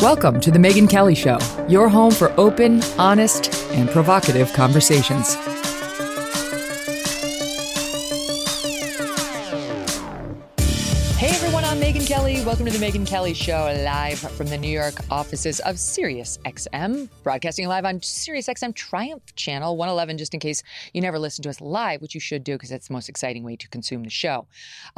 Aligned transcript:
Welcome 0.00 0.38
to 0.42 0.52
The 0.52 0.60
Megyn 0.60 0.88
Kelly 0.88 1.16
Show, 1.16 1.40
your 1.68 1.88
home 1.88 2.12
for 2.12 2.32
open, 2.38 2.84
honest, 2.98 3.52
and 3.72 3.90
provocative 3.90 4.52
conversations. 4.52 5.34
To 12.70 12.78
The 12.78 12.84
Megyn 12.84 13.06
Kelly 13.06 13.32
Show, 13.32 13.72
live 13.82 14.18
from 14.18 14.48
the 14.48 14.58
New 14.58 14.68
York 14.68 14.94
offices 15.10 15.58
of 15.60 15.76
SiriusXM, 15.76 17.08
broadcasting 17.22 17.66
live 17.66 17.86
on 17.86 18.00
SiriusXM 18.00 18.74
Triumph 18.74 19.34
Channel 19.36 19.76
111, 19.78 20.18
just 20.18 20.34
in 20.34 20.40
case 20.40 20.62
you 20.92 21.00
never 21.00 21.18
listen 21.18 21.42
to 21.44 21.48
us 21.48 21.62
live, 21.62 22.02
which 22.02 22.14
you 22.14 22.20
should 22.20 22.44
do 22.44 22.54
because 22.56 22.68
that's 22.68 22.88
the 22.88 22.92
most 22.92 23.08
exciting 23.08 23.42
way 23.42 23.56
to 23.56 23.68
consume 23.68 24.02
the 24.02 24.10
show. 24.10 24.46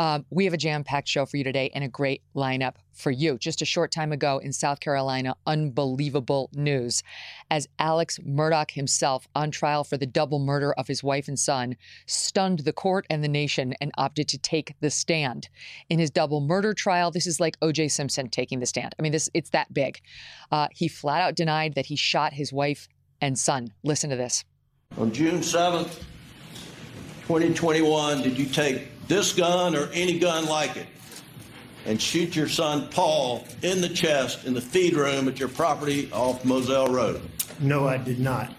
Um, 0.00 0.26
we 0.30 0.46
have 0.46 0.54
a 0.54 0.56
jam 0.56 0.82
packed 0.82 1.06
show 1.06 1.26
for 1.26 1.36
you 1.36 1.44
today 1.44 1.70
and 1.72 1.84
a 1.84 1.88
great 1.88 2.22
lineup 2.34 2.74
for 2.92 3.10
you. 3.10 3.38
Just 3.38 3.62
a 3.62 3.64
short 3.64 3.90
time 3.90 4.12
ago 4.12 4.38
in 4.38 4.52
South 4.52 4.80
Carolina, 4.80 5.34
unbelievable 5.46 6.50
news. 6.52 7.02
As 7.50 7.68
Alex 7.78 8.18
Murdaugh 8.18 8.70
himself, 8.70 9.28
on 9.34 9.50
trial 9.50 9.84
for 9.84 9.96
the 9.96 10.06
double 10.06 10.38
murder 10.38 10.72
of 10.74 10.86
his 10.86 11.02
wife 11.02 11.28
and 11.28 11.38
son, 11.38 11.76
stunned 12.06 12.60
the 12.60 12.72
court 12.72 13.06
and 13.10 13.24
the 13.24 13.28
nation 13.28 13.74
and 13.80 13.90
opted 13.96 14.28
to 14.28 14.38
take 14.38 14.74
the 14.80 14.90
stand. 14.90 15.48
In 15.88 15.98
his 15.98 16.10
double 16.10 16.40
murder 16.40 16.74
trial, 16.74 17.10
this 17.10 17.26
is 17.26 17.40
like 17.40 17.56
O.J. 17.62 17.88
Simpson 17.88 18.28
taking 18.28 18.60
the 18.60 18.66
stand. 18.66 18.94
I 18.98 19.02
mean, 19.02 19.12
this 19.12 19.28
it's 19.34 19.50
that 19.50 19.72
big. 19.72 20.00
Uh, 20.50 20.68
he 20.72 20.88
flat 20.88 21.22
out 21.22 21.34
denied 21.34 21.74
that 21.74 21.86
he 21.86 21.96
shot 21.96 22.32
his 22.32 22.52
wife 22.52 22.88
and 23.20 23.38
son. 23.38 23.72
Listen 23.82 24.10
to 24.10 24.16
this. 24.16 24.44
On 24.98 25.12
June 25.12 25.40
7th, 25.40 26.02
2021, 27.26 28.22
did 28.22 28.38
you 28.38 28.46
take 28.46 28.88
this 29.06 29.32
gun 29.32 29.76
or 29.76 29.88
any 29.92 30.18
gun 30.18 30.46
like 30.46 30.76
it 30.76 30.86
and 31.86 32.00
shoot 32.00 32.34
your 32.34 32.48
son 32.48 32.88
Paul 32.90 33.44
in 33.62 33.80
the 33.80 33.88
chest 33.88 34.44
in 34.46 34.54
the 34.54 34.60
feed 34.60 34.94
room 34.94 35.28
at 35.28 35.38
your 35.38 35.48
property 35.48 36.10
off 36.12 36.44
Moselle 36.44 36.88
Road? 36.88 37.22
No, 37.60 37.86
I 37.86 37.98
did 37.98 38.18
not. 38.18 38.52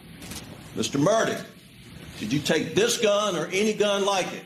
Mr. 0.75 1.03
Murdaugh, 1.03 1.43
did 2.19 2.31
you 2.31 2.39
take 2.39 2.75
this 2.75 2.97
gun 2.97 3.35
or 3.35 3.47
any 3.47 3.73
gun 3.73 4.05
like 4.05 4.31
it 4.31 4.43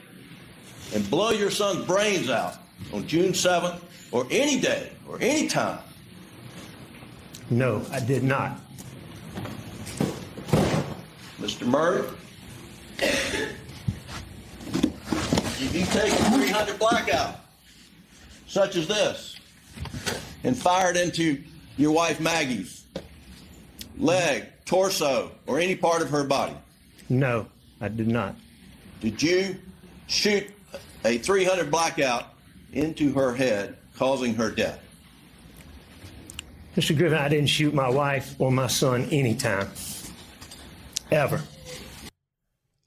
and 0.93 1.07
blow 1.09 1.31
your 1.31 1.51
son's 1.51 1.85
brains 1.85 2.29
out 2.29 2.55
on 2.93 3.05
June 3.07 3.31
7th 3.31 3.81
or 4.15 4.25
any 4.31 4.57
day 4.57 4.89
or 5.09 5.17
any 5.19 5.45
time? 5.45 5.79
No, 7.49 7.85
I 7.91 7.99
did 7.99 8.23
not. 8.23 8.57
Mr. 11.37 11.67
Murray? 11.67 12.07
Did 15.57 15.73
you 15.73 15.85
take 15.87 16.13
a 16.13 16.31
300 16.31 16.79
blackout, 16.79 17.41
such 18.47 18.77
as 18.77 18.87
this, 18.87 19.35
and 20.45 20.57
fire 20.57 20.91
it 20.91 20.97
into 20.97 21.43
your 21.75 21.91
wife 21.91 22.21
Maggie's 22.21 22.85
leg, 23.97 24.45
torso, 24.63 25.31
or 25.45 25.59
any 25.59 25.75
part 25.75 26.01
of 26.01 26.09
her 26.09 26.23
body? 26.23 26.55
No, 27.09 27.47
I 27.81 27.89
did 27.89 28.07
not. 28.07 28.35
Did 29.01 29.21
you 29.21 29.57
shoot 30.07 30.47
a 31.03 31.17
300 31.17 31.69
blackout 31.69 32.27
into 32.71 33.11
her 33.11 33.35
head, 33.35 33.75
causing 33.97 34.35
her 34.35 34.51
death? 34.51 34.79
Mr. 36.75 36.97
Griffin, 36.97 37.17
I 37.17 37.29
didn't 37.29 37.47
shoot 37.47 37.73
my 37.73 37.89
wife 37.89 38.35
or 38.37 38.51
my 38.51 38.67
son 38.67 39.05
anytime. 39.11 39.69
Ever. 41.09 41.41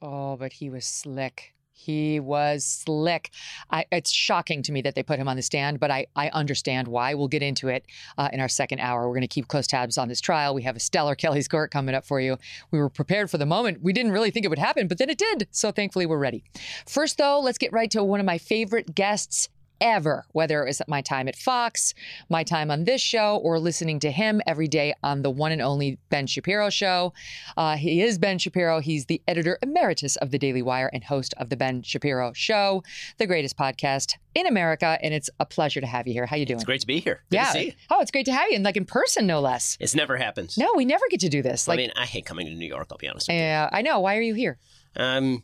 Oh, 0.02 0.36
but 0.36 0.52
he 0.52 0.68
was 0.68 0.84
slick. 0.84 1.54
He 1.72 2.18
was 2.18 2.64
slick. 2.64 3.30
I, 3.70 3.86
it's 3.92 4.10
shocking 4.10 4.62
to 4.64 4.72
me 4.72 4.82
that 4.82 4.96
they 4.96 5.02
put 5.02 5.18
him 5.18 5.28
on 5.28 5.36
the 5.36 5.42
stand, 5.42 5.78
but 5.78 5.90
I, 5.92 6.06
I 6.16 6.28
understand 6.30 6.88
why. 6.88 7.14
We'll 7.14 7.28
get 7.28 7.42
into 7.42 7.68
it 7.68 7.86
uh, 8.18 8.28
in 8.32 8.40
our 8.40 8.48
second 8.48 8.80
hour. 8.80 9.06
We're 9.06 9.14
going 9.14 9.22
to 9.22 9.28
keep 9.28 9.46
close 9.46 9.66
tabs 9.68 9.96
on 9.96 10.08
this 10.08 10.20
trial. 10.20 10.54
We 10.54 10.62
have 10.62 10.76
a 10.76 10.80
stellar 10.80 11.14
Kelly's 11.14 11.46
Court 11.46 11.70
coming 11.70 11.94
up 11.94 12.04
for 12.04 12.20
you. 12.20 12.36
We 12.72 12.80
were 12.80 12.90
prepared 12.90 13.30
for 13.30 13.38
the 13.38 13.46
moment. 13.46 13.80
We 13.80 13.92
didn't 13.92 14.12
really 14.12 14.30
think 14.32 14.44
it 14.44 14.48
would 14.48 14.58
happen, 14.58 14.88
but 14.88 14.98
then 14.98 15.08
it 15.08 15.18
did. 15.18 15.46
So 15.52 15.70
thankfully, 15.70 16.04
we're 16.04 16.18
ready. 16.18 16.42
First, 16.86 17.16
though, 17.16 17.40
let's 17.40 17.58
get 17.58 17.72
right 17.72 17.90
to 17.92 18.02
one 18.02 18.20
of 18.20 18.26
my 18.26 18.38
favorite 18.38 18.94
guests 18.94 19.48
ever, 19.80 20.24
whether 20.32 20.62
it 20.62 20.66
was 20.66 20.82
my 20.88 21.00
time 21.00 21.28
at 21.28 21.36
Fox, 21.36 21.94
my 22.28 22.44
time 22.44 22.70
on 22.70 22.84
this 22.84 23.00
show, 23.00 23.36
or 23.36 23.58
listening 23.58 24.00
to 24.00 24.10
him 24.10 24.40
every 24.46 24.68
day 24.68 24.94
on 25.02 25.22
the 25.22 25.30
one 25.30 25.52
and 25.52 25.62
only 25.62 25.98
Ben 26.10 26.26
Shapiro 26.26 26.70
show. 26.70 27.12
Uh, 27.56 27.76
he 27.76 28.02
is 28.02 28.18
Ben 28.18 28.38
Shapiro. 28.38 28.80
He's 28.80 29.06
the 29.06 29.22
editor 29.28 29.58
emeritus 29.62 30.16
of 30.16 30.30
the 30.30 30.38
Daily 30.38 30.62
Wire 30.62 30.90
and 30.92 31.04
host 31.04 31.34
of 31.38 31.48
the 31.48 31.56
Ben 31.56 31.82
Shapiro 31.82 32.32
Show, 32.34 32.82
the 33.18 33.26
greatest 33.26 33.56
podcast 33.56 34.14
in 34.34 34.46
America. 34.46 34.98
And 35.02 35.14
it's 35.14 35.30
a 35.40 35.46
pleasure 35.46 35.80
to 35.80 35.86
have 35.86 36.06
you 36.06 36.12
here. 36.12 36.26
How 36.26 36.36
you 36.36 36.46
doing? 36.46 36.58
It's 36.58 36.64
great 36.64 36.80
to 36.80 36.86
be 36.86 37.00
here. 37.00 37.22
Good 37.30 37.36
yeah. 37.36 37.44
to 37.46 37.52
see 37.52 37.64
you. 37.66 37.72
Oh, 37.90 38.00
it's 38.00 38.10
great 38.10 38.26
to 38.26 38.32
have 38.32 38.48
you, 38.50 38.56
and 38.56 38.64
like 38.64 38.76
in 38.76 38.84
person, 38.84 39.26
no 39.26 39.40
less. 39.40 39.76
It's 39.80 39.94
never 39.94 40.16
happens. 40.16 40.58
No, 40.58 40.72
we 40.76 40.84
never 40.84 41.04
get 41.10 41.20
to 41.20 41.28
do 41.28 41.42
this. 41.42 41.68
Like, 41.68 41.78
I 41.78 41.82
mean, 41.82 41.92
I 41.96 42.04
hate 42.04 42.26
coming 42.26 42.46
to 42.46 42.54
New 42.54 42.66
York. 42.66 42.88
I'll 42.90 42.98
be 42.98 43.08
honest 43.08 43.28
with 43.28 43.36
yeah, 43.36 43.68
I 43.72 43.82
know. 43.82 44.00
Why 44.00 44.16
are 44.16 44.22
you 44.22 44.34
here? 44.34 44.58
Um, 44.96 45.42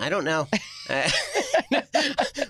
I 0.00 0.08
don't 0.08 0.24
know. 0.24 0.48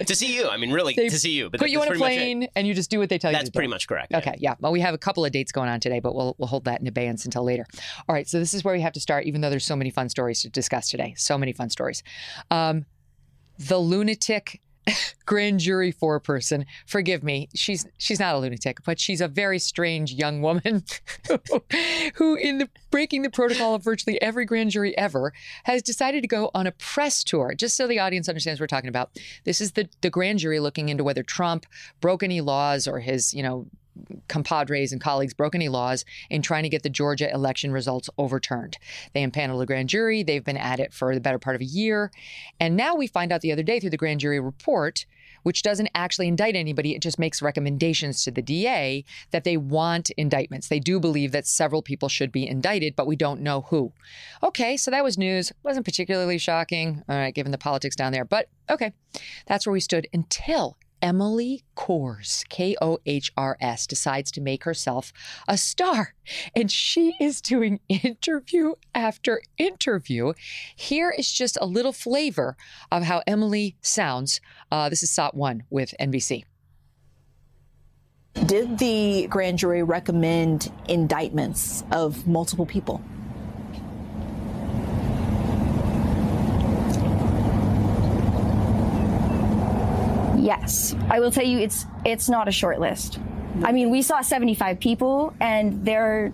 To 0.06 0.14
see 0.16 0.34
you. 0.34 0.48
I 0.48 0.56
mean, 0.56 0.72
really, 0.72 0.94
They 0.94 1.08
to 1.08 1.18
see 1.18 1.32
you. 1.32 1.50
But 1.50 1.60
Put 1.60 1.70
you 1.70 1.78
on 1.80 1.84
a 1.86 1.88
pretty 1.90 2.00
much 2.00 2.12
it. 2.12 2.16
plane, 2.16 2.48
and 2.56 2.66
you 2.66 2.72
just 2.74 2.90
do 2.90 2.98
what 2.98 3.08
they 3.10 3.18
tell 3.18 3.30
you. 3.30 3.36
That's 3.36 3.50
pretty 3.50 3.68
much 3.68 3.86
correct. 3.86 4.08
yeah. 4.10 4.18
Okay, 4.18 4.34
yeah. 4.38 4.54
Well, 4.60 4.72
we 4.72 4.80
have 4.80 4.94
a 4.94 4.98
couple 4.98 5.24
of 5.24 5.30
dates 5.32 5.52
going 5.52 5.68
on 5.68 5.78
today, 5.78 6.00
but 6.00 6.14
we'll 6.14 6.34
we'll 6.38 6.48
hold 6.48 6.64
that 6.64 6.80
in 6.80 6.86
abeyance 6.86 7.24
until 7.26 7.44
later. 7.44 7.66
All 8.08 8.14
right, 8.14 8.26
so 8.28 8.38
this 8.38 8.54
is 8.54 8.64
where 8.64 8.74
we 8.74 8.80
have 8.80 8.92
to 8.94 9.00
start, 9.00 9.26
even 9.26 9.40
though 9.40 9.50
there's 9.50 9.66
so 9.66 9.76
many 9.76 9.90
fun 9.90 10.08
stories 10.08 10.42
to 10.42 10.48
discuss 10.48 10.88
today. 10.90 11.14
So 11.16 11.36
many 11.36 11.52
fun 11.52 11.68
stories. 11.70 12.02
Um, 12.50 12.86
the 13.58 13.78
lunatic 13.78 14.60
grand 15.26 15.60
jury 15.60 15.92
foreperson. 15.92 16.64
Forgive 16.86 17.22
me, 17.22 17.48
she's 17.54 17.86
she's 17.98 18.20
not 18.20 18.34
a 18.34 18.38
lunatic, 18.38 18.78
but 18.84 18.98
she's 18.98 19.20
a 19.20 19.28
very 19.28 19.58
strange 19.58 20.12
young 20.12 20.42
woman 20.42 20.84
who, 22.14 22.34
in 22.34 22.58
the 22.58 22.68
breaking 22.90 23.22
the 23.22 23.30
protocol 23.30 23.74
of 23.74 23.84
virtually 23.84 24.20
every 24.20 24.44
grand 24.44 24.70
jury 24.70 24.96
ever, 24.98 25.32
has 25.64 25.82
decided 25.82 26.22
to 26.22 26.28
go 26.28 26.50
on 26.54 26.66
a 26.66 26.72
press 26.72 27.22
tour. 27.24 27.54
Just 27.54 27.76
so 27.76 27.86
the 27.86 27.98
audience 27.98 28.28
understands 28.28 28.60
what 28.60 28.64
we're 28.64 28.76
talking 28.76 28.88
about. 28.88 29.10
This 29.44 29.60
is 29.60 29.72
the 29.72 29.88
the 30.00 30.10
grand 30.10 30.38
jury 30.38 30.60
looking 30.60 30.88
into 30.88 31.04
whether 31.04 31.22
Trump 31.22 31.66
broke 32.00 32.22
any 32.22 32.40
laws 32.40 32.86
or 32.86 33.00
his, 33.00 33.34
you 33.34 33.42
know, 33.42 33.66
compadres 34.28 34.92
and 34.92 35.00
colleagues 35.00 35.34
broke 35.34 35.54
any 35.54 35.68
laws 35.68 36.04
in 36.28 36.42
trying 36.42 36.62
to 36.62 36.68
get 36.68 36.82
the 36.82 36.90
Georgia 36.90 37.30
election 37.32 37.72
results 37.72 38.10
overturned. 38.18 38.78
They 39.14 39.22
impaneled 39.22 39.62
a 39.62 39.66
grand 39.66 39.88
jury. 39.88 40.22
They've 40.22 40.44
been 40.44 40.56
at 40.56 40.80
it 40.80 40.92
for 40.92 41.14
the 41.14 41.20
better 41.20 41.38
part 41.38 41.56
of 41.56 41.62
a 41.62 41.66
year. 41.66 42.10
And 42.58 42.76
now 42.76 42.94
we 42.94 43.06
find 43.06 43.32
out 43.32 43.40
the 43.40 43.52
other 43.52 43.62
day 43.62 43.80
through 43.80 43.90
the 43.90 43.96
grand 43.96 44.20
jury 44.20 44.40
report, 44.40 45.06
which 45.42 45.62
doesn't 45.62 45.88
actually 45.94 46.28
indict 46.28 46.54
anybody, 46.54 46.94
it 46.94 47.02
just 47.02 47.18
makes 47.18 47.42
recommendations 47.42 48.24
to 48.24 48.30
the 48.30 48.42
DA 48.42 49.04
that 49.30 49.44
they 49.44 49.56
want 49.56 50.10
indictments. 50.10 50.68
They 50.68 50.80
do 50.80 51.00
believe 51.00 51.32
that 51.32 51.46
several 51.46 51.82
people 51.82 52.08
should 52.08 52.32
be 52.32 52.46
indicted, 52.46 52.94
but 52.96 53.06
we 53.06 53.16
don't 53.16 53.40
know 53.40 53.62
who. 53.62 53.92
Okay, 54.42 54.76
so 54.76 54.90
that 54.90 55.04
was 55.04 55.16
news. 55.16 55.52
Wasn't 55.62 55.86
particularly 55.86 56.38
shocking, 56.38 57.02
all 57.08 57.16
right, 57.16 57.34
given 57.34 57.52
the 57.52 57.58
politics 57.58 57.96
down 57.96 58.12
there. 58.12 58.24
But 58.24 58.48
okay, 58.68 58.92
that's 59.46 59.66
where 59.66 59.72
we 59.72 59.80
stood 59.80 60.06
until 60.12 60.76
Emily 61.02 61.64
Kohrs, 61.76 62.48
K 62.48 62.76
O 62.80 62.98
H 63.06 63.32
R 63.36 63.56
S, 63.60 63.86
decides 63.86 64.30
to 64.32 64.40
make 64.40 64.64
herself 64.64 65.12
a 65.48 65.56
star. 65.56 66.14
And 66.54 66.70
she 66.70 67.14
is 67.20 67.40
doing 67.40 67.80
interview 67.88 68.74
after 68.94 69.40
interview. 69.58 70.32
Here 70.76 71.10
is 71.16 71.32
just 71.32 71.58
a 71.60 71.66
little 71.66 71.92
flavor 71.92 72.56
of 72.90 73.04
how 73.04 73.22
Emily 73.26 73.76
sounds. 73.80 74.40
Uh, 74.70 74.88
this 74.88 75.02
is 75.02 75.10
SOT 75.10 75.34
1 75.34 75.64
with 75.70 75.94
NBC. 76.00 76.44
Did 78.46 78.78
the 78.78 79.26
grand 79.28 79.58
jury 79.58 79.82
recommend 79.82 80.72
indictments 80.88 81.84
of 81.90 82.26
multiple 82.26 82.66
people? 82.66 83.02
Yes, 90.40 90.94
I 91.08 91.20
will 91.20 91.30
tell 91.30 91.44
you, 91.44 91.58
it's 91.58 91.86
it's 92.04 92.28
not 92.28 92.48
a 92.48 92.52
short 92.52 92.80
list. 92.80 93.18
I 93.62 93.72
mean, 93.72 93.90
we 93.90 94.00
saw 94.00 94.20
75 94.20 94.80
people, 94.80 95.34
and 95.40 95.84
there 95.84 96.04
are 96.04 96.32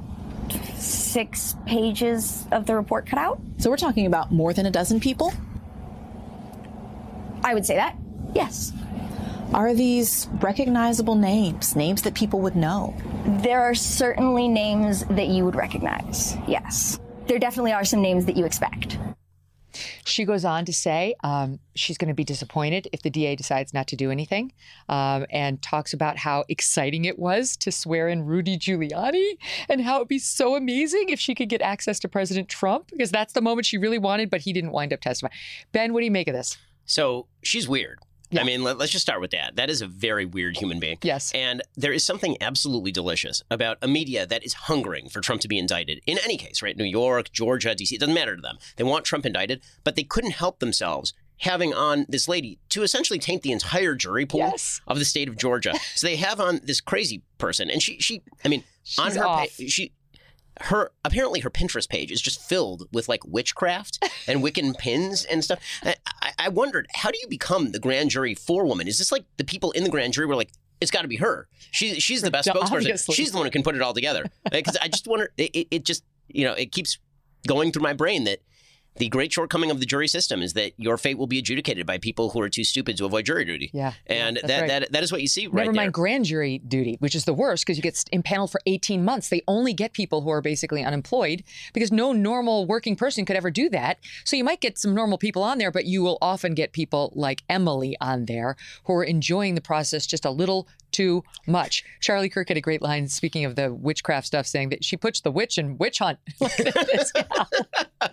six 0.76 1.56
pages 1.66 2.46
of 2.52 2.66
the 2.66 2.74
report 2.74 3.06
cut 3.06 3.18
out. 3.18 3.40
So 3.58 3.70
we're 3.70 3.76
talking 3.76 4.06
about 4.06 4.30
more 4.32 4.52
than 4.52 4.66
a 4.66 4.70
dozen 4.70 5.00
people? 5.00 5.32
I 7.42 7.54
would 7.54 7.66
say 7.66 7.76
that. 7.76 7.96
Yes. 8.34 8.72
Are 9.54 9.74
these 9.74 10.28
recognizable 10.40 11.14
names, 11.14 11.76
names 11.76 12.02
that 12.02 12.14
people 12.14 12.40
would 12.40 12.56
know? 12.56 12.94
There 13.42 13.62
are 13.62 13.74
certainly 13.74 14.48
names 14.48 15.04
that 15.06 15.28
you 15.28 15.44
would 15.44 15.54
recognize. 15.54 16.36
Yes. 16.46 17.00
There 17.26 17.38
definitely 17.38 17.72
are 17.72 17.84
some 17.84 18.02
names 18.02 18.26
that 18.26 18.36
you 18.36 18.44
expect. 18.44 18.98
She 20.04 20.24
goes 20.24 20.44
on 20.44 20.64
to 20.64 20.72
say 20.72 21.14
um, 21.22 21.58
she's 21.74 21.98
going 21.98 22.08
to 22.08 22.14
be 22.14 22.24
disappointed 22.24 22.88
if 22.92 23.02
the 23.02 23.10
DA 23.10 23.36
decides 23.36 23.74
not 23.74 23.86
to 23.88 23.96
do 23.96 24.10
anything 24.10 24.52
um, 24.88 25.26
and 25.30 25.60
talks 25.62 25.92
about 25.92 26.16
how 26.16 26.44
exciting 26.48 27.04
it 27.04 27.18
was 27.18 27.56
to 27.58 27.72
swear 27.72 28.08
in 28.08 28.24
Rudy 28.24 28.58
Giuliani 28.58 29.38
and 29.68 29.80
how 29.80 29.96
it'd 29.96 30.08
be 30.08 30.18
so 30.18 30.56
amazing 30.56 31.08
if 31.08 31.20
she 31.20 31.34
could 31.34 31.48
get 31.48 31.62
access 31.62 31.98
to 32.00 32.08
President 32.08 32.48
Trump 32.48 32.90
because 32.90 33.10
that's 33.10 33.32
the 33.32 33.42
moment 33.42 33.66
she 33.66 33.78
really 33.78 33.98
wanted, 33.98 34.30
but 34.30 34.40
he 34.40 34.52
didn't 34.52 34.72
wind 34.72 34.92
up 34.92 35.00
testifying. 35.00 35.32
Ben, 35.72 35.92
what 35.92 36.00
do 36.00 36.04
you 36.04 36.10
make 36.10 36.28
of 36.28 36.34
this? 36.34 36.56
So 36.84 37.26
she's 37.42 37.68
weird. 37.68 37.98
I 38.36 38.42
mean, 38.44 38.62
let, 38.64 38.80
us 38.80 38.90
just 38.90 39.02
start 39.02 39.20
with 39.20 39.30
that. 39.32 39.56
That 39.56 39.70
is 39.70 39.82
a 39.82 39.86
very 39.86 40.24
weird 40.24 40.56
human 40.56 40.80
being. 40.80 40.98
Yes. 41.02 41.32
And 41.32 41.62
there 41.76 41.92
is 41.92 42.04
something 42.04 42.36
absolutely 42.40 42.92
delicious 42.92 43.42
about 43.50 43.78
a 43.82 43.88
media 43.88 44.26
that 44.26 44.44
is 44.44 44.54
hungering 44.54 45.08
for 45.08 45.20
Trump 45.20 45.40
to 45.42 45.48
be 45.48 45.58
indicted 45.58 46.00
in 46.06 46.18
any 46.24 46.36
case, 46.36 46.62
right? 46.62 46.76
New 46.76 46.84
York, 46.84 47.30
Georgia, 47.32 47.68
DC, 47.74 47.92
it 47.92 48.00
doesn't 48.00 48.14
matter 48.14 48.34
to 48.36 48.42
them. 48.42 48.58
They 48.76 48.84
want 48.84 49.04
Trump 49.04 49.26
indicted, 49.26 49.62
but 49.84 49.96
they 49.96 50.02
couldn't 50.04 50.32
help 50.32 50.58
themselves 50.58 51.14
having 51.40 51.74
on 51.74 52.06
this 52.08 52.26
lady 52.28 52.58
to 52.70 52.82
essentially 52.82 53.18
taint 53.18 53.42
the 53.42 53.52
entire 53.52 53.94
jury 53.94 54.24
pool 54.24 54.40
Yes. 54.40 54.80
of 54.86 54.98
the 54.98 55.04
state 55.04 55.28
of 55.28 55.36
Georgia. 55.36 55.74
so 55.94 56.06
they 56.06 56.16
have 56.16 56.40
on 56.40 56.60
this 56.64 56.80
crazy 56.80 57.22
person, 57.38 57.70
and 57.70 57.82
she, 57.82 57.98
she, 58.00 58.22
I 58.44 58.48
mean, 58.48 58.64
on 58.98 59.12
her, 59.14 59.26
off. 59.26 59.40
pa- 59.40 59.64
she, 59.68 59.92
her 60.62 60.90
apparently 61.04 61.40
her 61.40 61.50
Pinterest 61.50 61.86
page 61.86 62.10
is 62.10 62.22
just 62.22 62.40
filled 62.40 62.88
with 62.90 63.10
like 63.10 63.20
witchcraft 63.26 64.02
and 64.26 64.42
Wiccan 64.42 64.76
pins 64.78 65.26
and 65.26 65.44
stuff. 65.44 65.58
I, 65.82 65.96
I, 66.38 66.48
wondered, 66.48 66.86
how 66.94 67.10
do 67.10 67.18
you 67.20 67.28
become 67.28 67.72
the 67.72 67.78
grand 67.78 68.10
jury 68.10 68.34
forewoman? 68.34 68.86
Is 68.88 68.98
this 68.98 69.10
like 69.12 69.24
the 69.36 69.44
people 69.44 69.70
in 69.72 69.84
the 69.84 69.90
grand 69.90 70.12
jury 70.12 70.26
were 70.26 70.36
like, 70.36 70.50
it's 70.80 70.90
got 70.90 71.02
to 71.02 71.08
be 71.08 71.16
her. 71.16 71.48
She, 71.70 71.98
she's 72.00 72.22
the 72.22 72.30
best 72.30 72.48
spokesperson. 72.54 72.72
Obviously. 72.76 73.14
She's 73.14 73.30
the 73.32 73.38
one 73.38 73.46
who 73.46 73.50
can 73.50 73.62
put 73.62 73.74
it 73.74 73.82
all 73.82 73.94
together. 73.94 74.24
Because 74.50 74.76
I 74.80 74.88
just 74.88 75.06
wonder, 75.06 75.30
it- 75.38 75.68
it 75.70 75.84
just, 75.84 76.04
you 76.28 76.44
know, 76.44 76.52
it 76.52 76.72
keeps 76.72 76.98
going 77.46 77.72
through 77.72 77.82
my 77.82 77.92
brain 77.94 78.24
that 78.24 78.40
the 78.98 79.08
great 79.08 79.32
shortcoming 79.32 79.70
of 79.70 79.80
the 79.80 79.86
jury 79.86 80.08
system 80.08 80.42
is 80.42 80.54
that 80.54 80.72
your 80.76 80.96
fate 80.96 81.18
will 81.18 81.26
be 81.26 81.38
adjudicated 81.38 81.86
by 81.86 81.98
people 81.98 82.30
who 82.30 82.40
are 82.40 82.48
too 82.48 82.64
stupid 82.64 82.96
to 82.96 83.04
avoid 83.04 83.26
jury 83.26 83.44
duty. 83.44 83.70
Yeah, 83.72 83.92
and 84.06 84.38
that, 84.44 84.60
right. 84.60 84.68
that 84.68 84.92
that 84.92 85.02
is 85.02 85.12
what 85.12 85.20
you 85.20 85.28
see 85.28 85.44
Never 85.44 85.56
right 85.56 85.66
mind 85.66 85.78
there. 85.78 85.90
grand 85.90 86.24
jury 86.24 86.58
duty, 86.58 86.96
which 87.00 87.14
is 87.14 87.24
the 87.24 87.34
worst 87.34 87.64
because 87.64 87.76
you 87.76 87.82
get 87.82 88.04
impaneled 88.12 88.50
for 88.50 88.60
18 88.66 89.04
months. 89.04 89.28
They 89.28 89.42
only 89.46 89.72
get 89.72 89.92
people 89.92 90.22
who 90.22 90.30
are 90.30 90.40
basically 90.40 90.84
unemployed 90.84 91.44
because 91.72 91.92
no 91.92 92.12
normal 92.12 92.66
working 92.66 92.96
person 92.96 93.24
could 93.24 93.36
ever 93.36 93.50
do 93.50 93.68
that. 93.70 93.98
So 94.24 94.36
you 94.36 94.44
might 94.44 94.60
get 94.60 94.78
some 94.78 94.94
normal 94.94 95.18
people 95.18 95.42
on 95.42 95.58
there, 95.58 95.70
but 95.70 95.86
you 95.86 96.02
will 96.02 96.18
often 96.22 96.54
get 96.54 96.72
people 96.72 97.12
like 97.14 97.42
Emily 97.48 97.96
on 98.00 98.26
there 98.26 98.56
who 98.84 98.94
are 98.94 99.04
enjoying 99.04 99.54
the 99.54 99.60
process 99.60 100.06
just 100.06 100.24
a 100.24 100.30
little 100.30 100.68
too 100.96 101.22
much. 101.46 101.84
Charlie 102.00 102.28
Kirk 102.30 102.48
had 102.48 102.56
a 102.56 102.60
great 102.60 102.80
line, 102.82 103.06
speaking 103.08 103.44
of 103.44 103.54
the 103.54 103.72
witchcraft 103.72 104.26
stuff, 104.26 104.46
saying 104.46 104.70
that 104.70 104.82
she 104.84 104.96
puts 104.96 105.20
the 105.20 105.30
witch 105.30 105.58
in 105.58 105.76
witch 105.78 105.98
hunt. 105.98 106.18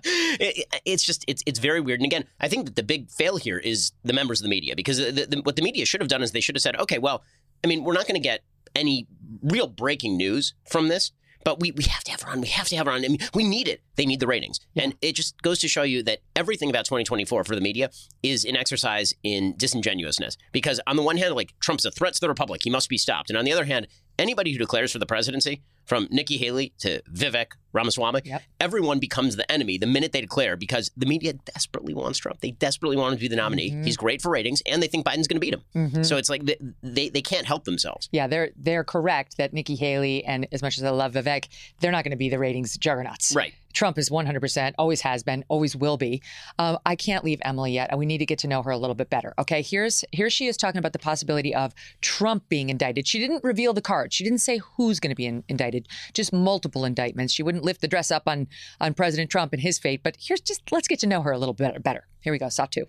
It- 0.05 0.65
it's 0.85 1.03
just 1.03 1.23
it's 1.27 1.43
it's 1.45 1.59
very 1.59 1.79
weird. 1.81 1.99
And 1.99 2.05
again, 2.05 2.25
I 2.39 2.47
think 2.47 2.65
that 2.65 2.75
the 2.75 2.83
big 2.83 3.09
fail 3.09 3.37
here 3.37 3.57
is 3.57 3.91
the 4.03 4.13
members 4.13 4.39
of 4.39 4.43
the 4.43 4.49
media 4.49 4.75
because 4.75 4.97
the, 4.97 5.11
the, 5.11 5.41
what 5.43 5.55
the 5.55 5.61
media 5.61 5.85
should 5.85 6.01
have 6.01 6.09
done 6.09 6.21
is 6.23 6.31
they 6.31 6.41
should 6.41 6.55
have 6.55 6.61
said, 6.61 6.75
okay, 6.79 6.97
well, 6.99 7.23
I 7.63 7.67
mean, 7.67 7.83
we're 7.83 7.93
not 7.93 8.07
going 8.07 8.15
to 8.21 8.27
get 8.27 8.41
any 8.75 9.07
real 9.41 9.67
breaking 9.67 10.17
news 10.17 10.53
from 10.69 10.87
this. 10.87 11.11
But 11.43 11.59
we, 11.59 11.71
we 11.71 11.83
have 11.83 12.03
to 12.05 12.11
have 12.11 12.21
her 12.21 12.31
on. 12.31 12.41
We 12.41 12.47
have 12.47 12.67
to 12.69 12.77
have 12.77 12.85
her 12.85 12.91
on. 12.91 13.03
I 13.03 13.07
mean, 13.07 13.19
we 13.33 13.43
need 13.43 13.67
it. 13.67 13.81
They 13.95 14.05
need 14.05 14.19
the 14.19 14.27
ratings. 14.27 14.59
And 14.75 14.95
it 15.01 15.13
just 15.13 15.41
goes 15.41 15.59
to 15.59 15.67
show 15.67 15.83
you 15.83 16.03
that 16.03 16.19
everything 16.35 16.69
about 16.69 16.85
2024 16.85 17.43
for 17.43 17.55
the 17.55 17.61
media 17.61 17.89
is 18.21 18.45
an 18.45 18.55
exercise 18.55 19.13
in 19.23 19.55
disingenuousness. 19.57 20.37
Because 20.51 20.79
on 20.87 20.95
the 20.95 21.03
one 21.03 21.17
hand, 21.17 21.35
like 21.35 21.53
Trump's 21.59 21.85
a 21.85 21.91
threat 21.91 22.13
to 22.13 22.21
the 22.21 22.29
republic, 22.29 22.61
he 22.63 22.69
must 22.69 22.89
be 22.89 22.97
stopped. 22.97 23.29
And 23.29 23.37
on 23.37 23.45
the 23.45 23.53
other 23.53 23.65
hand, 23.65 23.87
anybody 24.23 24.51
who 24.51 24.57
declares 24.57 24.91
for 24.91 24.99
the 24.99 25.05
presidency, 25.05 25.61
from 25.85 26.07
Nikki 26.09 26.37
Haley 26.37 26.73
to 26.79 27.01
Vivek 27.13 27.47
Ramaswamy, 27.73 28.21
everyone 28.59 28.99
becomes 28.99 29.35
the 29.35 29.49
enemy 29.51 29.77
the 29.77 29.85
minute 29.85 30.13
they 30.13 30.21
declare 30.21 30.55
because 30.55 30.89
the 30.95 31.05
media 31.05 31.33
desperately 31.33 31.93
wants 31.93 32.17
Trump. 32.19 32.39
They 32.39 32.51
desperately 32.51 32.95
want 32.95 33.11
him 33.13 33.17
to 33.17 33.21
be 33.21 33.27
the 33.27 33.35
nominee. 33.35 33.71
Mm-hmm. 33.71 33.83
He's 33.83 33.97
great 33.97 34.21
for 34.21 34.31
ratings, 34.31 34.61
and 34.65 34.81
they 34.81 34.87
think 34.87 35.05
Biden's 35.05 35.27
going 35.27 35.35
to 35.35 35.39
beat 35.41 35.53
him. 35.53 35.61
Mhm. 35.75 36.05
So 36.05 36.15
it's 36.17 36.29
like 36.29 36.45
they, 36.45 36.57
they, 36.81 37.09
they 37.09 37.21
can't 37.21 37.45
help 37.45 37.65
themselves. 37.65 38.07
Yeah, 38.13 38.27
they're 38.27 38.51
they're 38.55 38.85
correct 38.85 39.37
that 39.37 39.51
Nikki 39.53 39.75
Haley 39.75 40.23
and 40.23 40.47
as 40.53 40.61
much 40.61 40.77
as 40.77 40.83
I 40.85 40.89
love 40.91 41.13
Vivek, 41.13 41.49
they're 41.81 41.91
not 41.91 42.03
going 42.05 42.11
to 42.11 42.17
be 42.17 42.29
the 42.29 42.39
ratings 42.39 42.77
juggernauts. 42.77 43.35
Right. 43.35 43.53
Trump 43.73 43.97
is 43.97 44.09
100%, 44.09 44.73
always 44.77 45.01
has 45.01 45.23
been, 45.23 45.43
always 45.47 45.75
will 45.75 45.97
be. 45.97 46.21
Um, 46.59 46.77
I 46.85 46.95
can't 46.95 47.23
leave 47.23 47.39
Emily 47.43 47.73
yet. 47.73 47.89
And 47.89 47.99
we 47.99 48.05
need 48.05 48.19
to 48.19 48.25
get 48.25 48.39
to 48.39 48.47
know 48.47 48.61
her 48.63 48.71
a 48.71 48.77
little 48.77 48.95
bit 48.95 49.09
better. 49.09 49.33
Okay, 49.39 49.61
here's 49.61 50.05
here 50.11 50.29
she 50.29 50.47
is 50.47 50.57
talking 50.57 50.79
about 50.79 50.93
the 50.93 50.99
possibility 50.99 51.53
of 51.53 51.73
Trump 52.01 52.47
being 52.49 52.69
indicted. 52.69 53.07
She 53.07 53.19
didn't 53.19 53.43
reveal 53.43 53.73
the 53.73 53.81
card. 53.81 54.13
She 54.13 54.23
didn't 54.23 54.39
say 54.39 54.59
who's 54.77 54.99
going 54.99 55.11
to 55.11 55.15
be 55.15 55.25
in, 55.25 55.43
indicted. 55.47 55.87
Just 56.13 56.31
multiple 56.31 56.85
indictments. 56.85 57.33
She 57.33 57.43
wouldn't 57.43 57.63
lift 57.63 57.81
the 57.81 57.87
dress 57.87 58.11
up 58.11 58.23
on 58.27 58.47
on 58.79 58.93
President 58.93 59.29
Trump 59.29 59.53
and 59.53 59.61
his 59.61 59.79
fate. 59.79 60.01
But 60.03 60.17
here's 60.19 60.41
just 60.41 60.71
let's 60.71 60.87
get 60.87 60.99
to 60.99 61.07
know 61.07 61.21
her 61.21 61.31
a 61.31 61.37
little 61.37 61.53
bit 61.53 61.81
better. 61.83 62.07
Here 62.21 62.31
we 62.31 62.39
go. 62.39 62.49
SOT 62.49 62.71
two. 62.71 62.85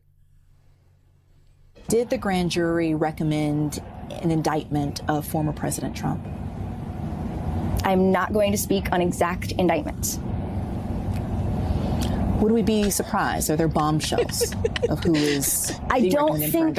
Did 1.89 2.09
the 2.09 2.19
grand 2.19 2.51
jury 2.51 2.95
recommend 2.95 3.83
an 4.11 4.31
indictment 4.31 5.03
of 5.09 5.27
former 5.27 5.53
President 5.53 5.95
Trump? 5.95 6.27
I'm 7.85 8.11
not 8.11 8.33
going 8.33 8.53
to 8.53 8.59
speak 8.59 8.91
on 8.93 9.03
exact 9.03 9.53
indictments. 9.53 10.19
Would 12.41 12.53
we 12.53 12.63
be 12.63 12.91
surprised? 12.91 13.51
Are 13.51 13.57
there 13.57 13.69
bombshells 13.69 14.55
of 14.89 15.03
who 15.03 15.15
is 15.15 15.79
I 15.91 16.09
don't 16.09 16.41
think? 16.41 16.79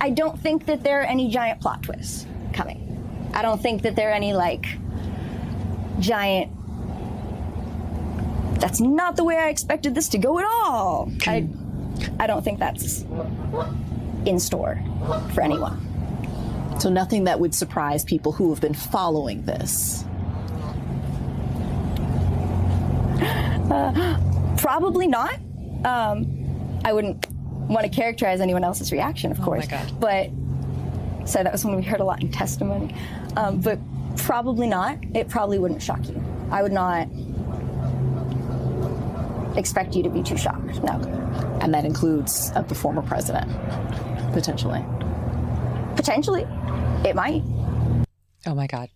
I 0.00 0.10
don't 0.10 0.38
think 0.38 0.66
that 0.66 0.82
there 0.82 1.00
are 1.00 1.04
any 1.04 1.28
giant 1.28 1.60
plot 1.60 1.82
twists 1.82 2.26
coming. 2.52 3.30
I 3.34 3.42
don't 3.42 3.60
think 3.60 3.82
that 3.82 3.96
there 3.96 4.10
are 4.10 4.14
any 4.14 4.32
like 4.34 4.66
giant 5.98 6.52
that's 8.60 8.80
not 8.80 9.16
the 9.16 9.24
way 9.24 9.36
I 9.36 9.48
expected 9.48 9.94
this 9.94 10.08
to 10.10 10.18
go 10.18 10.38
at 10.38 10.44
all. 10.44 11.10
I 11.26 11.48
I 12.18 12.26
don't 12.26 12.42
think 12.42 12.58
that's 12.58 13.02
in 14.26 14.38
store 14.38 14.82
for 15.34 15.40
anyone. 15.40 15.86
So 16.78 16.88
nothing 16.88 17.24
that 17.24 17.40
would 17.40 17.54
surprise 17.54 18.04
people 18.04 18.32
who 18.32 18.50
have 18.50 18.60
been 18.60 18.74
following 18.74 19.44
this. 19.44 20.04
Uh, 23.20 24.56
probably 24.56 25.06
not. 25.06 25.34
Um, 25.84 26.80
I 26.84 26.92
wouldn't 26.92 27.26
want 27.68 27.84
to 27.84 27.88
characterize 27.88 28.40
anyone 28.40 28.64
else's 28.64 28.92
reaction, 28.92 29.30
of 29.30 29.40
course. 29.40 29.66
But 29.98 30.30
so 31.24 31.42
that 31.42 31.52
was 31.52 31.64
when 31.64 31.76
we 31.76 31.82
heard 31.82 32.00
a 32.00 32.04
lot 32.04 32.20
in 32.22 32.30
testimony. 32.30 32.94
Um, 33.36 33.60
but 33.60 33.78
probably 34.16 34.66
not. 34.66 34.98
It 35.14 35.28
probably 35.28 35.58
wouldn't 35.58 35.82
shock 35.82 36.06
you. 36.08 36.22
I 36.50 36.62
would 36.62 36.72
not 36.72 37.08
expect 39.56 39.94
you 39.94 40.02
to 40.02 40.10
be 40.10 40.22
too 40.22 40.36
shocked. 40.36 40.82
No. 40.82 41.00
And 41.60 41.72
that 41.74 41.84
includes 41.84 42.50
of 42.56 42.68
the 42.68 42.74
former 42.74 43.02
president, 43.02 43.50
potentially. 44.32 44.84
Potentially, 45.96 46.46
it 47.04 47.14
might. 47.14 47.42
Oh 48.46 48.54
my 48.54 48.66
God. 48.66 48.88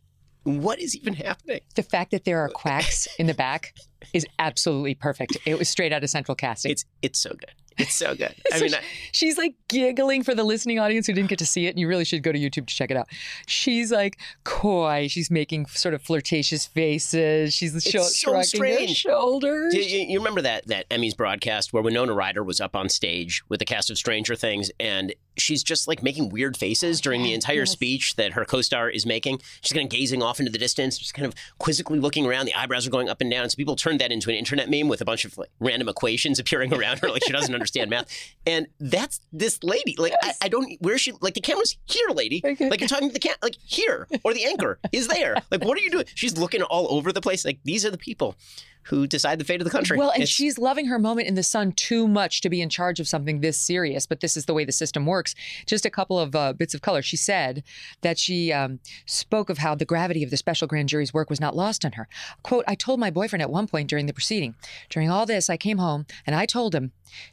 What 0.44 0.78
is 0.78 0.96
even 0.96 1.14
happening? 1.14 1.60
The 1.74 1.82
fact 1.82 2.10
that 2.10 2.24
there 2.24 2.40
are 2.40 2.48
quacks 2.48 3.06
in 3.18 3.26
the 3.26 3.34
back 3.34 3.74
is 4.14 4.26
absolutely 4.38 4.94
perfect. 4.94 5.37
It 5.44 5.59
was 5.59 5.68
straight 5.68 5.92
out 5.92 6.02
of 6.02 6.09
Central 6.11 6.35
Casting. 6.35 6.73
It's 6.73 6.85
it's 7.02 7.18
so 7.18 7.30
good. 7.30 7.52
It's 7.76 7.94
so 7.94 8.14
good. 8.14 8.33
I 8.52 8.61
mean, 8.61 8.73
I, 8.73 8.80
she's 9.11 9.37
like 9.37 9.56
giggling 9.68 10.23
for 10.23 10.33
the 10.33 10.44
listening 10.44 10.78
audience 10.78 11.09
who 11.09 11.12
didn't 11.12 11.28
get 11.28 11.40
to 11.40 11.47
see 11.47 11.66
it, 11.66 11.71
and 11.71 11.78
you 11.80 11.88
really 11.88 12.04
should 12.04 12.23
go 12.23 12.30
to 12.30 12.38
YouTube 12.38 12.66
to 12.68 12.75
check 12.75 12.90
it 12.90 12.97
out. 12.97 13.09
She's 13.47 13.90
like 13.90 14.18
coy. 14.44 15.09
She's 15.09 15.30
making 15.30 15.66
sort 15.66 15.92
of 15.92 16.00
flirtatious 16.02 16.66
faces. 16.66 17.52
She's 17.52 17.75
It's 17.75 17.90
sho- 17.90 18.02
so 18.02 18.42
shrugging 18.42 18.88
her 18.88 18.94
shoulders. 18.94 19.75
You, 19.75 19.83
you 19.83 20.18
remember 20.18 20.40
that 20.42 20.68
that 20.68 20.88
Emmys 20.88 21.16
broadcast 21.16 21.73
where 21.73 21.83
Winona 21.83 22.14
Ryder 22.14 22.44
was 22.44 22.61
up 22.61 22.76
on 22.76 22.88
stage 22.88 23.42
with 23.49 23.59
the 23.59 23.66
cast 23.66 23.90
of 23.90 23.99
Stranger 23.99 24.37
Things, 24.37 24.71
and 24.78 25.12
she's 25.36 25.62
just 25.62 25.88
like 25.88 26.02
making 26.02 26.28
weird 26.28 26.56
faces 26.56 27.00
during 27.00 27.22
the 27.22 27.34
entire 27.34 27.60
yes. 27.60 27.70
speech 27.70 28.16
that 28.16 28.32
her 28.32 28.44
co-star 28.44 28.88
is 28.90 29.06
making. 29.06 29.40
She's 29.60 29.72
kind 29.72 29.84
of 29.84 29.90
gazing 29.90 30.22
off 30.22 30.38
into 30.38 30.52
the 30.52 30.58
distance, 30.58 30.98
just 30.98 31.14
kind 31.14 31.26
of 31.26 31.34
quizzically 31.58 31.98
looking 31.98 32.26
around. 32.26 32.46
The 32.46 32.54
eyebrows 32.54 32.86
are 32.86 32.90
going 32.90 33.08
up 33.08 33.20
and 33.20 33.30
down. 33.30 33.48
So 33.48 33.56
people 33.56 33.76
turned 33.76 34.00
that 34.00 34.12
into 34.12 34.30
an 34.30 34.36
internet 34.36 34.70
meme 34.70 34.88
with 34.88 35.00
a 35.00 35.04
bunch 35.04 35.24
of 35.24 35.36
like 35.38 35.50
random 35.60 35.88
equations 35.88 36.38
appearing 36.38 36.72
around 36.74 37.00
her, 37.00 37.08
like 37.08 37.24
she 37.24 37.32
doesn't 37.32 37.54
understand 37.54 37.90
math. 37.90 38.06
And 38.46 38.66
that's 38.80 39.20
this 39.32 39.62
lady. 39.62 39.96
Like 39.98 40.14
yes. 40.22 40.38
I, 40.40 40.46
I, 40.46 40.48
don't. 40.48 40.76
Where 40.80 40.94
is 40.94 41.00
she? 41.00 41.12
Like 41.20 41.34
the 41.34 41.40
camera's 41.40 41.76
here, 41.84 42.08
lady. 42.10 42.40
Okay. 42.44 42.68
Like 42.68 42.80
you're 42.80 42.88
talking 42.88 43.08
to 43.08 43.14
the 43.14 43.20
cat. 43.20 43.38
Like 43.42 43.56
here, 43.64 44.06
or 44.22 44.34
the 44.34 44.44
anchor 44.44 44.78
is 44.92 45.08
there. 45.08 45.36
Like 45.50 45.64
what 45.64 45.78
are 45.78 45.80
you 45.80 45.90
doing? 45.90 46.06
She's 46.14 46.36
looking 46.36 46.62
all 46.62 46.86
over 46.90 47.12
the 47.12 47.20
place. 47.20 47.44
Like 47.44 47.58
these 47.64 47.84
are 47.84 47.90
the 47.90 47.98
people 47.98 48.36
who 48.84 49.06
decide 49.06 49.38
the 49.38 49.44
fate 49.44 49.60
of 49.60 49.64
the 49.64 49.70
country. 49.70 49.98
Well, 49.98 50.10
and 50.10 50.22
it's, 50.22 50.32
she's 50.32 50.58
loving 50.58 50.86
her 50.86 50.98
moment 50.98 51.28
in 51.28 51.34
the 51.34 51.42
sun 51.42 51.72
too 51.72 52.06
much 52.06 52.40
to 52.42 52.50
be 52.50 52.60
in 52.60 52.68
charge 52.68 53.00
of 53.00 53.08
something 53.08 53.40
this 53.40 53.58
serious, 53.58 54.06
but 54.06 54.20
this 54.20 54.36
is 54.36 54.46
the 54.46 54.54
way 54.54 54.64
the 54.64 54.72
system 54.72 55.06
works. 55.06 55.34
Just 55.66 55.86
a 55.86 55.90
couple 55.90 56.18
of 56.18 56.34
uh, 56.34 56.52
bits 56.52 56.74
of 56.74 56.82
color. 56.82 57.02
She 57.02 57.16
said 57.16 57.62
that 58.02 58.18
she 58.18 58.52
um, 58.52 58.80
spoke 59.06 59.50
of 59.50 59.58
how 59.58 59.74
the 59.74 59.84
gravity 59.84 60.22
of 60.22 60.30
the 60.30 60.36
special 60.36 60.66
grand 60.66 60.88
jury's 60.88 61.14
work 61.14 61.30
was 61.30 61.40
not 61.40 61.56
lost 61.56 61.84
on 61.84 61.92
her. 61.92 62.08
Quote, 62.42 62.64
I 62.68 62.74
told 62.74 63.00
my 63.00 63.10
boyfriend 63.10 63.42
at 63.42 63.50
one 63.50 63.66
point 63.66 63.88
during 63.88 64.06
the 64.06 64.12
proceeding, 64.12 64.54
during 64.88 65.10
all 65.10 65.26
this, 65.26 65.50
I 65.50 65.56
came 65.56 65.78
home 65.78 66.06
and 66.26 66.36
I 66.36 66.46
told 66.46 66.74
him, 66.74 66.92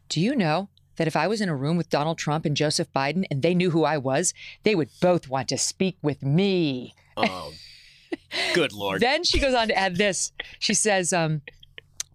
Do 0.09 0.21
you 0.21 0.35
know 0.35 0.69
that 0.97 1.07
if 1.07 1.15
I 1.15 1.27
was 1.27 1.41
in 1.41 1.49
a 1.49 1.55
room 1.55 1.77
with 1.77 1.89
Donald 1.89 2.17
Trump 2.17 2.45
and 2.45 2.55
Joseph 2.55 2.91
Biden 2.93 3.25
and 3.31 3.41
they 3.41 3.55
knew 3.55 3.71
who 3.71 3.83
I 3.83 3.97
was, 3.97 4.33
they 4.63 4.75
would 4.75 4.89
both 5.01 5.27
want 5.27 5.47
to 5.49 5.57
speak 5.57 5.97
with 6.01 6.21
me. 6.21 6.93
Oh, 7.17 7.53
Good 8.53 8.73
Lord. 8.73 9.01
then 9.01 9.23
she 9.23 9.39
goes 9.39 9.53
on 9.53 9.67
to 9.67 9.77
add 9.77 9.97
this. 9.97 10.31
She 10.59 10.73
says, 10.73 11.13
um, 11.13 11.41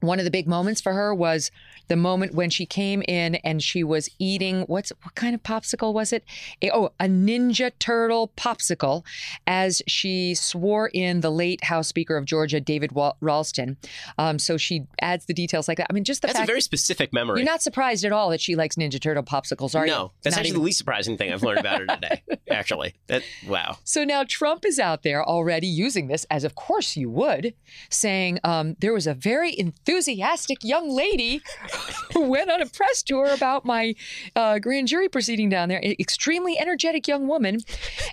one 0.00 0.18
of 0.18 0.24
the 0.24 0.30
big 0.30 0.46
moments 0.46 0.80
for 0.80 0.92
her 0.92 1.14
was 1.14 1.50
the 1.88 1.96
moment 1.96 2.34
when 2.34 2.50
she 2.50 2.66
came 2.66 3.02
in 3.08 3.36
and 3.36 3.62
she 3.62 3.84
was 3.84 4.08
eating 4.18 4.62
what's 4.62 4.92
what 5.02 5.14
kind 5.14 5.34
of 5.34 5.42
popsicle 5.42 5.92
was 5.92 6.12
it? 6.12 6.24
A, 6.62 6.70
oh, 6.74 6.92
a 7.00 7.06
Ninja 7.06 7.70
Turtle 7.78 8.32
popsicle, 8.36 9.04
as 9.46 9.82
she 9.86 10.34
swore 10.34 10.88
in 10.88 11.20
the 11.20 11.30
late 11.30 11.64
House 11.64 11.88
Speaker 11.88 12.16
of 12.16 12.24
Georgia, 12.24 12.60
David 12.60 12.90
Ralston. 13.20 13.76
Um, 14.18 14.38
so 14.38 14.56
she 14.56 14.86
adds 15.00 15.26
the 15.26 15.34
details 15.34 15.68
like 15.68 15.78
that. 15.78 15.86
I 15.90 15.92
mean, 15.92 16.04
just 16.04 16.22
the 16.22 16.28
that's 16.28 16.38
fact 16.38 16.48
a 16.48 16.52
very 16.52 16.60
specific 16.60 17.12
memory. 17.12 17.40
You're 17.40 17.50
not 17.50 17.62
surprised 17.62 18.04
at 18.04 18.12
all 18.12 18.30
that 18.30 18.40
she 18.40 18.56
likes 18.56 18.76
Ninja 18.76 19.00
Turtle 19.00 19.22
popsicles, 19.22 19.74
are 19.74 19.86
no, 19.86 19.92
you? 19.92 19.98
No, 19.98 20.12
that's 20.22 20.36
not 20.36 20.40
actually 20.40 20.50
even... 20.50 20.60
the 20.60 20.64
least 20.64 20.78
surprising 20.78 21.16
thing 21.16 21.32
I've 21.32 21.42
learned 21.42 21.60
about 21.60 21.80
her 21.80 21.86
today. 21.86 22.22
actually, 22.50 22.94
that 23.06 23.22
wow. 23.46 23.78
So 23.84 24.04
now 24.04 24.24
Trump 24.24 24.64
is 24.64 24.78
out 24.78 25.02
there 25.02 25.24
already 25.24 25.66
using 25.66 26.08
this, 26.08 26.26
as 26.30 26.44
of 26.44 26.54
course 26.54 26.96
you 26.96 27.10
would, 27.10 27.54
saying 27.90 28.38
um, 28.44 28.76
there 28.80 28.92
was 28.92 29.06
a 29.06 29.14
very 29.14 29.58
enthusiastic 29.58 30.64
young 30.64 30.88
lady 30.88 31.42
went 32.14 32.50
on 32.50 32.62
a 32.62 32.66
press 32.66 33.02
tour 33.02 33.26
about 33.26 33.64
my 33.64 33.94
uh, 34.34 34.58
grand 34.58 34.88
jury 34.88 35.08
proceeding 35.08 35.48
down 35.48 35.68
there. 35.68 35.80
Extremely 35.82 36.58
energetic 36.58 37.06
young 37.06 37.26
woman. 37.28 37.60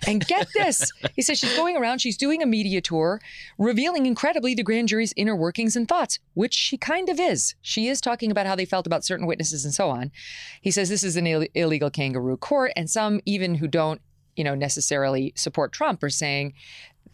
And 0.06 0.24
get 0.26 0.48
this 0.54 0.92
he 1.14 1.22
says 1.22 1.38
she's 1.38 1.56
going 1.56 1.76
around, 1.76 2.00
she's 2.00 2.16
doing 2.16 2.42
a 2.42 2.46
media 2.46 2.80
tour, 2.80 3.20
revealing 3.58 4.06
incredibly 4.06 4.54
the 4.54 4.62
grand 4.62 4.88
jury's 4.88 5.12
inner 5.16 5.36
workings 5.36 5.76
and 5.76 5.88
thoughts, 5.88 6.18
which 6.34 6.54
she 6.54 6.76
kind 6.76 7.08
of 7.08 7.20
is. 7.20 7.54
She 7.62 7.88
is 7.88 8.00
talking 8.00 8.30
about 8.30 8.46
how 8.46 8.54
they 8.54 8.64
felt 8.64 8.86
about 8.86 9.04
certain 9.04 9.26
witnesses 9.26 9.64
and 9.64 9.74
so 9.74 9.90
on. 9.90 10.10
He 10.60 10.70
says 10.70 10.88
this 10.88 11.04
is 11.04 11.16
an 11.16 11.26
Ill- 11.26 11.46
illegal 11.54 11.90
kangaroo 11.90 12.36
court, 12.36 12.72
and 12.76 12.90
some 12.90 13.20
even 13.24 13.56
who 13.56 13.68
don't 13.68 14.00
you 14.36 14.44
know 14.44 14.54
necessarily 14.54 15.32
support 15.36 15.72
Trump 15.72 16.02
are 16.02 16.10
saying 16.10 16.54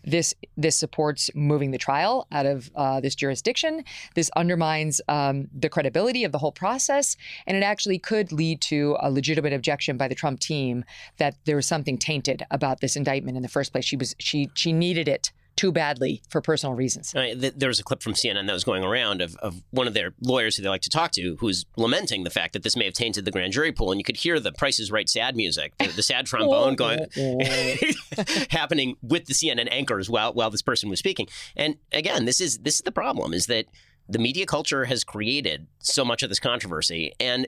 this 0.05 0.35
this 0.57 0.77
supports 0.77 1.31
moving 1.35 1.71
the 1.71 1.79
trial 1.79 2.27
out 2.33 2.47
of 2.47 2.71
uh, 2.75 3.01
this 3.01 3.15
jurisdiction. 3.15 3.85
This 4.15 4.31
undermines 4.37 5.01
um, 5.09 5.49
the 5.53 5.69
credibility 5.69 6.25
of 6.25 6.33
the 6.33 6.39
whole 6.39 6.53
process, 6.53 7.17
and 7.47 7.57
it 7.57 7.63
actually 7.63 7.99
could 7.99 8.33
lead 8.33 8.61
to 8.63 8.97
a 9.01 9.11
legitimate 9.11 9.53
objection 9.53 9.97
by 9.97 10.09
the 10.09 10.15
Trump 10.15 10.41
team 10.41 10.85
that 11.19 11.37
there 11.45 11.57
was 11.57 11.67
something 11.67 11.99
tainted 11.99 12.45
about 12.51 12.81
this 12.81 12.97
indictment 12.97 13.37
in 13.37 13.43
the 13.43 13.49
first 13.49 13.73
place. 13.73 13.85
She 13.85 13.97
was 13.97 14.15
she 14.19 14.51
she 14.55 14.73
needed 14.73 15.09
it 15.09 15.33
too 15.61 15.71
badly 15.71 16.23
for 16.31 16.41
personal 16.41 16.75
reasons. 16.75 17.13
There 17.13 17.69
was 17.69 17.79
a 17.79 17.83
clip 17.83 18.03
from 18.03 18.15
CNN 18.15 18.47
that 18.47 18.53
was 18.55 18.65
going 18.65 18.83
around 18.83 19.21
of, 19.21 19.37
of 19.37 19.63
one 19.73 19.87
of 19.87 19.93
their 19.93 20.15
lawyers 20.23 20.57
who 20.57 20.63
they 20.63 20.71
like 20.71 20.81
to 20.81 20.89
talk 20.89 21.11
to 21.13 21.37
who's 21.39 21.67
lamenting 21.77 22.25
the 22.25 22.31
fact 22.31 22.55
that 22.55 22.63
this 22.63 22.77
may 22.77 22.87
have 22.87 22.95
tainted 22.95 23.27
the 23.27 23.31
grand 23.31 23.53
jury 23.53 23.71
pool. 23.71 23.91
And 23.91 24.01
you 24.01 24.05
could 24.05 24.17
hear 24.17 24.41
the 24.41 24.53
Price 24.53 24.81
is 24.81 24.91
Right 24.91 25.07
sad 25.07 25.37
music, 25.37 25.75
the, 25.77 25.89
the 25.89 26.03
sad 26.03 26.25
trombone 26.31 26.77
going 26.77 27.01
oh, 27.01 27.39
oh, 27.43 27.77
oh. 28.17 28.25
happening 28.51 28.97
with 29.03 29.27
the 29.27 29.35
CNN 29.35 29.69
anchors 29.71 30.09
while, 30.09 30.33
while 30.33 30.49
this 30.49 30.63
person 30.63 30.89
was 30.89 30.99
speaking. 30.99 31.29
And 31.55 31.77
again, 31.93 32.25
this 32.25 32.41
is 32.41 32.61
this 32.61 32.77
is 32.77 32.81
the 32.81 32.93
problem 32.93 33.35
is 33.35 33.45
that 33.47 33.67
the 34.09 34.19
media 34.19 34.47
culture 34.47 34.87
has 34.87 35.05
created 35.05 35.67
so 35.81 36.07
much 36.07 36.23
of 36.23 36.31
this 36.31 36.41
controversy. 36.41 37.13
And 37.21 37.47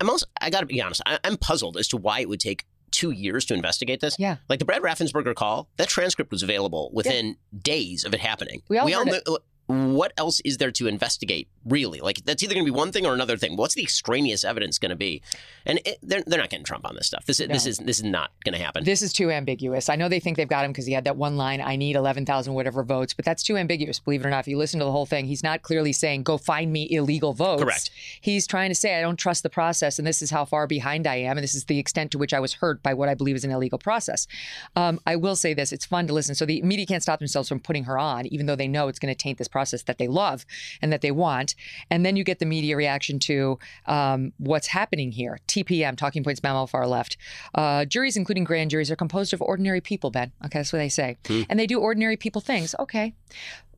I'm 0.00 0.10
also, 0.10 0.26
I 0.40 0.50
got 0.50 0.60
to 0.60 0.66
be 0.66 0.82
honest, 0.82 1.02
I, 1.06 1.20
I'm 1.22 1.36
puzzled 1.36 1.76
as 1.76 1.86
to 1.88 1.96
why 1.96 2.18
it 2.18 2.28
would 2.28 2.40
take 2.40 2.64
two 2.94 3.10
years 3.10 3.44
to 3.46 3.54
investigate 3.54 4.00
this. 4.00 4.16
Yeah. 4.18 4.36
Like 4.48 4.60
the 4.60 4.64
Brad 4.64 4.82
Raffensperger 4.82 5.34
call, 5.34 5.68
that 5.76 5.88
transcript 5.88 6.30
was 6.30 6.42
available 6.42 6.90
within 6.92 7.26
yeah. 7.26 7.58
days 7.62 8.04
of 8.04 8.14
it 8.14 8.20
happening. 8.20 8.62
We 8.68 8.78
all, 8.78 8.86
we 8.86 8.94
all 8.94 9.04
knew, 9.04 9.20
uh, 9.26 9.38
what 9.66 10.12
else 10.16 10.40
is 10.44 10.58
there 10.58 10.70
to 10.72 10.86
investigate 10.86 11.48
really 11.66 12.00
like 12.00 12.24
that's 12.24 12.42
either 12.42 12.54
going 12.54 12.64
to 12.64 12.70
be 12.70 12.76
one 12.76 12.92
thing 12.92 13.06
or 13.06 13.14
another 13.14 13.36
thing. 13.36 13.56
What's 13.56 13.74
the 13.74 13.82
extraneous 13.82 14.44
evidence 14.44 14.78
going 14.78 14.90
to 14.90 14.96
be? 14.96 15.22
And 15.66 15.80
it, 15.84 15.98
they're, 16.02 16.22
they're 16.26 16.40
not 16.40 16.50
getting 16.50 16.64
trump 16.64 16.86
on 16.86 16.94
this 16.94 17.06
stuff. 17.06 17.24
This 17.26 17.40
is 17.40 17.48
no. 17.48 17.54
this 17.54 17.66
is 17.66 17.78
this 17.78 17.98
is 17.98 18.04
not 18.04 18.30
going 18.44 18.56
to 18.56 18.62
happen. 18.62 18.84
This 18.84 19.02
is 19.02 19.12
too 19.12 19.30
ambiguous. 19.30 19.88
I 19.88 19.96
know 19.96 20.08
they 20.08 20.20
think 20.20 20.36
they've 20.36 20.48
got 20.48 20.64
him 20.64 20.72
because 20.72 20.86
he 20.86 20.92
had 20.92 21.04
that 21.04 21.16
one 21.16 21.36
line 21.36 21.60
i 21.60 21.76
need 21.76 21.96
11000 21.96 22.52
whatever 22.54 22.82
votes 22.82 23.14
but 23.14 23.24
that's 23.24 23.42
too 23.42 23.56
ambiguous 23.56 23.98
believe 23.98 24.22
it 24.22 24.26
or 24.26 24.30
not. 24.30 24.40
If 24.40 24.48
you 24.48 24.58
listen 24.58 24.78
to 24.80 24.84
the 24.84 24.92
whole 24.92 25.06
thing 25.06 25.26
he's 25.26 25.42
not 25.42 25.62
clearly 25.62 25.92
saying 25.92 26.22
go 26.22 26.36
find 26.36 26.72
me 26.72 26.88
illegal 26.90 27.32
votes. 27.32 27.62
Correct. 27.62 27.90
He's 28.20 28.46
trying 28.46 28.70
to 28.70 28.74
say 28.74 28.98
i 28.98 29.00
don't 29.00 29.16
trust 29.16 29.42
the 29.42 29.50
process 29.50 29.98
and 29.98 30.06
this 30.06 30.22
is 30.22 30.30
how 30.30 30.44
far 30.44 30.66
behind 30.66 31.06
i 31.06 31.16
am 31.16 31.36
and 31.36 31.44
this 31.44 31.54
is 31.54 31.64
the 31.64 31.78
extent 31.78 32.10
to 32.12 32.18
which 32.18 32.34
i 32.34 32.40
was 32.40 32.54
hurt 32.54 32.82
by 32.82 32.94
what 32.94 33.08
i 33.08 33.14
believe 33.14 33.36
is 33.36 33.44
an 33.44 33.50
illegal 33.50 33.78
process. 33.78 34.26
Um, 34.76 35.00
i 35.06 35.16
will 35.16 35.36
say 35.36 35.54
this 35.54 35.72
it's 35.72 35.86
fun 35.86 36.06
to 36.06 36.12
listen. 36.12 36.34
So 36.34 36.46
the 36.46 36.62
media 36.62 36.86
can't 36.86 37.02
stop 37.02 37.18
themselves 37.18 37.48
from 37.48 37.60
putting 37.60 37.84
her 37.84 37.98
on 37.98 38.26
even 38.26 38.46
though 38.46 38.56
they 38.56 38.68
know 38.68 38.88
it's 38.88 38.98
going 38.98 39.14
to 39.14 39.18
taint 39.18 39.38
this 39.38 39.48
process 39.48 39.82
that 39.82 39.98
they 39.98 40.08
love 40.08 40.44
and 40.82 40.92
that 40.92 41.00
they 41.00 41.10
want. 41.10 41.53
And 41.90 42.04
then 42.04 42.16
you 42.16 42.24
get 42.24 42.38
the 42.38 42.46
media 42.46 42.76
reaction 42.76 43.18
to 43.20 43.58
um, 43.86 44.32
what's 44.38 44.68
happening 44.68 45.12
here. 45.12 45.38
TPM, 45.48 45.96
Talking 45.96 46.24
Points 46.24 46.42
Memo, 46.42 46.66
far 46.66 46.86
left. 46.86 47.16
Uh, 47.54 47.84
juries, 47.84 48.16
including 48.16 48.44
grand 48.44 48.70
juries, 48.70 48.90
are 48.90 48.96
composed 48.96 49.32
of 49.32 49.42
ordinary 49.42 49.80
people, 49.80 50.10
Ben. 50.10 50.32
Okay, 50.44 50.60
that's 50.60 50.72
what 50.72 50.78
they 50.78 50.88
say. 50.88 51.16
Hmm. 51.26 51.42
And 51.48 51.58
they 51.58 51.66
do 51.66 51.80
ordinary 51.80 52.16
people 52.16 52.40
things. 52.40 52.74
Okay 52.78 53.14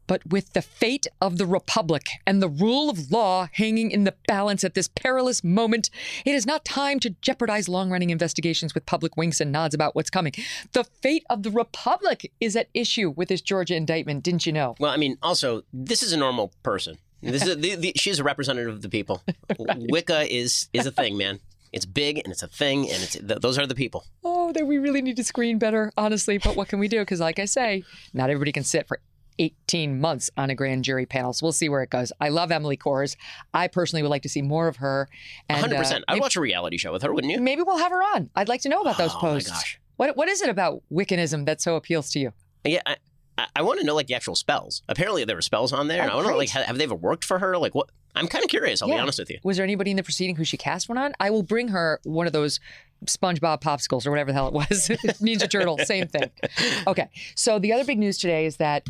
but 0.07 0.27
with 0.27 0.53
the 0.53 0.63
fate 0.63 1.07
of 1.21 1.39
the 1.39 1.47
Republic 1.47 2.07
and 2.27 2.41
the 2.41 2.49
rule 2.49 2.89
of 2.89 3.11
law 3.11 3.49
hanging 3.53 3.91
in 3.91 4.05
the 4.05 4.15
balance 4.27 4.65
at 4.65 4.75
this 4.75 4.89
perilous 4.89 5.43
moment, 5.43 5.91
it 6.25 6.35
is 6.35 6.47
not 6.47 6.65
time 6.65 7.01
to 7.01 7.11
jeopardize 7.21 7.69
long 7.69 7.91
running 7.91 8.11
investigations 8.11 8.75
with 8.75 8.87
public 8.87 9.17
winks 9.17 9.41
and 9.41 9.53
nods 9.53 9.75
about 9.75 9.95
what's 9.95 10.11
coming. 10.11 10.33
The 10.73 10.85
fate 10.85 11.25
of 11.31 11.43
the 11.43 11.51
Republic 11.51 12.33
is 12.41 12.57
at 12.57 12.69
issue 12.75 13.11
with 13.11 13.29
this 13.29 13.41
Georgia 13.41 13.75
indictment, 13.75 14.23
didn't 14.23 14.47
you 14.47 14.53
know? 14.53 14.75
Well, 14.79 14.93
I 14.93 14.97
mean, 14.97 15.19
also, 15.23 15.63
this 15.73 16.03
is 16.03 16.13
a 16.13 16.17
normal 16.17 16.53
person. 16.63 16.99
This 17.33 17.43
is 17.43 17.49
a, 17.49 17.55
the, 17.57 17.75
the, 17.77 17.93
she's 17.97 18.19
a 18.19 18.25
representative 18.25 18.75
of 18.75 18.83
the 18.83 18.89
people. 18.89 19.23
right. 19.59 19.79
Wicca 19.91 20.33
is 20.35 20.69
is 20.73 20.87
a 20.87 20.91
thing, 20.91 21.17
man. 21.17 21.41
It's 21.73 21.85
big 21.85 22.19
and 22.19 22.29
it's 22.29 22.43
a 22.43 22.49
thing, 22.49 22.91
and 22.91 23.03
it's 23.03 23.13
th- 23.13 23.41
those 23.41 23.59
are 23.59 23.67
the 23.67 23.75
people. 23.75 24.05
Oh, 24.25 24.53
that 24.53 24.67
we 24.67 24.79
really 24.79 25.03
need 25.03 25.17
to 25.17 25.25
screen 25.25 25.59
better, 25.59 25.93
honestly. 25.97 26.39
But 26.39 26.57
what 26.57 26.69
can 26.69 26.79
we 26.79 26.89
do? 26.89 27.01
Because, 27.01 27.21
like 27.21 27.39
I 27.39 27.45
say, 27.45 27.85
not 28.15 28.31
everybody 28.31 28.53
can 28.53 28.65
sit 28.65 28.89
for 28.89 29.01
18 29.39 30.01
months 30.01 30.31
on 30.37 30.51
a 30.51 30.55
grand 30.55 30.85
jury 30.85 31.07
panel. 31.07 31.33
So 31.33 31.47
we'll 31.47 31.53
see 31.53 31.69
where 31.69 31.83
it 31.83 31.91
goes. 31.91 32.13
I 32.21 32.29
love 32.29 32.51
Emily 32.51 32.77
Kohrs. 32.77 33.17
I 33.53 33.69
personally 33.69 34.03
would 34.03 34.09
like 34.09 34.23
to 34.23 34.29
see 34.29 34.43
more 34.43 34.69
of 34.69 34.77
her. 34.77 35.09
And, 35.49 35.65
100%. 35.65 35.93
Uh, 35.93 36.01
I'd 36.09 36.21
watch 36.21 36.37
a 36.37 36.41
reality 36.41 36.79
show 36.79 36.93
with 36.93 37.03
her, 37.03 37.13
wouldn't 37.13 37.33
you? 37.33 37.41
Maybe 37.41 37.63
we'll 37.63 37.79
have 37.79 37.93
her 37.93 38.03
on. 38.03 38.31
I'd 38.35 38.49
like 38.49 38.63
to 38.63 38.69
know 38.69 38.81
about 38.81 38.99
those 38.99 39.15
oh, 39.15 39.19
posts. 39.19 39.51
My 39.51 39.57
gosh. 39.57 39.81
What, 39.97 40.17
what 40.17 40.29
is 40.29 40.43
it 40.43 40.49
about 40.49 40.83
Wiccanism 40.91 41.47
that 41.47 41.61
so 41.61 41.77
appeals 41.77 42.11
to 42.13 42.19
you? 42.19 42.33
Yeah, 42.65 42.81
I, 42.85 42.97
I, 43.39 43.47
I 43.57 43.63
want 43.63 43.81
to 43.81 43.87
know 43.87 43.95
like 43.95 44.07
the 44.07 44.15
actual 44.15 44.37
spells. 44.37 44.83
Apparently 44.89 45.25
there 45.25 45.37
were 45.37 45.43
spells 45.43 45.73
on 45.73 45.89
there. 45.89 46.01
Oh, 46.01 46.03
and 46.03 46.11
I 46.11 46.15
want 46.15 46.27
to 46.27 46.31
know 46.33 46.39
like 46.39 46.51
have, 46.51 46.67
have, 46.67 46.79
they 46.79 46.85
ever 46.85 46.95
worked 46.95 47.25
for 47.25 47.39
her? 47.39 47.59
Like 47.59 47.75
what? 47.75 47.91
I'm 48.15 48.29
kind 48.29 48.43
of 48.43 48.51
curious. 48.51 48.81
I'll 48.81 48.89
yeah. 48.89 48.97
be 48.97 49.01
honest 49.01 49.19
with 49.19 49.31
you. 49.31 49.39
Was 49.43 49.59
there 49.59 49.65
anybody 49.65 49.91
in 49.91 49.97
the 49.97 50.03
proceeding 50.03 50.37
who 50.37 50.45
she 50.45 50.57
cast 50.57 50.89
one 50.89 50.97
on? 50.97 51.13
I 51.21 51.31
will 51.31 51.43
bring 51.43 51.69
her 51.69 52.01
one 52.05 52.27
of 52.27 52.33
those 52.33 52.61
SpongeBob 53.05 53.61
popsicles 53.61 54.07
or 54.07 54.11
whatever 54.11 54.33
the 54.33 54.35
hell 54.35 54.49
it 54.49 54.55
was. 54.55 54.67
Ninja 55.21 55.51
Turtle, 55.51 55.79
same 55.79 56.09
thing. 56.09 56.31
Okay. 56.87 57.09
So 57.35 57.59
the 57.59 57.73
other 57.73 57.85
big 57.85 57.99
news 57.99 58.17
today 58.17 58.47
is 58.47 58.57
that 58.57 58.87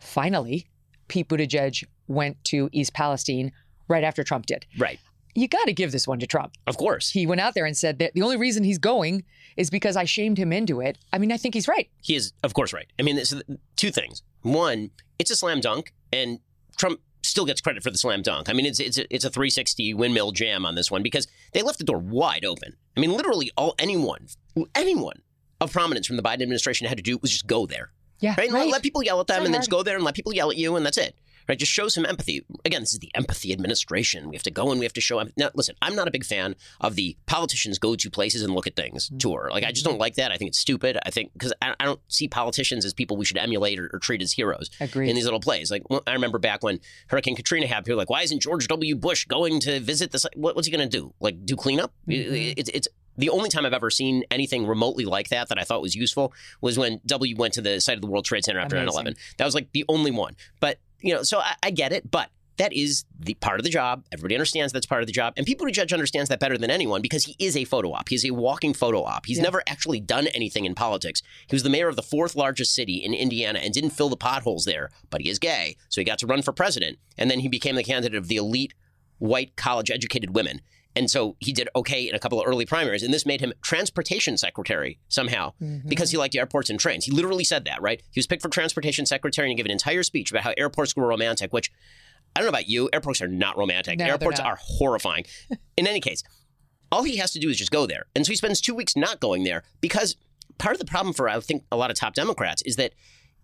finally, 0.00 0.66
Pete 1.08 1.28
Buttigieg 1.28 1.84
went 2.08 2.42
to 2.44 2.68
East 2.72 2.94
Palestine 2.94 3.52
right 3.86 4.02
after 4.02 4.24
Trump 4.24 4.46
did. 4.46 4.66
Right. 4.76 4.98
You 5.34 5.46
got 5.46 5.66
to 5.66 5.72
give 5.72 5.92
this 5.92 6.08
one 6.08 6.18
to 6.20 6.26
Trump. 6.26 6.54
Of 6.66 6.76
course. 6.76 7.10
He 7.10 7.26
went 7.26 7.40
out 7.40 7.54
there 7.54 7.64
and 7.64 7.76
said 7.76 7.98
that 7.98 8.14
the 8.14 8.22
only 8.22 8.36
reason 8.36 8.64
he's 8.64 8.78
going 8.78 9.24
is 9.58 9.68
because 9.70 9.96
I 9.96 10.04
shamed 10.04 10.38
him 10.38 10.52
into 10.52 10.80
it. 10.80 10.96
I 11.12 11.18
mean, 11.18 11.32
I 11.32 11.36
think 11.36 11.52
he's 11.52 11.68
right. 11.68 11.90
He 12.00 12.14
is, 12.14 12.32
of 12.44 12.54
course, 12.54 12.72
right. 12.72 12.86
I 12.98 13.02
mean, 13.02 13.20
two 13.76 13.90
things. 13.90 14.22
One, 14.42 14.90
it's 15.18 15.32
a 15.32 15.36
slam 15.36 15.60
dunk, 15.60 15.92
and 16.12 16.38
Trump 16.78 17.00
still 17.24 17.44
gets 17.44 17.60
credit 17.60 17.82
for 17.82 17.90
the 17.90 17.98
slam 17.98 18.22
dunk. 18.22 18.48
I 18.48 18.52
mean, 18.52 18.64
it's 18.64 18.78
it's 18.78 18.96
a, 18.96 19.14
it's 19.14 19.24
a 19.24 19.30
360 19.30 19.94
windmill 19.94 20.30
jam 20.30 20.64
on 20.64 20.76
this 20.76 20.90
one 20.90 21.02
because 21.02 21.26
they 21.52 21.62
left 21.62 21.78
the 21.78 21.84
door 21.84 21.98
wide 21.98 22.44
open. 22.44 22.76
I 22.96 23.00
mean, 23.00 23.12
literally 23.12 23.50
all 23.56 23.74
anyone 23.80 24.28
anyone 24.76 25.22
of 25.60 25.72
prominence 25.72 26.06
from 26.06 26.16
the 26.16 26.22
Biden 26.22 26.42
administration 26.42 26.86
had 26.86 26.96
to 26.96 27.02
do 27.02 27.18
was 27.18 27.32
just 27.32 27.48
go 27.48 27.66
there. 27.66 27.90
Yeah. 28.20 28.36
Right? 28.38 28.50
right. 28.50 28.70
Let, 28.70 28.82
people 28.82 29.02
yell 29.02 29.20
at 29.20 29.26
them 29.26 29.44
and 29.44 29.52
then 29.52 29.60
just 29.60 29.70
go 29.70 29.82
there 29.82 29.96
and 29.96 30.04
let 30.04 30.14
people 30.14 30.32
yell 30.32 30.50
at 30.50 30.56
you 30.56 30.76
and 30.76 30.86
that's 30.86 30.98
it. 30.98 31.16
Right? 31.48 31.58
Just 31.58 31.72
show 31.72 31.88
some 31.88 32.04
empathy. 32.06 32.44
Again, 32.64 32.82
this 32.82 32.92
is 32.92 32.98
the 32.98 33.10
empathy 33.14 33.52
administration. 33.52 34.28
We 34.28 34.36
have 34.36 34.42
to 34.44 34.50
go 34.50 34.70
and 34.70 34.78
we 34.78 34.84
have 34.86 34.92
to 34.94 35.00
show. 35.00 35.18
Em- 35.18 35.32
now, 35.36 35.50
listen, 35.54 35.74
I'm 35.82 35.94
not 35.94 36.08
a 36.08 36.10
big 36.10 36.24
fan 36.24 36.54
of 36.80 36.94
the 36.94 37.16
politicians 37.26 37.78
go 37.78 37.94
to 37.96 38.10
places 38.10 38.42
and 38.42 38.54
look 38.54 38.66
at 38.66 38.76
things 38.76 39.06
Mm-hmm. 39.08 39.18
tour. 39.18 39.48
Like, 39.52 39.64
I 39.64 39.70
just 39.72 39.84
don't 39.84 39.98
like 39.98 40.16
that. 40.16 40.32
I 40.32 40.36
think 40.36 40.48
it's 40.48 40.58
stupid. 40.58 40.98
I 41.06 41.10
think 41.10 41.32
because 41.32 41.52
I, 41.62 41.74
I 41.78 41.84
don't 41.84 42.00
see 42.08 42.28
politicians 42.28 42.84
as 42.84 42.92
people 42.92 43.16
we 43.16 43.24
should 43.24 43.38
emulate 43.38 43.78
or, 43.78 43.88
or 43.92 43.98
treat 43.98 44.20
as 44.22 44.32
heroes 44.32 44.70
Agreed. 44.80 45.08
in 45.08 45.14
these 45.16 45.24
little 45.24 45.40
plays. 45.40 45.70
Like, 45.70 45.88
well, 45.88 46.02
I 46.06 46.12
remember 46.12 46.38
back 46.38 46.62
when 46.62 46.80
Hurricane 47.08 47.36
Katrina 47.36 47.66
happened, 47.66 47.86
people 47.86 47.96
were 47.96 48.02
like, 48.02 48.10
why 48.10 48.22
isn't 48.22 48.40
George 48.42 48.66
W. 48.68 48.96
Bush 48.96 49.24
going 49.26 49.60
to 49.60 49.80
visit 49.80 50.10
this? 50.10 50.26
What, 50.34 50.56
what's 50.56 50.66
he 50.66 50.76
going 50.76 50.88
to 50.88 50.96
do? 50.98 51.14
Like, 51.20 51.44
do 51.46 51.56
cleanup? 51.56 51.92
Mm-hmm. 52.08 52.54
It's, 52.58 52.70
it's 52.74 52.88
the 53.16 53.30
only 53.30 53.48
time 53.48 53.66
I've 53.66 53.72
ever 53.72 53.90
seen 53.90 54.24
anything 54.30 54.66
remotely 54.66 55.04
like 55.04 55.28
that 55.30 55.48
that 55.48 55.58
I 55.58 55.64
thought 55.64 55.82
was 55.82 55.94
useful 55.94 56.32
was 56.60 56.78
when 56.78 57.00
W 57.06 57.34
went 57.36 57.54
to 57.54 57.60
the 57.60 57.80
site 57.80 57.96
of 57.96 58.00
the 58.00 58.06
World 58.06 58.24
Trade 58.24 58.44
Center 58.44 58.60
after 58.60 58.76
9/11. 58.76 59.16
That 59.38 59.44
was 59.44 59.54
like 59.54 59.72
the 59.72 59.84
only 59.88 60.10
one. 60.10 60.36
But, 60.60 60.78
you 61.00 61.14
know, 61.14 61.22
so 61.22 61.38
I, 61.38 61.54
I 61.62 61.70
get 61.70 61.92
it, 61.92 62.10
but 62.10 62.30
that 62.56 62.72
is 62.72 63.04
the 63.20 63.34
part 63.34 63.60
of 63.60 63.64
the 63.64 63.70
job. 63.70 64.04
Everybody 64.10 64.34
understands 64.34 64.72
that's 64.72 64.84
part 64.84 65.00
of 65.00 65.06
the 65.06 65.12
job. 65.12 65.32
And 65.36 65.46
Pete 65.46 65.58
Buttigieg 65.60 65.92
understands 65.92 66.28
that 66.28 66.40
better 66.40 66.58
than 66.58 66.70
anyone 66.72 67.02
because 67.02 67.24
he 67.24 67.36
is 67.38 67.56
a 67.56 67.62
photo 67.64 67.92
op. 67.92 68.08
He's 68.08 68.24
a 68.24 68.32
walking 68.32 68.74
photo 68.74 69.04
op. 69.04 69.26
He's 69.26 69.36
Yeah. 69.36 69.44
never 69.44 69.62
actually 69.68 70.00
done 70.00 70.26
anything 70.28 70.64
in 70.64 70.74
politics. 70.74 71.22
He 71.48 71.54
was 71.54 71.62
the 71.62 71.70
mayor 71.70 71.86
of 71.86 71.94
the 71.94 72.02
fourth 72.02 72.34
largest 72.34 72.74
city 72.74 72.94
in 72.96 73.14
Indiana 73.14 73.60
and 73.60 73.72
didn't 73.72 73.90
fill 73.90 74.08
the 74.08 74.16
potholes 74.16 74.64
there, 74.64 74.90
but 75.08 75.20
he 75.20 75.28
is 75.28 75.38
gay. 75.38 75.76
So 75.88 76.00
he 76.00 76.04
got 76.04 76.18
to 76.18 76.26
run 76.26 76.42
for 76.42 76.52
president. 76.52 76.98
And 77.16 77.30
then 77.30 77.38
he 77.40 77.48
became 77.48 77.76
the 77.76 77.84
candidate 77.84 78.18
of 78.18 78.26
the 78.26 78.36
elite 78.36 78.74
white 79.18 79.54
college 79.54 79.88
educated 79.90 80.34
women. 80.34 80.60
And 80.96 81.10
so 81.10 81.36
he 81.38 81.52
did 81.52 81.68
okay 81.76 82.08
in 82.08 82.14
a 82.14 82.18
couple 82.18 82.40
of 82.40 82.46
early 82.46 82.66
primaries, 82.66 83.02
and 83.02 83.14
this 83.14 83.24
made 83.26 83.40
him 83.40 83.52
transportation 83.62 84.36
secretary 84.36 84.98
somehow 85.08 85.52
mm-hmm. 85.62 85.88
because 85.88 86.10
he 86.10 86.16
liked 86.16 86.34
airports 86.34 86.70
and 86.70 86.80
trains. 86.80 87.04
He 87.04 87.12
literally 87.12 87.44
said 87.44 87.64
that, 87.66 87.80
right? 87.80 88.02
He 88.10 88.18
was 88.18 88.26
picked 88.26 88.42
for 88.42 88.48
transportation 88.48 89.06
secretary 89.06 89.46
and 89.46 89.52
he 89.52 89.56
gave 89.56 89.66
an 89.66 89.72
entire 89.72 90.02
speech 90.02 90.30
about 90.30 90.42
how 90.42 90.54
airports 90.56 90.96
were 90.96 91.06
romantic, 91.06 91.52
which 91.52 91.70
I 92.34 92.40
don't 92.40 92.46
know 92.46 92.50
about 92.50 92.68
you, 92.68 92.88
airports 92.92 93.22
are 93.22 93.28
not 93.28 93.56
romantic. 93.56 93.98
No, 93.98 94.06
airports 94.06 94.38
not. 94.38 94.46
are 94.46 94.58
horrifying. 94.60 95.24
in 95.76 95.86
any 95.86 96.00
case, 96.00 96.22
all 96.90 97.02
he 97.02 97.16
has 97.18 97.32
to 97.32 97.38
do 97.38 97.48
is 97.48 97.58
just 97.58 97.70
go 97.70 97.86
there. 97.86 98.06
And 98.14 98.24
so 98.26 98.32
he 98.32 98.36
spends 98.36 98.60
two 98.60 98.74
weeks 98.74 98.96
not 98.96 99.20
going 99.20 99.44
there 99.44 99.62
because 99.80 100.16
part 100.58 100.74
of 100.74 100.78
the 100.78 100.86
problem 100.86 101.14
for, 101.14 101.28
I 101.28 101.38
think, 101.40 101.64
a 101.70 101.76
lot 101.76 101.90
of 101.90 101.96
top 101.96 102.14
Democrats 102.14 102.62
is 102.62 102.76
that 102.76 102.92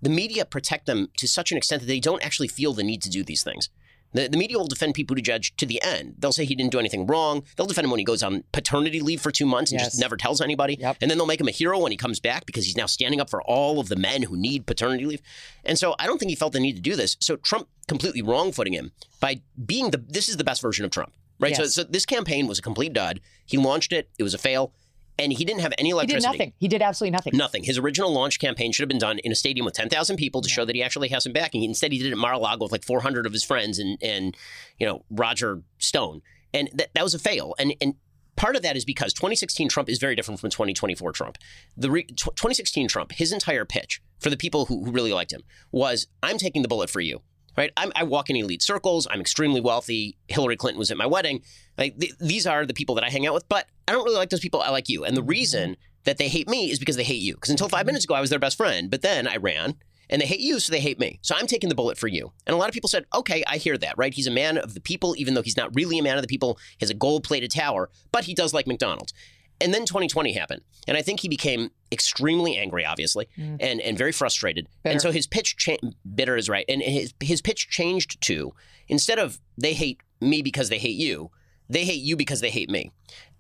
the 0.03 0.11
media 0.11 0.45
protect 0.45 0.87
them 0.87 1.09
to 1.19 1.29
such 1.29 1.51
an 1.51 1.57
extent 1.57 1.83
that 1.83 1.87
they 1.87 2.01
don't 2.01 2.25
actually 2.25 2.49
feel 2.49 2.73
the 2.73 2.83
need 2.83 3.03
to 3.03 3.11
do 3.11 3.23
these 3.23 3.43
things. 3.43 3.71
The, 4.15 4.29
the 4.29 4.37
media 4.39 4.57
will 4.57 4.67
defend 4.67 4.95
Pete 4.95 5.07
Buttigieg 5.09 5.55
to 5.57 5.67
the 5.67 5.83
end. 5.83 6.15
They'll 6.19 6.33
say 6.33 6.45
he 6.45 6.55
didn't 6.55 6.73
do 6.73 6.79
anything 6.79 7.07
wrong. 7.07 7.43
They'll 7.57 7.67
defend 7.67 7.85
him 7.85 7.91
when 7.91 7.99
he 7.99 8.05
goes 8.05 8.23
on 8.23 8.45
paternity 8.53 9.01
leave 9.01 9.21
for 9.21 9.31
two 9.31 9.45
months 9.45 9.71
and 9.73 9.81
Yes. 9.81 9.89
just 9.91 10.01
never 10.01 10.17
tells 10.17 10.41
anybody. 10.41 10.77
Yep. 10.81 10.99
And 11.03 11.11
then 11.11 11.19
they'll 11.19 11.27
make 11.27 11.41
him 11.41 11.49
a 11.49 11.53
hero 11.53 11.79
when 11.81 11.93
he 11.93 11.99
comes 11.99 12.21
back 12.21 12.47
because 12.47 12.65
he's 12.65 12.77
now 12.77 12.87
standing 12.87 13.21
up 13.21 13.29
for 13.29 13.43
all 13.43 13.81
of 13.81 13.89
the 13.89 13.97
men 13.97 14.23
who 14.23 14.37
need 14.37 14.67
paternity 14.67 15.05
leave. 15.05 15.21
And 15.65 15.79
so 15.79 15.95
I 15.99 16.07
don't 16.07 16.19
think 16.19 16.31
he 16.31 16.37
felt 16.37 16.53
the 16.53 16.61
need 16.61 16.77
to 16.77 16.83
do 16.83 16.97
this. 16.97 17.17
So 17.21 17.37
Trump 17.37 17.69
completely 17.89 18.23
wrong 18.23 18.53
footing 18.53 18.73
him 18.73 18.93
by 19.21 19.43
being 19.67 19.91
the 19.91 19.99
this 19.99 20.29
is 20.29 20.37
the 20.37 20.45
best 20.45 20.63
version 20.63 20.85
of 20.85 20.91
Trump. 20.91 21.13
Right. 21.41 21.57
So, 21.57 21.65
so 21.67 21.83
this 21.83 22.07
campaign 22.07 22.47
was 22.47 22.61
a 22.61 22.63
complete 22.63 22.93
dud. 22.93 23.21
He 23.45 23.59
launched 23.59 23.93
it. 23.93 24.09
It 24.19 24.23
was 24.23 24.35
a 24.35 24.39
fail. 24.39 24.73
And 25.19 25.33
he 25.33 25.45
didn't 25.45 25.61
have 25.61 25.73
any 25.79 25.91
electricity. 25.91 26.27
He 26.27 26.33
did 26.33 26.39
nothing. 26.39 26.53
He 26.59 26.69
did 26.69 26.83
absolutely 26.83 27.13
nothing. 27.13 27.37
Nothing. 27.37 27.63
His 27.63 27.79
original 27.79 28.13
launch 28.13 28.41
campaign 28.41 28.73
should 28.73 28.83
have 28.83 28.89
been 28.89 28.99
done 28.99 29.21
in 29.21 29.31
a 29.31 29.35
stadium 29.35 29.65
with 29.65 29.75
10,000 29.75 30.17
people 30.17 30.41
to 30.41 30.49
show 30.49 30.65
that 30.65 30.75
he 30.75 30.83
actually 30.83 31.09
has 31.09 31.23
some 31.23 31.33
backing. 31.33 31.63
Instead, 31.63 31.93
he 31.93 31.99
did 31.99 32.09
it 32.09 32.13
at 32.13 32.19
Mar-a-Lago 32.19 32.65
with 32.65 32.73
like 32.73 32.85
400 32.85 33.25
of 33.25 33.33
his 33.33 33.45
friends 33.45 33.79
and, 33.79 33.97
and 34.03 34.37
you 34.79 34.87
know, 34.87 35.05
Roger 35.11 35.63
Stone. 35.79 36.23
And 36.53 36.69
that, 36.75 36.93
that 36.95 37.05
was 37.05 37.15
a 37.15 37.19
fail. 37.19 37.55
And, 37.59 37.75
and 37.81 37.95
part 38.37 38.57
of 38.57 38.63
that 38.63 38.77
is 38.77 38.85
because 38.85 39.13
2016 39.13 39.69
Trump 39.69 39.89
is 39.89 39.99
very 39.99 40.17
different 40.17 40.41
from 40.41 40.51
2024 40.51 41.13
Trump. 41.13 41.39
The 41.77 41.91
re, 41.91 42.03
tw 42.05 42.35
2016 42.35 42.89
Trump, 42.89 43.13
his 43.13 43.33
entire 43.33 43.65
pitch 43.65 44.03
for 44.19 44.31
the 44.31 44.37
people 44.37 44.67
who, 44.67 44.85
who 44.85 44.91
really 44.91 45.13
liked 45.13 45.33
him 45.33 45.43
was, 45.71 46.07
I'm 46.23 46.39
taking 46.39 46.63
the 46.63 46.69
bullet 46.69 46.91
for 46.91 47.01
you. 47.01 47.21
Right, 47.57 47.71
I'm, 47.77 47.93
I 47.95 48.03
walk 48.03 48.31
in 48.31 48.37
elite 48.37 48.63
circles. 48.63 49.07
I'm 49.09 49.21
extremely 49.21 49.61
wealthy. 49.61 50.19
Hillary 50.27 50.57
Clinton 50.57 50.77
was 50.77 50.91
at 50.91 50.97
my 50.97 51.07
wedding. 51.07 51.43
Like 51.79 51.97
th- 52.01 52.15
these 52.19 52.49
are 52.49 52.67
the 52.67 52.75
people 52.75 52.97
that 52.97 53.05
I 53.05 53.11
hang 53.11 53.29
out 53.29 53.35
with, 53.35 53.49
but 53.49 53.69
I 53.87 53.93
don't 53.93 54.05
really 54.05 54.17
like 54.17 54.31
those 54.31 54.41
people. 54.41 54.61
I 54.61 54.71
like 54.71 54.89
you, 54.89 55.05
and 55.05 55.17
the 55.17 55.23
reason 55.23 55.77
that 56.05 56.19
they 56.19 56.29
hate 56.29 56.49
me 56.49 56.71
is 56.71 56.79
because 56.79 56.97
they 56.97 57.05
hate 57.05 57.23
you. 57.23 57.35
Because 57.35 57.51
until 57.51 57.69
five 57.69 57.87
minutes 57.87 58.05
ago, 58.05 58.15
I 58.15 58.21
was 58.21 58.31
their 58.31 58.39
best 58.39 58.57
friend, 58.57 58.91
but 58.91 59.03
then 59.03 59.27
I 59.27 59.37
ran, 59.37 59.75
and 60.09 60.21
they 60.21 60.27
hate 60.27 60.41
you, 60.41 60.61
so 60.61 60.71
they 60.71 60.81
hate 60.81 60.99
me. 60.99 61.19
So 61.23 61.35
I'm 61.37 61.47
taking 61.47 61.69
the 61.69 61.75
bullet 61.75 61.99
for 61.99 62.09
you. 62.09 62.33
And 62.47 62.55
a 62.55 62.57
lot 62.59 62.69
of 62.69 62.75
people 62.75 62.89
said, 62.89 63.07
okay, 63.15 63.43
I 63.47 63.57
hear 63.57 63.77
that. 63.79 63.95
Right? 63.97 64.15
He's 64.15 64.27
a 64.27 64.31
man 64.31 64.59
of 64.59 64.75
the 64.75 64.81
people, 64.81 65.15
even 65.19 65.35
though 65.35 65.43
he's 65.43 65.57
not 65.57 65.75
really 65.75 65.99
a 65.99 66.03
man 66.03 66.17
of 66.17 66.23
the 66.23 66.29
people. 66.29 66.59
He 66.79 66.85
has 66.85 66.91
a 66.91 66.95
gold-plated 66.95 67.51
tower, 67.51 67.91
but 68.13 68.25
he 68.25 68.35
does 68.35 68.55
like 68.55 68.67
McDonald's. 68.67 69.13
And 69.61 69.73
then 69.73 69.87
2020 69.87 70.33
happened, 70.33 70.63
and 70.89 70.97
I 70.97 71.03
think 71.03 71.21
he 71.21 71.29
became 71.29 71.71
extremely 71.93 72.57
angry, 72.57 72.85
obviously, 72.85 73.29
mm. 73.39 73.57
and 73.61 73.81
and 73.81 73.97
very 73.97 74.11
frustrated. 74.11 74.69
Bitter. 74.83 74.93
And 74.93 75.01
so 75.01 75.13
his 75.13 75.29
pitch, 75.29 75.57
cha- 75.57 75.77
bitter 76.13 76.37
is 76.37 76.49
right, 76.49 76.65
and 76.69 76.83
his 76.83 77.15
his 77.21 77.41
pitch 77.41 77.69
changed 77.71 78.21
to 78.23 78.53
instead 78.89 79.21
of 79.21 79.41
they 79.57 79.73
hate 79.73 80.01
me 80.21 80.43
because 80.43 80.71
they 80.71 80.79
hate 80.79 80.97
you, 80.97 81.31
they 81.69 81.85
hate 81.85 82.03
you 82.03 82.17
because 82.17 82.41
they 82.41 82.51
hate 82.51 82.69
me. 82.69 82.91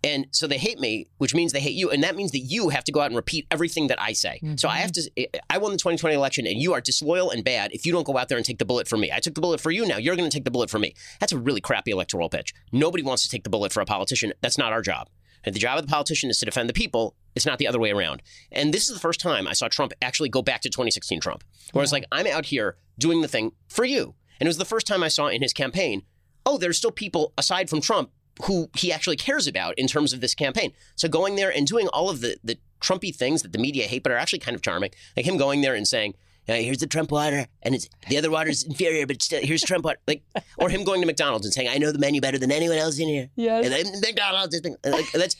And 0.04 0.26
so 0.32 0.46
they 0.46 0.58
hate 0.58 0.78
me, 0.78 1.06
which 1.16 1.34
means 1.34 1.52
they 1.52 1.60
hate 1.60 1.74
you, 1.74 1.90
and 1.90 2.04
that 2.04 2.14
means 2.14 2.30
that 2.32 2.40
you 2.40 2.68
have 2.68 2.84
to 2.84 2.92
go 2.92 3.00
out 3.00 3.06
and 3.06 3.16
repeat 3.16 3.46
everything 3.50 3.86
that 3.88 4.00
I 4.00 4.12
say. 4.12 4.38
So 4.56 4.68
I 4.68 4.72
mm-hmm. 4.72 4.82
have 4.82 4.92
to. 4.92 5.10
Eh, 5.16 5.26
I 5.48 5.56
won 5.56 5.72
the 5.72 5.78
2020 5.78 6.14
election, 6.14 6.46
and 6.46 6.60
you 6.60 6.74
are 6.74 6.80
disloyal 6.82 7.30
and 7.30 7.42
bad 7.42 7.72
if 7.72 7.86
you 7.86 7.92
don't 7.92 8.06
go 8.06 8.18
out 8.18 8.28
there 8.28 8.36
and 8.36 8.44
take 8.44 8.58
the 8.58 8.66
bullet 8.66 8.86
for 8.86 8.98
me. 8.98 9.10
I 9.10 9.20
took 9.20 9.34
the 9.34 9.40
bullet 9.40 9.62
for 9.62 9.70
you. 9.70 9.86
Now 9.86 9.96
you're 9.96 10.14
going 10.14 10.28
to 10.28 10.36
take 10.36 10.44
the 10.44 10.50
bullet 10.50 10.68
for 10.68 10.78
me. 10.78 10.94
That's 11.20 11.32
a 11.32 11.38
really 11.38 11.62
crappy 11.62 11.90
electoral 11.90 12.28
pitch. 12.28 12.52
Nobody 12.70 13.02
wants 13.02 13.22
to 13.22 13.30
take 13.30 13.44
the 13.44 13.50
bullet 13.50 13.72
for 13.72 13.80
a 13.80 13.86
politician. 13.86 14.34
That's 14.42 14.58
not 14.58 14.72
our 14.72 14.82
job. 14.82 15.08
And 15.42 15.54
the 15.54 15.60
job 15.60 15.78
of 15.78 15.86
the 15.86 15.90
politician 15.90 16.28
is 16.28 16.38
to 16.38 16.44
defend 16.44 16.68
the 16.68 16.74
people. 16.74 17.16
It's 17.34 17.46
not 17.46 17.58
the 17.58 17.66
other 17.66 17.80
way 17.80 17.90
around. 17.90 18.22
And 18.52 18.72
this 18.72 18.88
is 18.88 18.94
the 18.94 19.00
first 19.00 19.20
time 19.20 19.48
I 19.48 19.52
saw 19.54 19.68
Trump 19.68 19.92
actually 20.02 20.28
go 20.28 20.42
back 20.42 20.60
to 20.62 20.70
2016 20.70 21.20
Trump, 21.20 21.44
where 21.72 21.82
it's 21.82 21.92
like 21.92 22.04
I'm 22.12 22.26
out 22.26 22.46
here 22.46 22.76
doing 22.98 23.22
the 23.22 23.28
thing 23.28 23.52
for 23.68 23.84
you. 23.84 24.14
And 24.38 24.46
it 24.46 24.50
was 24.50 24.58
the 24.58 24.64
first 24.64 24.86
time 24.86 25.02
I 25.02 25.08
saw 25.08 25.28
in 25.28 25.42
his 25.42 25.52
campaign, 25.52 26.02
oh, 26.44 26.58
there's 26.58 26.76
still 26.76 26.90
people 26.90 27.32
aside 27.38 27.70
from 27.70 27.80
Trump 27.80 28.10
who 28.42 28.68
he 28.76 28.92
actually 28.92 29.16
cares 29.16 29.46
about 29.46 29.78
in 29.78 29.86
terms 29.86 30.12
of 30.12 30.20
this 30.20 30.34
campaign. 30.34 30.72
So 30.96 31.08
going 31.08 31.36
there 31.36 31.50
and 31.50 31.66
doing 31.66 31.88
all 31.88 32.10
of 32.10 32.20
the 32.20 32.36
the 32.44 32.58
Trumpy 32.80 33.14
things 33.14 33.42
that 33.42 33.52
the 33.52 33.58
media 33.58 33.84
hate, 33.86 34.02
but 34.02 34.12
are 34.12 34.16
actually 34.18 34.40
kind 34.40 34.54
of 34.54 34.60
charming, 34.62 34.90
like 35.16 35.24
him 35.26 35.36
going 35.36 35.60
there 35.62 35.74
and 35.74 35.86
saying. 35.88 36.14
"Uh, 36.46 36.52
here's 36.56 36.76
the 36.76 36.86
Trump 36.86 37.10
water, 37.10 37.46
and 37.62 37.74
it's 37.74 37.88
the 38.10 38.18
other 38.18 38.30
water 38.30 38.50
is 38.50 38.62
inferior, 38.72 39.06
but 39.06 39.22
still, 39.22 39.40
here's 39.42 39.62
Trump 39.62 39.82
water. 39.82 39.98
Like, 40.06 40.22
or 40.58 40.68
him 40.68 40.84
going 40.84 41.00
to 41.00 41.06
McDonald's 41.06 41.46
and 41.46 41.54
saying, 41.54 41.68
"I 41.70 41.78
know 41.78 41.90
the 41.90 41.98
menu 41.98 42.20
better 42.20 42.36
than 42.38 42.52
anyone 42.52 42.76
else 42.76 42.98
in 42.98 43.08
here." 43.08 43.30
Yes. 43.36 43.64
And 43.64 43.72
then 43.72 44.00
McDonald's, 44.02 44.60
like, 44.84 45.10
that's 45.12 45.36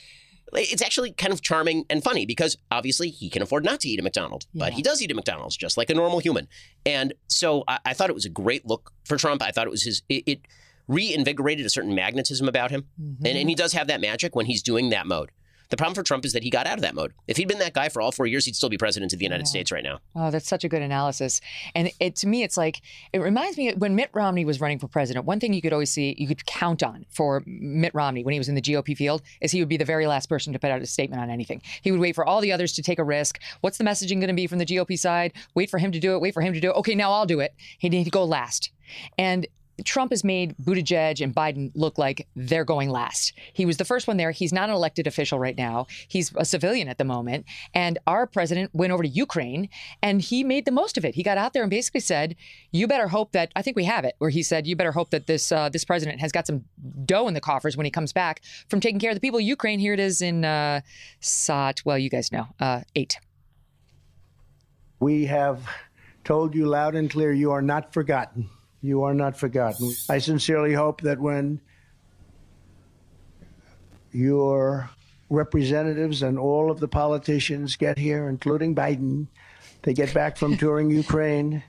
it's 0.55 0.81
actually 0.83 1.13
kind 1.13 1.33
of 1.33 1.43
charming 1.43 1.85
and 1.91 2.03
funny 2.03 2.25
because 2.25 2.57
obviously 2.71 3.11
he 3.11 3.29
can 3.29 3.43
afford 3.43 3.65
not 3.65 3.81
to 3.81 3.89
eat 3.89 3.99
a 4.01 4.03
McDonald's, 4.03 4.47
but 4.55 4.71
Yeah. 4.73 4.77
he 4.77 4.83
does 4.83 5.03
eat 5.03 5.11
a 5.11 5.15
McDonald's 5.15 5.57
just 5.57 5.77
like 5.77 5.91
a 5.91 5.95
normal 5.95 6.21
human. 6.21 6.47
And 6.87 7.13
so 7.29 7.65
I, 7.67 7.79
I 7.87 7.93
thought 7.93 8.09
it 8.09 8.15
was 8.15 8.25
a 8.25 8.31
great 8.31 8.65
look 8.65 8.93
for 9.05 9.17
Trump. 9.17 9.43
I 9.43 9.51
thought 9.51 9.67
it 9.67 9.71
was 9.71 9.83
his 9.83 10.03
it, 10.09 10.23
it 10.27 10.41
reinvigorated 10.88 11.64
a 11.66 11.70
certain 11.70 11.94
magnetism 11.94 12.49
about 12.49 12.70
him, 12.70 12.85
Mm-hmm. 13.01 13.27
and, 13.27 13.38
and 13.38 13.49
he 13.49 13.55
does 13.55 13.73
have 13.73 13.87
that 13.88 14.01
magic 14.01 14.35
when 14.37 14.47
he's 14.47 14.62
doing 14.62 14.90
that 14.90 15.07
mode. 15.07 15.31
The 15.70 15.79
problem 15.79 15.94
for 15.94 16.03
Trump 16.03 16.25
is 16.27 16.35
that 16.35 16.42
he 16.44 16.51
got 16.51 16.66
out 16.66 16.75
of 16.79 16.83
that 16.83 16.94
mode. 16.94 17.14
If 17.27 17.38
he'd 17.38 17.49
been 17.49 17.59
that 17.59 17.73
guy 17.73 17.88
for 17.88 18.01
all 18.03 18.12
four 18.12 18.27
years, 18.27 18.44
he'd 18.44 18.55
still 18.55 18.68
be 18.68 18.77
president 18.77 19.12
of 19.14 19.18
the 19.18 19.25
United 19.25 19.49
States 19.49 19.73
right 19.73 19.83
now. 19.83 19.99
Oh, 20.14 20.31
that's 20.31 20.47
such 20.47 20.62
a 20.62 20.68
good 20.68 20.83
analysis. 20.83 21.40
And 21.75 21.90
it 21.99 22.16
to 22.16 22.29
me, 22.29 22.42
it's 22.42 22.57
like 22.59 22.83
it 23.14 23.18
reminds 23.20 23.57
me 23.57 23.73
when 23.73 23.97
Mitt 23.97 24.11
Romney 24.12 24.44
was 24.44 24.61
running 24.61 24.79
for 24.79 24.88
president. 24.88 25.25
One 25.25 25.40
thing 25.40 25.53
you 25.55 25.62
could 25.62 25.73
always 25.73 25.90
see, 25.90 26.14
you 26.18 26.29
could 26.29 26.44
count 26.44 26.83
on 26.83 27.07
for 27.11 27.42
Mitt 27.47 27.94
Romney 27.94 28.23
when 28.23 28.33
he 28.35 28.38
was 28.38 28.49
in 28.51 28.55
the 28.55 28.62
GOP 28.62 28.94
field, 28.97 29.23
is 29.40 29.51
he 29.53 29.59
would 29.61 29.68
be 29.70 29.79
the 29.79 29.87
very 29.87 30.07
last 30.07 30.27
person 30.29 30.53
to 30.53 30.59
put 30.59 30.70
out 30.70 30.83
a 30.83 30.87
statement 30.87 31.23
on 31.23 31.31
anything. 31.31 31.62
He 31.83 31.90
would 31.90 32.01
wait 32.01 32.14
for 32.14 32.27
all 32.27 32.40
the 32.42 32.53
others 32.53 32.75
to 32.75 32.83
take 32.83 32.99
a 32.99 33.05
risk. 33.05 33.40
What's 33.62 33.79
the 33.79 33.85
messaging 33.85 34.16
going 34.20 34.29
to 34.29 34.35
be 34.35 34.47
from 34.47 34.59
the 34.59 34.66
GOP 34.66 34.99
side? 34.99 35.33
Wait 35.55 35.70
for 35.70 35.79
him 35.79 35.90
to 35.92 35.99
do 35.99 36.14
it. 36.14 36.20
Wait 36.20 36.35
for 36.35 36.42
him 36.42 36.53
to 36.53 36.61
do 36.61 36.70
it. 36.70 36.77
Okay, 36.77 36.94
now 36.94 37.11
I'll 37.11 37.27
do 37.27 37.40
it. 37.40 37.55
He 37.79 37.88
need 37.88 38.05
to 38.05 38.11
go 38.11 38.25
last. 38.25 38.70
And 39.18 39.47
Trump 39.85 40.13
has 40.13 40.23
made 40.23 40.55
Buttigieg 40.59 41.21
and 41.21 41.35
Biden 41.35 41.73
look 41.75 41.99
like 41.99 42.29
they're 42.37 42.65
going 42.65 42.91
last. 42.91 43.33
He 43.53 43.67
was 43.67 43.77
the 43.77 43.85
first 43.85 44.07
one 44.07 44.17
there. 44.17 44.31
He's 44.31 44.53
not 44.53 44.69
an 44.69 44.75
elected 44.75 45.07
official 45.07 45.39
right 45.39 45.57
now. 45.57 45.87
He's 46.09 46.33
a 46.37 46.45
civilian 46.45 46.89
at 46.89 46.99
the 46.99 47.05
moment. 47.05 47.47
And 47.75 47.99
our 48.07 48.27
president 48.27 48.71
went 48.73 48.93
over 48.93 49.03
to 49.03 49.09
Ukraine 49.09 49.69
and 50.03 50.21
he 50.21 50.45
made 50.45 50.65
the 50.65 50.71
most 50.71 50.97
of 50.97 51.05
it. 51.05 51.15
He 51.15 51.23
got 51.23 51.39
out 51.39 51.53
there 51.53 51.63
and 51.63 51.71
basically 51.71 52.01
said, 52.01 52.37
"You 52.71 52.87
better 52.87 53.09
hope 53.09 53.33
that 53.33 53.51
I 53.57 53.63
think 53.63 53.77
we 53.77 53.85
have 53.85 54.05
it." 54.05 54.15
Where 54.19 54.31
he 54.31 54.43
said, 54.43 54.67
"You 54.67 54.77
better 54.77 54.93
hope 54.93 55.11
that 55.11 55.27
this 55.27 55.51
uh, 55.51 55.69
this 55.69 55.85
president 55.85 56.21
has 56.21 56.33
got 56.33 56.47
some 56.47 56.65
dough 57.05 57.29
in 57.29 57.35
the 57.35 57.41
coffers 57.41 57.77
when 57.77 57.85
he 57.85 57.91
comes 57.91 58.13
back 58.13 58.43
from 58.69 58.81
taking 58.81 59.01
care 59.01 59.11
of 59.11 59.17
the 59.17 59.21
people 59.21 59.39
of 59.39 59.45
Ukraine." 59.45 59.79
Here 59.79 59.95
it 59.95 60.01
is 60.01 60.23
in 60.23 60.45
uh, 60.45 60.81
Sot. 61.21 61.83
Well, 61.85 61.99
you 61.99 62.11
guys 62.11 62.31
know 62.31 62.47
uh, 62.61 62.83
eight. 62.95 63.19
We 65.01 65.27
have 65.27 65.69
told 66.25 66.55
you 66.55 66.67
loud 66.67 66.95
and 66.95 67.11
clear 67.11 67.33
you 67.33 67.51
are 67.51 67.63
not 67.63 67.93
forgotten. 67.93 68.49
You 68.85 69.05
are 69.05 69.14
not 69.14 69.35
forgotten. 69.35 69.94
I 70.11 70.18
sincerely 70.18 70.75
hope 70.75 71.01
that 71.01 71.18
when 71.18 71.62
your 74.12 74.90
representatives 75.31 76.23
and 76.23 76.38
all 76.38 76.70
of 76.70 76.81
the 76.81 76.87
politicians 76.87 77.77
get 77.77 77.97
here, 77.97 78.29
including 78.29 78.75
Biden, 78.75 79.29
they 79.85 79.94
get 79.94 80.12
back 80.12 80.37
from 80.37 80.57
touring 80.59 80.90
Ukraine, 80.90 81.64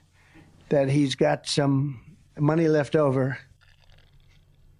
that 0.68 0.90
he's 0.90 1.14
got 1.14 1.48
some 1.48 2.02
money 2.38 2.68
left 2.68 2.94
over. 2.94 3.38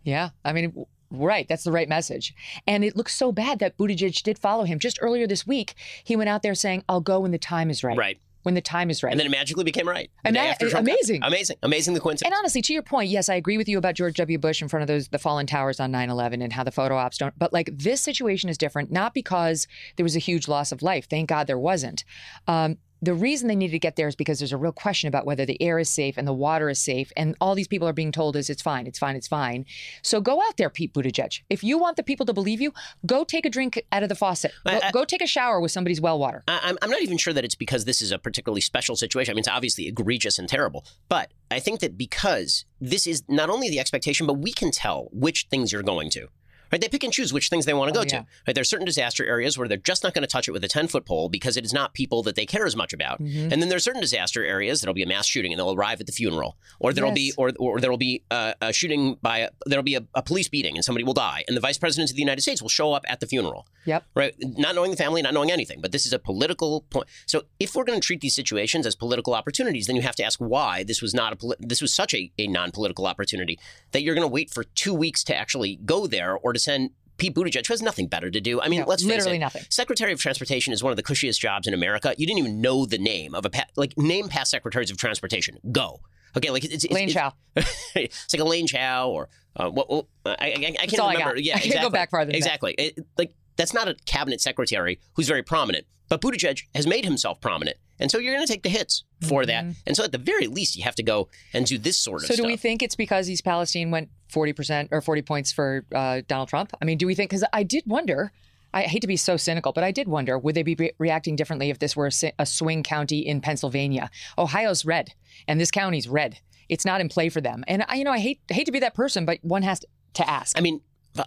Yeah, 0.02 0.28
I 0.44 0.52
mean, 0.52 0.84
right. 1.10 1.48
That's 1.48 1.64
the 1.64 1.72
right 1.72 1.88
message. 1.88 2.34
And 2.66 2.84
it 2.84 2.96
looks 2.96 3.14
so 3.14 3.32
bad 3.32 3.60
that 3.60 3.78
Buttigieg 3.78 4.22
did 4.22 4.38
follow 4.38 4.64
him. 4.64 4.78
Just 4.78 4.98
earlier 5.00 5.26
this 5.26 5.46
week, 5.46 5.72
he 6.04 6.16
went 6.16 6.28
out 6.28 6.42
there 6.42 6.54
saying, 6.54 6.84
"I'll 6.86 7.00
go 7.00 7.20
when 7.20 7.30
the 7.30 7.38
time 7.38 7.70
is 7.70 7.82
right." 7.82 7.96
Right. 7.96 8.18
When 8.46 8.54
the 8.54 8.60
time 8.60 8.90
is 8.90 9.02
right. 9.02 9.10
And 9.10 9.18
then 9.18 9.26
it 9.26 9.30
magically 9.30 9.64
became 9.64 9.88
right. 9.88 10.08
the 10.22 10.28
And 10.28 10.36
day 10.36 10.54
that- 10.58 10.70
got- 10.70 10.80
amazing. 10.80 11.20
amazing, 11.24 11.56
amazing. 11.64 11.94
The 11.94 12.00
coincidence. 12.00 12.28
And 12.32 12.38
honestly, 12.38 12.62
to 12.62 12.72
your 12.72 12.82
point, 12.82 13.10
yes, 13.10 13.28
I 13.28 13.34
agree 13.34 13.58
with 13.58 13.68
you 13.68 13.76
about 13.76 13.96
George 13.96 14.14
W. 14.18 14.38
Bush 14.38 14.62
in 14.62 14.68
front 14.68 14.82
of 14.82 14.86
those 14.86 15.08
the 15.08 15.18
fallen 15.18 15.46
towers 15.48 15.80
on 15.80 15.90
9/11 15.90 16.42
and 16.44 16.52
how 16.52 16.62
the 16.62 16.70
photo 16.70 16.96
ops 16.96 17.18
don't. 17.18 17.36
But 17.36 17.52
like 17.52 17.70
this 17.72 18.00
situation 18.00 18.48
is 18.48 18.56
different, 18.56 18.92
not 18.92 19.14
because 19.14 19.66
there 19.96 20.04
was 20.04 20.14
a 20.14 20.20
huge 20.20 20.46
loss 20.46 20.70
of 20.70 20.80
life. 20.80 21.08
Thank 21.10 21.28
God 21.28 21.48
there 21.48 21.58
wasn't. 21.58 22.04
Um, 22.46 22.78
the 23.06 23.14
reason 23.14 23.48
they 23.48 23.56
needed 23.56 23.72
to 23.72 23.78
get 23.78 23.96
there 23.96 24.08
is 24.08 24.14
because 24.16 24.38
there's 24.38 24.52
a 24.52 24.56
real 24.56 24.72
question 24.72 25.08
about 25.08 25.24
whether 25.24 25.46
the 25.46 25.60
air 25.62 25.78
is 25.78 25.88
safe 25.88 26.18
and 26.18 26.26
the 26.28 26.32
water 26.32 26.68
is 26.68 26.78
safe, 26.80 27.10
and 27.16 27.34
all 27.40 27.54
these 27.54 27.68
people 27.68 27.88
are 27.88 27.92
being 27.92 28.12
told 28.12 28.36
is 28.36 28.50
it's 28.50 28.60
fine, 28.62 28.86
it's 28.86 28.98
fine, 28.98 29.16
it's 29.16 29.28
fine. 29.28 29.64
So 30.02 30.20
go 30.20 30.42
out 30.42 30.56
there, 30.56 30.68
Pete 30.68 30.92
Buttigieg. 30.92 31.40
If 31.48 31.64
you 31.64 31.78
want 31.78 31.96
the 31.96 32.02
people 32.02 32.26
to 32.26 32.32
believe 32.32 32.60
you, 32.60 32.72
go 33.06 33.24
take 33.24 33.46
a 33.46 33.50
drink 33.50 33.82
out 33.92 34.02
of 34.02 34.08
the 34.08 34.14
faucet. 34.14 34.52
Go, 34.66 34.72
I- 34.72 34.88
I- 34.88 34.90
go 34.90 35.04
take 35.04 35.22
a 35.22 35.26
shower 35.26 35.60
with 35.60 35.72
somebody's 35.72 36.00
well 36.00 36.18
water. 36.18 36.42
I- 36.48 36.60
I'm, 36.64 36.78
I'm 36.82 36.90
not 36.90 37.02
even 37.02 37.16
sure 37.16 37.32
that 37.32 37.44
it's 37.44 37.54
because 37.54 37.84
this 37.84 38.02
is 38.02 38.12
a 38.12 38.18
particularly 38.18 38.60
special 38.60 38.96
situation. 38.96 39.32
I 39.32 39.34
mean, 39.34 39.40
it's 39.40 39.48
obviously 39.48 39.86
egregious 39.86 40.38
and 40.38 40.48
terrible. 40.48 40.84
But 41.08 41.32
I 41.50 41.60
think 41.60 41.80
that 41.80 41.96
because 41.96 42.64
this 42.80 43.06
is 43.06 43.22
not 43.28 43.48
only 43.50 43.70
the 43.70 43.78
expectation, 43.80 44.26
but 44.26 44.34
we 44.34 44.52
can 44.52 44.70
tell 44.70 45.08
which 45.12 45.46
things 45.50 45.72
you're 45.72 45.82
going 45.82 46.10
to. 46.10 46.28
Right? 46.72 46.80
They 46.80 46.88
pick 46.88 47.04
and 47.04 47.12
choose 47.12 47.32
which 47.32 47.48
things 47.48 47.64
they 47.66 47.74
want 47.74 47.92
to 47.92 47.98
Oh, 47.98 48.02
go 48.02 48.08
yeah. 48.08 48.20
to. 48.22 48.26
Right? 48.46 48.54
There's 48.54 48.68
certain 48.68 48.86
disaster 48.86 49.24
areas 49.24 49.56
where 49.56 49.68
they're 49.68 49.76
just 49.76 50.02
not 50.02 50.14
going 50.14 50.22
to 50.22 50.28
touch 50.28 50.48
it 50.48 50.52
with 50.52 50.64
a 50.64 50.68
10 50.68 50.88
foot 50.88 51.04
pole 51.04 51.28
because 51.28 51.56
it 51.56 51.64
is 51.64 51.72
not 51.72 51.94
people 51.94 52.22
that 52.24 52.34
they 52.36 52.46
care 52.46 52.66
as 52.66 52.74
much 52.76 52.92
about. 52.92 53.20
Mm-hmm. 53.22 53.52
And 53.52 53.62
then 53.62 53.68
there's 53.68 53.84
certain 53.84 54.00
disaster 54.00 54.44
areas 54.44 54.80
that'll 54.80 54.94
be 54.94 55.02
a 55.02 55.06
mass 55.06 55.26
shooting 55.26 55.52
and 55.52 55.58
they'll 55.58 55.74
arrive 55.74 56.00
at 56.00 56.06
the 56.06 56.12
funeral, 56.12 56.56
or 56.80 56.92
there'll 56.92 57.12
be 57.12 57.32
or 57.36 57.52
or 57.58 57.80
there'll 57.80 57.96
be 57.98 58.22
uh, 58.30 58.52
a 58.60 58.72
shooting 58.72 59.16
by 59.22 59.38
a, 59.38 59.50
there'll 59.66 59.82
be 59.82 59.94
a, 59.94 60.04
a 60.14 60.22
police 60.22 60.48
beating 60.48 60.76
and 60.76 60.84
somebody 60.84 61.04
will 61.04 61.14
die, 61.14 61.44
and 61.48 61.56
the 61.56 61.60
vice 61.60 61.78
president 61.78 62.10
of 62.10 62.16
the 62.16 62.22
United 62.22 62.42
States 62.42 62.60
will 62.62 62.68
show 62.68 62.92
up 62.92 63.04
at 63.08 63.20
the 63.20 63.26
funeral 63.26 63.66
Yep. 63.86 64.04
right? 64.14 64.34
Not 64.40 64.74
knowing 64.74 64.90
the 64.90 64.96
family, 64.96 65.22
not 65.22 65.32
knowing 65.34 65.50
anything. 65.52 65.80
But 65.80 65.92
this 65.92 66.06
is 66.06 66.12
a 66.12 66.18
political 66.18 66.80
point. 66.90 67.06
So 67.26 67.42
if 67.60 67.74
we're 67.76 67.84
going 67.84 68.00
to 68.00 68.04
treat 68.04 68.20
these 68.20 68.34
situations 68.34 68.84
as 68.86 68.96
political 68.96 69.34
opportunities, 69.34 69.86
then 69.86 69.94
you 69.96 70.02
have 70.02 70.16
to 70.16 70.24
ask 70.24 70.40
why 70.40 70.82
this 70.82 71.00
was 71.00 71.14
not 71.14 71.32
a 71.32 71.36
poli- 71.36 71.56
this 71.60 71.80
was 71.80 71.92
such 71.92 72.12
a, 72.12 72.32
a 72.38 72.48
non-political 72.48 73.06
opportunity 73.06 73.58
that 73.96 74.02
you're 74.02 74.14
going 74.14 74.28
to 74.28 74.32
wait 74.32 74.50
for 74.50 74.62
two 74.62 74.92
weeks 74.92 75.24
to 75.24 75.34
actually 75.34 75.76
go 75.84 76.06
there 76.06 76.36
or 76.36 76.52
to 76.52 76.58
send. 76.58 76.90
Pete 77.18 77.34
Buttigieg 77.34 77.66
who 77.66 77.72
has 77.72 77.80
nothing 77.80 78.08
better 78.08 78.30
to 78.30 78.42
do. 78.42 78.60
I 78.60 78.68
mean, 78.68 78.80
No, 78.80 78.86
let's 78.88 79.02
literally 79.02 79.36
it. 79.36 79.40
nothing. 79.40 79.62
Secretary 79.70 80.12
of 80.12 80.20
Transportation 80.20 80.74
is 80.74 80.82
one 80.82 80.90
of 80.90 80.98
the 80.98 81.02
cushiest 81.02 81.40
jobs 81.40 81.66
in 81.66 81.72
America. 81.72 82.14
You 82.18 82.26
didn't 82.26 82.40
even 82.40 82.60
know 82.60 82.84
the 82.84 82.98
name 82.98 83.34
of 83.34 83.46
a 83.46 83.48
pa- 83.48 83.64
like 83.74 83.96
name 83.96 84.28
past 84.28 84.50
secretaries 84.50 84.90
of 84.90 84.98
transportation. 84.98 85.56
Go. 85.72 86.00
Okay, 86.36 86.50
like 86.50 86.62
it's, 86.66 86.84
it's 86.84 86.92
Lane 86.92 87.04
it's, 87.08 87.14
Chow. 87.14 87.32
it's 87.94 88.34
like 88.34 88.40
Elaine 88.42 88.66
Chao 88.66 89.08
or 89.08 89.30
uh, 89.56 89.70
what? 89.70 89.88
what 89.88 90.04
I, 90.26 90.30
I, 90.30 90.36
I 90.82 90.86
can't 90.88 91.00
I 91.00 91.12
remember. 91.14 91.34
got. 91.36 91.42
Yeah, 91.42 91.54
I 91.56 91.60
can't 91.60 91.62
go 91.62 91.68
exactly. 91.78 91.90
back 91.90 92.10
farther 92.10 92.26
than 92.32 92.32
that. 92.40 92.46
Exactly. 92.46 92.74
It- 92.76 93.06
like 93.16 93.34
that's 93.56 93.74
not 93.74 93.88
a 93.88 93.96
cabinet 94.06 94.40
secretary 94.40 94.98
who's 95.14 95.28
very 95.28 95.42
prominent. 95.42 95.86
But 96.08 96.20
Buttigieg 96.20 96.62
has 96.74 96.86
made 96.86 97.04
himself 97.04 97.40
prominent, 97.40 97.78
and 97.98 98.12
so 98.12 98.18
you're 98.18 98.32
going 98.32 98.46
to 98.46 98.52
take 98.52 98.62
the 98.62 98.68
hits 98.68 99.02
for 99.28 99.44
that. 99.44 99.64
And 99.88 99.96
so 99.96 100.04
at 100.04 100.12
the 100.12 100.18
very 100.18 100.46
least, 100.46 100.76
you 100.76 100.84
have 100.84 100.94
to 100.96 101.02
go 101.02 101.28
and 101.52 101.66
do 101.66 101.78
this 101.78 101.98
sort 101.98 102.22
of 102.22 102.26
Mm-hmm. 102.26 102.28
So 102.28 102.34
stuff. 102.34 102.44
do 102.44 102.46
we 102.46 102.56
think 102.56 102.80
it's 102.80 102.94
because 102.94 103.28
East 103.28 103.44
Palestine 103.44 103.90
went 103.90 104.10
40% 104.32 104.88
or 104.92 105.00
40 105.00 105.22
points 105.22 105.50
for 105.50 105.84
uh, 105.92 106.20
Donald 106.28 106.48
Trump? 106.48 106.72
I 106.80 106.84
mean, 106.84 106.96
do 106.96 107.08
we 107.08 107.16
think, 107.16 107.30
because 107.30 107.44
I 107.52 107.64
did 107.64 107.82
wonder, 107.88 108.30
I 108.72 108.82
hate 108.82 109.00
to 109.00 109.08
be 109.08 109.16
so 109.16 109.36
cynical, 109.36 109.72
but 109.72 109.82
I 109.82 109.90
did 109.90 110.06
wonder, 110.06 110.38
would 110.38 110.54
they 110.54 110.62
be 110.62 110.76
re- 110.78 110.92
reacting 110.98 111.34
differently 111.34 111.70
if 111.70 111.80
this 111.80 111.96
were 111.96 112.06
a, 112.22 112.32
a 112.38 112.46
swing 112.46 112.84
county 112.84 113.26
in 113.26 113.40
Pennsylvania? 113.40 114.08
Ohio's 114.38 114.84
red, 114.84 115.12
and 115.48 115.60
this 115.60 115.72
county's 115.72 116.06
red. 116.08 116.38
It's 116.68 116.84
not 116.84 117.00
in 117.00 117.08
play 117.08 117.30
for 117.30 117.40
them. 117.40 117.64
And 117.66 117.84
I, 117.88 117.96
you 117.96 118.04
know, 118.04 118.12
I 118.12 118.20
hate 118.20 118.40
hate 118.48 118.66
to 118.66 118.72
be 118.72 118.78
that 118.80 118.94
person, 118.94 119.24
but 119.24 119.38
one 119.42 119.62
has 119.62 119.80
to, 119.80 119.88
to 120.14 120.30
ask. 120.30 120.56
I 120.56 120.60
mean, 120.60 120.82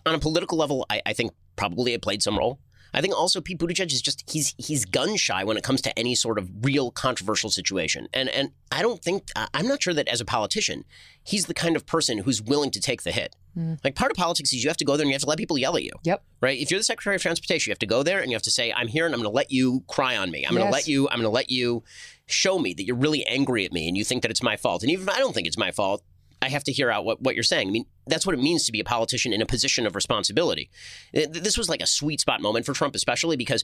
on 0.05 0.15
a 0.15 0.19
political 0.19 0.57
level, 0.57 0.85
I, 0.89 1.01
I 1.05 1.11
think 1.13 1.33
probably 1.59 1.93
it 1.93 2.01
played 2.01 2.23
some 2.23 2.37
role. 2.37 2.59
I 2.93 3.01
think 3.01 3.13
also 3.15 3.39
Pete 3.39 3.59
Buttigieg 3.59 3.91
is 3.91 4.01
just 4.01 4.23
he's 4.31 4.55
he's 4.57 4.85
gun 4.85 5.15
shy 5.15 5.43
when 5.43 5.57
it 5.57 5.63
comes 5.63 5.81
to 5.81 5.99
any 5.99 6.15
sort 6.15 6.39
of 6.39 6.49
real 6.61 6.89
controversial 6.89 7.49
situation, 7.51 8.07
and 8.13 8.29
and 8.29 8.51
I 8.71 8.81
don't 8.81 9.03
think 9.03 9.29
I'm 9.53 9.67
not 9.67 9.83
sure 9.83 9.93
that 9.93 10.07
as 10.07 10.21
a 10.21 10.25
politician, 10.25 10.85
he's 11.23 11.45
the 11.45 11.53
kind 11.53 11.75
of 11.75 11.85
person 11.85 12.19
who's 12.19 12.41
willing 12.41 12.71
to 12.71 12.79
take 12.79 13.03
the 13.03 13.11
hit. 13.11 13.35
Hmm. 13.53 13.75
Like 13.83 13.93
part 13.93 14.11
of 14.11 14.17
politics 14.17 14.53
is 14.53 14.63
you 14.63 14.69
have 14.69 14.77
to 14.77 14.85
go 14.85 14.97
there 14.97 15.03
and 15.03 15.09
you 15.09 15.15
have 15.15 15.21
to 15.21 15.27
let 15.29 15.37
people 15.37 15.57
yell 15.57 15.75
at 15.75 15.83
you. 15.83 15.91
Yep. 16.03 16.23
Right. 16.41 16.59
If 16.59 16.71
you're 16.71 16.79
the 16.79 16.83
Secretary 16.83 17.15
of 17.15 17.21
Transportation, 17.21 17.69
you 17.69 17.73
have 17.73 17.79
to 17.79 17.85
go 17.85 18.01
there 18.01 18.21
and 18.21 18.31
you 18.31 18.35
have 18.35 18.43
to 18.43 18.51
say, 18.51 18.73
"I'm 18.73 18.87
here 18.87 19.05
and 19.05 19.13
I'm 19.13 19.19
going 19.19 19.31
to 19.31 19.35
let 19.35 19.51
you 19.51 19.83
cry 19.87 20.17
on 20.17 20.31
me. 20.31 20.45
I'm 20.45 20.55
going 20.55 20.65
to 20.65 20.71
let 20.71 20.87
you. 20.87 21.07
I'm 21.09 21.17
going 21.17 21.31
to 21.31 21.35
let 21.41 21.51
you 21.51 21.83
show 22.25 22.57
me 22.57 22.73
that 22.73 22.85
you're 22.85 22.95
really 22.95 23.25
angry 23.25 23.65
at 23.65 23.71
me 23.71 23.87
and 23.87 23.95
you 23.97 24.03
think 24.03 24.23
that 24.23 24.31
it's 24.31 24.43
my 24.43 24.55
fault. 24.55 24.81
And 24.81 24.91
even 24.91 25.07
if 25.07 25.13
I 25.13 25.19
don't 25.19 25.33
think 25.33 25.47
it's 25.47 25.57
my 25.57 25.71
fault, 25.71 26.03
I 26.41 26.49
have 26.49 26.63
to 26.65 26.71
hear 26.71 26.89
out 26.89 27.05
what, 27.05 27.21
what 27.21 27.35
you're 27.35 27.43
saying. 27.43 27.67
I 27.67 27.71
mean, 27.71 27.85
that's 28.07 28.25
what 28.25 28.33
it 28.33 28.41
means 28.41 28.65
to 28.65 28.71
be 28.71 28.79
a 28.79 28.85
politician 28.85 29.33
in 29.33 29.41
a 29.41 29.45
position 29.45 29.85
of 29.85 29.95
responsibility. 29.95 30.69
This 31.13 31.57
was 31.57 31.69
like 31.69 31.81
a 31.81 31.87
sweet 31.87 32.21
spot 32.21 32.41
moment 32.41 32.65
for 32.65 32.73
Trump, 32.73 32.95
especially 32.95 33.35
because 33.35 33.63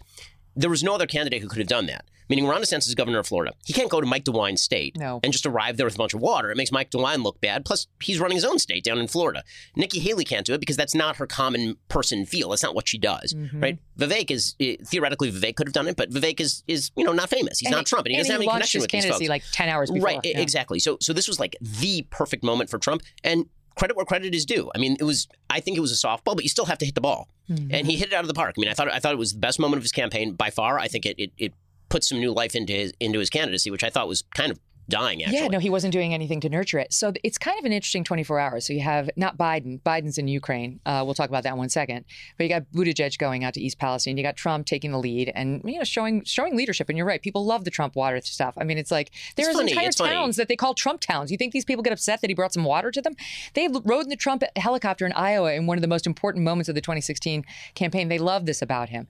there 0.55 0.69
was 0.69 0.83
no 0.83 0.95
other 0.95 1.07
candidate 1.07 1.41
who 1.41 1.47
could 1.47 1.59
have 1.59 1.67
done 1.67 1.85
that. 1.87 2.05
Meaning, 2.27 2.47
Ron 2.47 2.59
DeSantis 2.63 2.87
is 2.87 2.95
governor 2.95 3.19
of 3.19 3.27
Florida. 3.27 3.53
He 3.67 3.71
can't 3.73 3.87
go 3.87 4.01
to 4.01 4.07
Mike 4.07 4.23
DeWine's 4.23 4.59
state 4.59 4.97
No. 4.97 5.19
and 5.23 5.31
just 5.31 5.45
arrive 5.45 5.77
there 5.77 5.85
with 5.85 5.93
a 5.93 5.97
bunch 5.99 6.15
of 6.15 6.21
water. 6.21 6.49
It 6.49 6.57
makes 6.57 6.71
Mike 6.71 6.89
DeWine 6.89 7.23
look 7.23 7.39
bad. 7.39 7.65
Plus, 7.65 7.85
he's 8.01 8.19
running 8.19 8.35
his 8.35 8.43
own 8.43 8.57
state 8.57 8.83
down 8.83 8.97
in 8.97 9.07
Florida. 9.07 9.43
Nikki 9.75 9.99
Haley 9.99 10.23
can't 10.23 10.43
do 10.43 10.53
it 10.55 10.59
because 10.59 10.75
that's 10.75 10.95
not 10.95 11.17
her 11.17 11.27
common 11.27 11.77
person 11.87 12.25
feel. 12.25 12.49
That's 12.49 12.63
not 12.63 12.73
what 12.73 12.87
she 12.87 12.97
does, 12.97 13.35
Mm-hmm. 13.35 13.61
right? 13.61 13.77
Vivek 13.99 14.31
is 14.31 14.55
eh, 14.59 14.75
theoretically 14.83 15.31
Vivek 15.31 15.55
could 15.55 15.67
have 15.67 15.73
done 15.73 15.87
it, 15.87 15.95
but 15.97 16.09
Vivek 16.09 16.39
is 16.41 16.63
is 16.67 16.89
you 16.97 17.03
know 17.03 17.13
not 17.13 17.29
famous. 17.29 17.59
He's 17.59 17.67
And 17.67 17.73
not 17.75 17.81
he- 17.81 17.85
Trump, 17.85 18.07
and 18.07 18.13
he 18.13 18.17
doesn't 18.17 18.31
have 18.31 18.41
any 18.41 18.49
connection 18.49 18.81
with 18.81 18.89
these 18.89 19.03
candidacy 19.03 19.25
folks. 19.25 19.29
like 19.29 19.43
10 19.51 19.69
hours 19.69 19.91
before. 19.91 20.05
Right, 20.07 20.19
Yeah. 20.23 20.39
exactly. 20.39 20.79
So 20.79 20.97
so 21.01 21.13
this 21.13 21.27
was 21.27 21.39
like 21.39 21.55
the 21.61 22.07
perfect 22.09 22.43
moment 22.43 22.71
for 22.71 22.79
Trump 22.79 23.03
and 23.23 23.45
credit 23.75 23.95
where 23.95 24.05
credit 24.05 24.33
is 24.33 24.45
due. 24.45 24.71
I 24.73 24.79
mean, 24.79 24.97
it 24.99 25.03
was 25.03 25.27
I 25.49 25.59
think 25.59 25.77
it 25.77 25.81
was 25.81 25.91
a 25.91 26.07
softball, 26.07 26.35
but 26.35 26.43
you 26.43 26.49
still 26.49 26.65
have 26.65 26.77
to 26.79 26.85
hit 26.85 26.95
the 26.95 27.01
ball. 27.01 27.27
Mm-hmm. 27.49 27.73
And 27.73 27.87
he 27.87 27.95
hit 27.97 28.07
it 28.09 28.13
out 28.13 28.23
of 28.23 28.27
the 28.27 28.33
park. 28.33 28.55
I 28.57 28.61
mean, 28.61 28.69
I 28.69 28.73
thought 28.73 28.91
I 28.91 28.99
thought 28.99 29.13
it 29.13 29.19
was 29.19 29.33
the 29.33 29.39
best 29.39 29.59
moment 29.59 29.77
of 29.77 29.83
his 29.83 29.91
campaign 29.91 30.33
by 30.33 30.49
far. 30.49 30.79
I 30.79 30.87
think 30.87 31.05
it 31.05 31.15
it, 31.19 31.31
it 31.37 31.53
put 31.89 32.03
some 32.03 32.19
new 32.19 32.33
life 32.33 32.55
into 32.55 32.73
his 32.73 32.93
into 32.99 33.19
his 33.19 33.29
candidacy, 33.29 33.71
which 33.71 33.83
I 33.83 33.89
thought 33.89 34.07
was 34.07 34.23
kind 34.33 34.51
of 34.51 34.59
dying 34.89 35.23
actually. 35.23 35.39
Yeah, 35.39 35.47
no, 35.47 35.59
he 35.59 35.69
wasn't 35.69 35.93
doing 35.93 36.13
anything 36.13 36.39
to 36.41 36.49
nurture 36.49 36.79
it. 36.79 36.93
So 36.93 37.13
it's 37.23 37.37
kind 37.37 37.57
of 37.57 37.65
an 37.65 37.71
interesting 37.71 38.03
24 38.03 38.39
hours. 38.39 38.67
So 38.67 38.73
you 38.73 38.81
have 38.81 39.09
not 39.15 39.37
Biden, 39.37 39.81
Biden's 39.81 40.17
in 40.17 40.27
Ukraine. 40.27 40.79
Uh, 40.85 41.01
we'll 41.05 41.13
talk 41.13 41.29
about 41.29 41.43
that 41.43 41.53
in 41.53 41.57
one 41.57 41.69
second. 41.69 42.05
But 42.37 42.43
you 42.43 42.49
got 42.49 42.63
Buttigieg 42.73 43.17
going 43.17 43.43
out 43.43 43.53
to 43.55 43.61
East 43.61 43.79
Palestine. 43.79 44.17
You 44.17 44.23
got 44.23 44.35
Trump 44.35 44.65
taking 44.65 44.91
the 44.91 44.99
lead 44.99 45.31
and 45.33 45.61
you 45.65 45.77
know 45.77 45.83
showing 45.83 46.23
showing 46.23 46.55
leadership. 46.55 46.89
And 46.89 46.97
you're 46.97 47.07
right, 47.07 47.21
people 47.21 47.45
love 47.45 47.63
the 47.63 47.71
Trump 47.71 47.95
water 47.95 48.19
stuff. 48.21 48.53
I 48.57 48.63
mean, 48.63 48.77
it's 48.77 48.91
like 48.91 49.11
there's 49.35 49.55
funny, 49.55 49.71
entire 49.71 49.87
it's 49.87 49.97
funny. 49.97 50.11
towns 50.11 50.35
that 50.35 50.47
they 50.47 50.55
call 50.55 50.73
Trump 50.73 51.01
towns. 51.01 51.31
You 51.31 51.37
think 51.37 51.53
these 51.53 51.65
people 51.65 51.83
get 51.83 51.93
upset 51.93 52.21
that 52.21 52.29
he 52.29 52.33
brought 52.33 52.53
some 52.53 52.63
water 52.63 52.91
to 52.91 53.01
them? 53.01 53.15
They 53.53 53.67
rode 53.67 54.03
in 54.03 54.09
the 54.09 54.15
Trump 54.15 54.43
helicopter 54.55 55.05
in 55.05 55.13
Iowa 55.13 55.53
in 55.53 55.65
one 55.65 55.77
of 55.77 55.81
the 55.81 55.87
most 55.87 56.05
important 56.05 56.43
moments 56.43 56.69
of 56.69 56.75
the 56.75 56.81
2016 56.81 57.43
campaign. 57.73 58.09
They 58.09 58.19
love 58.19 58.45
this 58.45 58.61
about 58.61 58.89
him. 58.89 59.07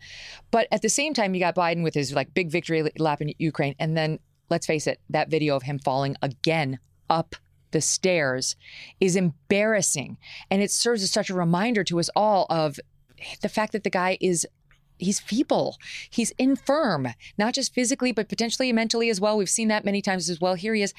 But 0.51 0.67
at 0.71 0.81
the 0.81 0.89
same 0.89 1.13
time, 1.13 1.33
you 1.33 1.39
got 1.39 1.55
Biden 1.55 1.83
with 1.83 1.93
his 1.93 2.13
like 2.13 2.33
big 2.33 2.49
victory 2.49 2.89
lap 2.97 3.21
in 3.21 3.33
Ukraine, 3.37 3.75
and 3.79 3.97
then 3.97 4.19
let's 4.49 4.65
face 4.65 4.87
it, 4.87 4.99
that 5.09 5.29
video 5.29 5.55
of 5.55 5.63
him 5.63 5.79
falling 5.79 6.15
again 6.21 6.79
up 7.09 7.35
the 7.71 7.81
stairs 7.81 8.55
is 9.01 9.15
embarrassing. 9.15 10.17
And 10.49 10.61
it 10.61 10.71
serves 10.71 11.03
as 11.03 11.11
such 11.11 11.29
a 11.29 11.35
reminder 11.35 11.83
to 11.85 11.99
us 11.99 12.09
all 12.15 12.45
of 12.49 12.79
the 13.41 13.49
fact 13.49 13.73
that 13.73 13.83
the 13.83 13.89
guy 13.89 14.17
is. 14.21 14.47
He's 14.97 15.19
feeble. 15.19 15.75
He's 16.09 16.31
infirm, 16.37 17.09
not 17.37 17.53
just 17.53 17.73
physically, 17.73 18.13
but 18.13 18.29
potentially 18.29 18.71
mentally 18.71 19.09
as 19.09 19.19
well. 19.19 19.37
We've 19.37 19.49
seen 19.49 19.67
that 19.67 19.83
many 19.83 20.01
times 20.01 20.29
as 20.29 20.39
well. 20.39 20.53
Here 20.53 20.73
he 20.73 20.83
is. 20.83 20.93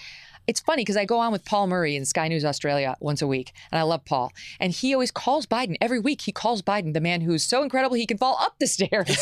It's 0.47 0.61
funny 0.61 0.83
because 0.83 0.97
I 0.97 1.05
go 1.05 1.19
on 1.19 1.33
with 1.33 1.45
Paul 1.45 1.67
Murray 1.67 1.97
in 1.97 2.05
Sky 2.05 2.29
News 2.29 2.45
Australia 2.45 2.97
once 3.01 3.21
a 3.23 3.27
week, 3.27 3.53
and 3.73 3.79
I 3.79 3.83
love 3.83 4.05
Paul. 4.05 4.33
And 4.61 4.73
he 4.73 4.95
always 4.95 5.11
calls 5.11 5.47
Biden 5.47 5.77
every 5.81 5.99
week. 5.99 6.23
He 6.23 6.33
calls 6.33 6.63
Biden 6.63 6.93
the 6.93 7.01
man 7.01 7.21
who's 7.21 7.43
so 7.43 7.63
incredible 7.63 7.97
he 7.97 8.07
can 8.07 8.19
fall 8.19 8.37
up 8.41 8.57
the 8.59 8.67
stairs. 8.77 9.17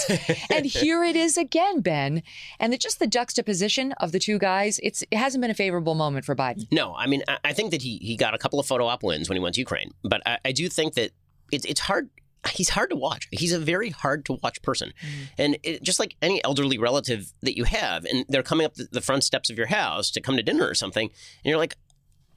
and 0.50 0.66
here 0.66 1.02
it 1.02 1.16
is 1.16 1.36
again, 1.36 1.80
Ben. 1.80 2.22
And 2.58 2.72
the, 2.72 2.78
just 2.78 2.98
the 2.98 3.06
juxtaposition 3.06 3.92
of 3.92 4.12
the 4.12 4.18
two 4.18 4.38
guys, 4.38 4.80
it's 4.82 5.02
it 5.10 5.16
hasn't 5.16 5.42
been 5.42 5.50
a 5.50 5.54
favorable 5.54 5.94
moment 5.94 6.24
for 6.24 6.36
Biden. 6.36 6.66
No, 6.70 6.94
I 6.94 7.06
mean, 7.06 7.22
I, 7.28 7.38
I 7.44 7.52
think 7.52 7.70
that 7.70 7.82
he 7.82 7.98
he 7.98 8.16
got 8.16 8.34
a 8.34 8.38
couple 8.38 8.60
of 8.60 8.66
photo 8.66 8.86
op 8.86 9.02
wins 9.02 9.28
when 9.28 9.36
he 9.36 9.40
went 9.40 9.54
to 9.54 9.60
Ukraine, 9.60 9.92
but 10.02 10.22
I, 10.26 10.38
I 10.44 10.52
do 10.52 10.68
think 10.68 10.94
that 10.94 11.10
it's 11.52 11.64
it's 11.64 11.80
hard. 11.80 12.10
He's 12.50 12.70
hard 12.70 12.90
to 12.90 12.96
watch. 12.96 13.28
He's 13.30 13.52
a 13.52 13.58
very 13.58 13.90
hard 13.90 14.24
to 14.26 14.38
watch 14.42 14.60
person, 14.62 14.92
mm. 15.00 15.28
and 15.38 15.58
it, 15.62 15.82
just 15.82 15.98
like 15.98 16.16
any 16.20 16.42
elderly 16.44 16.78
relative 16.78 17.32
that 17.42 17.56
you 17.56 17.64
have, 17.64 18.04
and 18.04 18.24
they're 18.28 18.42
coming 18.42 18.66
up 18.66 18.74
the, 18.74 18.88
the 18.90 19.00
front 19.00 19.24
steps 19.24 19.50
of 19.50 19.56
your 19.56 19.68
house 19.68 20.10
to 20.12 20.20
come 20.20 20.36
to 20.36 20.42
dinner 20.42 20.66
or 20.66 20.74
something, 20.74 21.08
and 21.08 21.50
you're 21.50 21.58
like, 21.58 21.76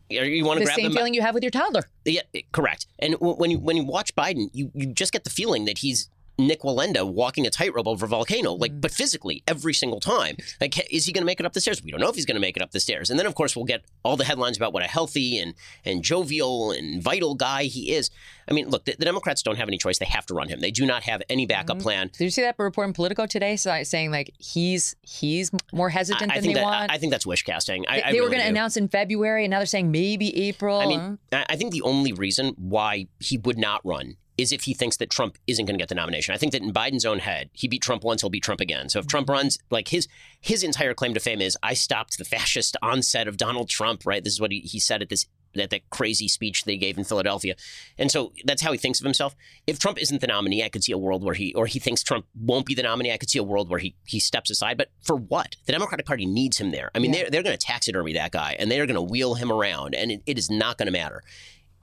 you, 0.09 0.45
want 0.45 0.59
to 0.59 0.65
grab 0.65 0.75
The 0.75 0.81
grab 0.81 0.91
same 0.91 0.93
feeling 0.93 1.13
you 1.13 1.21
have 1.21 1.33
with 1.33 1.43
your 1.43 1.51
toddler. 1.51 1.83
Yeah, 2.05 2.21
correct. 2.51 2.87
And 2.99 3.15
when 3.19 3.51
you 3.51 3.59
when 3.59 3.75
you 3.75 3.83
watch 3.83 4.15
Biden, 4.15 4.49
you 4.53 4.71
you 4.73 4.87
just 4.87 5.11
get 5.11 5.23
the 5.23 5.29
feeling 5.29 5.65
that 5.65 5.79
he's 5.79 6.09
Nik 6.39 6.61
Wallenda 6.61 7.03
walking 7.11 7.47
a 7.47 7.49
tightrope 7.49 7.87
over 7.87 8.05
a 8.05 8.09
volcano, 8.09 8.53
like, 8.53 8.71
Mm. 8.71 8.81
but 8.81 8.91
physically 8.91 9.41
every 9.47 9.73
single 9.73 9.99
time. 9.99 10.37
Like, 10.61 10.77
is 10.93 11.05
he 11.05 11.11
going 11.11 11.21
to 11.23 11.25
make 11.25 11.39
it 11.39 11.45
up 11.45 11.53
the 11.53 11.61
stairs? 11.61 11.83
We 11.83 11.89
don't 11.91 11.99
know 11.99 12.09
if 12.09 12.15
he's 12.15 12.25
going 12.25 12.35
to 12.35 12.41
make 12.41 12.55
it 12.55 12.61
up 12.61 12.71
the 12.71 12.79
stairs. 12.79 13.09
And 13.09 13.17
then, 13.19 13.25
of 13.25 13.33
course, 13.33 13.55
we'll 13.55 13.65
get 13.65 13.83
all 14.03 14.15
the 14.17 14.23
headlines 14.25 14.55
about 14.57 14.71
what 14.73 14.83
a 14.83 14.87
healthy 14.87 15.39
and 15.39 15.53
and 15.83 16.03
jovial 16.03 16.71
and 16.71 17.01
vital 17.01 17.33
guy 17.35 17.63
he 17.63 17.91
is. 17.93 18.09
I 18.49 18.53
mean, 18.53 18.69
look, 18.69 18.85
the, 18.85 18.95
the 18.97 19.05
Democrats 19.05 19.41
don't 19.41 19.57
have 19.57 19.67
any 19.67 19.77
choice; 19.77 19.97
they 19.99 20.05
have 20.05 20.25
to 20.27 20.33
run 20.33 20.47
him. 20.49 20.59
They 20.61 20.71
do 20.71 20.85
not 20.85 21.03
have 21.03 21.21
any 21.29 21.45
backup 21.45 21.79
plan. 21.79 22.09
Did 22.17 22.23
you 22.25 22.29
see 22.29 22.43
that 22.43 22.55
report 22.59 22.87
in 22.87 22.93
Politico 22.93 23.25
today 23.25 23.55
so- 23.55 23.83
saying 23.83 24.11
like 24.11 24.31
he's 24.37 24.95
he's 25.01 25.49
more 25.73 25.89
hesitant 25.89 26.31
I, 26.31 26.35
I 26.35 26.37
than 26.37 26.43
think 26.43 26.53
they 26.55 26.59
that 26.61 26.65
want? 26.65 26.91
I, 26.91 26.95
I 26.95 26.97
think 26.97 27.11
that's 27.11 27.25
wish 27.25 27.43
casting. 27.43 27.83
They 27.89 28.03
I 28.03 28.11
they 28.11 28.19
were 28.21 28.27
really 28.27 28.37
going 28.37 28.43
to 28.43 28.49
announce 28.49 28.77
in 28.77 28.87
February, 28.87 29.43
and 29.45 29.51
now 29.51 29.57
they're 29.59 29.65
saying 29.65 29.91
maybe 29.91 30.35
April. 30.47 30.79
I 30.79 30.85
mean, 30.85 31.17
I 31.31 31.55
think 31.55 31.71
the 31.71 31.81
only 31.81 32.13
reason 32.13 32.53
why 32.57 33.07
he 33.19 33.37
would 33.39 33.57
not 33.57 33.81
run 33.85 34.17
is 34.37 34.51
if 34.51 34.63
he 34.63 34.73
thinks 34.73 34.97
that 34.97 35.09
Trump 35.09 35.37
isn't 35.47 35.65
going 35.65 35.77
to 35.77 35.81
get 35.81 35.89
the 35.89 35.95
nomination. 35.95 36.33
I 36.33 36.37
think 36.37 36.51
that 36.51 36.61
in 36.61 36.71
Biden's 36.71 37.05
own 37.05 37.19
head, 37.19 37.49
he 37.53 37.67
beat 37.67 37.81
Trump 37.81 38.03
once, 38.03 38.21
he'll 38.21 38.29
beat 38.29 38.43
Trump 38.43 38.61
again. 38.61 38.89
So 38.89 38.99
if 38.99 39.05
mm-hmm. 39.05 39.09
Trump 39.09 39.29
runs, 39.29 39.57
like 39.69 39.87
his 39.87 40.07
his 40.39 40.63
entire 40.63 40.93
claim 40.93 41.13
to 41.13 41.19
fame 41.19 41.41
is, 41.41 41.57
I 41.63 41.73
stopped 41.73 42.17
the 42.17 42.25
fascist 42.25 42.77
onset 42.81 43.27
of 43.27 43.37
Donald 43.37 43.69
Trump. 43.69 44.05
Right? 44.05 44.23
This 44.23 44.33
is 44.33 44.41
what 44.41 44.51
he, 44.51 44.59
he 44.59 44.79
said 44.79 45.01
at 45.01 45.09
this 45.09 45.25
that 45.55 45.71
that 45.71 45.89
crazy 45.89 46.27
speech 46.27 46.65
they 46.65 46.77
gave 46.77 46.97
in 46.97 47.03
Philadelphia, 47.03 47.55
and 47.97 48.11
so 48.11 48.33
that's 48.45 48.61
how 48.61 48.71
he 48.71 48.77
thinks 48.77 48.99
of 48.99 49.05
himself. 49.05 49.35
If 49.65 49.79
Trump 49.79 49.99
isn't 49.99 50.21
the 50.21 50.27
nominee, 50.27 50.63
I 50.63 50.69
could 50.69 50.83
see 50.83 50.91
a 50.91 50.97
world 50.97 51.23
where 51.23 51.33
he 51.33 51.53
or 51.55 51.65
he 51.65 51.79
thinks 51.79 52.03
Trump 52.03 52.25
won't 52.39 52.65
be 52.65 52.75
the 52.75 52.83
nominee. 52.83 53.11
I 53.11 53.17
could 53.17 53.29
see 53.29 53.39
a 53.39 53.43
world 53.43 53.69
where 53.69 53.79
he 53.79 53.95
he 54.05 54.19
steps 54.19 54.49
aside. 54.51 54.77
But 54.77 54.89
for 55.01 55.15
what? 55.15 55.55
The 55.65 55.71
Democratic 55.71 56.05
Party 56.05 56.25
needs 56.25 56.59
him 56.59 56.71
there. 56.71 56.91
I 56.93 56.99
mean, 56.99 57.13
yeah. 57.13 57.21
they're 57.21 57.31
they're 57.31 57.43
going 57.43 57.57
to 57.57 57.65
taxidermy 57.65 58.13
that 58.13 58.31
guy, 58.31 58.55
and 58.59 58.69
they're 58.69 58.85
going 58.85 58.95
to 58.95 59.01
wheel 59.01 59.35
him 59.35 59.51
around, 59.51 59.95
and 59.95 60.11
it, 60.11 60.21
it 60.25 60.37
is 60.37 60.51
not 60.51 60.77
going 60.77 60.87
to 60.87 60.91
matter 60.91 61.23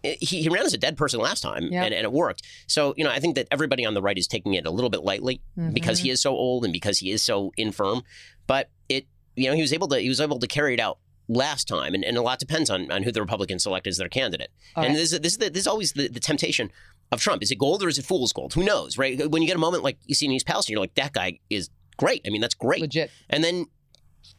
he, 0.04 0.42
he 0.42 0.48
ran 0.48 0.64
as 0.64 0.74
a 0.74 0.78
dead 0.78 0.96
person 0.96 1.20
last 1.20 1.40
time 1.40 1.64
yep. 1.64 1.86
and, 1.86 1.94
and, 1.94 2.04
it 2.04 2.12
worked. 2.12 2.42
So, 2.66 2.94
you 2.96 3.04
know, 3.04 3.10
I 3.10 3.20
think 3.20 3.34
that 3.36 3.48
everybody 3.50 3.84
on 3.86 3.94
the 3.94 4.02
right 4.02 4.16
is 4.16 4.26
taking 4.26 4.54
it 4.54 4.66
a 4.66 4.70
little 4.70 4.90
bit 4.90 5.02
lightly 5.02 5.40
mm-hmm. 5.58 5.72
because 5.72 6.00
he 6.00 6.10
is 6.10 6.20
so 6.20 6.32
old 6.32 6.64
and 6.64 6.72
because 6.72 6.98
he 6.98 7.10
is 7.10 7.22
so 7.22 7.52
infirm. 7.56 8.02
But 8.46 8.70
it, 8.88 9.06
you 9.36 9.48
know, 9.48 9.54
he 9.54 9.62
was 9.62 9.72
able 9.72 9.88
to 9.88 9.98
he 9.98 10.08
was 10.08 10.20
able 10.20 10.38
to 10.38 10.46
carry 10.46 10.74
it 10.74 10.80
out 10.80 10.98
last 11.26 11.66
time, 11.66 11.94
and, 11.94 12.04
and 12.04 12.18
a 12.18 12.22
lot 12.22 12.38
depends 12.38 12.68
on, 12.68 12.90
on 12.92 13.02
who 13.02 13.10
the 13.10 13.20
Republicans 13.20 13.62
select 13.62 13.86
as 13.86 13.96
their 13.96 14.10
candidate. 14.10 14.50
All 14.76 14.84
and 14.84 14.92
right. 14.92 14.98
this, 14.98 15.18
this, 15.18 15.32
is 15.32 15.38
the, 15.38 15.48
this 15.48 15.60
is 15.62 15.66
always 15.66 15.92
the, 15.92 16.08
the 16.08 16.20
temptation 16.20 16.70
of 17.10 17.20
Trump. 17.20 17.42
Is 17.42 17.50
it 17.50 17.58
gold 17.58 17.82
or 17.82 17.88
is 17.88 17.98
it 17.98 18.04
fool's 18.04 18.32
gold? 18.32 18.52
Who 18.52 18.62
knows, 18.62 18.98
right? 18.98 19.30
When 19.30 19.40
you 19.40 19.48
get 19.48 19.56
a 19.56 19.60
moment 19.60 19.82
like 19.82 19.98
you 20.04 20.14
see 20.14 20.26
in 20.26 20.32
East 20.32 20.46
Palestine, 20.46 20.72
you're 20.72 20.80
like, 20.80 20.94
that 20.96 21.14
guy 21.14 21.38
is 21.48 21.70
great. 21.96 22.20
I 22.26 22.30
mean, 22.30 22.42
that's 22.42 22.54
great. 22.54 22.82
Legit. 22.82 23.10
And 23.30 23.42
then 23.42 23.66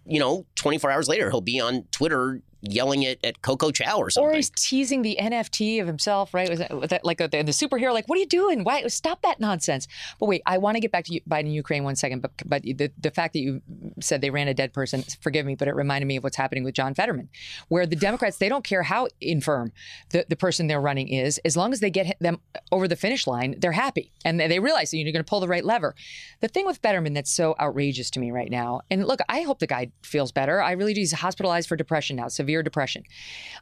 you 0.06 0.20
know, 0.20 0.46
24 0.56 0.92
hours 0.92 1.08
later, 1.08 1.30
he'll 1.30 1.42
be 1.42 1.60
on 1.60 1.84
Twitter 1.92 2.42
yelling 2.70 3.04
it 3.04 3.20
at 3.24 3.42
Coco 3.42 3.72
Chow 3.72 3.98
or 3.98 4.10
something. 4.10 4.32
Or 4.32 4.36
he's 4.36 4.50
teasing 4.50 5.02
the 5.02 5.18
NFT 5.20 5.82
of 5.82 5.88
himself, 5.88 6.34
right? 6.34 6.50
Was 6.50 6.60
that, 6.60 6.72
was 6.72 6.90
that 6.90 7.06
like 7.06 7.22
a, 7.22 7.28
the, 7.28 7.44
the, 7.44 7.52
superhero? 7.52 7.94
Like, 7.94 8.08
what 8.08 8.18
are 8.18 8.20
you 8.20 8.28
doing? 8.28 8.64
Why 8.64 8.86
stop 8.88 9.22
that 9.22 9.40
nonsense? 9.40 9.88
But 10.20 10.28
wait, 10.28 10.42
I 10.46 10.58
want 10.58 10.76
to 10.76 10.82
get 10.82 10.92
back 10.92 11.06
to 11.06 11.20
Biden 11.22 11.52
Ukraine 11.52 11.84
one 11.84 11.96
second. 11.96 12.22
But 12.22 12.32
but 12.46 12.64
the, 12.64 12.92
the 12.98 13.12
fact 13.12 13.34
that 13.34 13.40
you 13.40 13.62
said 14.00 14.22
they 14.22 14.30
ran 14.30 14.48
a 14.48 14.54
dead 14.54 14.74
person, 14.74 15.04
forgive 15.22 15.46
me, 15.46 15.56
but 15.56 15.68
it 15.68 15.76
reminded 15.76 16.08
me 16.08 16.18
of 16.18 16.24
what's 16.24 16.38
happening 16.38 16.64
with 16.64 16.76
John 16.76 16.94
Fetterman, 16.94 17.30
where 17.68 17.86
the 17.86 17.96
Democrats 17.96 18.38
they 18.38 18.50
don't 18.50 18.64
care 18.64 18.84
how 18.84 19.08
infirm 19.22 19.72
the, 20.10 20.26
the 20.28 20.36
person 20.36 20.68
they're 20.68 20.82
running 20.82 21.08
is, 21.08 21.40
as 21.46 21.58
long 21.58 21.74
as 21.74 21.80
they 21.80 21.90
get 21.90 22.18
them 22.20 22.40
over 22.72 22.88
the 22.88 22.96
finish 22.96 23.28
line, 23.28 23.56
they're 23.60 23.72
happy 23.72 24.12
and 24.24 24.40
they 24.40 24.60
realize 24.60 24.92
that 24.92 24.98
you're 24.98 25.12
going 25.12 25.24
to 25.24 25.30
pull 25.30 25.40
the 25.40 25.48
right 25.48 25.66
lever. 25.66 25.96
The 26.42 26.48
thing 26.48 26.66
with 26.66 26.78
Fetterman 26.78 27.14
that's 27.14 27.32
so 27.32 27.56
outrageous 27.60 28.10
to 28.12 28.20
me 28.20 28.32
right 28.32 28.50
now, 28.50 28.82
and 28.90 29.06
look, 29.06 29.20
I 29.30 29.42
hope 29.42 29.60
the 29.60 29.68
guy 29.68 29.92
feels 30.02 30.32
better. 30.32 30.62
I 30.62 30.72
really 30.72 30.94
do. 30.94 31.02
He's 31.02 31.14
hospitalized 31.14 31.70
for 31.70 31.76
depression 31.76 32.16
now, 32.16 32.28
severe 32.28 32.55
depression. 32.64 33.04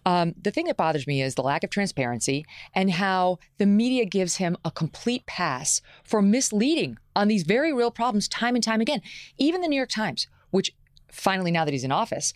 Um, 0.06 0.34
the 0.42 0.52
thing 0.52 0.66
that 0.66 0.78
bothers 0.78 1.08
me 1.08 1.22
is 1.22 1.36
the 1.36 1.44
lack 1.44 1.64
of 1.64 1.70
transparency 1.70 2.46
and 2.74 2.92
how 2.92 3.40
the 3.58 3.66
media 3.66 4.06
gives 4.06 4.38
him 4.38 4.58
a 4.66 4.72
complete 4.72 5.26
pass 5.26 5.82
for 6.04 6.22
misleading 6.22 6.98
on 7.16 7.28
these 7.28 7.44
very 7.44 7.74
real 7.74 7.92
problems 7.92 8.28
time 8.28 8.56
and 8.56 8.64
time 8.64 8.82
again. 8.82 9.02
Even 9.38 9.62
the 9.62 9.68
New 9.68 9.78
York 9.78 9.90
Times, 9.90 10.28
which 10.52 10.74
finally, 11.14 11.52
now 11.52 11.64
that 11.64 11.72
he's 11.72 11.84
in 11.84 11.92
office, 11.92 12.34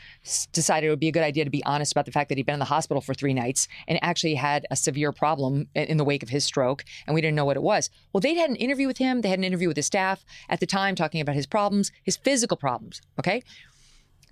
decided 0.52 0.88
it 0.88 0.89
would 0.91 1.00
be 1.00 1.08
a 1.08 1.12
good 1.12 1.24
idea 1.24 1.43
to 1.43 1.50
be 1.50 1.65
honest 1.65 1.91
about 1.91 2.06
the 2.06 2.12
fact 2.12 2.30
that 2.30 2.38
he'd 2.38 2.46
been 2.46 2.54
in 2.54 2.60
the 2.60 2.65
hospital 2.65 3.02
for 3.02 3.13
three 3.13 3.34
nights 3.34 3.67
and 3.88 4.00
actually 4.04 4.36
had 4.36 4.67
a 4.70 4.76
severe 4.76 5.12
problem 5.12 5.67
in 5.74 5.98
the 5.98 6.04
wake 6.04 6.22
of 6.22 6.30
his 6.30 6.46
stroke, 6.46 6.86
and 7.08 7.15
we 7.15 7.22
didn't 7.22 7.36
know 7.36 7.46
what 7.46 7.58
it 7.58 7.63
was. 7.63 7.89
Well, 8.13 8.22
they'd 8.22 8.38
had 8.38 8.52
an 8.52 8.56
interview 8.56 8.86
with 8.86 9.00
him. 9.00 9.22
They 9.22 9.30
had 9.30 9.39
an 9.39 9.46
interview 9.46 9.67
with 9.67 9.78
his 9.78 9.88
staff 9.88 10.24
at 10.48 10.60
the 10.60 10.67
time 10.67 10.93
talking 10.93 11.22
about 11.22 11.36
his 11.36 11.48
problems, 11.48 11.91
his 12.04 12.17
physical 12.17 12.56
problems. 12.56 13.02
Okay. 13.20 13.41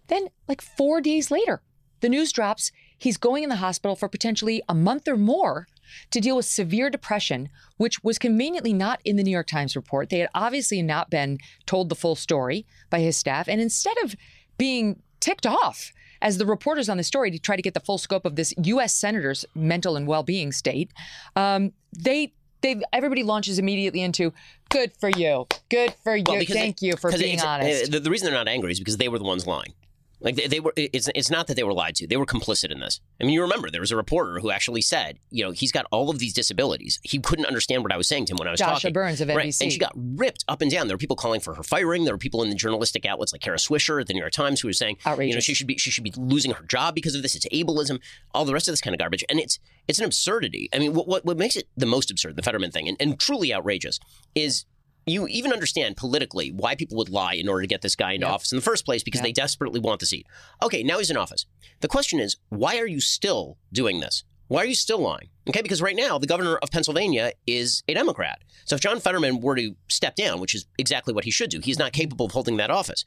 Then, 0.07 0.27
like 0.47 0.61
four 0.61 1.01
days 1.01 1.31
later, 1.31 1.63
the 2.01 2.09
news 2.09 2.31
drops 2.31 2.71
he's 2.97 3.17
going 3.17 3.43
in 3.43 3.49
the 3.49 3.57
hospital 3.57 3.95
for 3.95 4.07
potentially 4.07 4.61
a 4.69 4.75
month 4.75 5.07
or 5.07 5.17
more 5.17 5.67
to 6.11 6.19
deal 6.19 6.35
with 6.35 6.45
severe 6.45 6.89
depression, 6.89 7.49
which 7.77 8.03
was 8.03 8.17
conveniently 8.17 8.73
not 8.73 8.99
in 9.05 9.15
the 9.15 9.23
New 9.23 9.31
York 9.31 9.47
Times 9.47 9.75
report. 9.75 10.09
They 10.09 10.19
had 10.19 10.29
obviously 10.33 10.81
not 10.81 11.09
been 11.09 11.37
told 11.65 11.89
the 11.89 11.95
full 11.95 12.15
story 12.15 12.65
by 12.89 12.99
his 12.99 13.17
staff. 13.17 13.47
And 13.47 13.61
instead 13.61 13.95
of 14.03 14.15
being 14.57 15.01
ticked 15.19 15.45
off 15.45 15.91
as 16.21 16.37
the 16.37 16.45
reporters 16.45 16.89
on 16.89 16.97
the 16.97 17.03
story 17.03 17.29
to 17.31 17.39
try 17.39 17.55
to 17.55 17.61
get 17.61 17.73
the 17.73 17.79
full 17.79 17.97
scope 17.97 18.25
of 18.25 18.35
this 18.35 18.53
U.S. 18.63 18.93
senator's 18.93 19.45
mental 19.53 19.95
and 19.95 20.07
well-being 20.07 20.51
state, 20.51 20.91
um, 21.35 21.71
they 21.97 22.33
they 22.61 22.81
everybody 22.91 23.21
launches 23.21 23.59
immediately 23.59 24.01
into 24.01 24.33
good 24.69 24.91
for 24.99 25.09
you, 25.09 25.45
good 25.69 25.93
for 26.03 26.15
you, 26.15 26.23
well, 26.27 26.43
thank 26.47 26.81
you 26.81 26.95
for 26.95 27.11
being 27.11 27.39
honest. 27.41 27.91
The, 27.91 27.99
the, 27.99 28.09
reason 28.09 28.25
they're 28.25 28.33
not 28.33 28.47
angry 28.47 28.71
is 28.71 28.79
because 28.79 28.97
they 28.97 29.07
were 29.07 29.19
the 29.19 29.23
ones 29.25 29.45
lying. 29.45 29.73
Like 30.21 30.35
they, 30.35 30.47
they, 30.47 30.59
were, 30.59 30.73
it's 30.75 31.09
it's 31.13 31.29
not 31.29 31.47
that 31.47 31.55
they 31.55 31.63
were 31.63 31.73
lied 31.73 31.95
to; 31.95 32.07
they 32.07 32.17
were 32.17 32.25
complicit 32.25 32.71
in 32.71 32.79
this. 32.79 33.01
I 33.19 33.25
mean, 33.25 33.33
you 33.33 33.41
remember 33.41 33.69
there 33.69 33.81
was 33.81 33.91
a 33.91 33.95
reporter 33.95 34.39
who 34.39 34.49
actually 34.49 34.81
said, 34.81 35.19
you 35.29 35.43
know, 35.43 35.51
he's 35.51 35.71
got 35.71 35.85
all 35.91 36.09
of 36.09 36.19
these 36.19 36.33
disabilities. 36.33 36.99
He 37.03 37.19
couldn't 37.19 37.45
understand 37.45 37.83
what 37.83 37.91
I 37.91 37.97
was 37.97 38.07
saying 38.07 38.25
to 38.25 38.33
him 38.33 38.37
when 38.37 38.47
I 38.47 38.51
was 38.51 38.59
Dasha 38.59 38.73
talking. 38.73 38.93
Burns 38.93 39.21
of 39.21 39.27
NBC, 39.27 39.35
right? 39.35 39.61
And 39.61 39.71
she 39.71 39.79
got 39.79 39.93
ripped 39.95 40.45
up 40.47 40.61
and 40.61 40.71
down. 40.71 40.87
There 40.87 40.95
were 40.95 40.99
people 40.99 41.15
calling 41.15 41.41
for 41.41 41.53
her 41.55 41.63
firing. 41.63 42.05
There 42.05 42.13
were 42.13 42.19
people 42.19 42.43
in 42.43 42.49
the 42.49 42.55
journalistic 42.55 43.05
outlets 43.05 43.33
like 43.33 43.41
Kara 43.41 43.57
Swisher 43.57 43.99
at 43.99 44.07
the 44.07 44.13
New 44.13 44.21
York 44.21 44.31
Times 44.31 44.61
who 44.61 44.67
were 44.67 44.73
saying, 44.73 44.97
Outrageous. 45.05 45.29
you 45.29 45.35
know, 45.35 45.41
she 45.41 45.53
should 45.53 45.67
be 45.67 45.77
she 45.77 45.91
should 45.91 46.03
be 46.03 46.13
losing 46.15 46.51
her 46.51 46.63
job 46.65 46.95
because 46.95 47.15
of 47.15 47.21
this. 47.21 47.35
It's 47.35 47.47
ableism, 47.47 47.99
all 48.33 48.45
the 48.45 48.53
rest 48.53 48.67
of 48.67 48.71
this 48.71 48.81
kind 48.81 48.93
of 48.93 48.99
garbage, 48.99 49.23
and 49.29 49.39
it's 49.39 49.59
it's 49.87 49.99
an 49.99 50.05
absurdity. 50.05 50.69
I 50.73 50.79
mean, 50.79 50.93
what 50.93 51.07
what, 51.07 51.25
what 51.25 51.37
makes 51.37 51.55
it 51.55 51.67
the 51.75 51.85
most 51.85 52.09
absurd, 52.09 52.35
the 52.35 52.41
Fetterman 52.41 52.71
thing, 52.71 52.87
and, 52.87 52.97
and 52.99 53.19
truly 53.19 53.53
outrageous, 53.53 53.99
is 54.33 54.65
you 55.05 55.27
even 55.27 55.53
understand 55.53 55.97
politically 55.97 56.51
why 56.51 56.75
people 56.75 56.97
would 56.97 57.09
lie 57.09 57.33
in 57.33 57.47
order 57.47 57.61
to 57.61 57.67
get 57.67 57.81
this 57.81 57.95
guy 57.95 58.13
into 58.13 58.25
yep. 58.25 58.33
office 58.33 58.51
in 58.51 58.55
the 58.55 58.61
first 58.61 58.85
place 58.85 59.03
because 59.03 59.19
yep. 59.19 59.25
they 59.25 59.31
desperately 59.31 59.79
want 59.79 59.99
the 59.99 60.05
seat. 60.05 60.25
Okay, 60.63 60.83
now 60.83 60.97
he's 60.97 61.11
in 61.11 61.17
office. 61.17 61.45
The 61.81 61.87
question 61.87 62.19
is, 62.19 62.37
why 62.49 62.79
are 62.79 62.87
you 62.87 62.99
still 62.99 63.57
doing 63.71 63.99
this? 63.99 64.23
Why 64.47 64.61
are 64.61 64.67
you 64.67 64.75
still 64.75 64.99
lying? 64.99 65.29
Okay, 65.49 65.61
because 65.61 65.81
right 65.81 65.95
now 65.95 66.17
the 66.17 66.27
governor 66.27 66.57
of 66.57 66.71
Pennsylvania 66.71 67.33
is 67.47 67.83
a 67.87 67.93
Democrat. 67.93 68.39
So 68.65 68.75
if 68.75 68.81
John 68.81 68.99
Fetterman 68.99 69.41
were 69.41 69.55
to 69.55 69.75
step 69.89 70.15
down, 70.15 70.39
which 70.39 70.53
is 70.53 70.65
exactly 70.77 71.13
what 71.13 71.23
he 71.23 71.31
should 71.31 71.49
do, 71.49 71.59
he's 71.59 71.79
not 71.79 71.93
capable 71.93 72.27
of 72.27 72.31
holding 72.31 72.57
that 72.57 72.71
office. 72.71 73.05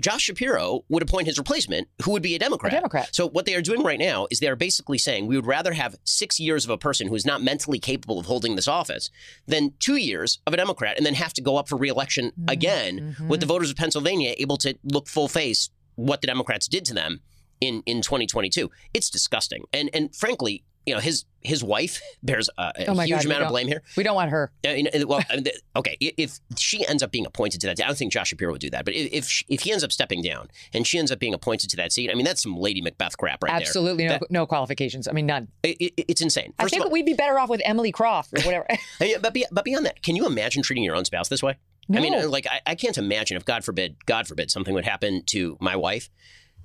Josh 0.00 0.22
Shapiro 0.22 0.84
would 0.88 1.02
appoint 1.02 1.26
his 1.26 1.38
replacement, 1.38 1.88
who 2.02 2.12
would 2.12 2.22
be 2.22 2.34
a 2.34 2.38
Democrat. 2.38 2.72
A 2.72 2.76
Democrat. 2.76 3.10
So 3.12 3.28
what 3.28 3.46
they 3.46 3.54
are 3.54 3.62
doing 3.62 3.82
right 3.82 3.98
now 3.98 4.26
is 4.30 4.40
they 4.40 4.48
are 4.48 4.56
basically 4.56 4.98
saying 4.98 5.26
we 5.26 5.36
would 5.36 5.46
rather 5.46 5.72
have 5.72 5.96
six 6.04 6.38
years 6.38 6.64
of 6.64 6.70
a 6.70 6.78
person 6.78 7.08
who 7.08 7.14
is 7.14 7.26
not 7.26 7.42
mentally 7.42 7.78
capable 7.78 8.18
of 8.18 8.26
holding 8.26 8.56
this 8.56 8.68
office 8.68 9.10
than 9.46 9.74
two 9.80 9.96
years 9.96 10.38
of 10.46 10.54
a 10.54 10.56
Democrat, 10.56 10.96
and 10.96 11.04
then 11.04 11.14
have 11.14 11.32
to 11.34 11.42
go 11.42 11.56
up 11.56 11.68
for 11.68 11.76
reelection 11.76 12.26
mm-hmm. 12.26 12.48
again 12.48 12.98
mm-hmm. 12.98 13.28
with 13.28 13.40
the 13.40 13.46
voters 13.46 13.70
of 13.70 13.76
Pennsylvania 13.76 14.34
able 14.38 14.56
to 14.58 14.78
look 14.84 15.08
full 15.08 15.28
face 15.28 15.70
what 15.96 16.20
the 16.20 16.26
Democrats 16.26 16.68
did 16.68 16.84
to 16.86 16.94
them 16.94 17.20
in 17.60 17.82
in 17.86 18.02
2022. 18.02 18.70
It's 18.94 19.10
disgusting, 19.10 19.64
and 19.72 19.90
and 19.92 20.14
frankly, 20.14 20.64
you 20.88 20.94
know 20.94 21.00
his 21.00 21.24
his 21.40 21.62
wife 21.62 22.00
bears 22.22 22.48
a, 22.58 22.62
a 22.62 22.86
oh 22.88 22.94
huge 22.94 23.10
God, 23.10 23.24
amount 23.26 23.42
of 23.42 23.48
blame 23.50 23.66
here. 23.66 23.82
We 23.96 24.02
don't 24.02 24.14
want 24.14 24.30
her. 24.30 24.50
Uh, 24.66 24.74
well, 25.06 25.22
okay, 25.76 25.96
if 26.00 26.40
she 26.56 26.86
ends 26.86 27.02
up 27.02 27.10
being 27.10 27.26
appointed 27.26 27.60
to 27.60 27.66
that, 27.68 27.80
I 27.80 27.86
don't 27.86 27.96
think 27.96 28.12
Josh 28.12 28.28
Shapiro 28.28 28.52
would 28.52 28.60
do 28.60 28.70
that. 28.70 28.84
But 28.84 28.94
if 28.94 29.26
she, 29.28 29.44
if 29.48 29.60
he 29.60 29.72
ends 29.72 29.84
up 29.84 29.92
stepping 29.92 30.22
down 30.22 30.48
and 30.72 30.86
she 30.86 30.98
ends 30.98 31.12
up 31.12 31.18
being 31.18 31.34
appointed 31.34 31.70
to 31.70 31.76
that 31.76 31.92
seat, 31.92 32.10
I 32.10 32.14
mean, 32.14 32.24
that's 32.24 32.42
some 32.42 32.56
Lady 32.56 32.80
Macbeth 32.80 33.16
crap 33.18 33.42
right 33.42 33.52
Absolutely 33.52 34.04
there. 34.04 34.14
Absolutely 34.14 34.34
no, 34.34 34.40
no 34.40 34.46
qualifications. 34.46 35.06
I 35.06 35.12
mean, 35.12 35.26
none. 35.26 35.48
It, 35.62 35.76
it, 35.80 36.04
it's 36.08 36.22
insane. 36.22 36.54
First 36.58 36.74
I 36.74 36.76
think 36.76 36.86
all, 36.86 36.92
we'd 36.92 37.06
be 37.06 37.14
better 37.14 37.38
off 37.38 37.48
with 37.48 37.62
Emily 37.64 37.92
Croft 37.92 38.32
or 38.32 38.42
whatever. 38.42 38.66
but 39.20 39.34
be, 39.34 39.44
but 39.52 39.64
beyond 39.64 39.86
that, 39.86 40.02
can 40.02 40.16
you 40.16 40.26
imagine 40.26 40.62
treating 40.62 40.84
your 40.84 40.96
own 40.96 41.04
spouse 41.04 41.28
this 41.28 41.42
way? 41.42 41.56
No. 41.88 41.98
I 41.98 42.02
mean, 42.02 42.30
like 42.30 42.46
I, 42.46 42.60
I 42.66 42.74
can't 42.74 42.98
imagine 42.98 43.36
if 43.36 43.44
God 43.44 43.64
forbid, 43.64 44.04
God 44.04 44.26
forbid, 44.26 44.50
something 44.50 44.74
would 44.74 44.84
happen 44.84 45.22
to 45.26 45.56
my 45.60 45.76
wife 45.76 46.10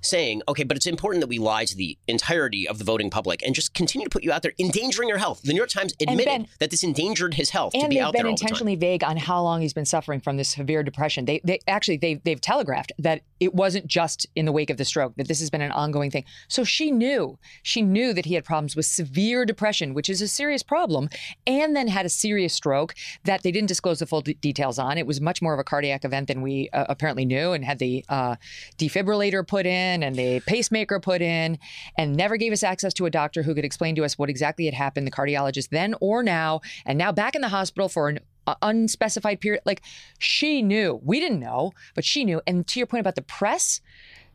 saying, 0.04 0.42
okay, 0.48 0.64
but 0.64 0.76
it's 0.76 0.86
important 0.86 1.20
that 1.20 1.28
we 1.28 1.38
lie 1.38 1.64
to 1.64 1.76
the 1.76 1.96
entirety 2.06 2.68
of 2.68 2.78
the 2.78 2.84
voting 2.84 3.10
public 3.10 3.42
and 3.44 3.54
just 3.54 3.74
continue 3.74 4.06
to 4.06 4.10
put 4.10 4.22
you 4.22 4.32
out 4.32 4.42
there, 4.42 4.52
endangering 4.58 5.08
your 5.08 5.18
health. 5.18 5.42
The 5.42 5.52
New 5.52 5.58
York 5.58 5.70
Times 5.70 5.94
admitted 6.00 6.24
ben, 6.24 6.48
that 6.60 6.70
this 6.70 6.82
endangered 6.82 7.34
his 7.34 7.50
health 7.50 7.72
to 7.72 7.88
be 7.88 8.00
out 8.00 8.12
there. 8.12 8.20
And 8.20 8.28
they've 8.28 8.36
been 8.36 8.46
intentionally 8.46 8.76
vague 8.76 9.04
on 9.04 9.16
how 9.16 9.42
long 9.42 9.60
he's 9.60 9.72
been 9.72 9.84
suffering 9.84 10.20
from 10.20 10.36
this 10.36 10.50
severe 10.50 10.82
depression. 10.82 11.24
They, 11.24 11.40
they 11.44 11.58
actually 11.66 11.98
they 11.98 12.14
they've 12.24 12.40
telegraphed 12.40 12.92
that 12.98 13.22
it 13.40 13.54
wasn't 13.54 13.86
just 13.86 14.26
in 14.34 14.44
the 14.44 14.52
wake 14.52 14.70
of 14.70 14.76
the 14.76 14.84
stroke 14.84 15.14
that 15.16 15.28
this 15.28 15.40
has 15.40 15.50
been 15.50 15.60
an 15.60 15.72
ongoing 15.72 16.10
thing. 16.10 16.24
So 16.48 16.64
she 16.64 16.90
knew 16.90 17.38
she 17.62 17.82
knew 17.82 18.12
that 18.12 18.24
he 18.24 18.34
had 18.34 18.44
problems 18.44 18.76
with 18.76 18.86
severe 18.86 19.44
depression, 19.44 19.94
which 19.94 20.08
is 20.08 20.20
a 20.20 20.28
serious 20.28 20.62
problem, 20.62 21.08
and 21.46 21.74
then 21.76 21.88
had 21.88 22.06
a 22.06 22.10
serious 22.10 22.54
stroke 22.54 22.94
that 23.24 23.42
they 23.42 23.52
didn't 23.52 23.68
disclose 23.68 23.98
the 23.98 24.06
full 24.06 24.20
d- 24.20 24.34
details 24.34 24.78
on. 24.78 24.98
It 24.98 25.06
was 25.06 25.20
much 25.20 25.42
more 25.42 25.54
of 25.54 25.60
a 25.60 25.64
cardiac 25.64 26.04
event 26.04 26.28
than 26.28 26.42
we 26.42 26.68
uh, 26.72 26.86
apparently 26.88 27.24
knew, 27.24 27.52
and 27.52 27.64
had 27.64 27.78
the 27.78 28.04
uh, 28.08 28.36
defibrillator 28.78 29.46
put 29.46 29.66
in 29.66 29.93
in 29.94 30.02
and 30.02 30.16
the 30.16 30.40
pacemaker 30.40 31.00
put 31.00 31.22
in 31.22 31.58
and 31.96 32.16
never 32.16 32.36
gave 32.36 32.52
us 32.52 32.62
access 32.62 32.92
to 32.94 33.06
a 33.06 33.10
doctor 33.10 33.42
who 33.42 33.54
could 33.54 33.64
explain 33.64 33.94
to 33.94 34.04
us 34.04 34.18
what 34.18 34.28
exactly 34.28 34.64
had 34.64 34.74
happened, 34.74 35.06
the 35.06 35.10
cardiologist 35.10 35.68
then 35.70 35.94
or 36.00 36.22
now, 36.22 36.60
and 36.84 36.98
now 36.98 37.12
back 37.12 37.34
in 37.34 37.40
the 37.40 37.48
hospital 37.48 37.88
for 37.88 38.08
an 38.08 38.20
uh, 38.46 38.54
unspecified 38.62 39.40
period. 39.40 39.62
Like 39.64 39.82
she 40.18 40.62
knew. 40.62 41.00
We 41.02 41.20
didn't 41.20 41.40
know, 41.40 41.72
but 41.94 42.04
she 42.04 42.24
knew. 42.24 42.40
And 42.46 42.66
to 42.68 42.80
your 42.80 42.86
point 42.86 43.00
about 43.00 43.14
the 43.14 43.22
press, 43.22 43.80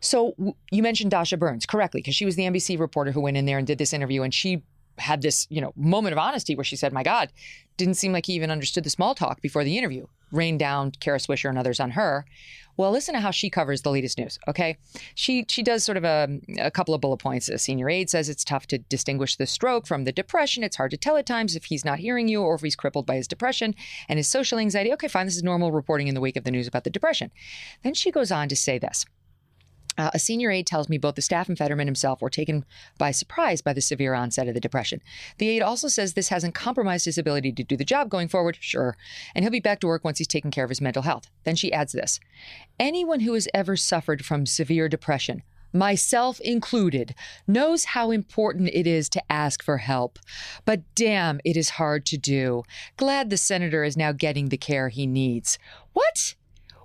so 0.02 0.34
you 0.72 0.82
mentioned 0.82 1.12
Dasha 1.12 1.38
Burns 1.38 1.66
correctly 1.66 2.02
because 2.02 2.16
she 2.16 2.26
was 2.26 2.36
the 2.36 2.44
NBC 2.44 2.80
reporter 2.80 3.12
who 3.12 3.22
went 3.22 3.38
in 3.38 3.46
there 3.46 3.58
and 3.58 3.68
did 3.68 3.78
this 3.78 3.94
interview, 3.94 4.24
and 4.24 4.34
she 4.34 4.64
had 4.98 5.22
this, 5.22 5.46
you 5.50 5.62
know, 5.62 5.74
moment 5.76 6.14
of 6.14 6.20
honesty 6.20 6.56
where 6.56 6.64
she 6.64 6.76
said, 6.76 6.94
"My 6.94 7.04
God, 7.04 7.32
didn't 7.78 7.96
seem 7.96 8.14
like 8.14 8.26
he 8.26 8.34
even 8.34 8.52
understood 8.52 8.84
the 8.84 8.90
small 8.90 9.14
talk 9.14 9.42
before 9.42 9.64
the 9.64 9.78
interview." 9.78 10.08
Rain 10.32 10.58
down 10.58 10.92
Kara 10.92 11.18
Swisher 11.18 11.50
and 11.50 11.58
others 11.58 11.80
on 11.80 11.92
her. 11.92 12.26
Well, 12.78 12.92
listen 12.92 13.14
to 13.14 13.20
how 13.20 13.32
she 13.32 13.50
covers 13.50 13.82
the 13.82 13.92
latest 13.92 14.18
news. 14.18 14.40
Okay, 14.48 14.78
she 15.14 15.44
she 15.50 15.62
does 15.62 15.84
sort 15.84 15.98
of 15.98 16.06
a, 16.06 16.40
a 16.60 16.72
couple 16.72 16.94
of 16.94 17.02
bullet 17.02 17.18
points. 17.18 17.50
A 17.50 17.58
senior 17.58 17.90
aide 17.90 18.10
says 18.10 18.30
it's 18.30 18.46
tough 18.46 18.68
to 18.68 18.78
distinguish 18.78 19.36
the 19.36 19.46
stroke 19.46 19.86
from 19.86 20.06
the 20.06 20.14
depression. 20.14 20.64
It's 20.64 20.78
hard 20.78 20.92
to 20.92 20.98
tell 20.98 21.18
at 21.18 21.26
times 21.26 21.58
if 21.58 21.66
he's 21.66 21.84
not 21.84 22.00
hearing 22.00 22.30
you 22.30 22.42
or 22.42 22.56
if 22.56 22.62
he's 22.62 22.78
crippled 22.78 23.06
by 23.06 23.16
his 23.16 23.28
depression 23.28 23.76
and 24.08 24.18
his 24.18 24.30
social 24.30 24.60
anxiety. 24.60 24.94
Okay, 24.94 25.10
fine, 25.10 25.26
this 25.26 25.36
is 25.36 25.44
normal 25.44 25.74
reporting 25.74 26.08
in 26.08 26.16
the 26.16 26.22
wake 26.22 26.38
of 26.38 26.46
the 26.46 26.52
news 26.52 26.68
about 26.68 26.86
the 26.86 26.90
depression. 26.90 27.32
Then 27.84 27.96
she 27.96 28.12
goes 28.12 28.32
on 28.32 28.48
to 28.48 28.56
say 28.56 28.80
this. 28.80 29.06
Uh, 30.00 30.10
a 30.14 30.20
senior 30.20 30.50
aide 30.50 30.66
tells 30.66 30.88
me 30.88 30.98
both 30.98 31.16
the 31.16 31.22
staff 31.22 31.50
and 31.50 31.58
Fetterman 31.58 31.86
himself 31.86 32.22
were 32.22 32.30
taken 32.30 32.64
by 32.98 33.12
surprise 33.12 33.62
by 33.62 33.74
the 33.74 33.82
severe 33.82 34.14
onset 34.14 34.48
of 34.48 34.54
the 34.54 34.62
depression. 34.62 35.02
The 35.40 35.50
aide 35.50 35.62
also 35.62 35.90
says 35.90 36.14
this 36.14 36.30
hasn't 36.30 36.56
compromised 36.56 37.04
his 37.04 37.18
ability 37.18 37.52
to 37.52 37.64
do 37.66 37.76
the 37.76 37.84
job 37.84 38.08
going 38.08 38.30
forward, 38.30 38.58
sure, 38.62 38.96
and 39.36 39.44
he'll 39.44 39.52
be 39.52 39.60
back 39.60 39.82
to 39.82 39.88
work 39.88 40.06
once 40.06 40.18
he's 40.18 40.28
taken 40.28 40.52
care 40.52 40.64
of 40.64 40.70
his 40.70 40.80
mental 40.80 41.04
health. 41.04 41.30
Then 41.44 41.58
she 41.58 41.74
adds 41.74 41.92
this 41.92 42.22
Anyone 42.80 43.20
who 43.20 43.34
has 43.34 43.50
ever 43.54 43.76
suffered 43.76 44.24
from 44.24 44.46
severe 44.46 44.88
depression, 44.88 45.44
myself 45.74 46.40
included, 46.40 47.14
knows 47.46 47.84
how 47.84 48.10
important 48.10 48.70
it 48.72 48.88
is 48.88 49.10
to 49.10 49.32
ask 49.32 49.62
for 49.62 49.80
help. 49.80 50.18
But 50.64 50.84
damn, 50.96 51.42
it 51.44 51.58
is 51.58 51.72
hard 51.72 52.06
to 52.06 52.18
do. 52.18 52.64
Glad 52.96 53.30
the 53.30 53.36
senator 53.36 53.84
is 53.84 53.98
now 53.98 54.14
getting 54.14 54.48
the 54.48 54.58
care 54.58 54.88
he 54.88 55.06
needs. 55.06 55.60
What? 55.92 56.36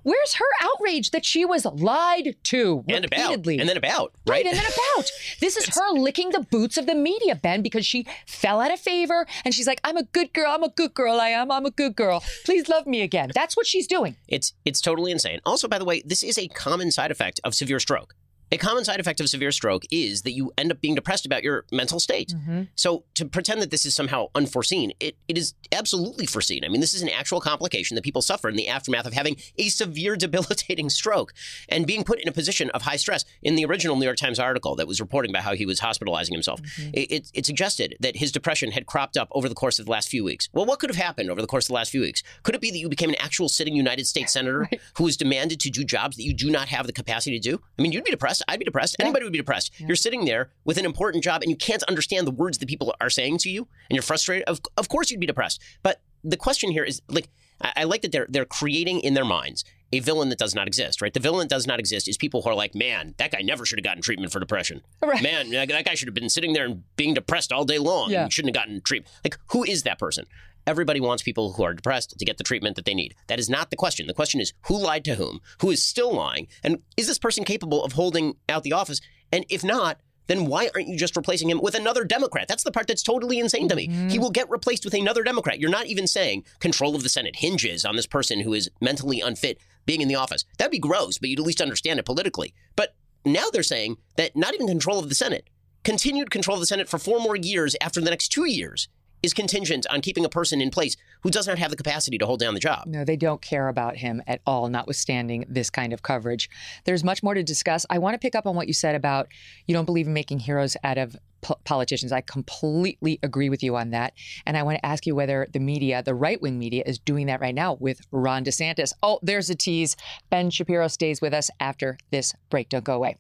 Where's 0.05 0.35
her 0.35 0.45
outrage 0.61 1.11
that 1.11 1.25
she 1.25 1.45
was 1.45 1.64
lied 1.64 2.37
to 2.45 2.85
and 2.88 3.05
repeatedly? 3.05 3.57
about 3.57 3.61
and 3.61 3.69
then 3.69 3.77
about 3.77 4.12
right, 4.27 4.45
right 4.45 4.47
and 4.47 4.57
then 4.57 4.64
about. 4.64 5.11
This 5.40 5.57
is 5.57 5.67
her 5.77 5.90
licking 5.93 6.31
the 6.31 6.40
boots 6.40 6.77
of 6.77 6.87
the 6.87 6.95
media, 6.95 7.35
Ben, 7.35 7.62
because 7.62 7.85
she 7.85 8.07
fell 8.27 8.61
out 8.61 8.73
of 8.73 8.79
favor 8.79 9.27
and 9.45 9.53
she's 9.53 9.67
like, 9.67 9.81
"I'm 9.83 9.97
a 9.97 10.05
good 10.05 10.33
girl. 10.33 10.51
I'm 10.51 10.62
a 10.62 10.69
good 10.69 10.95
girl. 10.95 11.21
I 11.21 11.29
am. 11.31 11.51
I'm 11.51 11.67
a 11.67 11.71
good 11.71 11.97
girl. 11.97 12.23
Please 12.45 12.69
love 12.69 12.87
me 12.87 13.01
again." 13.01 13.31
That's 13.35 13.57
what 13.57 13.67
she's 13.67 13.87
doing. 13.87 14.17
It's 14.29 14.53
it's 14.64 14.81
totally 14.81 15.11
insane. 15.11 15.40
Also, 15.45 15.69
by 15.69 15.79
the 15.79 15.85
way, 15.85 16.03
this 16.05 16.23
is 16.23 16.38
a 16.38 16.49
common 16.49 16.90
side 16.90 17.11
effect 17.11 17.40
of 17.43 17.55
severe 17.55 17.81
stroke. 17.81 18.14
A 18.55 18.59
common 18.59 18.85
side 18.85 19.01
effect 19.01 19.21
of 19.21 19.29
severe 19.29 19.51
stroke 19.51 19.85
is 19.90 20.23
that 20.23 20.31
you 20.31 20.53
end 20.57 20.71
up 20.71 20.81
being 20.81 20.95
depressed 20.95 21.27
about 21.27 21.43
your 21.43 21.64
mental 21.73 21.99
state. 21.99 22.33
Mm-hmm. 22.35 22.62
So 22.77 23.05
to 23.14 23.25
pretend 23.25 23.61
that 23.62 23.71
this 23.71 23.85
is 23.85 23.97
somehow 23.97 24.29
unforeseen, 24.35 24.93
it, 25.01 25.17
it 25.27 25.37
is 25.37 25.55
absolutely 25.73 26.27
foreseen. 26.27 26.64
I 26.64 26.69
mean, 26.69 26.81
this 26.81 26.95
is 26.95 27.03
an 27.03 27.09
actual 27.09 27.40
complication 27.40 27.97
that 27.97 28.05
people 28.05 28.23
suffer 28.23 28.49
in 28.49 28.55
the 28.55 28.69
aftermath 28.69 29.07
of 29.07 29.12
having 29.12 29.37
a 29.59 29.69
severe 29.69 30.14
debilitating 30.25 30.88
stroke 30.88 31.33
and 31.69 31.85
being 31.85 32.05
put 32.05 32.21
in 32.21 32.29
a 32.29 32.33
position 32.33 32.71
of 32.71 32.83
high 32.83 32.97
stress. 32.97 33.25
In 33.43 33.57
the 33.57 33.64
original 33.64 33.97
New 33.97 34.05
York 34.05 34.17
Times 34.17 34.38
article 34.38 34.77
that 34.77 34.87
was 34.87 35.01
reporting 35.01 35.31
about 35.31 35.43
how 35.43 35.55
he 35.55 35.67
was 35.67 35.81
hospitalizing 35.81 36.33
himself, 36.35 36.61
Mm-hmm. 36.64 36.90
it, 36.95 37.11
it, 37.11 37.31
it 37.35 37.47
suggested 37.47 37.97
that 38.01 38.17
his 38.17 38.31
depression 38.31 38.71
had 38.71 38.87
cropped 38.87 39.17
up 39.17 39.29
over 39.33 39.49
the 39.49 39.55
course 39.55 39.79
of 39.79 39.87
the 39.87 39.90
last 39.90 40.09
few 40.09 40.23
weeks. 40.25 40.49
Well, 40.53 40.64
what 40.64 40.79
could 40.79 40.88
have 40.88 40.97
happened 40.97 41.31
over 41.31 41.40
the 41.40 41.47
course 41.47 41.64
of 41.64 41.69
the 41.69 41.75
last 41.75 41.90
few 41.90 42.01
weeks? 42.01 42.23
Could 42.43 42.55
it 42.55 42.61
be 42.61 42.71
that 42.71 42.79
you 42.79 42.88
became 42.88 43.11
an 43.11 43.17
actual 43.19 43.49
sitting 43.49 43.75
United 43.75 44.07
States 44.07 44.33
senator 44.35 44.69
who 44.97 45.05
was 45.05 45.17
demanded 45.17 45.61
to 45.61 45.71
do 45.71 45.85
jobs 45.85 46.17
that 46.17 46.23
you 46.23 46.33
do 46.33 46.51
not 46.51 46.69
have 46.69 46.87
the 46.87 46.93
capacity 46.93 47.38
to 47.38 47.51
do? 47.51 47.61
I 47.79 47.83
mean, 47.83 47.93
you'd 47.93 48.05
be 48.05 48.11
depressed. 48.12 48.44
I'd 48.49 48.59
be 48.59 48.65
depressed. 48.65 48.97
Anybody 48.99 49.25
would 49.25 49.33
be 49.33 49.39
depressed. 49.39 49.73
You're 49.79 49.97
sitting 49.97 50.25
there 50.25 50.51
with 50.65 50.79
an 50.79 50.85
important 50.85 51.25
job 51.25 51.43
and 51.43 51.51
you 51.51 51.57
can't 51.57 51.83
understand 51.85 52.27
the 52.27 52.31
words 52.33 52.59
that 52.59 52.69
people 52.69 52.95
are 53.01 53.11
saying 53.11 53.39
to 53.39 53.51
you 53.51 53.69
and 53.89 53.97
you're 53.97 54.03
frustrated. 54.03 54.49
Of, 54.49 54.61
of 54.77 54.89
course 54.89 55.11
you'd 55.11 55.21
be 55.21 55.27
depressed. 55.27 55.61
But 55.83 56.01
the 56.23 56.37
question 56.37 56.71
here 56.71 56.85
is 56.85 57.03
like, 57.09 57.29
I, 57.61 57.73
I 57.77 57.85
like 57.85 58.03
that 58.03 58.13
they're 58.13 58.27
they're 58.29 58.45
creating 58.45 59.01
in 59.01 59.15
their 59.15 59.25
minds 59.25 59.65
a 59.93 60.01
villain 60.01 60.29
that 60.31 60.39
does 60.39 60.55
not 60.57 60.67
exist, 60.67 61.01
right? 61.01 61.15
The 61.15 61.21
villain 61.21 61.47
that 61.47 61.55
does 61.55 61.67
not 61.69 61.79
exist 61.79 62.09
is 62.09 62.17
people 62.17 62.43
who 62.43 62.51
are 62.51 62.55
like, 62.55 62.75
man, 62.75 63.15
that 63.19 63.31
guy 63.31 63.43
never 63.43 63.65
should 63.65 63.79
have 63.79 63.85
gotten 63.85 64.03
treatment 64.03 64.33
for 64.33 64.41
depression. 64.41 64.83
Right. 65.03 65.23
Man, 65.23 65.51
that 65.51 65.69
that 65.69 65.85
guy 65.85 65.95
should 65.95 66.09
have 66.09 66.15
been 66.15 66.29
sitting 66.31 66.53
there 66.53 66.65
and 66.65 66.83
being 66.97 67.15
depressed 67.15 67.53
all 67.53 67.65
day 67.65 67.79
long. 67.79 68.11
Yeah. 68.11 68.25
and 68.25 68.33
shouldn't 68.33 68.57
have 68.57 68.65
gotten 68.65 68.81
treatment. 68.81 69.13
Like, 69.23 69.39
who 69.49 69.63
is 69.63 69.85
that 69.85 69.99
person? 69.99 70.25
Everybody 70.66 71.00
wants 71.00 71.22
people 71.22 71.53
who 71.53 71.62
are 71.62 71.74
depressed 71.74 72.18
to 72.18 72.24
get 72.24 72.38
the 72.38 72.44
treatment 72.44 72.77
that 72.77 72.85
they 72.85 72.94
need. 72.94 73.14
That 73.27 73.38
is 73.38 73.50
not 73.50 73.70
the 73.70 73.77
question. 73.77 74.07
The 74.07 74.14
question 74.14 74.40
is 74.40 74.53
who 74.66 74.79
lied 74.79 75.05
to 75.05 75.16
whom? 75.16 75.40
Who 75.61 75.70
is 75.70 75.85
still 75.85 76.14
lying? 76.14 76.48
And 76.62 76.79
is 76.96 77.07
this 77.07 77.18
person 77.18 77.44
capable 77.44 77.85
of 77.85 77.92
holding 77.92 78.37
out 78.48 78.62
the 78.62 78.72
office? 78.72 79.00
And 79.31 79.44
if 79.50 79.62
not, 79.62 80.00
then 80.27 80.46
why 80.46 80.70
aren't 80.74 80.88
you 80.88 80.96
just 80.96 81.16
replacing 81.16 81.50
him 81.50 81.61
with 81.61 81.74
another 81.74 82.05
Democrat? 82.05 82.48
That's 82.48 82.64
the 82.64 82.72
part 82.72 82.87
that's 82.87 83.03
totally 83.03 83.38
insane 83.38 83.68
to 83.68 83.77
me. 83.77 83.87
He 83.87 83.92
mm-hmm. 83.92 84.20
will 84.20 84.31
get 84.31 84.48
replaced 84.48 84.85
with 84.85 84.94
another 84.94 85.22
Democrat. 85.22 85.61
You're 85.61 85.70
not 85.70 85.87
even 85.87 86.07
saying 86.07 86.44
control 86.61 86.94
of 86.94 87.03
the 87.03 87.09
Senate 87.09 87.37
hinges 87.37 87.85
on 87.85 87.96
this 87.96 88.07
person 88.07 88.40
who 88.40 88.55
is 88.55 88.70
mentally 88.81 89.20
unfit 89.20 89.59
being 89.85 90.00
in 90.00 90.09
the 90.09 90.14
office. 90.14 90.44
That'd 90.59 90.72
be 90.72 90.79
gross, 90.79 91.18
but 91.18 91.29
you'd 91.29 91.40
at 91.40 91.44
least 91.44 91.61
understand 91.61 91.98
it 91.98 92.07
politically. 92.07 92.55
But 92.74 92.96
now 93.24 93.46
they're 93.53 93.62
saying 93.62 93.98
that 94.16 94.35
not 94.35 94.55
even 94.55 94.66
control 94.66 94.98
of 94.98 95.11
the 95.11 95.14
Senate, 95.14 95.48
continued 95.83 96.31
control 96.31 96.57
of 96.57 96.61
the 96.61 96.66
Senate 96.66 96.88
for 96.88 96.98
four 96.98 97.20
more 97.20 97.37
years 97.37 97.77
after 97.83 98.00
the 98.00 98.11
next 98.11 98.29
two 98.29 98.46
years 98.46 98.88
is 99.25 99.33
contingent 99.33 99.87
on 99.89 100.03
keeping 100.03 100.25
a 100.25 100.29
person 100.29 100.61
in 100.61 100.71
place 100.71 100.97
who 101.23 101.31
does 101.31 101.47
not 101.49 101.59
have 101.59 101.71
the 101.71 101.77
capacity 101.77 102.19
to 102.19 102.27
hold 102.27 102.39
down 102.39 102.53
the 102.53 102.61
job. 102.61 102.85
No, 102.87 103.05
they 103.05 103.17
don't 103.17 103.41
care 103.41 103.69
about 103.69 103.97
him 103.97 104.23
at 104.27 104.43
all, 104.47 104.69
notwithstanding 104.69 105.47
this 105.49 105.71
kind 105.71 105.95
of 105.95 106.03
coverage. 106.03 106.51
There's 106.85 107.03
much 107.03 107.23
more 107.23 107.33
to 107.33 107.43
discuss. 107.43 107.87
I 107.89 107.99
want 107.99 108.13
to 108.15 108.19
pick 108.19 108.35
up 108.35 108.47
on 108.47 108.55
what 108.55 108.69
you 108.69 108.75
said 108.75 108.95
about 108.95 109.29
you 109.67 109.75
don't 109.75 109.87
believe 109.87 110.07
in 110.07 110.13
making 110.13 110.41
heroes 110.41 110.77
out 110.85 110.99
of 110.99 111.17
po- 111.41 111.59
politicians. 111.65 112.13
I 112.13 112.21
completely 112.21 113.19
agree 113.23 113.49
with 113.49 113.63
you 113.63 113.77
on 113.77 113.91
that. 113.91 114.13
And 114.45 114.59
I 114.59 114.63
want 114.63 114.77
to 114.77 114.85
ask 114.85 115.07
you 115.07 115.15
whether 115.15 115.47
the 115.51 115.59
media, 115.59 116.03
the 116.03 116.15
right 116.15 116.41
wing 116.43 116.59
media, 116.59 116.83
is 116.85 116.99
doing 116.99 117.27
that 117.29 117.41
right 117.41 117.55
now 117.55 117.79
with 117.81 118.03
Ron 118.11 118.45
DeSantis. 118.45 118.93
Oh, 119.03 119.21
there's 119.23 119.49
a 119.49 119.55
tease. 119.55 119.97
Ben 120.29 120.51
Shapiro 120.51 120.89
stays 120.89 121.23
with 121.23 121.33
us 121.33 121.51
after 121.61 121.97
this 122.11 122.35
break. 122.51 122.69
Don't 122.69 122.85
go 122.85 122.95
away. 122.95 123.17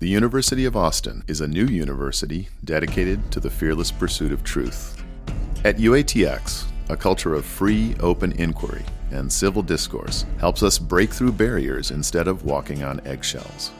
The 0.00 0.08
University 0.08 0.64
of 0.64 0.76
Austin 0.76 1.24
is 1.26 1.40
a 1.40 1.48
new 1.48 1.64
university 1.64 2.48
dedicated 2.64 3.32
to 3.32 3.40
the 3.40 3.50
fearless 3.50 3.90
pursuit 3.90 4.30
of 4.30 4.44
truth. 4.44 5.02
At 5.64 5.78
UATX, 5.78 6.66
a 6.88 6.96
culture 6.96 7.34
of 7.34 7.44
free, 7.44 7.96
open 7.98 8.30
inquiry 8.34 8.84
and 9.10 9.32
civil 9.32 9.60
discourse 9.60 10.24
helps 10.38 10.62
us 10.62 10.78
break 10.78 11.10
through 11.10 11.32
barriers 11.32 11.90
instead 11.90 12.28
of 12.28 12.44
walking 12.44 12.84
on 12.84 13.04
eggshells. 13.04 13.72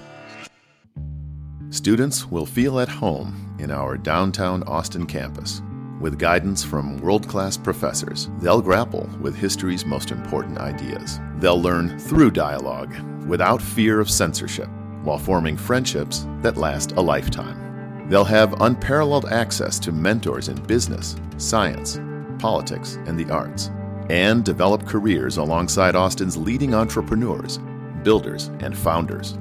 Students 1.71 2.29
will 2.29 2.47
feel 2.47 2.81
at 2.81 2.89
home 2.89 3.57
in 3.61 3.71
our 3.71 3.97
downtown 3.97 4.65
Austin 4.65 5.07
campus. 5.07 5.63
With 6.01 6.19
guidance 6.19 6.65
from 6.65 6.97
world 6.97 7.29
class 7.29 7.57
professors, 7.57 8.29
they'll 8.41 8.61
grapple 8.61 9.09
with 9.21 9.37
history's 9.37 9.87
most 9.87 10.11
important 10.11 10.59
ideas. 10.59 11.21
They'll 11.37 11.63
learn 11.63 11.97
through 11.97 12.33
dialogue 12.33 12.93
without 13.29 13.63
fear 13.63 14.01
of 14.01 14.11
censorship 14.11 14.69
while 15.03 15.19
forming 15.19 15.57
friendships 15.57 16.27
that 16.43 16.57
last 16.57 16.93
a 16.93 17.01
lifetime. 17.01 18.09
They'll 18.09 18.25
have 18.25 18.61
unparalleled 18.63 19.27
access 19.27 19.79
to 19.81 19.93
mentors 19.93 20.49
in 20.49 20.57
business, 20.63 21.17
science, 21.37 22.01
politics, 22.39 22.99
and 23.07 23.19
the 23.19 23.31
arts, 23.33 23.71
and 24.09 24.45
develop 24.45 24.87
careers 24.87 25.37
alongside 25.37 25.95
Austin's 25.95 26.37
leading 26.37 26.75
entrepreneurs, 26.75 27.59
builders, 28.03 28.49
and 28.61 28.77
founders. 28.77 29.37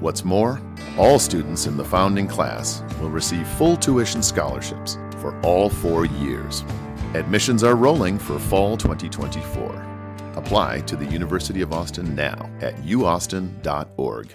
What's 0.00 0.24
more, 0.24 0.60
all 0.96 1.18
students 1.18 1.66
in 1.66 1.76
the 1.76 1.84
founding 1.84 2.26
class 2.26 2.82
will 3.00 3.10
receive 3.10 3.46
full 3.46 3.76
tuition 3.76 4.22
scholarships 4.22 4.96
for 5.18 5.38
all 5.42 5.68
four 5.68 6.06
years. 6.06 6.64
Admissions 7.14 7.64
are 7.64 7.74
rolling 7.74 8.18
for 8.18 8.38
fall 8.38 8.76
2024. 8.76 9.84
Apply 10.36 10.80
to 10.82 10.96
the 10.96 11.06
University 11.06 11.62
of 11.62 11.72
Austin 11.72 12.14
now 12.14 12.48
at 12.60 12.76
uaustin.org. 12.76 14.34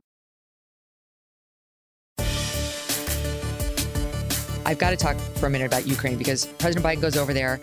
I've 4.65 4.77
got 4.77 4.91
to 4.91 4.97
talk 4.97 5.17
for 5.17 5.47
a 5.47 5.49
minute 5.49 5.65
about 5.65 5.87
Ukraine 5.87 6.17
because 6.17 6.45
President 6.45 6.85
Biden 6.85 7.01
goes 7.01 7.17
over 7.17 7.33
there, 7.33 7.59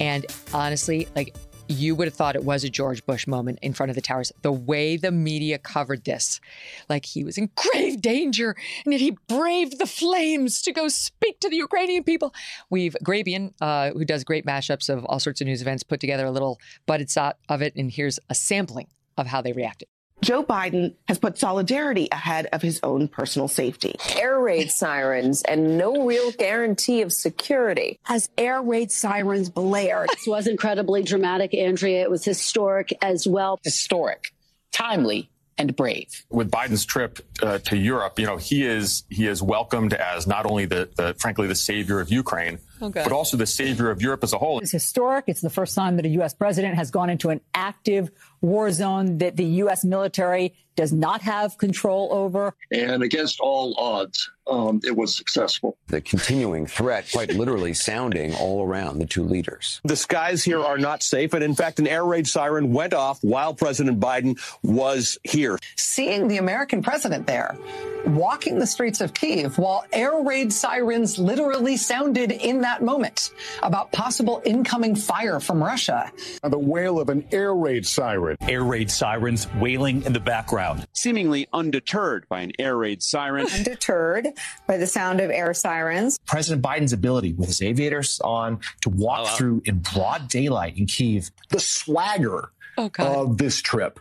and 0.00 0.26
honestly, 0.52 1.08
like 1.16 1.34
you 1.68 1.94
would 1.94 2.06
have 2.06 2.14
thought 2.14 2.36
it 2.36 2.44
was 2.44 2.62
a 2.62 2.70
George 2.70 3.04
Bush 3.06 3.26
moment 3.26 3.58
in 3.62 3.72
front 3.72 3.90
of 3.90 3.96
the 3.96 4.02
towers. 4.02 4.32
The 4.42 4.52
way 4.52 4.96
the 4.96 5.10
media 5.10 5.58
covered 5.58 6.04
this, 6.04 6.40
like 6.88 7.04
he 7.04 7.24
was 7.24 7.38
in 7.38 7.50
grave 7.56 8.00
danger, 8.00 8.54
and 8.84 8.92
yet 8.92 9.00
he 9.00 9.16
braved 9.28 9.78
the 9.78 9.86
flames 9.86 10.62
to 10.62 10.72
go 10.72 10.88
speak 10.88 11.40
to 11.40 11.48
the 11.48 11.56
Ukrainian 11.56 12.04
people. 12.04 12.34
We've 12.70 12.96
Grabien, 13.02 13.52
uh, 13.60 13.90
who 13.90 14.04
does 14.04 14.22
great 14.22 14.44
mashups 14.44 14.88
of 14.88 15.04
all 15.06 15.18
sorts 15.18 15.40
of 15.40 15.46
news 15.46 15.62
events, 15.62 15.82
put 15.82 16.00
together 16.00 16.26
a 16.26 16.30
little 16.30 16.58
budded 16.86 17.10
shot 17.10 17.38
of 17.48 17.62
it, 17.62 17.74
and 17.76 17.90
here's 17.90 18.20
a 18.28 18.34
sampling 18.34 18.88
of 19.16 19.26
how 19.26 19.40
they 19.40 19.52
reacted. 19.52 19.88
Joe 20.22 20.42
Biden 20.42 20.94
has 21.08 21.18
put 21.18 21.38
solidarity 21.38 22.08
ahead 22.10 22.46
of 22.52 22.62
his 22.62 22.80
own 22.82 23.06
personal 23.06 23.48
safety. 23.48 23.96
Air 24.16 24.40
raid 24.40 24.70
sirens 24.70 25.42
and 25.42 25.76
no 25.76 26.04
real 26.04 26.32
guarantee 26.32 27.02
of 27.02 27.12
security. 27.12 27.98
As 28.08 28.30
air 28.38 28.62
raid 28.62 28.90
sirens 28.90 29.50
blared. 29.50 30.08
this 30.08 30.26
was 30.26 30.46
incredibly 30.46 31.02
dramatic, 31.02 31.54
Andrea. 31.54 32.02
It 32.02 32.10
was 32.10 32.24
historic 32.24 32.96
as 33.02 33.26
well. 33.26 33.60
Historic, 33.62 34.32
timely, 34.72 35.30
and 35.58 35.76
brave. 35.76 36.24
With 36.30 36.50
Biden's 36.50 36.84
trip 36.84 37.18
uh, 37.42 37.58
to 37.58 37.76
Europe, 37.76 38.18
you 38.18 38.26
know, 38.26 38.36
he 38.36 38.64
is 38.64 39.04
he 39.10 39.26
is 39.26 39.42
welcomed 39.42 39.94
as 39.94 40.26
not 40.26 40.46
only 40.46 40.66
the, 40.66 40.88
the 40.96 41.14
frankly 41.18 41.46
the 41.46 41.54
savior 41.54 42.00
of 42.00 42.10
Ukraine, 42.10 42.58
okay. 42.80 43.02
but 43.02 43.12
also 43.12 43.36
the 43.36 43.46
savior 43.46 43.90
of 43.90 44.02
Europe 44.02 44.22
as 44.22 44.32
a 44.32 44.38
whole. 44.38 44.58
It's 44.60 44.72
historic. 44.72 45.24
It's 45.26 45.40
the 45.40 45.50
first 45.50 45.74
time 45.74 45.96
that 45.96 46.06
a 46.06 46.10
U.S. 46.10 46.34
president 46.34 46.74
has 46.76 46.90
gone 46.90 47.10
into 47.10 47.30
an 47.30 47.40
active 47.54 48.10
war 48.40 48.70
zone 48.70 49.18
that 49.18 49.36
the 49.36 49.44
U.S. 49.44 49.84
military 49.84 50.54
does 50.76 50.92
not 50.92 51.22
have 51.22 51.58
control 51.58 52.08
over. 52.12 52.54
And 52.70 53.02
against 53.02 53.40
all 53.40 53.74
odds, 53.78 54.30
um, 54.46 54.80
it 54.84 54.94
was 54.94 55.16
successful. 55.16 55.76
The 55.88 56.00
continuing 56.00 56.66
threat, 56.66 57.08
quite 57.10 57.34
literally, 57.34 57.72
sounding 57.74 58.34
all 58.34 58.62
around 58.62 58.98
the 58.98 59.06
two 59.06 59.24
leaders. 59.24 59.80
The 59.84 59.96
skies 59.96 60.44
here 60.44 60.60
are 60.60 60.78
not 60.78 61.02
safe. 61.02 61.32
And 61.32 61.42
in 61.42 61.54
fact, 61.54 61.78
an 61.78 61.86
air 61.86 62.04
raid 62.04 62.28
siren 62.28 62.72
went 62.72 62.94
off 62.94 63.18
while 63.22 63.54
President 63.54 63.98
Biden 63.98 64.38
was 64.62 65.18
here. 65.24 65.58
Seeing 65.76 66.28
the 66.28 66.36
American 66.36 66.82
president 66.82 67.26
there 67.26 67.58
walking 68.06 68.58
the 68.58 68.66
streets 68.66 69.00
of 69.00 69.12
Kiev 69.14 69.58
while 69.58 69.84
air 69.92 70.22
raid 70.22 70.52
sirens 70.52 71.18
literally 71.18 71.76
sounded 71.76 72.30
in 72.30 72.60
that 72.66 72.82
moment 72.82 73.30
about 73.62 73.92
possible 73.92 74.42
incoming 74.44 74.96
fire 74.96 75.38
from 75.38 75.62
Russia. 75.62 76.10
The 76.42 76.58
wail 76.58 76.98
of 76.98 77.08
an 77.08 77.24
air 77.30 77.54
raid 77.54 77.86
siren. 77.86 78.36
Air 78.40 78.64
raid 78.64 78.90
sirens 78.90 79.46
wailing 79.54 80.02
in 80.02 80.12
the 80.12 80.20
background. 80.20 80.84
Seemingly 80.92 81.46
undeterred 81.52 82.28
by 82.28 82.40
an 82.40 82.50
air 82.58 82.76
raid 82.76 83.04
siren. 83.04 83.46
Undeterred 83.46 84.26
by 84.66 84.78
the 84.78 84.86
sound 84.86 85.20
of 85.20 85.30
air 85.30 85.54
sirens. 85.54 86.18
President 86.26 86.60
Biden's 86.60 86.92
ability 86.92 87.34
with 87.34 87.46
his 87.46 87.62
aviators 87.62 88.20
on 88.24 88.58
to 88.80 88.90
walk 88.90 89.20
oh, 89.20 89.22
wow. 89.22 89.36
through 89.36 89.62
in 89.64 89.78
broad 89.78 90.28
daylight 90.28 90.76
in 90.76 90.86
Kiev. 90.86 91.30
The 91.50 91.60
swagger 91.60 92.50
oh, 92.76 92.90
of 92.98 93.38
this 93.38 93.62
trip. 93.62 94.00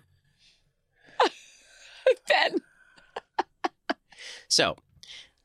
ben. 2.28 2.56
So 4.48 4.76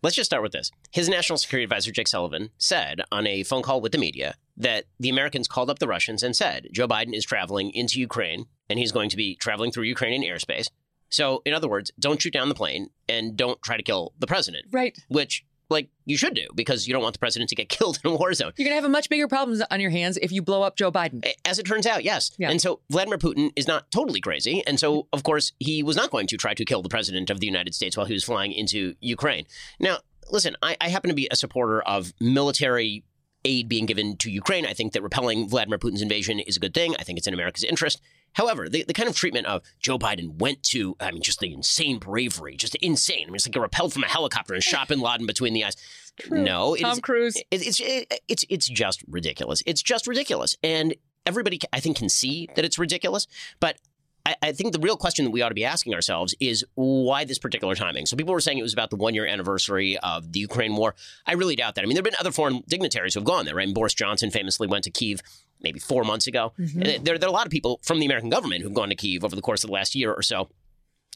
let's 0.03 0.17
just 0.17 0.31
start 0.31 0.43
with 0.43 0.53
this. 0.53 0.71
His 0.93 1.09
national 1.09 1.39
security 1.39 1.65
advisor, 1.65 1.93
Jake 1.93 2.09
Sullivan, 2.09 2.51
said 2.59 3.01
on 3.13 3.27
a 3.27 3.43
phone 3.43 3.63
call 3.63 3.81
with 3.81 3.93
the 3.93 3.99
media 3.99 4.35
that 4.57 4.85
the 4.99 5.09
Americans 5.09 5.49
called 5.49 5.71
up 5.71 5.79
the 5.79 5.89
Russians 5.89 6.23
and 6.23 6.35
said 6.35 6.69
Joe 6.73 6.89
Biden 6.89 7.15
is 7.15 7.25
traveling 7.25 7.71
into 7.71 8.01
Ukraine 8.01 8.47
and 8.69 8.79
he's 8.79 8.93
going 8.93 9.11
to 9.11 9.17
be 9.17 9.37
traveling 9.37 9.71
through 9.71 9.85
Ukrainian 9.85 10.23
airspace. 10.23 10.69
So, 11.11 11.43
in 11.45 11.55
other 11.55 11.69
words, 11.69 11.91
don't 11.99 12.23
shoot 12.23 12.33
down 12.33 12.49
the 12.49 12.55
plane 12.55 12.91
and 13.09 13.37
don't 13.37 13.61
try 13.63 13.77
to 13.77 13.83
kill 13.83 14.13
the 14.19 14.29
president. 14.29 14.67
Right. 14.71 14.97
Which 15.09 15.45
like 15.71 15.89
you 16.05 16.17
should 16.17 16.35
do 16.35 16.47
because 16.55 16.87
you 16.87 16.93
don't 16.93 17.03
want 17.03 17.15
the 17.15 17.19
president 17.19 17.49
to 17.51 17.57
get 17.57 17.69
killed 17.69 17.99
in 18.05 18.11
a 18.11 18.17
war 18.17 18.33
zone. 18.35 18.53
You're 18.57 18.67
going 18.67 18.73
to 18.73 18.83
have 18.83 18.85
a 18.85 18.89
much 18.89 19.09
bigger 19.09 19.29
problem 19.29 19.61
on 19.71 19.81
your 19.81 19.91
hands 19.91 20.19
if 20.21 20.33
you 20.33 20.43
blow 20.43 20.63
up 20.63 20.77
Joe 20.77 20.91
Biden. 20.93 21.25
As 21.45 21.59
it 21.59 21.65
turns 21.65 21.87
out, 21.87 22.05
yes. 22.05 22.33
Yeah. 22.39 22.51
And 22.51 22.61
so 22.61 22.81
Vladimir 22.91 23.19
Putin 23.19 23.51
is 23.57 23.67
not 23.69 23.91
totally 23.91 24.21
crazy. 24.21 24.63
And 24.67 24.79
so, 24.79 25.07
of 25.13 25.23
course, 25.23 25.53
he 25.59 25.83
was 25.83 25.97
not 25.97 26.11
going 26.11 26.27
to 26.29 26.37
try 26.37 26.55
to 26.55 26.65
kill 26.65 26.83
the 26.83 26.89
president 26.89 27.31
of 27.31 27.41
the 27.41 27.47
United 27.47 27.75
States 27.75 27.97
while 27.97 28.07
he 28.07 28.13
was 28.13 28.25
flying 28.25 28.53
into 28.53 28.95
Ukraine. 29.01 29.47
Now, 29.79 29.99
listen, 30.31 30.57
I, 30.63 30.77
I 30.81 30.89
happen 30.89 31.09
to 31.09 31.15
be 31.15 31.29
a 31.31 31.37
supporter 31.37 31.83
of 31.83 32.13
military 32.21 33.05
aid 33.45 33.69
being 33.69 33.87
given 33.87 34.17
to 34.19 34.31
Ukraine. 34.31 34.67
I 34.67 34.75
think 34.75 34.93
that 34.93 35.03
repelling 35.03 35.49
Vladimir 35.49 35.79
Putin's 35.79 36.03
invasion 36.03 36.41
is 36.41 36.57
a 36.57 36.61
good 36.61 36.75
thing. 36.75 36.95
I 36.99 37.05
think 37.05 37.19
it's 37.19 37.27
in 37.27 37.35
America's 37.35 37.65
interest. 37.65 38.01
However, 38.35 38.69
the, 38.69 38.85
the 38.85 38.95
kind 38.95 39.09
of 39.09 39.17
treatment 39.17 39.47
of 39.47 39.63
Joe 39.81 39.99
Biden 39.99 40.39
went 40.39 40.63
to, 40.65 40.97
I 41.01 41.11
mean, 41.11 41.23
just 41.23 41.41
the 41.41 41.53
insane 41.53 41.99
bravery, 41.99 42.57
just 42.57 42.75
insane. 42.77 43.25
I 43.25 43.27
mean, 43.27 43.37
it's 43.37 43.47
like 43.47 43.57
a 43.57 43.61
repelled 43.61 43.93
from 43.93 44.05
a 44.05 44.09
helicopter 44.09 44.55
and 44.55 44.63
shot 44.63 44.89
bin 44.89 45.01
Laden 45.01 45.27
between 45.27 45.53
the 45.53 45.65
eyes. 45.65 45.77
True. 46.19 46.43
No, 46.43 46.77
Tom 46.77 46.93
is, 46.93 47.01
Cruise. 47.01 47.37
It, 47.51 47.67
it's 47.67 47.81
it, 47.81 48.21
it's 48.29 48.45
it's 48.49 48.69
just 48.69 49.03
ridiculous. 49.09 49.63
It's 49.67 49.83
just 49.83 50.07
ridiculous, 50.07 50.57
and 50.63 50.95
everybody 51.25 51.61
I 51.73 51.81
think 51.81 51.97
can 51.97 52.09
see 52.09 52.49
that 52.57 52.65
it's 52.65 52.79
ridiculous. 52.79 53.27
But 53.59 53.79
I, 54.27 54.37
I, 54.43 54.53
think 54.53 54.73
the 54.73 54.79
real 54.79 54.97
question 54.97 55.25
that 55.25 55.31
we 55.31 55.41
ought 55.43 55.49
to 55.49 55.55
be 55.55 55.65
asking 55.65 55.95
ourselves 55.95 56.35
is 56.41 56.65
why 56.75 57.25
this 57.25 57.39
particular 57.39 57.75
timing? 57.75 58.07
So 58.07 58.17
people 58.17 58.35
were 58.35 58.41
saying 58.41 58.59
it 58.59 58.63
was 58.63 58.73
about 58.73 58.91
the 58.91 58.97
one 58.97 59.15
year 59.15 59.27
anniversary 59.27 59.97
of 59.99 60.33
the 60.33 60.41
Ukraine 60.41 60.77
war. 60.77 60.95
I 61.27 61.33
really 61.33 61.57
doubt 61.57 61.75
that. 61.77 61.83
I 61.83 61.87
mean, 61.87 61.95
there 61.95 62.03
have 62.03 62.11
been 62.11 62.21
other 62.21 62.33
foreign 62.33 62.63
dignitaries 62.69 63.15
who 63.15 63.21
have 63.21 63.27
gone 63.27 63.47
there, 63.47 63.55
right? 63.55 63.67
And 63.67 63.75
Boris 63.75 63.95
Johnson 63.95 64.31
famously 64.31 64.67
went 64.67 64.85
to 64.85 64.91
Kiev 64.91 65.23
maybe 65.63 65.79
four 65.79 66.05
months 66.05 66.27
ago. 66.27 66.53
Mm-hmm. 66.59 67.05
There, 67.05 67.19
there 67.19 67.29
are 67.29 67.31
a 67.31 67.33
lot 67.33 67.47
of 67.47 67.53
people 67.53 67.81
from 67.83 68.01
the 68.01 68.07
American 68.07 68.31
government 68.31 68.63
who've 68.63 68.75
gone 68.75 68.89
to 68.89 68.95
Kiev 68.95 69.25
over 69.25 69.37
the 69.37 69.43
course 69.43 69.65
of 69.65 69.69
the 69.69 69.75
last 69.75 69.95
year 69.95 70.13
or 70.13 70.23
so. 70.23 70.49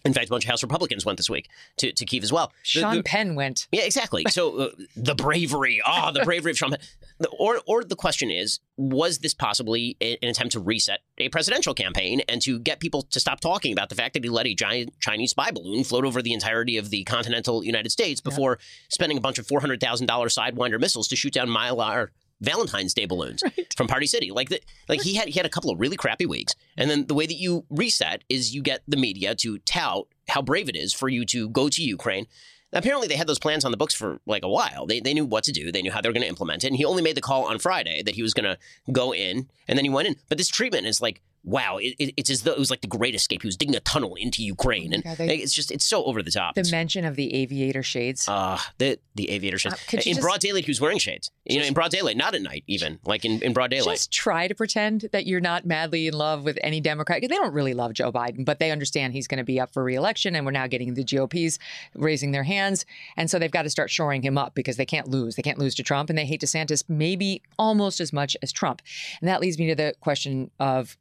In 0.04 0.12
fact, 0.12 0.26
a 0.26 0.30
bunch 0.30 0.44
of 0.44 0.50
House 0.50 0.62
Republicans 0.62 1.06
went 1.06 1.16
this 1.16 1.30
week 1.30 1.48
to, 1.78 1.90
to 1.90 2.04
Kiev 2.04 2.22
as 2.22 2.32
well. 2.32 2.52
Sean 2.62 2.90
the, 2.90 2.96
the, 2.98 3.02
Penn 3.04 3.34
went. 3.34 3.68
Yeah, 3.72 3.84
exactly. 3.84 4.24
So 4.28 4.58
uh, 4.58 4.68
the 4.96 5.14
bravery, 5.14 5.80
ah, 5.84 6.08
oh, 6.08 6.12
the 6.12 6.24
bravery 6.24 6.50
of 6.50 6.58
Sean 6.58 6.70
Penn. 6.70 6.80
The, 7.20 7.28
or, 7.28 7.60
or 7.66 7.84
the 7.84 7.96
question 7.96 8.30
is, 8.30 8.60
was 8.76 9.20
this 9.20 9.32
possibly 9.32 9.96
an 10.02 10.28
attempt 10.28 10.52
to 10.52 10.60
reset 10.60 11.00
a 11.16 11.30
presidential 11.30 11.72
campaign 11.72 12.20
and 12.28 12.42
to 12.42 12.58
get 12.58 12.80
people 12.80 13.02
to 13.02 13.18
stop 13.18 13.40
talking 13.40 13.72
about 13.72 13.88
the 13.88 13.94
fact 13.94 14.12
that 14.12 14.24
he 14.24 14.28
let 14.28 14.46
a 14.46 14.54
giant 14.54 14.98
Chinese 15.00 15.30
spy 15.30 15.50
balloon 15.50 15.84
float 15.84 16.04
over 16.04 16.20
the 16.20 16.34
entirety 16.34 16.76
of 16.76 16.90
the 16.90 17.04
continental 17.04 17.64
United 17.64 17.90
States 17.90 18.20
before 18.20 18.58
yeah. 18.60 18.66
spending 18.90 19.16
a 19.16 19.22
bunch 19.22 19.38
of 19.38 19.46
$400,000 19.46 19.78
Sidewinder 20.06 20.78
missiles 20.78 21.08
to 21.08 21.16
shoot 21.16 21.32
down 21.32 21.48
Mylar 21.48 22.08
Valentine's 22.40 22.94
Day 22.94 23.06
balloons 23.06 23.42
right. 23.44 23.74
from 23.76 23.86
Party 23.86 24.06
City. 24.06 24.30
Like 24.30 24.48
the, 24.48 24.60
like 24.88 25.02
he 25.02 25.14
had 25.14 25.28
he 25.28 25.38
had 25.38 25.46
a 25.46 25.50
couple 25.50 25.70
of 25.70 25.80
really 25.80 25.96
crappy 25.96 26.26
weeks, 26.26 26.54
and 26.76 26.90
then 26.90 27.06
the 27.06 27.14
way 27.14 27.26
that 27.26 27.34
you 27.34 27.64
reset 27.70 28.22
is 28.28 28.54
you 28.54 28.62
get 28.62 28.82
the 28.86 28.96
media 28.96 29.34
to 29.36 29.58
tout 29.58 30.06
how 30.28 30.42
brave 30.42 30.68
it 30.68 30.76
is 30.76 30.92
for 30.92 31.08
you 31.08 31.24
to 31.26 31.48
go 31.48 31.68
to 31.68 31.82
Ukraine. 31.82 32.26
Apparently, 32.72 33.06
they 33.06 33.14
had 33.14 33.28
those 33.28 33.38
plans 33.38 33.64
on 33.64 33.70
the 33.70 33.76
books 33.76 33.94
for 33.94 34.18
like 34.26 34.42
a 34.42 34.48
while. 34.48 34.84
They, 34.84 34.98
they 34.98 35.14
knew 35.14 35.24
what 35.24 35.44
to 35.44 35.52
do. 35.52 35.70
They 35.70 35.80
knew 35.80 35.92
how 35.92 36.00
they 36.00 36.08
were 36.08 36.12
going 36.12 36.24
to 36.24 36.28
implement 36.28 36.64
it. 36.64 36.68
And 36.68 36.76
he 36.76 36.84
only 36.84 37.02
made 37.02 37.16
the 37.16 37.20
call 37.20 37.44
on 37.44 37.60
Friday 37.60 38.02
that 38.02 38.16
he 38.16 38.22
was 38.22 38.34
going 38.34 38.46
to 38.46 38.58
go 38.90 39.14
in, 39.14 39.48
and 39.68 39.78
then 39.78 39.84
he 39.84 39.90
went 39.90 40.08
in. 40.08 40.16
But 40.28 40.38
this 40.38 40.48
treatment 40.48 40.86
is 40.86 41.00
like 41.00 41.22
wow, 41.44 41.76
it, 41.76 41.94
it, 41.98 42.14
it's 42.16 42.30
as 42.30 42.42
though 42.42 42.52
it 42.52 42.58
was 42.58 42.70
like 42.70 42.80
the 42.80 42.88
Great 42.88 43.14
Escape. 43.14 43.42
He 43.42 43.48
was 43.48 43.56
digging 43.56 43.76
a 43.76 43.80
tunnel 43.80 44.14
into 44.14 44.42
Ukraine, 44.42 44.92
and 44.92 45.04
yeah, 45.04 45.14
they, 45.14 45.36
it's 45.36 45.52
just 45.52 45.70
it's 45.70 45.84
so 45.84 46.04
over 46.04 46.22
the 46.22 46.30
top. 46.30 46.54
The 46.54 46.68
mention 46.70 47.04
of 47.04 47.16
the 47.16 47.34
aviator 47.34 47.82
shades. 47.82 48.28
Uh 48.28 48.58
the 48.78 48.98
the 49.14 49.30
aviator 49.30 49.58
shades 49.58 49.74
uh, 49.74 49.96
in 49.96 50.00
just, 50.00 50.20
broad 50.20 50.40
daylight. 50.40 50.64
He 50.64 50.70
was 50.70 50.80
wearing 50.80 50.98
shades. 50.98 51.30
You 51.44 51.60
know, 51.60 51.66
in 51.66 51.74
broad 51.74 51.90
daylight, 51.90 52.16
not 52.16 52.34
at 52.34 52.42
night, 52.42 52.64
even 52.66 52.98
like 53.04 53.24
in, 53.24 53.42
in 53.42 53.52
broad 53.52 53.70
daylight. 53.70 53.96
Just 53.96 54.10
try 54.10 54.48
to 54.48 54.54
pretend 54.54 55.08
that 55.12 55.26
you're 55.26 55.40
not 55.40 55.66
madly 55.66 56.06
in 56.06 56.14
love 56.14 56.44
with 56.44 56.58
any 56.62 56.80
Democrat. 56.80 57.20
They 57.20 57.28
don't 57.28 57.52
really 57.52 57.74
love 57.74 57.92
Joe 57.92 58.10
Biden, 58.10 58.44
but 58.44 58.58
they 58.58 58.70
understand 58.70 59.12
he's 59.12 59.28
going 59.28 59.38
to 59.38 59.44
be 59.44 59.60
up 59.60 59.72
for 59.72 59.84
reelection, 59.84 60.34
and 60.34 60.46
we're 60.46 60.52
now 60.52 60.66
getting 60.66 60.94
the 60.94 61.04
GOP's 61.04 61.58
raising 61.94 62.32
their 62.32 62.44
hands, 62.44 62.86
and 63.16 63.30
so 63.30 63.38
they've 63.38 63.50
got 63.50 63.62
to 63.62 63.70
start 63.70 63.90
shoring 63.90 64.22
him 64.22 64.38
up 64.38 64.54
because 64.54 64.76
they 64.76 64.86
can't 64.86 65.08
lose. 65.08 65.36
They 65.36 65.42
can't 65.42 65.58
lose 65.58 65.74
to 65.76 65.82
Trump, 65.82 66.08
and 66.08 66.18
they 66.18 66.26
hate 66.26 66.40
DeSantis 66.40 66.84
maybe 66.88 67.42
almost 67.58 68.00
as 68.00 68.12
much 68.12 68.36
as 68.42 68.52
Trump. 68.52 68.82
And 69.20 69.28
that 69.28 69.40
leads 69.40 69.58
me 69.58 69.66
to 69.68 69.74
the 69.74 69.94
question 70.00 70.50
of 70.58 70.96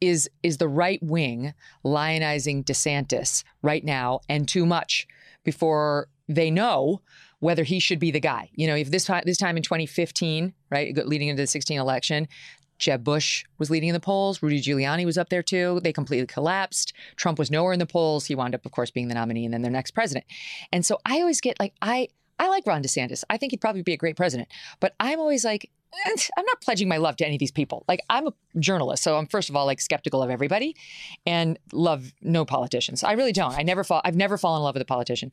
is 0.00 0.28
is 0.42 0.58
the 0.58 0.68
right 0.68 1.02
wing 1.02 1.54
lionizing 1.84 2.64
DeSantis 2.64 3.44
right 3.62 3.84
now 3.84 4.20
and 4.28 4.48
too 4.48 4.66
much 4.66 5.06
before 5.44 6.08
they 6.28 6.50
know 6.50 7.00
whether 7.40 7.64
he 7.64 7.78
should 7.78 7.98
be 7.98 8.10
the 8.10 8.20
guy. 8.20 8.50
You 8.54 8.66
know, 8.66 8.74
if 8.74 8.90
this 8.90 9.04
time 9.04 9.22
this 9.26 9.38
time 9.38 9.56
in 9.56 9.62
2015, 9.62 10.54
right, 10.70 10.96
leading 11.06 11.28
into 11.28 11.42
the 11.42 11.46
16 11.46 11.78
election, 11.78 12.28
Jeb 12.78 13.04
Bush 13.04 13.44
was 13.58 13.70
leading 13.70 13.90
in 13.90 13.94
the 13.94 14.00
polls. 14.00 14.42
Rudy 14.42 14.60
Giuliani 14.60 15.04
was 15.04 15.18
up 15.18 15.28
there 15.28 15.42
too. 15.42 15.80
They 15.82 15.92
completely 15.92 16.26
collapsed. 16.26 16.92
Trump 17.16 17.38
was 17.38 17.50
nowhere 17.50 17.72
in 17.72 17.78
the 17.78 17.86
polls. 17.86 18.26
He 18.26 18.34
wound 18.34 18.54
up, 18.54 18.66
of 18.66 18.72
course, 18.72 18.90
being 18.90 19.08
the 19.08 19.14
nominee 19.14 19.44
and 19.44 19.54
then 19.54 19.62
their 19.62 19.70
next 19.70 19.92
president. 19.92 20.26
And 20.72 20.84
so 20.84 20.98
I 21.06 21.20
always 21.20 21.40
get 21.40 21.58
like 21.60 21.74
I 21.80 22.08
I 22.38 22.48
like 22.48 22.66
Ron 22.66 22.82
DeSantis. 22.82 23.24
I 23.30 23.38
think 23.38 23.52
he'd 23.52 23.60
probably 23.60 23.82
be 23.82 23.94
a 23.94 23.96
great 23.96 24.16
president. 24.16 24.48
But 24.80 24.94
I'm 25.00 25.18
always 25.18 25.44
like, 25.44 25.70
I'm 26.06 26.44
not 26.44 26.60
pledging 26.60 26.88
my 26.88 26.96
love 26.96 27.16
to 27.16 27.26
any 27.26 27.36
of 27.36 27.40
these 27.40 27.52
people. 27.52 27.84
Like 27.88 28.00
I'm 28.10 28.26
a 28.26 28.32
journalist, 28.58 29.02
so 29.02 29.16
I'm 29.16 29.26
first 29.26 29.48
of 29.48 29.56
all 29.56 29.66
like 29.66 29.80
skeptical 29.80 30.22
of 30.22 30.30
everybody, 30.30 30.76
and 31.26 31.58
love 31.72 32.12
no 32.20 32.44
politicians. 32.44 33.02
I 33.02 33.12
really 33.12 33.32
don't. 33.32 33.56
I 33.56 33.62
never 33.62 33.84
fall. 33.84 34.00
I've 34.04 34.16
never 34.16 34.38
fallen 34.38 34.60
in 34.60 34.64
love 34.64 34.74
with 34.74 34.82
a 34.82 34.86
politician, 34.86 35.32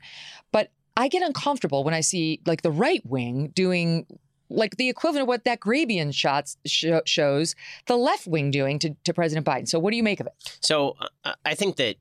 but 0.52 0.72
I 0.96 1.08
get 1.08 1.24
uncomfortable 1.24 1.84
when 1.84 1.94
I 1.94 2.02
see 2.02 2.42
like 2.46 2.62
the 2.62 2.72
right 2.72 3.06
wing 3.06 3.52
doing 3.54 4.06
like 4.50 4.78
the 4.78 4.90
equivalent 4.90 5.24
of 5.24 5.28
what 5.28 5.46
that 5.46 5.60
Grabien 5.60 6.14
shots 6.14 6.58
sh- 6.66 6.86
shows 7.06 7.56
the 7.88 7.98
left 7.98 8.28
wing 8.28 8.52
doing 8.52 8.78
to, 8.80 8.96
to 9.04 9.14
President 9.14 9.46
Biden. 9.46 9.68
So 9.68 9.80
what 9.80 9.92
do 9.92 9.98
you 9.98 10.04
make 10.04 10.20
of 10.20 10.28
it? 10.28 10.34
So 10.62 10.96
uh, 11.24 11.34
I 11.44 11.56
think 11.56 11.78
that 11.78 11.96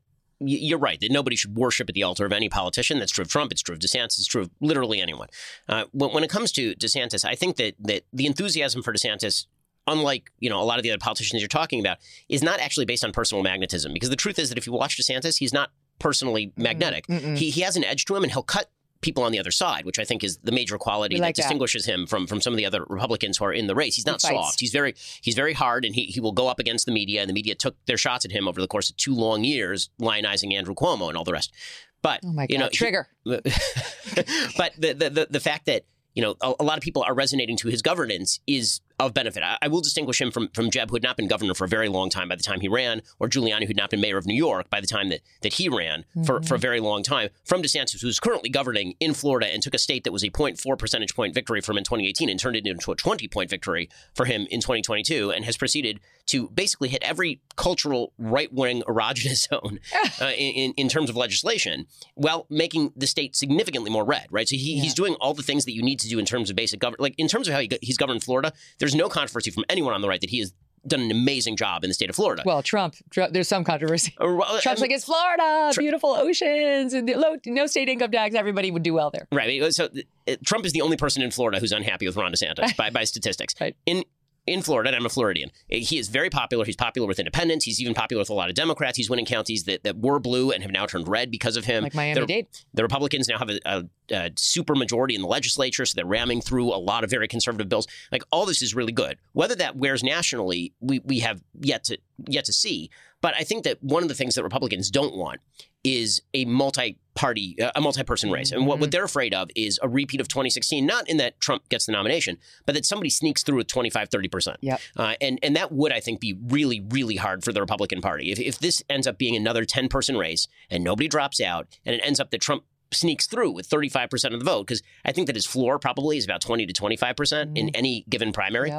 you're 0.47 0.79
right 0.79 1.01
that 1.01 1.11
nobody 1.11 1.37
should 1.37 1.57
worship 1.57 1.89
at 1.89 1.95
the 1.95 2.03
altar 2.03 2.25
of 2.25 2.33
any 2.33 2.49
politician. 2.49 2.99
That's 2.99 3.13
true 3.13 3.23
of 3.23 3.29
Trump. 3.29 3.53
It's 3.53 3.63
true 3.63 3.75
of 3.75 3.79
DeSantis. 3.79 4.19
It's 4.19 4.27
true 4.27 4.43
of 4.43 4.51
literally 4.61 5.01
anyone. 5.01 5.29
Uh, 5.69 5.85
when, 5.93 6.13
when, 6.13 6.25
it 6.25 6.31
comes 6.31 6.53
to 6.53 6.75
DeSantis, 6.77 7.25
I 7.25 7.35
think 7.35 7.57
that 7.57 7.75
that 7.81 8.03
the 8.13 8.27
enthusiasm 8.27 8.83
for 8.83 8.93
DeSantis. 8.93 9.47
Unlike 9.89 10.31
you 10.39 10.49
know 10.49 10.61
a 10.61 10.63
lot 10.63 10.79
of 10.79 10.85
the 10.85 10.93
other 10.93 11.01
politicians 11.01 11.43
you're 11.43 11.49
talking 11.49 11.81
about, 11.81 11.99
is 12.29 12.41
not 12.41 12.61
actually 12.61 12.87
based 12.87 13.05
on 13.05 13.11
personal 13.11 13.43
magnetism. 13.43 13.93
Because 13.93 14.11
the 14.11 14.17
truth 14.17 14.39
is 14.39 14.49
that 14.49 14.57
if 14.57 14.65
you 14.65 14.73
watch 14.73 14.97
DeSantis, 14.97 15.39
he's 15.39 15.53
not 15.53 15.71
personally 15.99 16.53
magnetic. 16.57 17.05
Mm-mm. 17.09 17.37
He 17.37 17.51
he 17.51 17.63
has 17.63 17.77
an 17.77 17.83
edge 17.83 18.05
to 18.05 18.15
him, 18.15 18.23
and 18.23 18.31
he'll 18.31 18.45
cut 18.45 18.71
people 19.03 19.23
on 19.25 19.33
the 19.33 19.39
other 19.39 19.51
side, 19.51 19.85
which 19.85 19.99
I 19.99 20.05
think 20.05 20.25
is 20.25 20.39
the 20.39 20.53
major 20.53 20.79
quality 20.79 21.17
like 21.17 21.35
that 21.35 21.43
that. 21.43 21.43
distinguishes 21.43 21.85
him 21.85 22.07
from 22.07 22.27
from 22.27 22.41
some 22.41 22.53
of 22.53 22.57
the 22.57 22.65
other 22.65 22.85
Republicans 22.89 23.37
who 23.39 23.45
are 23.45 23.53
in 23.53 23.67
the 23.67 23.75
race. 23.75 23.97
He's 23.97 24.07
not 24.07 24.23
fights. 24.23 24.35
soft. 24.35 24.61
He's 24.61 24.73
very 24.73 24.95
he's 25.21 25.35
very 25.35 25.53
hard, 25.53 25.85
and 25.85 25.95
he 25.95 26.05
he 26.07 26.21
will 26.21 26.33
go 26.33 26.49
up 26.49 26.59
against 26.59 26.87
the 26.87 26.93
media, 26.93 27.21
and 27.21 27.29
the 27.29 27.35
media 27.35 27.55
took 27.55 27.77
their 27.87 27.99
shots 27.99 28.25
at 28.25 28.33
him 28.33 28.49
over 28.49 28.61
the 28.61 28.69
course 28.69 28.89
of 28.89 28.97
two 28.97 29.15
long 29.15 29.45
years, 29.45 29.91
lionizing 30.01 30.55
Andrew 30.55 30.75
Cuomo 30.75 31.09
and 31.09 31.17
all 31.17 31.25
the 31.25 31.33
rest. 31.33 31.53
But 32.01 32.21
Oh 32.25 32.33
my 32.33 32.47
God, 32.47 32.51
you 32.51 32.59
know, 32.59 32.65
God, 32.67 32.73
he- 32.73 32.77
trigger. 32.79 33.09
but 33.25 34.73
the, 34.79 34.95
the 34.95 35.11
the 35.11 35.27
the 35.31 35.41
fact 35.41 35.67
that 35.67 35.85
you 36.15 36.23
know 36.23 36.37
a, 36.41 36.55
a 36.61 36.65
lot 36.65 36.79
of 36.79 36.83
people 36.83 37.03
are 37.03 37.15
resonating 37.15 37.57
to 37.59 37.69
his 37.69 37.83
governance 37.83 38.41
is 38.47 38.81
of 38.99 39.15
benefit. 39.15 39.43
I, 39.43 39.57
I 39.63 39.69
will 39.69 39.81
distinguish 39.81 40.21
him 40.21 40.31
from 40.31 40.49
from 40.55 40.71
Jeb, 40.71 40.91
who 40.91 40.97
had 40.97 41.03
not 41.03 41.17
been 41.17 41.29
governor 41.29 41.55
for 41.55 41.65
a 41.65 41.69
very 41.69 41.89
long 41.89 42.11
time 42.11 42.29
by 42.29 42.37
the 42.37 42.43
time 42.43 42.61
he 42.61 42.69
ran, 42.69 43.03
or 43.19 43.29
Giuliani, 43.29 43.63
who 43.63 43.69
had 43.69 43.77
not 43.77 43.91
been 43.91 44.01
mayor 44.01 44.17
of 44.19 44.27
New 44.27 44.35
York 44.37 44.69
by 44.71 44.81
the 44.81 44.87
time 44.87 45.09
that 45.11 45.21
that 45.43 45.55
he 45.55 45.69
ran 45.69 46.05
for, 46.25 46.33
Mm-hmm. 46.33 46.47
for 46.47 46.55
a 46.55 46.59
very 46.59 46.81
long 46.81 47.03
time, 47.03 47.29
from 47.45 47.63
DeSantis, 47.63 48.01
who's 48.01 48.19
currently 48.21 48.49
governing 48.49 48.95
in 49.01 49.13
Florida 49.15 49.47
and 49.53 49.63
took 49.63 49.75
a 49.75 49.79
state 49.79 50.05
that 50.05 50.13
was 50.13 50.23
a 50.23 50.31
0.4 50.31 50.79
percentage 50.79 51.15
point 51.15 51.35
victory 51.35 51.61
for 51.61 51.73
him 51.73 51.79
in 51.79 51.85
2018 51.85 52.29
and 52.31 52.39
turned 52.41 52.57
it 52.57 52.67
into 52.67 52.91
a 52.93 52.97
20 52.97 53.29
point 53.29 53.51
victory 53.51 53.89
for 54.15 54.25
him 54.27 54.47
in 54.51 54.61
2022, 54.61 55.31
and 55.31 55.45
has 55.45 55.57
proceeded 55.57 56.01
to 56.27 56.49
basically 56.51 56.89
hit 56.89 57.03
every 57.03 57.41
cultural 57.57 58.13
right 58.19 58.53
wing 58.53 58.83
erogenous 58.89 59.49
zone 59.51 59.81
uh, 60.21 60.27
in, 60.39 60.73
in 60.77 60.89
terms 60.89 61.11
of 61.11 61.17
legislation, 61.17 61.87
while 62.15 62.47
making 62.49 62.93
the 62.97 63.07
state 63.07 63.35
significantly 63.37 63.91
more 63.91 64.05
red. 64.05 64.27
Right, 64.31 64.49
so 64.49 64.57
he, 64.57 64.79
he's 64.79 64.95
doing 64.95 65.15
all 65.21 65.35
the 65.35 65.43
things 65.43 65.65
that 65.65 65.73
you 65.73 65.83
need 65.83 65.99
to 66.01 66.09
do 66.09 66.19
in 66.19 66.25
terms 66.25 66.51
of 66.51 66.57
basic 66.57 66.81
government. 66.81 67.01
Like 67.01 67.15
in 67.19 67.29
terms 67.29 67.49
of 67.49 67.55
how 67.55 67.61
he, 67.61 67.71
he's 67.83 67.97
governed 67.97 68.23
Florida, 68.23 68.53
there's 68.79 68.92
no 68.95 69.09
controversy 69.09 69.51
from 69.51 69.65
anyone 69.69 69.95
on 69.95 70.01
the 70.01 70.09
right 70.09 70.21
that 70.21 70.31
he 70.31 70.39
has 70.41 70.53
done 70.87 71.01
an 71.01 71.11
amazing 71.13 71.57
job 71.57 71.85
in 71.85 71.91
the 71.91 71.95
state 71.95 72.11
of 72.11 72.17
Florida. 72.17 72.43
Well, 72.45 72.63
Trump, 72.63 72.97
Trump 73.11 73.33
there's 73.33 73.47
some 73.47 73.63
controversy. 73.63 74.15
Uh, 74.21 74.35
well, 74.35 74.59
Trump's 74.61 74.67
I 74.67 74.73
mean- 74.75 74.81
like, 74.81 74.91
it's 74.91 75.05
Florida, 75.05 75.73
beautiful 75.79 76.11
oceans, 76.11 76.93
and 76.93 77.09
low, 77.09 77.37
no 77.47 77.67
state 77.67 77.89
income 77.89 78.11
tax. 78.11 78.35
Everybody 78.35 78.71
would 78.71 78.83
do 78.83 78.93
well 78.95 79.11
there. 79.11 79.29
Right. 79.31 79.73
So 79.73 79.89
uh, 80.29 80.35
Trump 80.45 80.67
is 80.67 80.73
the 80.73 80.81
only 80.81 80.97
person 80.97 81.23
in 81.23 81.31
Florida 81.31 81.61
who's 81.61 81.73
unhappy 81.73 82.07
with 82.07 82.17
Ron 82.17 82.33
DeSantis 82.33 82.77
by, 82.77 82.91
by 82.91 83.05
statistics. 83.05 83.55
In 83.87 84.05
in 84.47 84.63
Florida, 84.63 84.89
and 84.89 84.97
I'm 84.97 85.07
a 85.07 85.09
Floridian, 85.09 85.51
uh, 85.73 85.77
he 85.77 85.99
is 85.99 86.09
very 86.09 86.31
popular. 86.31 86.65
He's 86.65 86.77
popular 86.77 87.07
with 87.07 87.19
independents. 87.19 87.65
He's 87.65 87.81
even 87.81 87.95
popular 87.95 88.21
with 88.21 88.31
a 88.31 88.35
lot 88.35 88.49
of 88.49 88.55
Democrats. 88.55 88.97
He's 88.97 89.09
winning 89.09 89.25
counties 89.25 89.65
that, 89.65 89.85
that 89.85 89.99
were 89.99 90.19
blue 90.19 90.51
and 90.51 90.63
have 90.63 90.73
now 90.73 90.87
turned 90.87 91.07
red 91.07 91.31
because 91.31 91.57
of 91.57 91.65
him. 91.65 91.85
Like 91.85 91.95
Miami-Dade. 91.95 92.47
The, 92.51 92.59
the 92.75 92.83
Republicans 92.83 93.29
now 93.29 93.39
have 93.39 93.51
a, 93.51 93.61
a, 93.65 93.85
a 94.11 94.31
super 94.37 94.75
majority 94.75 95.15
in 95.15 95.23
the 95.23 95.29
legislature, 95.29 95.87
so 95.87 95.95
they're 95.95 96.07
ramming 96.07 96.41
through 96.41 96.75
a 96.75 96.77
lot 96.77 97.05
of 97.05 97.11
very 97.11 97.29
conservative 97.29 97.69
bills. 97.69 97.87
Like 98.11 98.25
all 98.33 98.47
this 98.47 98.63
is 98.63 98.75
really 98.75 98.93
good. 98.93 99.19
Whether 99.33 99.55
that 99.57 99.77
wears 99.77 100.03
nationally, 100.03 100.73
we, 100.81 101.01
we 101.05 101.21
have 101.21 101.43
yet 101.61 101.85
to 101.85 101.99
yet 102.27 102.45
to 102.47 102.53
see. 102.53 102.91
But 103.23 103.35
I 103.39 103.45
think 103.45 103.65
that 103.65 103.83
one 103.83 104.03
of 104.03 104.09
the 104.09 104.15
things 104.15 104.35
that 104.35 104.43
Republicans 104.43 104.91
don't 104.91 105.17
want 105.17 105.41
is 105.85 106.21
a 106.35 106.45
multi-party, 106.45 107.57
uh, 107.61 107.71
a 107.75 107.81
multi-person 107.81 108.31
race. 108.31 108.53
And 108.53 108.67
what, 108.67 108.79
what 108.79 108.91
they're 108.91 109.05
afraid 109.05 109.33
of 109.33 109.49
is 109.57 109.81
a 109.83 109.89
repeat 109.89 110.21
of 110.21 110.29
2016, 110.29 110.85
not 110.85 111.09
in 111.09 111.17
that 111.17 111.41
Trump 111.41 111.69
gets 111.69 111.87
the 111.87 111.93
nomination, 111.93 112.39
but 112.67 112.75
that 112.75 112.85
somebody 112.85 113.11
sneaks 113.11 113.43
through 113.43 113.57
with 113.57 113.69
25, 113.69 114.11
30%. 114.11 114.57
Yep. 114.61 114.81
Uh, 114.97 115.15
and, 115.21 115.39
and 115.43 115.57
that 115.57 115.73
would, 115.73 115.93
I 115.93 116.01
think, 116.01 116.21
be 116.21 116.37
really, 116.49 116.81
really 116.91 117.17
hard 117.17 117.45
for 117.45 117.53
the 117.53 117.61
Republican 117.61 118.01
Party. 118.01 118.31
If, 118.31 118.39
if 118.39 118.59
this 118.59 118.83
ends 118.91 119.07
up 119.07 119.19
being 119.19 119.35
another 119.35 119.65
10-person 119.65 120.17
race 120.17 120.47
and 120.71 120.85
nobody 120.85 121.09
drops 121.09 121.41
out 121.41 121.67
and 121.87 121.95
it 121.95 122.03
ends 122.05 122.21
up 122.21 122.31
that 122.31 122.41
Trump 122.41 122.65
sneaks 122.93 123.27
through 123.27 123.51
with 123.51 123.69
35% 123.69 124.35
of 124.35 124.39
the 124.39 124.45
vote, 124.45 124.67
because 124.67 124.83
I 125.05 125.13
think 125.13 125.27
that 125.27 125.37
his 125.37 125.47
floor 125.47 125.79
probably 125.79 126.19
is 126.19 126.25
about 126.25 126.43
20 126.43 126.67
to 126.67 126.73
25% 126.73 127.57
in 127.57 127.71
any 127.71 128.05
given 128.09 128.33
primary. 128.33 128.71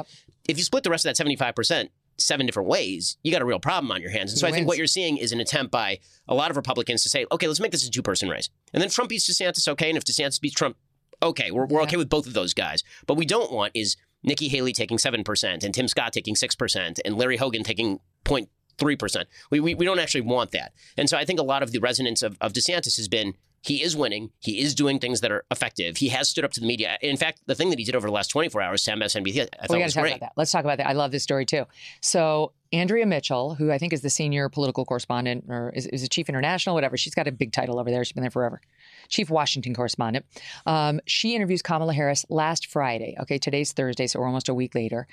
If 0.48 0.58
you 0.58 0.64
split 0.64 0.84
the 0.84 0.90
rest 0.90 1.04
of 1.06 1.16
that 1.16 1.24
75%, 1.24 1.88
seven 2.18 2.46
different 2.46 2.68
ways, 2.68 3.16
you 3.22 3.32
got 3.32 3.42
a 3.42 3.44
real 3.44 3.58
problem 3.58 3.90
on 3.90 4.00
your 4.00 4.10
hands. 4.10 4.32
And 4.32 4.38
so 4.38 4.46
I 4.46 4.52
think 4.52 4.66
what 4.66 4.78
you're 4.78 4.86
seeing 4.86 5.16
is 5.16 5.32
an 5.32 5.40
attempt 5.40 5.72
by 5.72 5.98
a 6.28 6.34
lot 6.34 6.50
of 6.50 6.56
Republicans 6.56 7.02
to 7.02 7.08
say, 7.08 7.26
okay, 7.32 7.46
let's 7.46 7.60
make 7.60 7.72
this 7.72 7.86
a 7.86 7.90
two 7.90 8.02
person 8.02 8.28
race. 8.28 8.48
And 8.72 8.82
then 8.82 8.90
Trump 8.90 9.10
beats 9.10 9.28
DeSantis, 9.28 9.66
okay. 9.68 9.88
And 9.88 9.98
if 9.98 10.04
DeSantis 10.04 10.40
beats 10.40 10.54
Trump, 10.54 10.76
okay, 11.22 11.50
we're, 11.50 11.66
we're 11.66 11.82
okay 11.82 11.96
with 11.96 12.08
both 12.08 12.26
of 12.26 12.34
those 12.34 12.54
guys. 12.54 12.82
But 13.06 13.16
we 13.16 13.26
don't 13.26 13.52
want 13.52 13.72
is 13.74 13.96
Nikki 14.22 14.48
Haley 14.48 14.72
taking 14.72 14.96
7% 14.96 15.64
and 15.64 15.74
Tim 15.74 15.88
Scott 15.88 16.12
taking 16.12 16.34
6% 16.34 16.98
and 17.04 17.16
Larry 17.16 17.36
Hogan 17.36 17.62
taking 17.62 18.00
0.3%. 18.24 19.24
We, 19.50 19.60
we, 19.60 19.74
we 19.74 19.84
don't 19.84 19.98
actually 19.98 20.22
want 20.22 20.52
that. 20.52 20.72
And 20.96 21.08
so 21.08 21.16
I 21.16 21.24
think 21.24 21.38
a 21.38 21.44
lot 21.44 21.62
of 21.62 21.72
the 21.72 21.78
resonance 21.78 22.22
of, 22.22 22.36
of 22.40 22.52
DeSantis 22.52 22.96
has 22.96 23.08
been 23.08 23.34
he 23.64 23.82
is 23.82 23.96
winning. 23.96 24.30
He 24.40 24.60
is 24.60 24.74
doing 24.74 24.98
things 24.98 25.22
that 25.22 25.32
are 25.32 25.44
effective. 25.50 25.96
He 25.96 26.10
has 26.10 26.28
stood 26.28 26.44
up 26.44 26.52
to 26.52 26.60
the 26.60 26.66
media. 26.66 26.98
In 27.00 27.16
fact, 27.16 27.40
the 27.46 27.54
thing 27.54 27.70
that 27.70 27.78
he 27.78 27.84
did 27.84 27.96
over 27.96 28.06
the 28.06 28.12
last 28.12 28.28
24 28.28 28.60
hours 28.60 28.82
to 28.84 28.90
MSNBC, 28.92 29.48
I 29.58 29.66
thought 29.66 29.76
we 29.78 29.82
was 29.82 29.94
talk 29.94 30.02
great. 30.02 30.10
about 30.16 30.20
that. 30.20 30.32
Let's 30.36 30.52
talk 30.52 30.64
about 30.64 30.76
that. 30.78 30.86
I 30.86 30.92
love 30.92 31.12
this 31.12 31.22
story 31.22 31.46
too. 31.46 31.64
So 32.02 32.52
Andrea 32.74 33.06
Mitchell, 33.06 33.54
who 33.54 33.72
I 33.72 33.78
think 33.78 33.94
is 33.94 34.02
the 34.02 34.10
senior 34.10 34.50
political 34.50 34.84
correspondent 34.84 35.46
or 35.48 35.70
is, 35.74 35.86
is 35.86 36.02
a 36.02 36.08
chief 36.08 36.28
international, 36.28 36.74
whatever. 36.74 36.98
She's 36.98 37.14
got 37.14 37.26
a 37.26 37.32
big 37.32 37.52
title 37.52 37.78
over 37.78 37.90
there. 37.90 38.04
She's 38.04 38.12
been 38.12 38.22
there 38.22 38.30
forever. 38.30 38.60
Chief 39.08 39.30
Washington 39.30 39.74
correspondent. 39.74 40.26
Um, 40.66 41.00
she 41.06 41.34
interviews 41.34 41.62
Kamala 41.62 41.94
Harris 41.94 42.26
last 42.28 42.66
Friday. 42.66 43.16
Okay, 43.20 43.38
today's 43.38 43.72
Thursday, 43.72 44.06
so 44.06 44.20
we're 44.20 44.26
almost 44.26 44.50
a 44.50 44.54
week 44.54 44.74
later, 44.74 45.06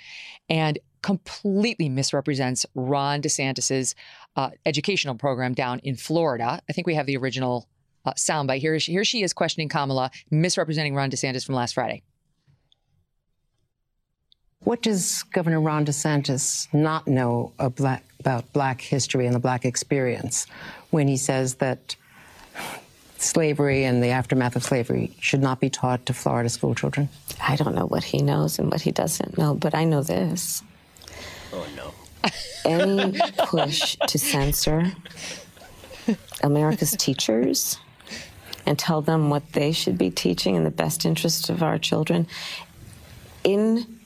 and 0.49 0.77
completely 1.03 1.87
misrepresents 1.87 2.65
Ron 2.75 3.21
DeSantis's 3.21 3.95
uh, 4.35 4.49
educational 4.65 5.15
program 5.15 5.53
down 5.53 5.79
in 5.79 5.95
Florida. 5.95 6.61
I 6.67 6.73
think 6.73 6.85
we 6.85 6.95
have 6.95 7.05
the 7.05 7.15
original 7.15 7.67
uh, 8.05 8.13
soundbite. 8.13 8.59
Here, 8.59 8.79
she- 8.79 8.91
here 8.91 9.05
she 9.05 9.23
is 9.23 9.33
questioning 9.33 9.69
Kamala, 9.69 10.11
misrepresenting 10.29 10.95
Ron 10.95 11.11
DeSantis 11.11 11.45
from 11.45 11.55
last 11.55 11.73
Friday. 11.73 12.03
What 14.63 14.83
does 14.83 15.23
Governor 15.23 15.59
Ron 15.59 15.85
DeSantis 15.85 16.71
not 16.73 17.07
know 17.07 17.51
black, 17.75 18.03
about 18.19 18.51
black 18.53 18.79
history 18.81 19.25
and 19.25 19.33
the 19.35 19.39
black 19.39 19.65
experience 19.65 20.45
when 20.91 21.07
he 21.07 21.17
says 21.17 21.55
that 21.55 21.95
slavery 23.17 23.83
and 23.85 24.03
the 24.03 24.09
aftermath 24.09 24.55
of 24.55 24.63
slavery 24.63 25.15
should 25.19 25.41
not 25.41 25.59
be 25.59 25.69
taught 25.69 26.05
to 26.05 26.13
Florida 26.13 26.47
school 26.49 26.75
children? 26.75 27.09
I 27.41 27.55
don't 27.55 27.73
know 27.73 27.87
what 27.87 28.03
he 28.03 28.21
knows 28.21 28.59
and 28.59 28.71
what 28.71 28.81
he 28.81 28.91
doesn't 28.91 29.35
know, 29.37 29.55
but 29.55 29.73
I 29.73 29.83
know 29.83 30.03
this. 30.03 30.61
Oh, 31.53 31.67
no. 31.75 31.93
Any 32.65 33.19
push 33.47 33.97
to 34.07 34.19
censor 34.19 34.91
America's 36.43 36.91
teachers 36.91 37.79
and 38.65 38.77
tell 38.77 39.01
them 39.01 39.29
what 39.29 39.53
they 39.53 39.71
should 39.71 39.97
be 39.97 40.09
teaching 40.09 40.55
in 40.55 40.63
the 40.63 40.71
best 40.71 41.05
interest 41.05 41.49
of 41.49 41.63
our 41.63 41.77
children 41.77 42.27
in 43.43 43.99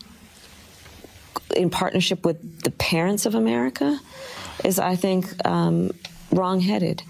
in 1.55 1.69
partnership 1.69 2.25
with 2.25 2.61
the 2.61 2.71
parents 2.71 3.25
of 3.25 3.35
America 3.35 3.99
is, 4.63 4.79
I 4.79 4.95
think, 4.95 5.45
um, 5.45 5.91
wrong-headed. 6.31 7.03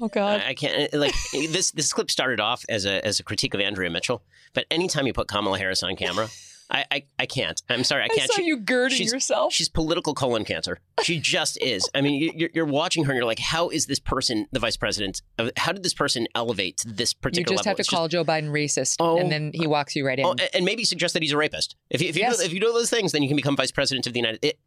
Oh 0.00 0.08
God! 0.08 0.42
I, 0.42 0.50
I 0.50 0.54
can't 0.54 0.92
like 0.92 1.14
this. 1.32 1.70
This 1.70 1.92
clip 1.92 2.10
started 2.10 2.38
off 2.38 2.64
as 2.68 2.84
a 2.84 3.04
as 3.04 3.18
a 3.18 3.22
critique 3.22 3.54
of 3.54 3.60
Andrea 3.60 3.88
Mitchell, 3.88 4.22
but 4.52 4.66
anytime 4.70 5.06
you 5.06 5.14
put 5.14 5.26
Kamala 5.26 5.58
Harris 5.58 5.82
on 5.82 5.96
camera, 5.96 6.28
I 6.70 6.84
I, 6.90 7.04
I 7.18 7.26
can't. 7.26 7.62
I'm 7.68 7.84
sorry, 7.84 8.04
I 8.04 8.08
can't. 8.08 8.22
I 8.30 8.34
saw 8.34 8.40
you 8.42 8.58
girding 8.58 8.98
she's, 8.98 9.12
yourself. 9.12 9.52
She's 9.52 9.68
political 9.68 10.14
colon 10.14 10.44
cancer. 10.44 10.78
She 11.02 11.18
just 11.20 11.56
is. 11.62 11.88
I 11.94 12.00
mean, 12.00 12.20
you- 12.20 12.32
you're, 12.34 12.50
you're 12.54 12.64
watching 12.66 13.04
her, 13.04 13.12
and 13.12 13.16
you're 13.16 13.24
like, 13.26 13.38
how 13.38 13.68
is 13.68 13.86
this 13.86 13.98
person 14.00 14.46
the 14.52 14.58
vice 14.60 14.76
president? 14.76 15.22
of- 15.38 15.52
How 15.56 15.72
did 15.72 15.82
this 15.82 15.94
person 15.94 16.26
elevate 16.34 16.78
to 16.78 16.88
this 16.88 17.12
particular? 17.14 17.42
You 17.42 17.44
particular 17.44 17.56
just 17.56 17.66
level? 17.66 17.70
have 17.70 17.76
to 17.76 17.80
It's 17.82 17.88
call 17.90 18.08
Joe 18.08 18.24
Biden 18.24 18.50
racist, 18.50 18.96
and 19.00 19.26
oh, 19.26 19.28
then 19.28 19.50
he 19.54 19.66
walks 19.66 19.94
you 19.96 20.06
right 20.06 20.18
oh, 20.22 20.32
in. 20.32 20.40
Oh, 20.40 20.46
and- 20.54 20.64
maybe 20.64 20.84
suggest 20.84 21.14
that 21.14 21.22
he's 21.22 21.32
a 21.32 21.36
rapist. 21.36 21.76
If 21.90 22.00
you, 22.02 22.08
if 22.08 22.16
you, 22.16 22.22
Yes. 22.22 22.38
do, 22.38 22.44
if 22.44 22.52
you 22.52 22.60
do 22.60 22.72
those 22.72 22.90
things, 22.90 23.12
then 23.12 23.22
you 23.22 23.28
can 23.28 23.36
become 23.36 23.56
vice 23.56 23.70
president 23.70 24.06
of 24.06 24.12
the 24.12 24.18
United. 24.20 24.38
It, 24.44 24.58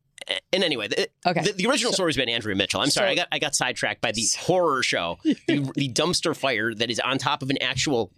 and 0.51 0.63
anyway, 0.65 0.87
the, 0.89 1.07
Okay. 1.25 1.41
the, 1.41 1.53
the 1.53 1.65
original 1.67 1.93
story 1.93 2.09
is 2.11 2.17
about 2.17 2.27
Andrea 2.29 2.53
Mitchell. 2.55 2.81
I'm 2.81 2.89
sorry, 2.89 3.07
So- 3.07 3.11
I 3.11 3.15
got 3.15 3.27
I 3.31 3.39
got 3.39 3.55
sidetracked 3.55 4.01
by 4.01 4.11
the 4.11 4.23
horror 4.39 4.83
show, 4.83 5.17
the, 5.23 5.35
the 5.75 5.89
dumpster 5.89 6.35
fire 6.35 6.73
that 6.73 6.89
is 6.89 6.99
on 6.99 7.17
top 7.17 7.41
of 7.41 7.49
an 7.49 7.57
actual 7.61 8.11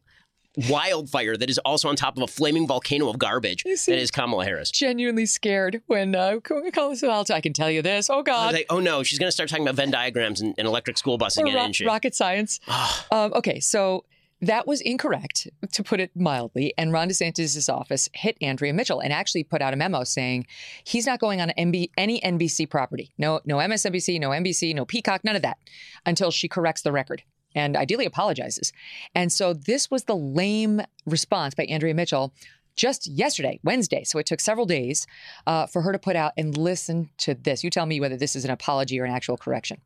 wildfire 0.69 1.37
that 1.37 1.49
is 1.49 1.57
also 1.59 1.89
on 1.89 1.95
top 1.95 2.17
of 2.17 2.23
a 2.23 2.27
flaming 2.27 2.67
volcano 2.67 3.09
of 3.09 3.17
garbage 3.17 3.63
that 3.63 3.89
is 3.89 4.11
Kamala 4.11 4.45
Harris. 4.45 4.71
Genuinely 4.71 5.25
scared 5.25 5.81
when 5.87 6.15
uh, 6.15 6.39
Kamala 6.43 6.69
Harris. 6.73 7.29
I 7.29 7.41
can 7.41 7.53
tell 7.53 7.71
you 7.71 7.81
this. 7.81 8.09
Oh 8.09 8.23
God! 8.23 8.53
like, 8.53 8.65
oh 8.69 8.79
no, 8.79 9.03
she's 9.03 9.19
going 9.19 9.27
to 9.27 9.31
start 9.31 9.49
talking 9.49 9.63
about 9.63 9.75
Venn 9.75 9.91
diagrams 9.91 10.41
and, 10.41 10.53
and 10.57 10.67
electric 10.67 10.97
school 10.97 11.17
bus 11.17 11.37
Or 11.37 11.45
again, 11.45 11.71
ro- 11.81 11.87
rocket 11.87 12.15
science. 12.15 12.59
um, 13.11 13.33
okay, 13.33 13.59
so 13.59 14.05
that 14.41 14.65
was 14.65 14.81
incorrect, 14.81 15.47
to 15.71 15.83
put 15.83 15.99
it 15.99 16.11
mildly. 16.15 16.73
And 16.77 16.91
Ron 16.91 17.09
DeSantis' 17.09 17.71
office 17.71 18.09
hit 18.13 18.37
Andrea 18.41 18.73
Mitchell 18.73 18.99
and 18.99 19.13
actually 19.13 19.43
put 19.43 19.61
out 19.61 19.73
a 19.73 19.77
memo 19.77 20.03
saying 20.03 20.47
he's 20.83 21.05
not 21.05 21.19
going 21.19 21.39
on 21.41 21.51
MB, 21.57 21.91
any 21.95 22.19
NBC 22.21 22.67
property. 22.69 23.11
No, 23.17 23.39
no 23.45 23.57
MSNBC, 23.57 24.19
no 24.19 24.29
NBC, 24.29 24.73
no 24.73 24.85
Peacock, 24.85 25.23
none 25.23 25.35
of 25.35 25.43
that, 25.43 25.57
until 26.05 26.31
she 26.31 26.47
corrects 26.47 26.81
the 26.81 26.91
record 26.91 27.23
and 27.55 27.75
ideally 27.75 28.05
apologizes. 28.05 28.71
And 29.15 29.31
so 29.31 29.53
this 29.53 29.91
was 29.91 30.03
the 30.03 30.15
lame 30.15 30.81
response 31.05 31.53
by 31.55 31.63
Andrea 31.63 31.93
Mitchell 31.93 32.33
just 32.75 33.07
yesterday, 33.07 33.59
Wednesday. 33.63 34.03
So 34.03 34.17
it 34.19 34.25
took 34.25 34.39
several 34.39 34.65
days 34.65 35.05
uh, 35.45 35.67
for 35.67 35.81
her 35.81 35.91
to 35.91 35.99
put 35.99 36.15
out 36.15 36.33
and 36.37 36.57
listen 36.57 37.09
to 37.19 37.33
this. 37.33 37.63
You 37.63 37.69
tell 37.69 37.85
me 37.85 37.99
whether 37.99 38.17
this 38.17 38.35
is 38.35 38.45
an 38.45 38.51
apology 38.51 38.99
or 38.99 39.05
an 39.05 39.11
actual 39.11 39.37
correction. 39.37 39.81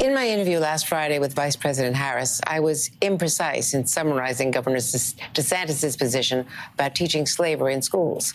In 0.00 0.14
my 0.14 0.26
interview 0.26 0.60
last 0.60 0.88
Friday 0.88 1.18
with 1.18 1.34
Vice 1.34 1.56
President 1.56 1.94
Harris, 1.94 2.40
I 2.46 2.60
was 2.60 2.88
imprecise 3.02 3.74
in 3.74 3.84
summarizing 3.84 4.50
Governor 4.50 4.78
DeSantis' 4.78 5.98
position 5.98 6.46
about 6.72 6.94
teaching 6.94 7.26
slavery 7.26 7.74
in 7.74 7.82
schools. 7.82 8.32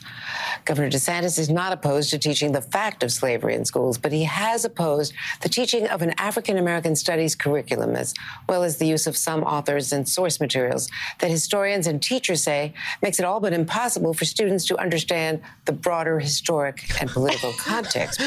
Governor 0.65 0.91
DeSantis 0.91 1.39
is 1.39 1.49
not 1.49 1.73
opposed 1.73 2.11
to 2.11 2.19
teaching 2.19 2.51
the 2.51 2.61
fact 2.61 3.01
of 3.01 3.11
slavery 3.11 3.55
in 3.55 3.65
schools, 3.65 3.97
but 3.97 4.11
he 4.11 4.25
has 4.25 4.63
opposed 4.63 5.11
the 5.41 5.49
teaching 5.49 5.87
of 5.87 6.03
an 6.03 6.13
African 6.19 6.59
American 6.59 6.95
studies 6.95 7.33
curriculum, 7.33 7.95
as 7.95 8.13
well 8.47 8.61
as 8.61 8.77
the 8.77 8.85
use 8.85 9.07
of 9.07 9.17
some 9.17 9.41
authors 9.41 9.91
and 9.91 10.07
source 10.07 10.39
materials 10.39 10.87
that 11.17 11.31
historians 11.31 11.87
and 11.87 11.99
teachers 11.99 12.43
say 12.43 12.75
makes 13.01 13.17
it 13.17 13.25
all 13.25 13.39
but 13.39 13.53
impossible 13.53 14.13
for 14.13 14.25
students 14.25 14.65
to 14.65 14.77
understand 14.77 15.41
the 15.65 15.73
broader 15.73 16.19
historic 16.19 16.83
and 17.01 17.09
political 17.09 17.53
context 17.53 18.21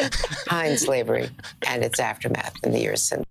behind 0.44 0.76
slavery 0.76 1.30
and 1.68 1.84
its 1.84 2.00
aftermath 2.00 2.54
in 2.64 2.72
the 2.72 2.80
years 2.80 3.00
since. 3.00 3.27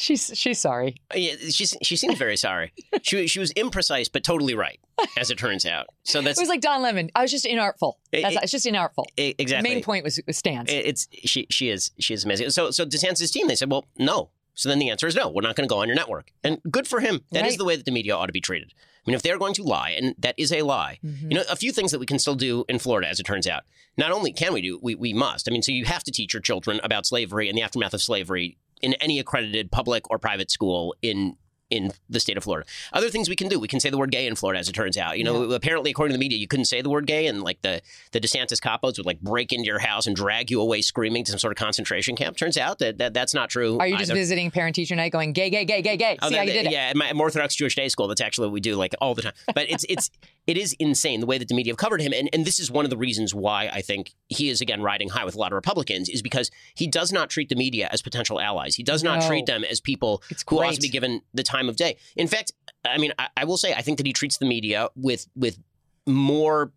She's 0.00 0.30
she's 0.34 0.58
sorry. 0.58 0.96
Yeah, 1.14 1.34
she's 1.50 1.76
she 1.82 1.94
seems 1.96 2.16
very 2.16 2.36
sorry. 2.36 2.72
she 3.02 3.26
she 3.26 3.38
was 3.38 3.52
imprecise 3.52 4.10
but 4.10 4.24
totally 4.24 4.54
right, 4.54 4.80
as 5.18 5.30
it 5.30 5.36
turns 5.38 5.66
out. 5.66 5.88
So 6.04 6.22
that's 6.22 6.38
it 6.38 6.42
was 6.42 6.48
like 6.48 6.62
Don 6.62 6.80
Lemon. 6.80 7.10
I 7.14 7.20
was 7.22 7.30
just 7.30 7.44
inartful. 7.44 7.94
That's, 8.10 8.36
It- 8.36 8.42
it's 8.44 8.52
just 8.52 8.64
inartful. 8.66 9.04
E- 9.18 9.34
exactly. 9.38 9.68
The 9.68 9.74
main 9.74 9.84
point 9.84 10.04
was, 10.04 10.18
was 10.26 10.38
stands. 10.38 10.72
It- 10.72 10.86
It's 10.86 11.06
she 11.24 11.46
she 11.50 11.68
is 11.68 11.90
she 11.98 12.14
is 12.14 12.24
amazing. 12.24 12.48
So 12.48 12.70
so 12.70 12.86
DeSantis' 12.86 13.30
team 13.30 13.46
they 13.46 13.56
said, 13.56 13.70
well, 13.70 13.84
no. 13.98 14.30
So 14.54 14.68
then 14.70 14.78
the 14.78 14.88
answer 14.90 15.06
is 15.06 15.14
no. 15.14 15.28
We're 15.28 15.42
not 15.42 15.54
going 15.54 15.68
to 15.68 15.72
go 15.72 15.80
on 15.80 15.86
your 15.88 15.94
network. 15.96 16.32
And 16.42 16.60
good 16.70 16.86
for 16.88 17.00
him. 17.00 17.20
That 17.32 17.44
is 17.46 17.52
Right. 17.52 17.58
the 17.58 17.64
way 17.66 17.76
that 17.76 17.84
the 17.84 17.92
media 17.92 18.14
ought 18.16 18.26
to 18.26 18.32
be 18.32 18.40
treated. 18.40 18.72
I 19.06 19.10
mean, 19.10 19.14
if 19.14 19.22
they're 19.22 19.38
going 19.38 19.54
to 19.54 19.62
lie, 19.62 19.90
and 19.90 20.14
that 20.18 20.34
is 20.38 20.52
a 20.52 20.62
lie, 20.62 20.98
Mm-hmm. 21.04 21.30
you 21.30 21.36
know, 21.38 21.44
a 21.50 21.56
few 21.56 21.72
things 21.72 21.92
that 21.92 21.98
we 21.98 22.04
can 22.06 22.18
still 22.18 22.34
do 22.34 22.64
in 22.68 22.78
Florida, 22.78 23.08
as 23.08 23.18
it 23.20 23.24
turns 23.24 23.46
out. 23.46 23.62
Not 23.96 24.12
only 24.12 24.32
can 24.32 24.52
we 24.54 24.60
do, 24.62 24.78
we 24.82 24.94
we 24.94 25.12
must. 25.12 25.48
I 25.48 25.52
mean, 25.52 25.62
so 25.62 25.72
you 25.72 25.84
have 25.84 26.04
to 26.04 26.10
teach 26.10 26.32
your 26.34 26.42
children 26.42 26.80
about 26.82 27.06
slavery 27.06 27.48
and 27.48 27.56
the 27.58 27.62
aftermath 27.62 27.94
of 27.94 28.02
slavery 28.02 28.56
in 28.80 28.94
any 28.94 29.18
accredited 29.18 29.70
public 29.70 30.10
or 30.10 30.18
private 30.18 30.50
school 30.50 30.94
in 31.02 31.36
in 31.70 31.92
the 32.08 32.20
state 32.20 32.36
of 32.36 32.44
Florida. 32.44 32.68
Other 32.92 33.08
things 33.08 33.28
we 33.28 33.36
can 33.36 33.48
do. 33.48 33.58
We 33.58 33.68
can 33.68 33.80
say 33.80 33.90
the 33.90 33.98
word 33.98 34.10
gay 34.10 34.26
in 34.26 34.34
Florida, 34.34 34.58
as 34.58 34.68
it 34.68 34.72
turns 34.72 34.96
out. 34.98 35.16
You 35.18 35.24
know, 35.24 35.50
apparently, 35.52 35.90
according 35.90 36.12
to 36.12 36.18
the 36.18 36.20
media, 36.20 36.38
you 36.38 36.48
couldn't 36.48 36.64
say 36.66 36.82
the 36.82 36.90
word 36.90 37.06
gay, 37.06 37.26
and 37.26 37.42
like 37.42 37.62
the 37.62 37.80
the 38.12 38.20
DeSantis 38.20 38.60
capos 38.60 38.96
would 38.98 39.06
like 39.06 39.20
break 39.20 39.52
into 39.52 39.66
your 39.66 39.78
house 39.78 40.06
and 40.06 40.14
drag 40.16 40.50
you 40.50 40.60
away 40.60 40.82
screaming 40.82 41.24
to 41.24 41.30
some 41.30 41.38
sort 41.38 41.52
of 41.52 41.56
concentration 41.56 42.16
camp. 42.16 42.36
Turns 42.36 42.58
out 42.58 42.78
that, 42.80 42.98
that 42.98 43.14
that's 43.14 43.34
not 43.34 43.50
true. 43.50 43.78
Are 43.78 43.86
you 43.86 43.96
just 43.96 44.12
visiting 44.12 44.50
parent 44.50 44.74
teacher 44.74 44.96
night, 44.96 45.12
going 45.12 45.32
gay, 45.32 45.50
gay, 45.50 45.64
gay, 45.64 45.82
gay, 45.82 45.96
gay? 45.96 46.18
Oh, 46.20 46.28
See 46.28 46.34
that- 46.34 46.38
how 46.38 46.44
you 46.44 46.52
did 46.52 46.66
it? 46.66 46.72
Yeah, 46.72 46.88
at 46.90 46.96
my 46.96 47.12
Orthodox 47.12 47.54
Jewish 47.54 47.76
day 47.76 47.88
school, 47.88 48.08
that's 48.08 48.20
actually 48.20 48.48
what 48.48 48.52
we 48.54 48.60
do 48.60 48.74
like 48.76 48.94
all 49.00 49.14
the 49.14 49.22
time. 49.22 49.32
But 49.54 49.70
it's 49.70 49.84
it's 49.88 50.10
it 50.46 50.56
is 50.58 50.74
insane 50.78 51.20
the 51.20 51.26
way 51.26 51.38
that 51.38 51.48
the 51.48 51.54
media 51.54 51.72
have 51.72 51.78
covered 51.78 52.00
him, 52.00 52.12
and 52.12 52.28
and 52.32 52.44
this 52.44 52.58
is 52.58 52.70
one 52.70 52.84
of 52.84 52.90
the 52.90 52.96
reasons 52.96 53.34
why 53.34 53.68
I 53.72 53.80
think 53.80 54.12
he 54.28 54.48
is 54.48 54.60
again 54.60 54.82
riding 54.82 55.08
high 55.10 55.24
with 55.24 55.34
a 55.36 55.38
lot 55.38 55.52
of 55.52 55.56
Republicans 55.56 56.08
is 56.08 56.22
because 56.22 56.50
he 56.74 56.86
does 56.86 57.12
not 57.12 57.30
treat 57.30 57.48
the 57.48 57.56
media 57.56 57.88
as 57.92 58.02
potential 58.02 58.40
allies. 58.40 58.74
He 58.74 58.82
does 58.82 59.02
not 59.02 59.20
No. 59.20 59.28
treat 59.28 59.46
them 59.46 59.64
as 59.64 59.80
people 59.80 60.22
who 60.48 60.62
ought 60.62 60.74
to 60.74 60.80
be 60.80 60.88
given 60.88 61.22
the 61.34 61.42
time 61.42 61.59
of 61.68 61.76
day. 61.76 61.96
In 62.16 62.28
fact, 62.28 62.52
I 62.84 62.98
mean, 62.98 63.12
I, 63.18 63.28
I 63.36 63.44
will 63.44 63.56
say 63.56 63.74
I 63.74 63.82
think 63.82 63.98
that 63.98 64.06
he 64.06 64.12
treats 64.12 64.38
the 64.38 64.46
media 64.46 64.88
with 64.94 65.26
with 65.34 65.58
more 66.06 66.72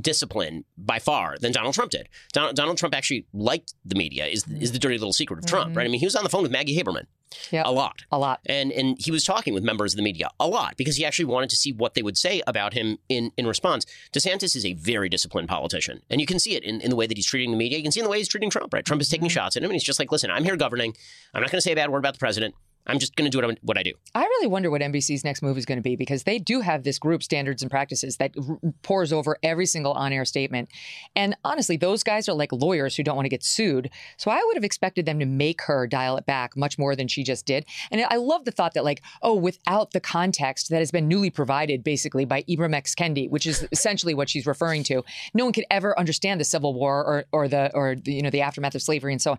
discipline 0.00 0.64
by 0.76 0.98
far 0.98 1.36
than 1.40 1.52
Donald 1.52 1.74
Trump 1.74 1.90
did. 1.90 2.08
Donald, 2.32 2.54
Donald 2.54 2.78
Trump 2.78 2.94
actually 2.94 3.26
liked 3.32 3.74
the 3.84 3.94
media. 3.94 4.26
Is 4.26 4.44
mm-hmm. 4.44 4.62
is 4.62 4.72
the 4.72 4.78
dirty 4.78 4.98
little 4.98 5.12
secret 5.12 5.38
of 5.38 5.46
Trump, 5.46 5.70
mm-hmm. 5.70 5.78
right? 5.78 5.86
I 5.86 5.88
mean, 5.88 6.00
he 6.00 6.06
was 6.06 6.16
on 6.16 6.24
the 6.24 6.30
phone 6.30 6.42
with 6.42 6.52
Maggie 6.52 6.78
Haberman 6.78 7.06
a 7.52 7.72
lot, 7.72 8.04
a 8.10 8.18
lot, 8.18 8.40
and 8.46 8.72
and 8.72 8.96
he 8.98 9.10
was 9.10 9.24
talking 9.24 9.54
with 9.54 9.62
members 9.62 9.92
of 9.92 9.96
the 9.96 10.02
media 10.02 10.30
a 10.40 10.46
lot 10.46 10.76
because 10.76 10.96
he 10.96 11.04
actually 11.04 11.26
wanted 11.26 11.50
to 11.50 11.56
see 11.56 11.72
what 11.72 11.94
they 11.94 12.02
would 12.02 12.16
say 12.16 12.42
about 12.46 12.74
him 12.74 12.98
in 13.08 13.32
in 13.36 13.46
response. 13.46 13.86
DeSantis 14.12 14.56
is 14.56 14.64
a 14.64 14.74
very 14.74 15.08
disciplined 15.08 15.48
politician, 15.48 16.02
and 16.10 16.20
you 16.20 16.26
can 16.26 16.38
see 16.38 16.54
it 16.54 16.64
in, 16.64 16.80
in 16.80 16.90
the 16.90 16.96
way 16.96 17.06
that 17.06 17.16
he's 17.16 17.26
treating 17.26 17.50
the 17.50 17.56
media. 17.56 17.78
You 17.78 17.82
can 17.82 17.92
see 17.92 18.00
in 18.00 18.04
the 18.04 18.10
way 18.10 18.18
he's 18.18 18.28
treating 18.28 18.50
Trump. 18.50 18.72
Right? 18.72 18.84
Trump 18.84 19.02
is 19.02 19.08
taking 19.08 19.28
mm-hmm. 19.28 19.34
shots 19.34 19.56
at 19.56 19.62
him, 19.62 19.70
and 19.70 19.74
he's 19.74 19.84
just 19.84 19.98
like, 19.98 20.12
"Listen, 20.12 20.30
I'm 20.30 20.44
here 20.44 20.56
governing. 20.56 20.94
I'm 21.34 21.42
not 21.42 21.50
going 21.50 21.58
to 21.58 21.62
say 21.62 21.72
a 21.72 21.76
bad 21.76 21.90
word 21.90 21.98
about 21.98 22.14
the 22.14 22.18
president. 22.18 22.54
I'm 22.88 22.98
just 22.98 23.16
going 23.16 23.30
to 23.30 23.36
do 23.40 23.46
what, 23.46 23.58
what 23.62 23.78
I 23.78 23.82
do." 23.82 23.92
I 24.14 24.22
really 24.22 24.46
wonder 24.46 24.70
what 24.70 24.80
NBC's 24.80 25.24
next 25.24 25.42
move 25.42 25.58
is 25.58 25.66
going 25.66 25.78
to 25.78 25.82
be 25.82 25.96
because 25.96 26.24
they 26.24 26.38
do 26.38 26.60
have 26.60 26.82
this 26.82 26.98
group, 26.98 27.22
Standards 27.22 27.62
and 27.62 27.70
Practices, 27.70 28.16
that 28.16 28.32
r- 28.36 28.58
pours 28.82 29.12
over 29.12 29.38
every 29.42 29.66
single 29.66 29.92
on 29.92 30.12
air 30.12 30.24
statement. 30.24 30.68
And 31.14 31.36
honestly, 31.44 31.76
those 31.76 32.02
guys 32.02 32.28
are 32.28 32.34
like 32.34 32.52
lawyers 32.52 32.96
who 32.96 33.02
don't 33.02 33.16
want 33.16 33.26
to 33.26 33.30
get 33.30 33.44
sued. 33.44 33.90
So 34.16 34.30
I 34.30 34.42
would 34.44 34.56
have 34.56 34.64
expected 34.64 35.06
them 35.06 35.18
to 35.20 35.26
make 35.26 35.62
her 35.62 35.86
dial 35.86 36.16
it 36.16 36.26
back 36.26 36.56
much 36.56 36.78
more 36.78 36.96
than 36.96 37.08
she 37.08 37.22
just 37.22 37.46
did. 37.46 37.64
And 37.90 38.04
I 38.08 38.16
love 38.16 38.44
the 38.44 38.50
thought 38.50 38.74
that, 38.74 38.84
like, 38.84 39.02
oh, 39.22 39.34
without 39.34 39.92
the 39.92 40.00
context 40.00 40.70
that 40.70 40.78
has 40.78 40.90
been 40.90 41.08
newly 41.08 41.30
provided 41.30 41.84
basically 41.84 42.24
by 42.24 42.42
Ibram 42.42 42.74
X. 42.74 42.94
Kendi, 42.94 43.30
which 43.30 43.46
is 43.46 43.66
essentially 43.70 44.14
what 44.14 44.28
she's 44.28 44.46
referring 44.46 44.82
to, 44.84 45.04
no 45.34 45.44
one 45.44 45.52
could 45.52 45.66
ever 45.70 45.98
understand 45.98 46.40
the 46.40 46.44
Civil 46.44 46.74
War 46.74 47.04
or, 47.04 47.24
or 47.32 47.48
the 47.48 47.70
or 47.74 47.94
the, 47.96 48.12
you 48.12 48.22
know 48.22 48.30
the 48.30 48.40
aftermath 48.40 48.74
of 48.74 48.82
slavery 48.82 49.12
and 49.12 49.22
so 49.22 49.32
on 49.32 49.38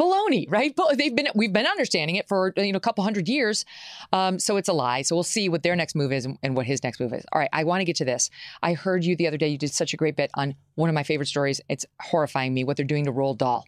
baloney, 0.00 0.46
right? 0.50 0.74
But 0.74 0.96
they've 0.96 1.14
been 1.14 1.28
we've 1.34 1.52
been 1.52 1.66
understanding 1.66 2.16
it 2.16 2.26
for 2.26 2.52
you 2.56 2.72
know 2.72 2.78
a 2.78 2.80
couple 2.80 3.04
hundred 3.04 3.28
years, 3.28 3.64
um, 4.12 4.38
so 4.38 4.56
it's 4.56 4.68
a 4.68 4.72
lie. 4.72 5.02
So 5.02 5.14
we'll 5.14 5.22
see 5.22 5.48
what 5.48 5.62
their 5.62 5.76
next 5.76 5.94
move 5.94 6.12
is 6.12 6.24
and, 6.24 6.38
and 6.42 6.56
what 6.56 6.66
his 6.66 6.82
next 6.82 7.00
move 7.00 7.12
is. 7.12 7.24
All 7.32 7.40
right, 7.40 7.50
I 7.52 7.64
want 7.64 7.80
to 7.80 7.84
get 7.84 7.96
to 7.96 8.04
this. 8.04 8.30
I 8.62 8.72
heard 8.72 9.04
you 9.04 9.14
the 9.16 9.26
other 9.26 9.36
day. 9.36 9.48
You 9.48 9.58
did 9.58 9.72
such 9.72 9.92
a 9.92 9.96
great 9.96 10.16
bit 10.16 10.30
on 10.34 10.54
one 10.80 10.88
of 10.88 10.94
my 10.94 11.02
favorite 11.02 11.26
stories. 11.26 11.60
It's 11.68 11.84
horrifying 12.00 12.54
me 12.54 12.64
what 12.64 12.76
they're 12.76 12.86
doing 12.86 13.04
to 13.04 13.12
Roald 13.12 13.38
Dahl. 13.38 13.66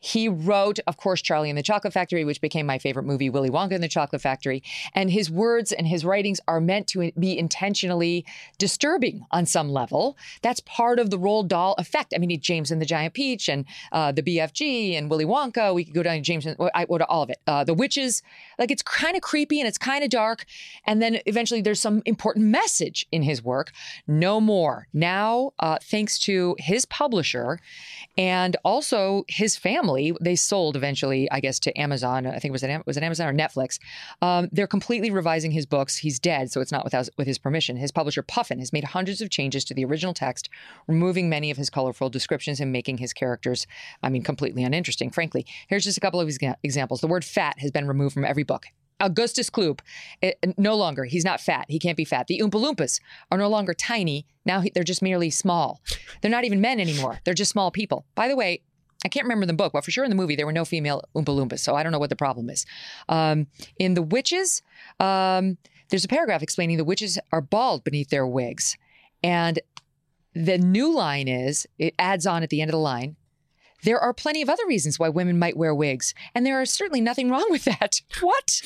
He 0.00 0.28
wrote, 0.28 0.78
of 0.86 0.96
course, 0.96 1.20
Charlie 1.20 1.50
and 1.50 1.58
the 1.58 1.62
Chocolate 1.62 1.92
Factory, 1.92 2.24
which 2.24 2.40
became 2.40 2.66
my 2.66 2.78
favorite 2.78 3.04
movie, 3.04 3.30
Willy 3.30 3.50
Wonka 3.50 3.72
and 3.72 3.82
the 3.82 3.88
Chocolate 3.88 4.22
Factory. 4.22 4.62
And 4.94 5.10
his 5.10 5.30
words 5.30 5.72
and 5.72 5.86
his 5.86 6.04
writings 6.04 6.40
are 6.48 6.60
meant 6.60 6.86
to 6.88 7.10
be 7.18 7.38
intentionally 7.38 8.24
disturbing 8.58 9.26
on 9.30 9.46
some 9.46 9.70
level. 9.70 10.16
That's 10.42 10.60
part 10.60 10.98
of 10.98 11.10
the 11.10 11.18
Roald 11.18 11.48
Dahl 11.48 11.74
effect. 11.78 12.12
I 12.14 12.18
mean, 12.18 12.40
James 12.40 12.70
and 12.70 12.80
the 12.80 12.86
Giant 12.86 13.14
Peach 13.14 13.48
and 13.48 13.64
uh, 13.90 14.12
the 14.12 14.22
BFG 14.22 14.96
and 14.96 15.10
Willy 15.10 15.24
Wonka. 15.24 15.71
We 15.74 15.84
could 15.84 15.94
go 15.94 16.02
down 16.02 16.16
to 16.16 16.20
James 16.20 16.46
and 16.46 16.56
well, 16.58 16.70
I 16.74 16.84
to 16.84 17.06
all 17.06 17.22
of 17.22 17.30
it. 17.30 17.38
Uh, 17.46 17.64
the 17.64 17.74
Witches. 17.74 18.22
Like 18.58 18.70
it's 18.70 18.82
kind 18.82 19.16
of 19.16 19.22
creepy 19.22 19.60
and 19.60 19.68
it's 19.68 19.78
kind 19.78 20.04
of 20.04 20.10
dark. 20.10 20.44
And 20.86 21.00
then 21.00 21.20
eventually 21.26 21.62
there's 21.62 21.80
some 21.80 22.02
important 22.06 22.46
message 22.46 23.06
in 23.10 23.22
his 23.22 23.42
work. 23.42 23.72
No 24.06 24.40
more. 24.40 24.88
Now, 24.92 25.52
uh, 25.58 25.78
thanks 25.82 26.18
to 26.20 26.56
his 26.58 26.84
publisher 26.84 27.60
and 28.18 28.56
also 28.64 29.24
his 29.28 29.56
family, 29.56 30.14
they 30.20 30.36
sold 30.36 30.76
eventually, 30.76 31.30
I 31.30 31.40
guess, 31.40 31.58
to 31.60 31.78
Amazon. 31.78 32.26
I 32.26 32.38
think 32.38 32.46
it 32.46 32.52
was 32.52 32.62
Am- 32.64 32.82
was 32.86 32.96
it 32.96 33.02
Amazon 33.02 33.28
or 33.28 33.34
Netflix. 33.34 33.78
Um, 34.20 34.48
they're 34.52 34.66
completely 34.66 35.10
revising 35.10 35.50
his 35.50 35.66
books. 35.66 35.96
He's 35.96 36.18
dead, 36.18 36.50
so 36.52 36.60
it's 36.60 36.72
not 36.72 36.84
without 36.84 37.08
with 37.16 37.26
his 37.26 37.38
permission. 37.38 37.76
His 37.76 37.92
publisher 37.92 38.22
Puffin 38.22 38.58
has 38.58 38.72
made 38.72 38.84
hundreds 38.84 39.20
of 39.20 39.30
changes 39.30 39.64
to 39.64 39.74
the 39.74 39.84
original 39.84 40.14
text, 40.14 40.48
removing 40.86 41.28
many 41.28 41.50
of 41.50 41.56
his 41.56 41.70
colorful 41.70 42.10
descriptions 42.10 42.60
and 42.60 42.70
making 42.70 42.98
his 42.98 43.12
characters, 43.12 43.66
I 44.02 44.08
mean, 44.08 44.22
completely 44.22 44.62
uninteresting. 44.62 45.10
Frankly, 45.10 45.46
here's 45.68 45.84
just 45.84 45.98
a 45.98 46.00
couple 46.00 46.20
of 46.20 46.28
exa- 46.28 46.56
examples. 46.62 47.00
The 47.00 47.06
word 47.06 47.24
"fat" 47.24 47.58
has 47.58 47.70
been 47.70 47.86
removed 47.86 48.14
from 48.14 48.24
every 48.24 48.42
book. 48.42 48.66
Augustus 49.00 49.50
Gloop, 49.50 49.80
eh, 50.22 50.32
no 50.56 50.76
longer. 50.76 51.04
He's 51.04 51.24
not 51.24 51.40
fat. 51.40 51.66
He 51.68 51.78
can't 51.78 51.96
be 51.96 52.04
fat. 52.04 52.28
The 52.28 52.40
Oompa 52.40 52.52
Loompas 52.52 53.00
are 53.30 53.38
no 53.38 53.48
longer 53.48 53.74
tiny. 53.74 54.26
Now 54.44 54.60
he, 54.60 54.70
they're 54.74 54.84
just 54.84 55.02
merely 55.02 55.30
small. 55.30 55.80
They're 56.20 56.30
not 56.30 56.44
even 56.44 56.60
men 56.60 56.78
anymore. 56.78 57.20
They're 57.24 57.34
just 57.34 57.50
small 57.50 57.70
people. 57.70 58.06
By 58.14 58.28
the 58.28 58.36
way, 58.36 58.62
I 59.04 59.08
can't 59.08 59.24
remember 59.24 59.46
the 59.46 59.52
book, 59.52 59.72
but 59.72 59.84
for 59.84 59.90
sure 59.90 60.04
in 60.04 60.10
the 60.10 60.16
movie 60.16 60.36
there 60.36 60.46
were 60.46 60.52
no 60.52 60.64
female 60.64 61.02
Oompa 61.16 61.26
Loompas, 61.36 61.58
so 61.58 61.74
I 61.74 61.82
don't 61.82 61.90
know 61.90 61.98
what 61.98 62.10
the 62.10 62.16
problem 62.16 62.48
is. 62.48 62.64
Um, 63.08 63.48
in 63.78 63.94
The 63.94 64.02
Witches, 64.02 64.62
um, 65.00 65.58
there's 65.88 66.04
a 66.04 66.08
paragraph 66.08 66.42
explaining 66.42 66.76
the 66.76 66.84
witches 66.84 67.18
are 67.32 67.40
bald 67.40 67.84
beneath 67.84 68.08
their 68.08 68.26
wigs. 68.26 68.76
And 69.22 69.60
the 70.34 70.56
new 70.56 70.94
line 70.94 71.28
is, 71.28 71.66
it 71.78 71.94
adds 71.98 72.26
on 72.26 72.42
at 72.42 72.50
the 72.50 72.62
end 72.62 72.70
of 72.70 72.72
the 72.72 72.78
line, 72.78 73.16
there 73.82 73.98
are 73.98 74.12
plenty 74.12 74.42
of 74.42 74.48
other 74.48 74.66
reasons 74.66 74.98
why 74.98 75.08
women 75.08 75.38
might 75.38 75.56
wear 75.56 75.74
wigs, 75.74 76.14
and 76.34 76.46
there 76.46 76.60
is 76.62 76.70
certainly 76.70 77.00
nothing 77.00 77.30
wrong 77.30 77.46
with 77.50 77.64
that. 77.64 78.00
What? 78.20 78.60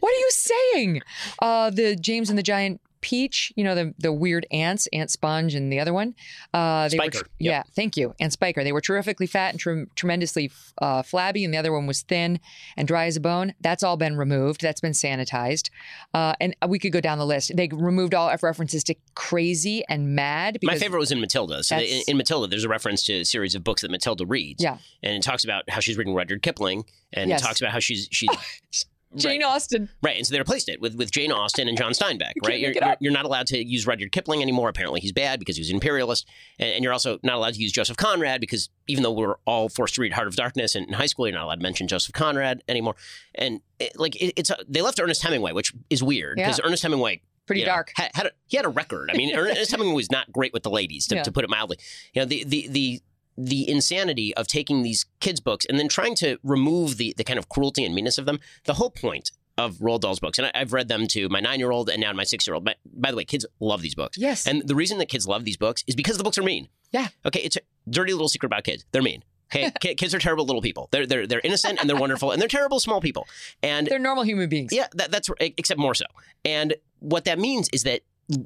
What 0.00 0.10
are 0.10 0.18
you 0.18 0.30
saying? 0.30 1.02
Uh, 1.40 1.70
the 1.70 1.94
James 1.96 2.30
and 2.30 2.38
the 2.38 2.42
Giant 2.42 2.80
Peach, 3.04 3.52
you 3.54 3.62
know, 3.62 3.74
the 3.74 3.94
the 3.98 4.10
weird 4.12 4.46
aunts, 4.50 4.88
Aunt 4.94 5.10
Sponge, 5.10 5.54
and 5.54 5.70
the 5.70 5.78
other 5.78 5.92
one. 5.92 6.14
Uh, 6.54 6.88
they 6.88 6.96
were 6.96 7.02
Spiker, 7.04 7.18
tr- 7.18 7.24
yeah, 7.38 7.62
thank 7.76 7.98
you. 7.98 8.14
And 8.18 8.32
Spiker. 8.32 8.64
They 8.64 8.72
were 8.72 8.80
terrifically 8.80 9.26
fat 9.26 9.50
and 9.50 9.60
trem- 9.60 9.90
tremendously 9.94 10.50
uh, 10.80 11.02
flabby, 11.02 11.44
and 11.44 11.52
the 11.52 11.58
other 11.58 11.70
one 11.70 11.86
was 11.86 12.00
thin 12.00 12.40
and 12.78 12.88
dry 12.88 13.04
as 13.04 13.16
a 13.16 13.20
bone. 13.20 13.52
That's 13.60 13.82
all 13.82 13.98
been 13.98 14.16
removed. 14.16 14.62
That's 14.62 14.80
been 14.80 14.92
sanitized. 14.92 15.68
Uh, 16.14 16.32
and 16.40 16.56
we 16.66 16.78
could 16.78 16.92
go 16.92 17.00
down 17.02 17.18
the 17.18 17.26
list. 17.26 17.52
They 17.54 17.68
removed 17.70 18.14
all 18.14 18.34
references 18.42 18.82
to 18.84 18.94
crazy 19.14 19.84
and 19.88 20.14
mad. 20.14 20.58
My 20.62 20.78
favorite 20.78 20.98
was 21.00 21.12
in 21.12 21.20
Matilda. 21.20 21.62
So 21.62 21.76
in, 21.76 22.02
in 22.08 22.16
Matilda, 22.16 22.46
there's 22.46 22.64
a 22.64 22.68
reference 22.70 23.04
to 23.04 23.20
a 23.20 23.24
series 23.26 23.54
of 23.54 23.62
books 23.62 23.82
that 23.82 23.90
Matilda 23.90 24.24
reads. 24.24 24.62
Yeah. 24.62 24.78
and 25.02 25.14
it 25.14 25.22
talks 25.22 25.44
about 25.44 25.68
how 25.68 25.80
she's 25.80 25.98
reading 25.98 26.14
Rudyard 26.14 26.40
Kipling, 26.42 26.84
and 27.12 27.28
Yes. 27.28 27.42
it 27.42 27.44
talks 27.44 27.60
about 27.60 27.72
how 27.72 27.80
she's 27.80 28.08
she's 28.10 28.30
Jane 29.16 29.42
Austen. 29.42 29.88
Right, 30.02 30.16
and 30.16 30.26
so 30.26 30.32
they 30.32 30.38
replaced 30.38 30.68
it 30.68 30.80
with, 30.80 30.94
with 30.94 31.10
Jane 31.10 31.32
Austen 31.32 31.68
and 31.68 31.76
John 31.78 31.92
Steinbeck. 31.92 32.32
Right, 32.44 32.58
you're, 32.58 32.72
you're, 32.72 32.96
you're 33.00 33.12
not 33.12 33.24
allowed 33.24 33.46
to 33.48 33.64
use 33.64 33.86
Rudyard 33.86 34.12
Kipling 34.12 34.42
anymore. 34.42 34.68
Apparently, 34.68 35.00
he's 35.00 35.12
bad 35.12 35.38
because 35.38 35.56
he 35.56 35.60
was 35.60 35.70
an 35.70 35.76
imperialist, 35.76 36.26
and, 36.58 36.70
and 36.74 36.84
you're 36.84 36.92
also 36.92 37.18
not 37.22 37.36
allowed 37.36 37.54
to 37.54 37.60
use 37.60 37.72
Joseph 37.72 37.96
Conrad 37.96 38.40
because 38.40 38.68
even 38.86 39.02
though 39.02 39.12
we're 39.12 39.36
all 39.46 39.68
forced 39.68 39.94
to 39.96 40.00
read 40.00 40.12
Heart 40.12 40.28
of 40.28 40.36
Darkness 40.36 40.74
in, 40.76 40.84
in 40.84 40.92
high 40.94 41.06
school, 41.06 41.26
you're 41.26 41.34
not 41.36 41.44
allowed 41.44 41.56
to 41.56 41.62
mention 41.62 41.88
Joseph 41.88 42.12
Conrad 42.12 42.62
anymore. 42.68 42.94
And 43.34 43.60
it, 43.78 43.98
like 43.98 44.16
it, 44.16 44.34
it's 44.36 44.50
a, 44.50 44.56
they 44.68 44.82
left 44.82 45.00
Ernest 45.00 45.22
Hemingway, 45.22 45.52
which 45.52 45.72
is 45.90 46.02
weird 46.02 46.36
because 46.36 46.58
Yeah. 46.58 46.66
Ernest 46.66 46.82
Hemingway. 46.82 47.22
Pretty 47.46 47.60
you 47.60 47.66
know, 47.66 47.72
dark. 47.74 47.92
Had, 47.94 48.10
had 48.14 48.26
a, 48.26 48.30
he 48.46 48.56
had 48.56 48.64
a 48.64 48.70
record. 48.70 49.10
I 49.12 49.16
mean, 49.18 49.34
Ernest 49.36 49.70
Hemingway 49.70 49.94
was 49.94 50.10
not 50.10 50.32
great 50.32 50.52
with 50.54 50.62
the 50.62 50.70
ladies, 50.70 51.06
to, 51.08 51.16
Yeah. 51.16 51.22
to 51.24 51.32
put 51.32 51.44
it 51.44 51.50
mildly. 51.50 51.76
You 52.14 52.22
know, 52.22 52.26
the 52.26 52.42
the 52.44 52.68
the 52.68 53.00
the 53.36 53.68
insanity 53.68 54.34
of 54.36 54.46
taking 54.46 54.82
these 54.82 55.06
kids' 55.20 55.40
books 55.40 55.66
and 55.66 55.78
then 55.78 55.88
trying 55.88 56.14
to 56.16 56.38
remove 56.42 56.96
the, 56.96 57.14
the 57.16 57.24
kind 57.24 57.38
of 57.38 57.48
cruelty 57.48 57.84
and 57.84 57.94
meanness 57.94 58.18
of 58.18 58.26
them. 58.26 58.40
The 58.64 58.74
whole 58.74 58.90
point 58.90 59.32
of 59.56 59.76
Roald 59.76 60.00
Dahl's 60.00 60.20
books, 60.20 60.38
and 60.38 60.50
I, 60.52 60.58
have 60.58 60.72
read 60.72 60.88
them 60.88 61.06
to 61.08 61.28
my 61.28 61.40
nine 61.40 61.58
year 61.58 61.70
old 61.70 61.88
and 61.88 62.00
now 62.00 62.12
my 62.12 62.24
six 62.24 62.46
year 62.46 62.54
old. 62.54 62.64
But 62.64 62.76
by 62.84 63.10
the 63.10 63.16
way, 63.16 63.24
kids 63.24 63.46
love 63.60 63.82
these 63.82 63.94
books. 63.94 64.18
Yes. 64.18 64.46
And 64.46 64.66
the 64.66 64.74
reason 64.74 64.98
that 64.98 65.08
kids 65.08 65.26
love 65.26 65.44
these 65.44 65.56
books 65.56 65.84
is 65.86 65.94
because 65.94 66.18
the 66.18 66.24
books 66.24 66.38
are 66.38 66.42
mean. 66.42 66.68
Yeah. 66.90 67.08
Okay, 67.24 67.40
it's 67.40 67.56
a 67.56 67.60
dirty 67.88 68.12
little 68.12 68.28
secret 68.28 68.46
about 68.46 68.64
kids. 68.64 68.84
They're 68.92 69.02
mean. 69.02 69.22
Okay, 69.54 69.70
kids 69.94 70.14
are 70.14 70.18
terrible 70.18 70.44
little 70.44 70.62
people. 70.62 70.88
They're 70.90 71.06
they're 71.06 71.26
they're 71.26 71.40
innocent 71.44 71.78
and 71.80 71.88
they're 71.88 71.96
wonderful 71.96 72.32
and 72.32 72.40
they're 72.40 72.48
terrible 72.48 72.80
small 72.80 73.00
people. 73.00 73.26
And 73.62 73.86
they're 73.86 73.98
normal 73.98 74.24
human 74.24 74.48
beings. 74.48 74.72
Yeah, 74.72 74.86
that, 74.94 75.10
that's 75.10 75.30
except 75.40 75.78
more 75.78 75.94
so. 75.94 76.06
And 76.44 76.74
what 76.98 77.24
that 77.24 77.38
means 77.38 77.68
is 77.72 77.84
that 77.84 78.02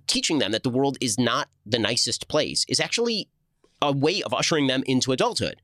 teaching 0.07 0.39
them 0.39 0.53
that 0.53 0.63
the 0.63 0.71
world 0.71 0.99
is 1.01 1.19
not 1.19 1.49
the 1.65 1.79
nicest 1.79 2.29
place 2.29 2.65
is 2.69 2.81
actually 2.81 3.29
a 3.81 3.93
way 3.93 4.23
of 4.23 4.35
ushering 4.35 4.67
them 4.67 4.83
into 4.87 5.13
adulthood. 5.13 5.61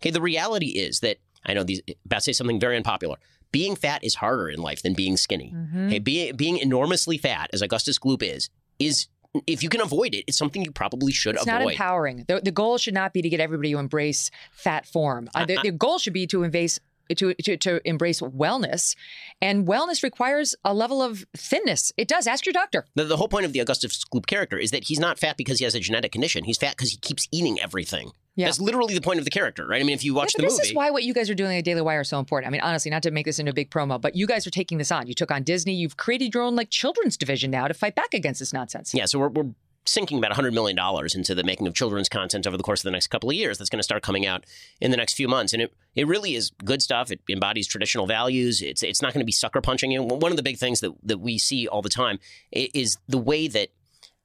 Okay, 0.00 0.10
the 0.10 0.20
reality 0.20 0.68
is 0.68 1.00
that 1.00 1.18
I 1.46 1.54
know 1.54 1.62
these 1.62 1.80
about 2.04 2.16
to 2.16 2.22
say 2.22 2.32
something 2.32 2.60
very 2.60 2.76
unpopular. 2.76 3.16
Being 3.52 3.76
fat 3.76 4.02
is 4.02 4.16
harder 4.16 4.48
in 4.48 4.60
life 4.60 4.82
than 4.82 4.94
being 4.94 5.16
skinny. 5.16 5.52
Mm-hmm. 5.54 5.86
Okay, 5.86 5.98
being 5.98 6.36
being 6.36 6.58
enormously 6.58 7.18
fat, 7.18 7.50
as 7.52 7.62
Augustus 7.62 7.98
Gloop 7.98 8.22
is, 8.22 8.50
is 8.78 9.08
if 9.46 9.62
you 9.62 9.68
can 9.68 9.80
avoid 9.80 10.14
it, 10.14 10.24
it's 10.26 10.38
something 10.38 10.64
you 10.64 10.70
probably 10.70 11.12
should 11.12 11.34
it's 11.34 11.42
avoid. 11.42 11.54
It's 11.54 11.64
not 11.64 11.72
empowering. 11.72 12.24
The, 12.28 12.40
the, 12.40 12.52
goal 12.52 12.78
should 12.78 12.94
not 12.94 13.12
be 13.12 13.20
to 13.22 13.28
get 13.28 13.40
everybody 13.40 13.72
to 13.72 13.78
embrace 13.78 14.30
fat 14.52 14.86
form. 14.86 15.28
Uh, 15.34 15.44
the, 15.44 15.58
the, 15.60 15.72
goal 15.72 15.98
should 15.98 16.12
be 16.12 16.26
to 16.28 16.44
embrace 16.44 16.78
to, 17.16 17.34
to, 17.34 17.56
to 17.56 17.88
embrace 17.88 18.20
wellness. 18.20 18.96
And 19.40 19.66
wellness 19.66 20.02
requires 20.02 20.54
a 20.64 20.72
level 20.72 21.02
of 21.02 21.24
thinness. 21.36 21.92
It 21.96 22.08
does. 22.08 22.26
Ask 22.26 22.46
your 22.46 22.52
doctor. 22.52 22.86
The, 22.94 23.04
the 23.04 23.16
whole 23.16 23.28
point 23.28 23.44
of 23.44 23.52
the 23.52 23.60
Augustus 23.60 24.04
Gloop 24.04 24.26
character 24.26 24.56
is 24.56 24.70
that 24.70 24.84
he's 24.84 24.98
not 24.98 25.18
fat 25.18 25.36
because 25.36 25.58
he 25.58 25.64
has 25.64 25.74
a 25.74 25.80
genetic 25.80 26.12
condition. 26.12 26.44
He's 26.44 26.58
fat 26.58 26.76
because 26.76 26.90
he 26.90 26.96
keeps 26.96 27.28
eating 27.32 27.60
everything. 27.60 28.12
Yeah. 28.36 28.46
That's 28.46 28.60
literally 28.60 28.94
the 28.94 29.00
point 29.00 29.20
of 29.20 29.24
the 29.24 29.30
character, 29.30 29.64
right? 29.64 29.80
I 29.80 29.84
mean, 29.84 29.94
if 29.94 30.02
you 30.02 30.12
watch 30.12 30.34
yeah, 30.34 30.42
the 30.42 30.46
this 30.46 30.54
movie. 30.54 30.62
This 30.62 30.70
is 30.70 30.74
why 30.74 30.90
what 30.90 31.04
you 31.04 31.14
guys 31.14 31.30
are 31.30 31.36
doing 31.36 31.56
at 31.56 31.64
Daily 31.64 31.82
Wire 31.82 32.00
is 32.00 32.08
so 32.08 32.18
important. 32.18 32.48
I 32.48 32.50
mean, 32.50 32.62
honestly, 32.62 32.90
not 32.90 33.04
to 33.04 33.12
make 33.12 33.26
this 33.26 33.38
into 33.38 33.50
a 33.50 33.54
big 33.54 33.70
promo, 33.70 34.00
but 34.00 34.16
you 34.16 34.26
guys 34.26 34.44
are 34.44 34.50
taking 34.50 34.78
this 34.78 34.90
on. 34.90 35.06
You 35.06 35.14
took 35.14 35.30
on 35.30 35.44
Disney. 35.44 35.74
You've 35.74 35.96
created 35.96 36.34
your 36.34 36.42
own 36.42 36.56
like 36.56 36.68
children's 36.68 37.16
division 37.16 37.52
now 37.52 37.68
to 37.68 37.74
fight 37.74 37.94
back 37.94 38.12
against 38.12 38.40
this 38.40 38.52
nonsense. 38.52 38.92
Yeah, 38.92 39.04
so 39.04 39.20
we're, 39.20 39.28
we're 39.28 39.50
sinking 39.86 40.18
about 40.18 40.32
$100 40.32 40.52
million 40.52 40.78
into 41.14 41.34
the 41.34 41.44
making 41.44 41.66
of 41.66 41.74
children's 41.74 42.08
content 42.08 42.46
over 42.46 42.56
the 42.56 42.62
course 42.62 42.80
of 42.80 42.84
the 42.84 42.90
next 42.90 43.08
couple 43.08 43.28
of 43.30 43.36
years 43.36 43.58
that's 43.58 43.70
going 43.70 43.78
to 43.78 43.84
start 43.84 44.02
coming 44.02 44.26
out 44.26 44.44
in 44.80 44.90
the 44.90 44.96
next 44.96 45.14
few 45.14 45.28
months. 45.28 45.52
And 45.52 45.62
it, 45.62 45.74
it 45.94 46.06
really 46.06 46.34
is 46.34 46.50
good 46.64 46.82
stuff. 46.82 47.10
It 47.10 47.20
embodies 47.28 47.66
traditional 47.66 48.06
values. 48.06 48.62
It's, 48.62 48.82
it's 48.82 49.02
not 49.02 49.12
going 49.12 49.20
to 49.20 49.26
be 49.26 49.32
sucker 49.32 49.60
punching. 49.60 49.96
One 50.08 50.32
of 50.32 50.36
the 50.36 50.42
big 50.42 50.58
things 50.58 50.80
that, 50.80 50.92
that 51.02 51.18
we 51.18 51.38
see 51.38 51.68
all 51.68 51.82
the 51.82 51.88
time 51.88 52.18
is 52.50 52.98
the 53.08 53.18
way 53.18 53.48
that 53.48 53.68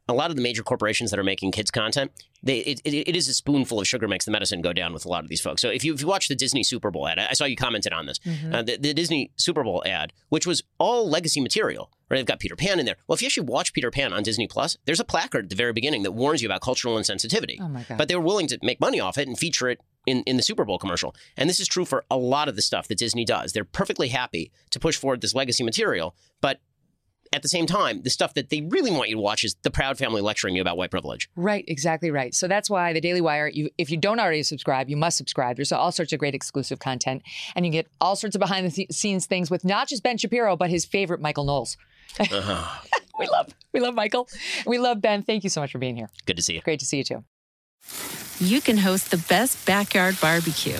a 0.09 0.13
lot 0.13 0.29
of 0.29 0.35
the 0.35 0.41
major 0.41 0.63
corporations 0.63 1.11
that 1.11 1.19
are 1.19 1.23
making 1.23 1.51
kids 1.51 1.71
content, 1.71 2.11
they, 2.41 2.59
it, 2.59 2.81
it, 2.83 3.09
it 3.09 3.15
is 3.15 3.27
a 3.27 3.33
spoonful 3.33 3.79
of 3.79 3.87
sugar 3.87 4.07
makes 4.07 4.25
the 4.25 4.31
medicine 4.31 4.61
go 4.61 4.73
down 4.73 4.93
with 4.93 5.05
a 5.05 5.09
lot 5.09 5.23
of 5.23 5.29
these 5.29 5.41
folks. 5.41 5.61
So 5.61 5.69
if 5.69 5.83
you, 5.83 5.93
if 5.93 6.01
you 6.01 6.07
watch 6.07 6.27
the 6.27 6.35
Disney 6.35 6.63
Super 6.63 6.89
Bowl 6.91 7.07
ad, 7.07 7.19
I 7.19 7.33
saw 7.33 7.45
you 7.45 7.55
commented 7.55 7.93
on 7.93 8.05
this, 8.05 8.19
mm-hmm. 8.19 8.53
uh, 8.53 8.61
the, 8.63 8.77
the, 8.77 8.93
Disney 8.93 9.31
Super 9.35 9.63
Bowl 9.63 9.83
ad, 9.85 10.13
which 10.29 10.47
was 10.47 10.63
all 10.77 11.09
legacy 11.09 11.41
material, 11.41 11.91
right? 12.09 12.17
They've 12.17 12.25
got 12.25 12.39
Peter 12.39 12.55
Pan 12.55 12.79
in 12.79 12.85
there. 12.85 12.95
Well, 13.07 13.15
if 13.15 13.21
you 13.21 13.27
actually 13.27 13.47
watch 13.47 13.73
Peter 13.73 13.91
Pan 13.91 14.13
on 14.13 14.23
Disney 14.23 14.47
Plus, 14.47 14.77
there's 14.85 14.99
a 14.99 15.05
placard 15.05 15.45
at 15.45 15.49
the 15.49 15.55
very 15.55 15.73
beginning 15.73 16.03
that 16.03 16.11
warns 16.11 16.41
you 16.41 16.47
about 16.47 16.61
cultural 16.61 16.95
insensitivity. 16.95 17.57
Oh 17.59 17.67
my 17.67 17.83
God. 17.83 17.97
But 17.97 18.07
they 18.07 18.15
were 18.15 18.21
willing 18.21 18.47
to 18.47 18.59
make 18.63 18.79
money 18.79 18.99
off 18.99 19.17
it 19.17 19.27
and 19.27 19.37
feature 19.37 19.69
it 19.69 19.79
in, 20.05 20.23
in 20.23 20.37
the 20.37 20.43
Super 20.43 20.65
Bowl 20.65 20.79
commercial. 20.79 21.15
And 21.37 21.49
this 21.49 21.59
is 21.59 21.67
true 21.67 21.85
for 21.85 22.05
a 22.09 22.17
lot 22.17 22.47
of 22.47 22.55
the 22.55 22.61
stuff 22.61 22.87
that 22.87 22.97
Disney 22.97 23.25
does. 23.25 23.53
They're 23.53 23.65
perfectly 23.65 24.09
happy 24.09 24.51
to 24.71 24.79
push 24.79 24.97
forward 24.97 25.21
this 25.21 25.35
legacy 25.35 25.63
material, 25.63 26.15
but 26.41 26.61
at 27.31 27.41
the 27.41 27.49
same 27.49 27.65
time, 27.65 28.01
the 28.01 28.09
stuff 28.09 28.33
that 28.33 28.49
they 28.49 28.61
really 28.61 28.91
want 28.91 29.09
you 29.09 29.15
to 29.15 29.21
watch 29.21 29.43
is 29.43 29.55
the 29.61 29.69
Proud 29.69 29.97
Family 29.97 30.21
lecturing 30.21 30.55
you 30.55 30.61
about 30.61 30.77
white 30.77 30.89
privilege. 30.89 31.29
Right, 31.35 31.63
exactly 31.67 32.09
right. 32.09 32.33
So 32.33 32.47
that's 32.47 32.69
why 32.69 32.91
the 32.93 33.01
Daily 33.01 33.21
Wire, 33.21 33.47
you, 33.47 33.69
if 33.77 33.91
you 33.91 33.97
don't 33.97 34.19
already 34.19 34.43
subscribe, 34.43 34.89
you 34.89 34.97
must 34.97 35.17
subscribe. 35.17 35.55
There's 35.55 35.71
all 35.71 35.91
sorts 35.91 36.11
of 36.11 36.19
great 36.19 36.33
exclusive 36.33 36.79
content, 36.79 37.21
and 37.55 37.65
you 37.65 37.71
get 37.71 37.87
all 38.01 38.15
sorts 38.15 38.35
of 38.35 38.39
behind 38.39 38.69
the 38.69 38.87
scenes 38.91 39.25
things 39.27 39.51
with 39.51 39.63
not 39.63 39.87
just 39.87 40.01
Ben 40.01 40.17
Shapiro, 40.17 40.55
but 40.55 40.69
his 40.69 40.85
favorite 40.85 41.21
Michael 41.21 41.45
Knowles. 41.45 41.77
Uh-huh. 42.19 42.81
we 43.19 43.27
love, 43.27 43.53
we 43.73 43.79
love 43.79 43.93
Michael. 43.93 44.27
We 44.65 44.79
love 44.79 45.01
Ben. 45.01 45.21
Thank 45.21 45.43
you 45.43 45.49
so 45.49 45.61
much 45.61 45.71
for 45.71 45.77
being 45.77 45.95
here. 45.95 46.09
Good 46.25 46.37
to 46.37 46.43
see 46.43 46.55
you. 46.55 46.61
Great 46.61 46.79
to 46.79 46.85
see 46.85 46.97
you 46.97 47.03
too. 47.03 47.23
You 48.39 48.61
can 48.61 48.77
host 48.77 49.11
the 49.11 49.17
best 49.17 49.65
backyard 49.65 50.17
barbecue 50.19 50.79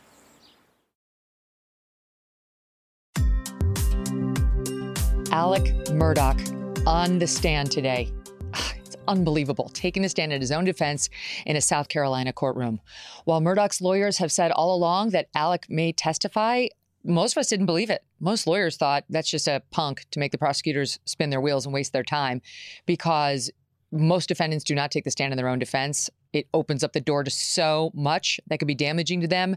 Alex 5.31 5.69
Murdaugh 5.91 6.85
on 6.85 7.17
the 7.17 7.25
stand 7.25 7.71
today. 7.71 8.11
Ah, 8.53 8.73
it's 8.75 8.97
unbelievable, 9.07 9.69
taking 9.73 10.03
the 10.03 10.09
stand 10.09 10.33
in 10.33 10.41
his 10.41 10.51
own 10.51 10.65
defense 10.65 11.09
in 11.45 11.55
a 11.55 11.61
South 11.61 11.87
Carolina 11.87 12.33
courtroom. 12.33 12.81
While 13.23 13.39
Murdaugh's 13.39 13.79
lawyers 13.79 14.17
have 14.17 14.29
said 14.29 14.51
all 14.51 14.75
along 14.75 15.11
that 15.11 15.29
Alex 15.33 15.69
may 15.69 15.93
testify, 15.93 16.67
most 17.05 17.37
of 17.37 17.39
us 17.39 17.47
didn't 17.47 17.65
believe 17.65 17.89
it. 17.89 18.03
Most 18.19 18.45
lawyers 18.45 18.75
thought 18.75 19.05
that's 19.07 19.29
just 19.29 19.47
a 19.47 19.63
punk 19.71 20.05
to 20.11 20.19
make 20.19 20.33
the 20.33 20.37
prosecutors 20.37 20.99
spin 21.05 21.29
their 21.29 21.39
wheels 21.39 21.65
and 21.65 21.73
waste 21.73 21.93
their 21.93 22.03
time 22.03 22.41
because 22.85 23.49
most 23.93 24.27
defendants 24.27 24.65
do 24.65 24.75
not 24.75 24.91
take 24.91 25.05
the 25.05 25.11
stand 25.11 25.31
in 25.31 25.37
their 25.37 25.47
own 25.47 25.59
defense. 25.59 26.09
It 26.33 26.47
opens 26.53 26.83
up 26.83 26.91
the 26.91 26.99
door 26.99 27.23
to 27.23 27.31
so 27.31 27.91
much 27.93 28.41
that 28.47 28.59
could 28.59 28.67
be 28.67 28.75
damaging 28.75 29.21
to 29.21 29.27
them. 29.27 29.55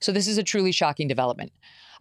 So, 0.00 0.12
this 0.12 0.28
is 0.28 0.38
a 0.38 0.44
truly 0.44 0.70
shocking 0.70 1.08
development. 1.08 1.50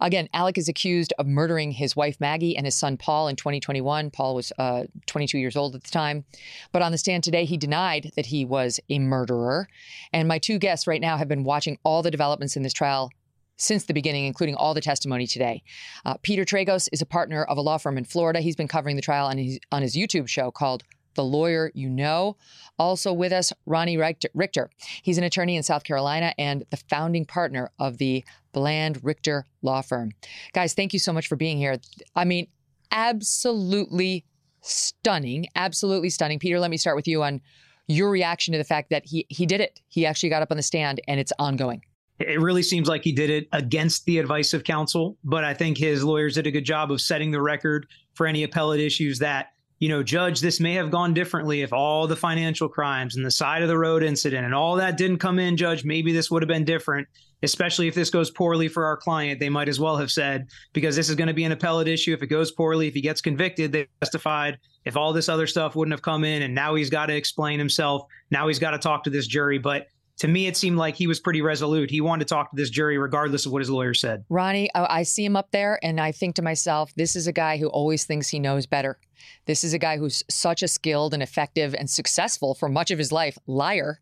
Again, 0.01 0.29
Alex 0.33 0.59
is 0.59 0.67
accused 0.67 1.13
of 1.17 1.27
murdering 1.27 1.71
his 1.71 1.95
wife 1.95 2.19
Maggie 2.19 2.55
and 2.55 2.65
his 2.65 2.75
son 2.75 2.97
Paul 2.97 3.27
in 3.27 3.35
2021. 3.35 4.11
Paul 4.11 4.35
was 4.35 4.51
uh, 4.57 4.83
22 5.05 5.37
years 5.37 5.55
old 5.55 5.75
at 5.75 5.83
the 5.83 5.91
time. 5.91 6.25
But 6.71 6.81
on 6.81 6.91
the 6.91 6.97
stand 6.97 7.23
today, 7.23 7.45
he 7.45 7.57
denied 7.57 8.11
that 8.15 8.27
he 8.27 8.45
was 8.45 8.79
a 8.89 8.99
murderer. 8.99 9.67
And 10.13 10.27
my 10.27 10.39
two 10.39 10.59
guests 10.59 10.87
right 10.87 11.01
now 11.01 11.17
have 11.17 11.27
been 11.27 11.43
watching 11.43 11.77
all 11.83 12.01
the 12.01 12.11
developments 12.11 12.55
in 12.55 12.63
this 12.63 12.73
trial 12.73 13.09
since 13.57 13.85
the 13.85 13.93
beginning, 13.93 14.25
including 14.25 14.55
all 14.55 14.73
the 14.73 14.81
testimony 14.81 15.27
today. 15.27 15.63
Uh, 16.05 16.15
Peter 16.21 16.43
Tragos 16.43 16.89
is 16.91 17.01
a 17.01 17.05
partner 17.05 17.43
of 17.43 17.57
a 17.57 17.61
law 17.61 17.77
firm 17.77 17.97
in 17.97 18.03
Florida. 18.03 18.41
He's 18.41 18.55
been 18.55 18.67
covering 18.67 18.95
the 18.95 19.01
trial 19.01 19.27
on 19.27 19.37
his, 19.37 19.59
on 19.71 19.81
his 19.81 19.95
YouTube 19.95 20.27
show 20.27 20.51
called 20.51 20.83
the 21.15 21.23
lawyer 21.23 21.71
you 21.73 21.89
know. 21.89 22.37
Also 22.77 23.11
with 23.11 23.31
us, 23.31 23.51
Ronnie 23.65 23.97
Richter. 23.97 24.69
He's 25.01 25.17
an 25.17 25.23
attorney 25.23 25.55
in 25.55 25.63
South 25.63 25.83
Carolina 25.83 26.33
and 26.37 26.63
the 26.69 26.77
founding 26.89 27.25
partner 27.25 27.71
of 27.79 27.97
the 27.97 28.23
Bland 28.51 29.03
Richter 29.03 29.45
Law 29.61 29.81
Firm. 29.81 30.11
Guys, 30.53 30.73
thank 30.73 30.93
you 30.93 30.99
so 30.99 31.11
much 31.11 31.27
for 31.27 31.35
being 31.35 31.57
here. 31.57 31.77
I 32.15 32.25
mean, 32.25 32.47
absolutely 32.91 34.25
stunning, 34.61 35.47
absolutely 35.55 36.09
stunning. 36.09 36.39
Peter, 36.39 36.59
let 36.59 36.71
me 36.71 36.77
start 36.77 36.95
with 36.95 37.07
you 37.07 37.23
on 37.23 37.41
your 37.87 38.09
reaction 38.09 38.51
to 38.51 38.57
the 38.57 38.63
fact 38.63 38.89
that 38.89 39.05
he 39.05 39.25
he 39.29 39.45
did 39.45 39.61
it. 39.61 39.79
He 39.87 40.05
actually 40.05 40.29
got 40.29 40.41
up 40.41 40.51
on 40.51 40.57
the 40.57 40.63
stand 40.63 41.01
and 41.07 41.19
it's 41.19 41.33
ongoing. 41.37 41.83
It 42.17 42.39
really 42.39 42.63
seems 42.63 42.87
like 42.87 43.03
he 43.03 43.11
did 43.11 43.29
it 43.29 43.47
against 43.51 44.05
the 44.05 44.19
advice 44.19 44.53
of 44.53 44.63
counsel, 44.63 45.17
but 45.23 45.43
I 45.43 45.53
think 45.53 45.77
his 45.77 46.03
lawyers 46.03 46.35
did 46.35 46.47
a 46.47 46.51
good 46.51 46.63
job 46.63 46.89
of 46.91 47.01
setting 47.01 47.31
the 47.31 47.41
record 47.41 47.87
for 48.13 48.25
any 48.25 48.43
appellate 48.43 48.79
issues 48.79 49.19
that 49.19 49.47
you 49.85 49.89
know, 49.89 50.01
Judge, 50.01 50.39
this 50.39 50.59
may 50.59 50.73
have 50.73 50.89
gone 50.89 51.13
differently 51.13 51.61
if 51.61 51.71
all 51.71 52.07
the 52.07 52.15
financial 52.15 52.67
crimes 52.67 53.17
and 53.17 53.23
the 53.23 53.29
side 53.29 53.61
of 53.61 53.67
the 53.67 53.77
road 53.77 54.01
incident 54.01 54.43
and 54.43 54.55
all 54.55 54.75
that 54.77 54.97
didn't 54.97 55.19
come 55.19 55.37
in, 55.37 55.55
Judge. 55.55 55.85
Maybe 55.85 56.11
this 56.11 56.31
would 56.31 56.41
have 56.41 56.47
been 56.47 56.65
different, 56.65 57.07
especially 57.43 57.87
if 57.87 57.93
this 57.93 58.09
goes 58.09 58.31
poorly 58.31 58.67
for 58.67 58.83
our 58.83 58.97
client. 58.97 59.39
They 59.39 59.47
might 59.47 59.69
as 59.69 59.79
well 59.79 59.95
have 59.95 60.09
said, 60.09 60.47
because 60.73 60.95
this 60.95 61.07
is 61.07 61.13
going 61.13 61.27
to 61.27 61.35
be 61.35 61.43
an 61.43 61.51
appellate 61.51 61.87
issue. 61.87 62.15
If 62.15 62.23
it 62.23 62.29
goes 62.29 62.49
poorly, 62.51 62.87
if 62.87 62.95
he 62.95 63.01
gets 63.01 63.21
convicted, 63.21 63.71
they 63.71 63.87
testified. 64.01 64.57
If 64.85 64.97
all 64.97 65.13
this 65.13 65.29
other 65.29 65.45
stuff 65.45 65.75
wouldn't 65.75 65.93
have 65.93 66.01
come 66.01 66.23
in 66.23 66.41
and 66.41 66.55
now 66.55 66.73
he's 66.73 66.89
got 66.89 67.05
to 67.05 67.15
explain 67.15 67.59
himself, 67.59 68.07
now 68.31 68.47
he's 68.47 68.57
got 68.57 68.71
to 68.71 68.79
talk 68.79 69.03
to 69.03 69.11
this 69.11 69.27
jury. 69.27 69.59
But 69.59 69.85
to 70.17 70.27
me, 70.27 70.47
it 70.47 70.55
seemed 70.55 70.77
like 70.77 70.95
he 70.95 71.07
was 71.07 71.19
pretty 71.19 71.41
resolute. 71.41 71.91
He 71.91 71.99
wanted 71.99 72.27
to 72.27 72.33
talk 72.33 72.49
to 72.49 72.55
this 72.55 72.69
jury 72.69 72.97
regardless 72.97 73.45
of 73.45 73.51
what 73.51 73.61
his 73.61 73.69
lawyer 73.69 73.93
said. 73.93 74.23
Ronnie, 74.29 74.69
I 74.73 75.03
see 75.03 75.25
him 75.25 75.35
up 75.35 75.51
there 75.51 75.77
and 75.83 75.99
I 75.99 76.11
think 76.13 76.35
to 76.35 76.41
myself, 76.41 76.93
this 76.95 77.15
is 77.15 77.27
a 77.27 77.33
guy 77.33 77.57
who 77.57 77.67
always 77.67 78.05
thinks 78.05 78.29
he 78.29 78.39
knows 78.39 78.65
better. 78.65 78.97
This 79.45 79.63
is 79.63 79.73
a 79.73 79.79
guy 79.79 79.97
who's 79.97 80.23
such 80.29 80.63
a 80.63 80.67
skilled 80.67 81.13
and 81.13 81.21
effective 81.21 81.75
and 81.75 81.89
successful 81.89 82.55
for 82.55 82.69
much 82.69 82.91
of 82.91 82.99
his 82.99 83.11
life 83.11 83.37
liar. 83.45 83.99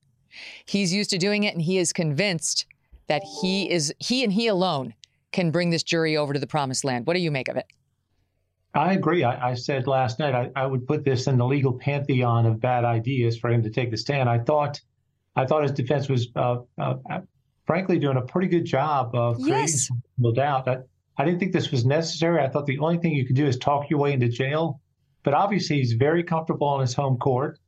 He's 0.66 0.94
used 0.94 1.10
to 1.12 1.18
doing 1.18 1.44
it 1.44 1.54
and 1.54 1.62
he 1.62 1.80
is 1.80 1.92
convinced 1.94 2.66
that 3.08 3.24
he 3.42 3.70
is 3.70 3.94
he 4.00 4.24
and 4.24 4.32
he 4.32 4.48
alone 4.48 4.94
can 5.32 5.50
bring 5.50 5.72
this 5.72 5.84
jury 5.84 6.16
over 6.16 6.34
to 6.34 6.40
the 6.40 6.48
promised 6.48 6.84
land. 6.84 7.08
What 7.08 7.16
do 7.16 7.20
you 7.20 7.32
make 7.32 7.48
of 7.48 7.58
it? 7.58 7.66
I 8.76 8.94
agree. 8.94 9.24
I, 9.24 9.52
I 9.52 9.54
said 9.56 9.88
last 9.88 10.20
night 10.20 10.34
I, 10.34 10.52
I, 10.56 10.66
would 10.66 10.88
put 10.88 11.04
this 11.04 11.28
in 11.28 11.38
the 11.38 11.46
legal 11.46 11.74
pantheon 11.74 12.48
of 12.48 12.60
bad 12.60 12.86
ideas 12.86 13.38
for 13.38 13.52
him 13.52 13.62
to 13.64 13.70
take 13.70 13.92
the 13.92 13.98
stand. 13.98 14.28
I 14.28 14.40
thought 14.40 14.82
I 15.36 15.46
thought 15.46 15.64
his 15.64 15.72
defense 15.72 16.10
was 16.10 16.28
uh, 16.36 16.58
uh, 16.78 16.96
frankly 17.66 18.00
doing 18.00 18.18
a 18.18 18.22
pretty 18.22 18.48
good 18.48 18.66
job 18.66 19.16
of 19.16 19.38
creating 19.38 19.62
yes. 19.62 19.90
no 20.18 20.32
doubt. 20.32 20.66
That 20.66 20.88
I 21.18 21.26
didn't 21.26 21.40
think 21.40 21.54
this 21.54 21.72
was 21.72 21.86
necessary. 21.86 22.42
I 22.42 22.50
thought 22.50 22.66
the 22.66 22.80
only 22.80 22.98
thing 22.98 23.14
you 23.14 23.26
could 23.26 23.36
do 23.36 23.48
is 23.48 23.58
talk 23.58 23.90
your 23.90 24.00
way 24.00 24.14
into 24.14 24.30
jail. 24.30 24.80
But 25.24 25.34
obviously, 25.34 25.78
he's 25.78 25.94
very 25.94 26.24
comfortable 26.24 26.68
on 26.68 26.82
his 26.82 26.94
home 26.94 27.18
court 27.18 27.60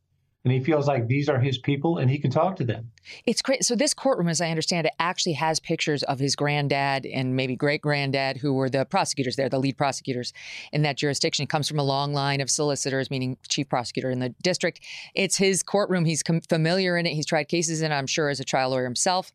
and 0.46 0.54
he 0.54 0.60
feels 0.60 0.88
like 0.88 1.08
these 1.08 1.28
are 1.28 1.40
his 1.40 1.58
people 1.58 1.98
and 1.98 2.10
he 2.10 2.20
can 2.20 2.30
talk 2.30 2.56
to 2.58 2.64
them. 2.64 2.92
It's 3.26 3.42
great. 3.42 3.66
So 3.66 3.76
this 3.76 3.96
courtroom, 3.96 4.30
as 4.30 4.40
I 4.40 4.50
understand 4.50 4.86
it, 4.86 4.94
actually 5.00 5.34
has 5.34 5.60
pictures 5.60 6.04
of 6.04 6.20
his 6.20 6.36
granddad 6.36 7.08
and 7.08 7.36
maybe 7.36 7.56
great 7.56 7.82
granddad, 7.82 8.38
who 8.38 8.54
were 8.54 8.70
the 8.70 8.86
prosecutors 8.86 9.36
there, 9.36 9.50
the 9.50 9.60
lead 9.60 9.76
prosecutors 9.76 10.34
in 10.72 10.84
that 10.84 10.98
jurisdiction. 10.98 11.44
It 11.44 11.50
comes 11.50 11.68
from 11.68 11.80
a 11.80 11.84
long 11.84 12.14
line 12.14 12.42
of 12.42 12.52
solicitors, 12.52 13.10
meaning 13.10 13.38
chief 13.50 13.68
prosecutor 13.68 14.12
in 14.12 14.20
the 14.20 14.30
district. 14.44 14.82
It's 15.16 15.36
his 15.36 15.64
courtroom. 15.64 16.06
He's 16.06 16.22
com- 16.22 16.42
familiar 16.42 16.96
in 16.96 17.08
it. 17.08 17.16
He's 17.16 17.26
tried 17.26 17.46
cases 17.46 17.82
in 17.82 17.92
it, 17.92 17.96
I'm 17.96 18.08
sure, 18.08 18.30
as 18.30 18.40
a 18.40 18.46
trial 18.46 18.70
lawyer 18.70 18.86
himself. 18.86 19.32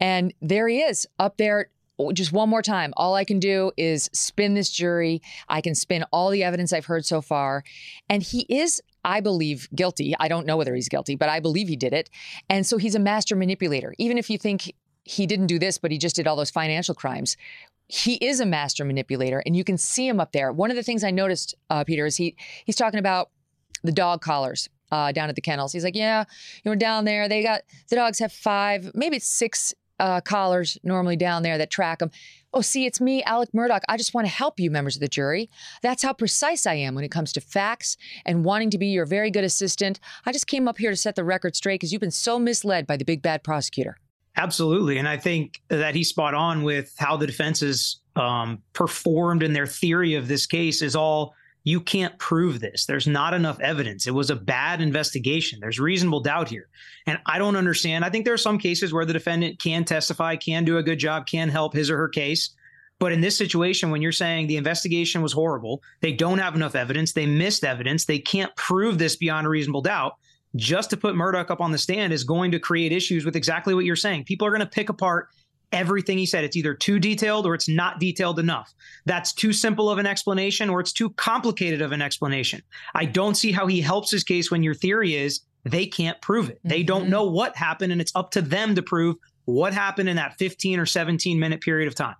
And 0.00 0.32
there 0.40 0.66
he 0.66 0.80
is 0.80 1.06
up 1.18 1.36
there 1.36 1.68
oh, 1.98 2.12
just 2.12 2.32
one 2.32 2.48
more 2.48 2.62
time. 2.62 2.94
All 2.96 3.14
I 3.14 3.24
can 3.24 3.38
do 3.38 3.72
is 3.76 4.08
spin 4.12 4.54
this 4.54 4.70
jury. 4.70 5.20
I 5.48 5.60
can 5.60 5.74
spin 5.74 6.04
all 6.12 6.30
the 6.30 6.44
evidence 6.44 6.72
I've 6.72 6.86
heard 6.86 7.04
so 7.04 7.20
far. 7.20 7.64
And 8.08 8.22
he 8.22 8.46
is 8.48 8.80
I 9.04 9.20
believe, 9.20 9.68
guilty. 9.74 10.14
I 10.18 10.28
don't 10.28 10.46
know 10.46 10.56
whether 10.56 10.74
he's 10.74 10.88
guilty, 10.88 11.14
but 11.14 11.28
I 11.28 11.40
believe 11.40 11.68
he 11.68 11.76
did 11.76 11.92
it. 11.92 12.10
And 12.48 12.66
so 12.66 12.76
he's 12.76 12.94
a 12.94 13.00
master 13.00 13.36
manipulator. 13.36 13.94
Even 13.98 14.18
if 14.18 14.28
you 14.28 14.38
think 14.38 14.72
he 15.04 15.26
didn't 15.26 15.46
do 15.46 15.58
this, 15.58 15.78
but 15.78 15.90
he 15.90 15.98
just 15.98 16.16
did 16.16 16.26
all 16.26 16.36
those 16.36 16.50
financial 16.50 16.94
crimes, 16.94 17.36
he 17.88 18.14
is 18.16 18.40
a 18.40 18.46
master 18.46 18.84
manipulator, 18.84 19.42
and 19.46 19.56
you 19.56 19.64
can 19.64 19.78
see 19.78 20.06
him 20.06 20.20
up 20.20 20.32
there. 20.32 20.52
One 20.52 20.70
of 20.70 20.76
the 20.76 20.82
things 20.82 21.02
I 21.02 21.10
noticed, 21.10 21.54
uh, 21.70 21.84
Peter, 21.84 22.04
is 22.04 22.16
he 22.16 22.36
he's 22.66 22.76
talking 22.76 23.00
about 23.00 23.30
the 23.82 23.92
dog 23.92 24.20
collars 24.20 24.68
uh, 24.92 25.12
down 25.12 25.30
at 25.30 25.34
the 25.34 25.40
kennels. 25.40 25.72
He's 25.72 25.84
like, 25.84 25.96
yeah, 25.96 26.24
you 26.62 26.70
know, 26.70 26.74
down 26.74 27.06
there 27.06 27.28
they 27.28 27.42
got 27.42 27.62
the 27.88 27.96
dogs 27.96 28.18
have 28.18 28.32
five, 28.32 28.90
maybe 28.94 29.18
six 29.18 29.74
uh, 29.98 30.20
collars 30.20 30.78
normally 30.82 31.16
down 31.16 31.42
there 31.42 31.58
that 31.58 31.70
track 31.70 31.98
them. 31.98 32.10
Oh, 32.54 32.60
see, 32.60 32.86
it's 32.86 33.00
me, 33.00 33.22
Alex 33.24 33.52
Murdaugh. 33.54 33.80
I 33.88 33.96
just 33.96 34.14
want 34.14 34.26
to 34.26 34.32
help 34.32 34.58
you, 34.58 34.70
members 34.70 34.96
of 34.96 35.00
the 35.00 35.08
jury. 35.08 35.50
That's 35.82 36.02
how 36.02 36.12
precise 36.12 36.66
I 36.66 36.74
am 36.74 36.94
when 36.94 37.04
it 37.04 37.10
comes 37.10 37.32
to 37.34 37.40
facts 37.40 37.96
and 38.24 38.44
wanting 38.44 38.70
to 38.70 38.78
be 38.78 38.86
your 38.86 39.04
very 39.04 39.30
good 39.30 39.44
assistant. 39.44 40.00
I 40.24 40.32
just 40.32 40.46
came 40.46 40.66
up 40.66 40.78
here 40.78 40.90
to 40.90 40.96
set 40.96 41.14
the 41.14 41.24
record 41.24 41.56
straight 41.56 41.80
because 41.80 41.92
you've 41.92 42.00
been 42.00 42.10
so 42.10 42.38
misled 42.38 42.86
by 42.86 42.96
the 42.96 43.04
big 43.04 43.20
bad 43.20 43.44
prosecutor. 43.44 43.98
Absolutely. 44.36 44.98
And 44.98 45.08
I 45.08 45.16
think 45.16 45.60
that 45.68 45.94
he's 45.94 46.08
spot 46.08 46.32
on 46.32 46.62
with 46.62 46.94
how 46.96 47.16
the 47.16 47.26
defense 47.26 47.60
is 47.60 48.00
um, 48.14 48.62
performed 48.72 49.42
in 49.42 49.52
their 49.52 49.66
theory 49.66 50.14
of 50.14 50.28
this 50.28 50.46
case 50.46 50.80
is 50.80 50.94
all 50.94 51.34
you 51.68 51.82
can't 51.82 52.18
prove 52.18 52.60
this. 52.60 52.86
There's 52.86 53.06
not 53.06 53.34
enough 53.34 53.60
evidence. 53.60 54.06
It 54.06 54.14
was 54.14 54.30
a 54.30 54.36
bad 54.36 54.80
investigation. 54.80 55.60
There's 55.60 55.78
reasonable 55.78 56.20
doubt 56.20 56.48
here. 56.48 56.68
And 57.06 57.18
I 57.26 57.36
don't 57.36 57.56
understand. 57.56 58.06
I 58.06 58.10
think 58.10 58.24
there 58.24 58.32
are 58.32 58.38
some 58.38 58.58
cases 58.58 58.92
where 58.92 59.04
the 59.04 59.12
defendant 59.12 59.58
can 59.58 59.84
testify, 59.84 60.36
can 60.36 60.64
do 60.64 60.78
a 60.78 60.82
good 60.82 60.98
job, 60.98 61.26
can 61.26 61.50
help 61.50 61.74
his 61.74 61.90
or 61.90 61.98
her 61.98 62.08
case. 62.08 62.54
But 62.98 63.12
in 63.12 63.20
this 63.20 63.36
situation, 63.36 63.90
when 63.90 64.00
you're 64.00 64.12
saying 64.12 64.46
the 64.46 64.56
investigation 64.56 65.20
was 65.20 65.34
horrible, 65.34 65.82
they 66.00 66.12
don't 66.12 66.38
have 66.38 66.54
enough 66.54 66.74
evidence, 66.74 67.12
they 67.12 67.26
missed 67.26 67.64
evidence, 67.64 68.06
they 68.06 68.18
can't 68.18 68.54
prove 68.56 68.98
this 68.98 69.14
beyond 69.14 69.46
a 69.46 69.50
reasonable 69.50 69.82
doubt, 69.82 70.16
just 70.56 70.88
to 70.90 70.96
put 70.96 71.14
Murdaugh 71.14 71.50
up 71.50 71.60
on 71.60 71.70
the 71.70 71.78
stand 71.78 72.14
is 72.14 72.24
going 72.24 72.50
to 72.50 72.58
create 72.58 72.92
issues 72.92 73.26
with 73.26 73.36
exactly 73.36 73.74
what 73.74 73.84
you're 73.84 73.94
saying. 73.94 74.24
People 74.24 74.46
are 74.46 74.50
going 74.50 74.60
to 74.60 74.66
pick 74.66 74.88
apart 74.88 75.28
everything 75.72 76.18
he 76.18 76.26
said. 76.26 76.44
It's 76.44 76.56
either 76.56 76.74
too 76.74 76.98
detailed 76.98 77.46
or 77.46 77.54
it's 77.54 77.68
not 77.68 78.00
detailed 78.00 78.38
enough. 78.38 78.72
That's 79.06 79.32
too 79.32 79.52
simple 79.52 79.90
of 79.90 79.98
an 79.98 80.06
explanation 80.06 80.70
or 80.70 80.80
it's 80.80 80.92
too 80.92 81.10
complicated 81.10 81.82
of 81.82 81.92
an 81.92 82.02
explanation. 82.02 82.62
I 82.94 83.04
don't 83.04 83.36
see 83.36 83.52
how 83.52 83.66
he 83.66 83.80
helps 83.80 84.10
his 84.10 84.24
case 84.24 84.50
when 84.50 84.62
your 84.62 84.74
theory 84.74 85.14
is 85.14 85.40
they 85.64 85.86
can't 85.86 86.20
prove 86.20 86.50
it. 86.50 86.60
They 86.64 86.82
don't 86.82 87.02
mm-hmm. 87.02 87.10
know 87.10 87.24
what 87.24 87.56
happened, 87.56 87.92
and 87.92 88.00
it's 88.00 88.12
up 88.14 88.30
to 88.32 88.42
them 88.42 88.74
to 88.74 88.82
prove 88.82 89.16
what 89.44 89.72
happened 89.72 90.08
in 90.08 90.16
that 90.16 90.38
15 90.38 90.78
or 90.78 90.86
17 90.86 91.38
minute 91.38 91.60
period 91.60 91.88
of 91.88 91.94
time. 91.94 92.16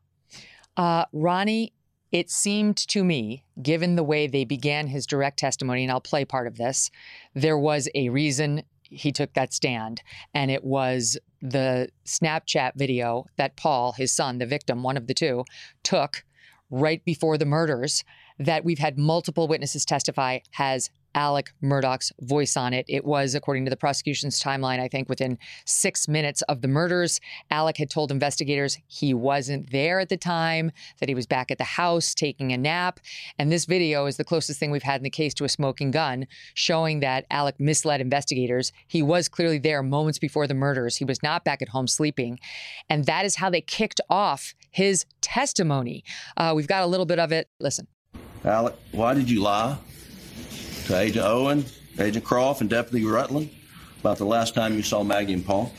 Uh, 0.76 1.04
Ronnie, 1.12 1.72
it 2.12 2.30
seemed 2.30 2.76
to 2.88 3.04
me, 3.04 3.44
given 3.60 3.96
the 3.96 4.02
way 4.02 4.26
they 4.26 4.44
began 4.44 4.86
his 4.86 5.06
direct 5.06 5.38
testimony, 5.38 5.82
and 5.82 5.92
I'll 5.92 6.00
play 6.00 6.24
part 6.24 6.46
of 6.46 6.56
this, 6.56 6.90
there 7.34 7.58
was 7.58 7.88
a 7.94 8.08
reason 8.08 8.62
he 8.82 9.12
took 9.12 9.34
that 9.34 9.52
stand. 9.52 10.02
And 10.34 10.50
it 10.50 10.64
was 10.64 11.18
the 11.40 11.88
Snapchat 12.04 12.72
video 12.76 13.26
that 13.36 13.56
Paul, 13.56 13.92
his 13.92 14.12
son, 14.12 14.38
the 14.38 14.46
victim, 14.46 14.82
one 14.82 14.96
of 14.96 15.06
the 15.06 15.14
two, 15.14 15.44
took 15.82 16.24
right 16.70 17.04
before 17.04 17.38
the 17.38 17.46
murders 17.46 18.04
that 18.38 18.64
we've 18.64 18.78
had 18.78 18.98
multiple 18.98 19.48
witnesses 19.48 19.84
testify 19.84 20.38
has 20.52 20.90
Alex 21.18 21.52
Murdaugh's 21.60 22.12
voice 22.20 22.56
on 22.56 22.72
it. 22.72 22.86
It 22.88 23.04
was, 23.04 23.34
according 23.34 23.64
to 23.64 23.70
the 23.70 23.76
prosecution's 23.76 24.40
timeline, 24.40 24.78
I 24.78 24.86
think 24.86 25.08
within 25.08 25.36
six 25.64 26.06
minutes 26.06 26.42
of 26.42 26.62
the 26.62 26.68
murders. 26.68 27.20
Alex 27.50 27.80
had 27.80 27.90
told 27.90 28.12
investigators 28.12 28.78
he 28.86 29.12
wasn't 29.12 29.72
there 29.72 29.98
at 29.98 30.10
the 30.10 30.16
time, 30.16 30.70
that 31.00 31.08
he 31.08 31.16
was 31.16 31.26
back 31.26 31.50
at 31.50 31.58
the 31.58 31.64
house 31.64 32.14
taking 32.14 32.52
a 32.52 32.56
nap. 32.56 33.00
And 33.36 33.50
this 33.50 33.64
video 33.64 34.06
is 34.06 34.16
the 34.16 34.22
closest 34.22 34.60
thing 34.60 34.70
we've 34.70 34.84
had 34.84 35.00
in 35.00 35.02
the 35.02 35.10
case 35.10 35.34
to 35.34 35.44
a 35.44 35.48
smoking 35.48 35.90
gun, 35.90 36.28
showing 36.54 37.00
that 37.00 37.26
Alex 37.32 37.58
misled 37.58 38.00
investigators. 38.00 38.70
He 38.86 39.02
was 39.02 39.28
clearly 39.28 39.58
there 39.58 39.82
moments 39.82 40.20
before 40.20 40.46
the 40.46 40.54
murders. 40.54 40.98
He 40.98 41.04
was 41.04 41.20
not 41.20 41.42
back 41.42 41.62
at 41.62 41.70
home 41.70 41.88
sleeping. 41.88 42.38
And 42.88 43.06
that 43.06 43.24
is 43.24 43.34
how 43.34 43.50
they 43.50 43.60
kicked 43.60 44.00
off 44.08 44.54
his 44.70 45.04
testimony. 45.20 46.04
Uh, 46.36 46.52
we've 46.54 46.68
got 46.68 46.84
a 46.84 46.86
little 46.86 47.06
bit 47.06 47.18
of 47.18 47.32
it. 47.32 47.48
Listen. 47.58 47.88
Alex, 48.44 48.78
why 48.92 49.14
did 49.14 49.28
you 49.28 49.42
lie? 49.42 49.76
To 50.88 50.98
Agent 50.98 51.24
Owen, 51.26 51.66
Agent 51.98 52.24
Croft, 52.24 52.62
and 52.62 52.70
Deputy 52.70 53.04
Rutland 53.04 53.50
about 54.00 54.16
the 54.16 54.24
last 54.24 54.54
time 54.54 54.74
you 54.74 54.82
saw 54.82 55.04
Maggie 55.04 55.34
and 55.34 55.44
Paul? 55.44 55.70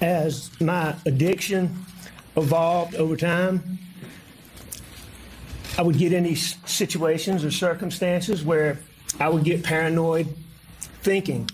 As 0.00 0.50
my 0.62 0.94
addiction 1.04 1.84
evolved 2.34 2.94
over 2.94 3.18
time, 3.18 3.78
I 5.76 5.82
would 5.82 5.98
get 5.98 6.14
in 6.14 6.24
these 6.24 6.56
situations 6.64 7.44
or 7.44 7.50
circumstances 7.50 8.42
where 8.42 8.78
I 9.20 9.28
would 9.28 9.44
get 9.44 9.62
paranoid 9.62 10.34
thinking. 11.02 11.50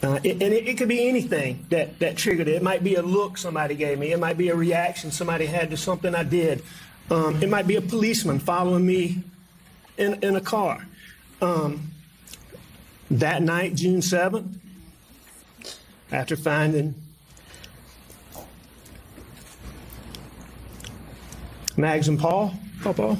Uh, 0.00 0.20
it, 0.22 0.40
and 0.40 0.54
it, 0.54 0.68
it, 0.68 0.78
could 0.78 0.88
be 0.88 1.08
anything 1.08 1.66
that, 1.70 1.98
that 1.98 2.16
triggered 2.16 2.46
it. 2.46 2.54
It 2.54 2.62
might 2.62 2.84
be 2.84 2.94
a 2.94 3.02
look 3.02 3.36
somebody 3.36 3.74
gave 3.74 3.98
me. 3.98 4.12
It 4.12 4.20
might 4.20 4.38
be 4.38 4.50
a 4.50 4.54
reaction 4.54 5.10
somebody 5.10 5.46
had 5.46 5.70
to 5.70 5.76
something 5.76 6.14
I 6.14 6.22
did. 6.22 6.62
Um, 7.10 7.42
it 7.42 7.48
might 7.48 7.66
be 7.66 7.74
a 7.74 7.80
policeman 7.80 8.38
following 8.38 8.86
me 8.86 9.24
in, 9.98 10.22
in 10.22 10.36
a 10.36 10.40
car. 10.40 10.86
Um, 11.40 11.90
that 13.10 13.42
night, 13.42 13.74
June 13.74 14.00
7th, 14.00 14.58
after 16.10 16.36
finding 16.36 16.94
Mags 21.76 22.08
and 22.08 22.18
Paul, 22.18 22.54
Paul, 22.82 23.18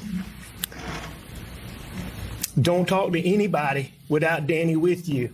don't 2.59 2.87
talk 2.87 3.11
to 3.13 3.21
anybody 3.23 3.93
without 4.09 4.47
Danny 4.47 4.75
with 4.75 5.07
you. 5.07 5.31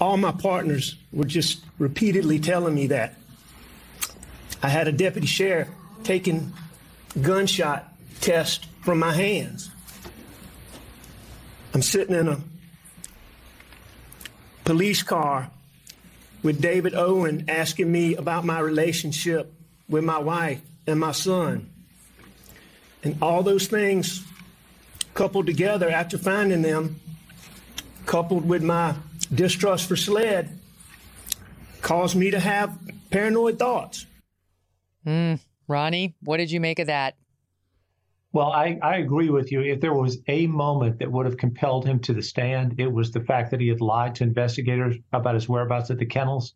All 0.00 0.16
my 0.16 0.32
partners 0.32 0.96
were 1.12 1.24
just 1.24 1.64
repeatedly 1.78 2.38
telling 2.38 2.74
me 2.74 2.86
that. 2.88 3.16
I 4.62 4.68
had 4.68 4.88
a 4.88 4.92
deputy 4.92 5.26
sheriff 5.26 5.68
taking 6.04 6.52
gunshot 7.20 7.92
test 8.20 8.66
from 8.82 8.98
my 8.98 9.12
hands. 9.12 9.70
I'm 11.74 11.82
sitting 11.82 12.14
in 12.14 12.28
a 12.28 12.40
police 14.68 15.02
car 15.02 15.50
with 16.42 16.60
David 16.60 16.94
Owen 16.94 17.46
asking 17.48 17.90
me 17.90 18.14
about 18.16 18.44
my 18.44 18.58
relationship 18.58 19.50
with 19.88 20.04
my 20.04 20.18
wife 20.18 20.60
and 20.86 21.00
my 21.00 21.12
son. 21.12 21.70
And 23.02 23.16
all 23.22 23.42
those 23.42 23.66
things 23.66 24.26
coupled 25.14 25.46
together 25.46 25.88
after 25.88 26.18
finding 26.18 26.60
them, 26.60 27.00
coupled 28.04 28.46
with 28.46 28.62
my 28.62 28.94
distrust 29.34 29.88
for 29.88 29.96
SLED, 29.96 30.50
caused 31.80 32.14
me 32.14 32.30
to 32.30 32.38
have 32.38 32.78
paranoid 33.08 33.58
thoughts. 33.58 34.04
Mm, 35.06 35.40
Ronnie, 35.66 36.14
what 36.20 36.36
did 36.36 36.50
you 36.50 36.60
make 36.60 36.78
of 36.78 36.88
that? 36.88 37.14
Well, 38.38 38.52
I, 38.52 38.78
I 38.82 38.98
agree 38.98 39.30
with 39.30 39.50
you. 39.50 39.62
If 39.62 39.80
there 39.80 39.92
was 39.92 40.18
a 40.28 40.46
moment 40.46 41.00
that 41.00 41.10
would 41.10 41.26
have 41.26 41.36
compelled 41.36 41.84
him 41.84 41.98
to 42.02 42.12
the 42.12 42.22
stand, 42.22 42.78
it 42.78 42.86
was 42.86 43.10
the 43.10 43.24
fact 43.24 43.50
that 43.50 43.60
he 43.60 43.66
had 43.66 43.80
lied 43.80 44.14
to 44.14 44.22
investigators 44.22 44.94
about 45.12 45.34
his 45.34 45.48
whereabouts 45.48 45.90
at 45.90 45.98
the 45.98 46.06
kennels. 46.06 46.54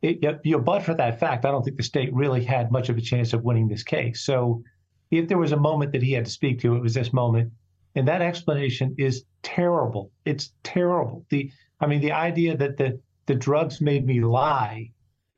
It, 0.00 0.18
you 0.42 0.56
know, 0.56 0.58
but 0.58 0.82
for 0.82 0.94
that 0.94 1.20
fact, 1.20 1.44
I 1.44 1.52
don't 1.52 1.62
think 1.62 1.76
the 1.76 1.84
state 1.84 2.12
really 2.12 2.42
had 2.42 2.72
much 2.72 2.88
of 2.88 2.98
a 2.98 3.00
chance 3.00 3.32
of 3.32 3.44
winning 3.44 3.68
this 3.68 3.84
case. 3.84 4.24
So, 4.24 4.64
if 5.12 5.28
there 5.28 5.38
was 5.38 5.52
a 5.52 5.56
moment 5.56 5.92
that 5.92 6.02
he 6.02 6.10
had 6.10 6.24
to 6.24 6.30
speak 6.32 6.58
to, 6.62 6.74
it 6.74 6.82
was 6.82 6.94
this 6.94 7.12
moment, 7.12 7.52
and 7.94 8.08
that 8.08 8.20
explanation 8.20 8.96
is 8.98 9.24
terrible. 9.44 10.10
It's 10.24 10.52
terrible. 10.64 11.24
The, 11.30 11.52
I 11.78 11.86
mean, 11.86 12.00
the 12.00 12.10
idea 12.10 12.56
that 12.56 12.78
the 12.78 12.98
the 13.26 13.36
drugs 13.36 13.80
made 13.80 14.04
me 14.04 14.24
lie. 14.24 14.90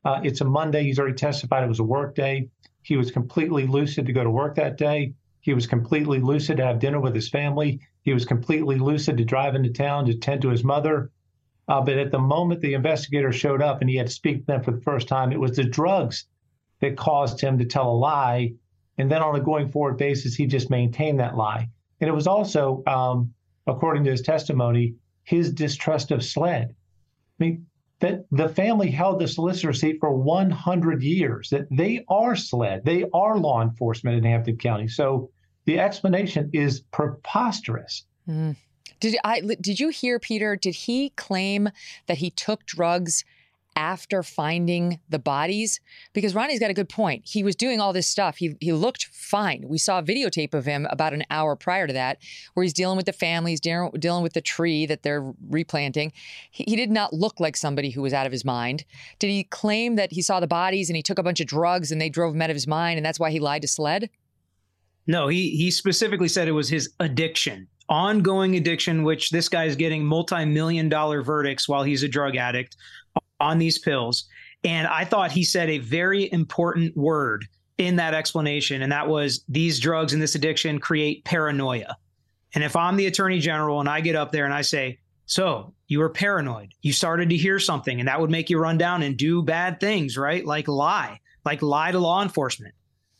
Uh, 0.03 0.19
it's 0.23 0.41
a 0.41 0.45
Monday. 0.45 0.81
He's 0.81 0.97
already 0.97 1.13
testified 1.13 1.63
it 1.63 1.69
was 1.69 1.79
a 1.79 1.83
work 1.83 2.15
day. 2.15 2.49
He 2.81 2.97
was 2.97 3.11
completely 3.11 3.67
lucid 3.67 4.07
to 4.07 4.13
go 4.13 4.23
to 4.23 4.31
work 4.31 4.55
that 4.55 4.79
day 4.79 5.13
he 5.45 5.53
was 5.53 5.67
completely 5.67 6.19
lucid 6.19 6.57
to 6.57 6.65
have 6.65 6.79
dinner 6.79 6.99
with 6.99 7.13
his 7.13 7.29
family. 7.29 7.79
He 8.01 8.13
was 8.13 8.25
completely 8.25 8.79
lucid 8.79 9.17
to 9.17 9.23
drive 9.23 9.53
into 9.53 9.69
town 9.69 10.07
to 10.07 10.17
tend 10.17 10.41
to 10.41 10.49
his 10.49 10.63
mother. 10.63 11.11
Uh, 11.67 11.81
but 11.81 11.99
at 11.99 12.11
the 12.11 12.17
moment 12.17 12.61
the 12.61 12.73
investigator 12.73 13.31
showed 13.31 13.61
up 13.61 13.79
and 13.79 13.87
he 13.87 13.95
had 13.95 14.07
to 14.07 14.11
speak 14.11 14.39
to 14.39 14.45
them 14.47 14.63
for 14.63 14.71
the 14.71 14.81
first 14.81 15.07
time, 15.07 15.31
it 15.31 15.39
was 15.39 15.55
the 15.55 15.63
drugs 15.63 16.25
that 16.81 16.97
caused 16.97 17.39
him 17.39 17.59
to 17.59 17.65
tell 17.65 17.91
a 17.91 17.93
lie 17.93 18.55
And 18.97 19.11
then 19.11 19.21
on 19.21 19.35
a 19.35 19.39
going 19.39 19.69
forward 19.69 19.97
basis, 19.97 20.33
he 20.33 20.47
just 20.47 20.71
maintained 20.71 21.19
that 21.19 21.37
lie. 21.37 21.69
And 22.01 22.09
it 22.09 22.13
was 22.13 22.25
also, 22.25 22.81
um, 22.87 23.31
according 23.67 24.03
to 24.05 24.11
his 24.11 24.23
testimony, 24.23 24.95
his 25.25 25.53
distrust 25.53 26.09
of 26.09 26.23
SLED. 26.23 26.69
I 26.71 27.43
mean, 27.43 27.67
that 27.99 28.25
the 28.31 28.49
family 28.49 28.89
held 28.89 29.19
the 29.19 29.27
solicitor 29.27 29.73
seat 29.73 29.97
for 29.99 30.11
100 30.11 31.03
years, 31.03 31.49
that 31.51 31.67
they 31.69 32.03
are 32.09 32.35
SLED, 32.35 32.83
they 32.83 33.05
are 33.13 33.37
law 33.37 33.61
enforcement 33.61 34.17
in 34.17 34.23
Hampton 34.23 34.57
County. 34.57 34.87
So 34.87 35.29
the 35.65 35.79
explanation 35.79 36.49
is 36.53 36.81
preposterous. 36.91 38.05
Mm. 38.27 38.55
Did 38.99 39.17
I 39.23 39.41
did 39.41 39.79
you 39.79 39.89
hear 39.89 40.19
Peter? 40.19 40.55
Did 40.55 40.75
he 40.75 41.09
claim 41.11 41.69
that 42.07 42.19
he 42.19 42.29
took 42.29 42.65
drugs 42.65 43.25
after 43.75 44.23
finding 44.23 44.99
the 45.09 45.19
bodies? 45.19 45.81
Because 46.13 46.33
Ronnie's 46.33 46.61
got 46.61 46.69
a 46.69 46.73
good 46.75 46.87
point. 46.87 47.23
He 47.25 47.43
was 47.43 47.55
doing 47.57 47.81
all 47.81 47.91
this 47.91 48.07
stuff. 48.07 48.37
He 48.37 48.55
he 48.61 48.71
looked 48.71 49.05
fine. 49.11 49.65
We 49.67 49.77
saw 49.77 49.99
a 49.99 50.03
videotape 50.03 50.53
of 50.53 50.65
him 50.65 50.87
about 50.89 51.13
an 51.13 51.23
hour 51.29 51.55
prior 51.55 51.87
to 51.87 51.93
that, 51.93 52.19
where 52.53 52.63
he's 52.63 52.73
dealing 52.73 52.95
with 52.95 53.05
the 53.05 53.13
families, 53.13 53.59
dealing, 53.59 53.91
dealing 53.99 54.23
with 54.23 54.33
the 54.33 54.41
tree 54.41 54.85
that 54.85 55.03
they're 55.03 55.33
replanting. 55.49 56.13
He, 56.49 56.63
he 56.67 56.75
did 56.75 56.91
not 56.91 57.13
look 57.13 57.39
like 57.39 57.57
somebody 57.57 57.89
who 57.89 58.01
was 58.01 58.13
out 58.13 58.25
of 58.25 58.31
his 58.31 58.45
mind. 58.45 58.85
Did 59.19 59.29
he 59.29 59.43
claim 59.43 59.97
that 59.97 60.13
he 60.13 60.21
saw 60.21 60.39
the 60.39 60.47
bodies 60.47 60.89
and 60.89 60.95
he 60.95 61.03
took 61.03 61.19
a 61.19 61.23
bunch 61.23 61.41
of 61.41 61.47
drugs 61.47 61.91
and 61.91 61.99
they 61.99 62.09
drove 62.09 62.33
him 62.33 62.41
out 62.41 62.49
of 62.49 62.55
his 62.55 62.67
mind, 62.67 62.97
and 62.97 63.05
that's 63.05 63.19
why 63.19 63.31
he 63.31 63.39
lied 63.39 63.63
to 63.63 63.67
SLED? 63.67 64.09
No, 65.07 65.27
he 65.27 65.51
he 65.51 65.71
specifically 65.71 66.27
said 66.27 66.47
it 66.47 66.53
was 66.53 66.69
his 66.69 66.93
addiction, 66.99 67.67
ongoing 67.89 68.55
addiction, 68.55 69.03
which 69.03 69.29
this 69.29 69.49
guy 69.49 69.65
is 69.65 69.75
getting 69.75 70.05
multi-million 70.05 70.89
dollar 70.89 71.21
verdicts 71.21 71.69
while 71.69 71.83
he's 71.83 72.03
a 72.03 72.07
drug 72.07 72.35
addict 72.35 72.75
on 73.39 73.59
these 73.59 73.77
pills. 73.77 74.25
And 74.63 74.87
I 74.87 75.05
thought 75.05 75.31
he 75.31 75.43
said 75.43 75.69
a 75.69 75.77
very 75.77 76.31
important 76.31 76.97
word 76.97 77.45
in 77.77 77.97
that 77.97 78.13
explanation, 78.13 78.81
and 78.81 78.91
that 78.91 79.07
was 79.07 79.43
these 79.47 79.79
drugs 79.79 80.13
and 80.13 80.21
this 80.21 80.35
addiction 80.35 80.79
create 80.79 81.23
paranoia. 81.25 81.97
And 82.55 82.63
if 82.63 82.75
I'm 82.75 82.95
the 82.95 83.05
attorney 83.05 83.39
general 83.39 83.79
and 83.79 83.89
I 83.89 84.01
get 84.01 84.15
up 84.15 84.31
there 84.31 84.45
and 84.45 84.53
I 84.53 84.61
say, 84.61 84.99
so 85.25 85.73
you 85.87 85.99
were 85.99 86.09
paranoid, 86.09 86.71
you 86.81 86.93
started 86.93 87.29
to 87.29 87.37
hear 87.37 87.59
something, 87.59 87.99
and 87.99 88.07
that 88.07 88.19
would 88.19 88.31
make 88.31 88.49
you 88.49 88.57
run 88.57 88.77
down 88.77 89.03
and 89.03 89.17
do 89.17 89.43
bad 89.43 89.79
things, 89.79 90.17
right? 90.17 90.45
Like 90.45 90.67
lie, 90.67 91.19
like 91.43 91.61
lie 91.61 91.91
to 91.91 91.99
law 91.99 92.23
enforcement. 92.23 92.73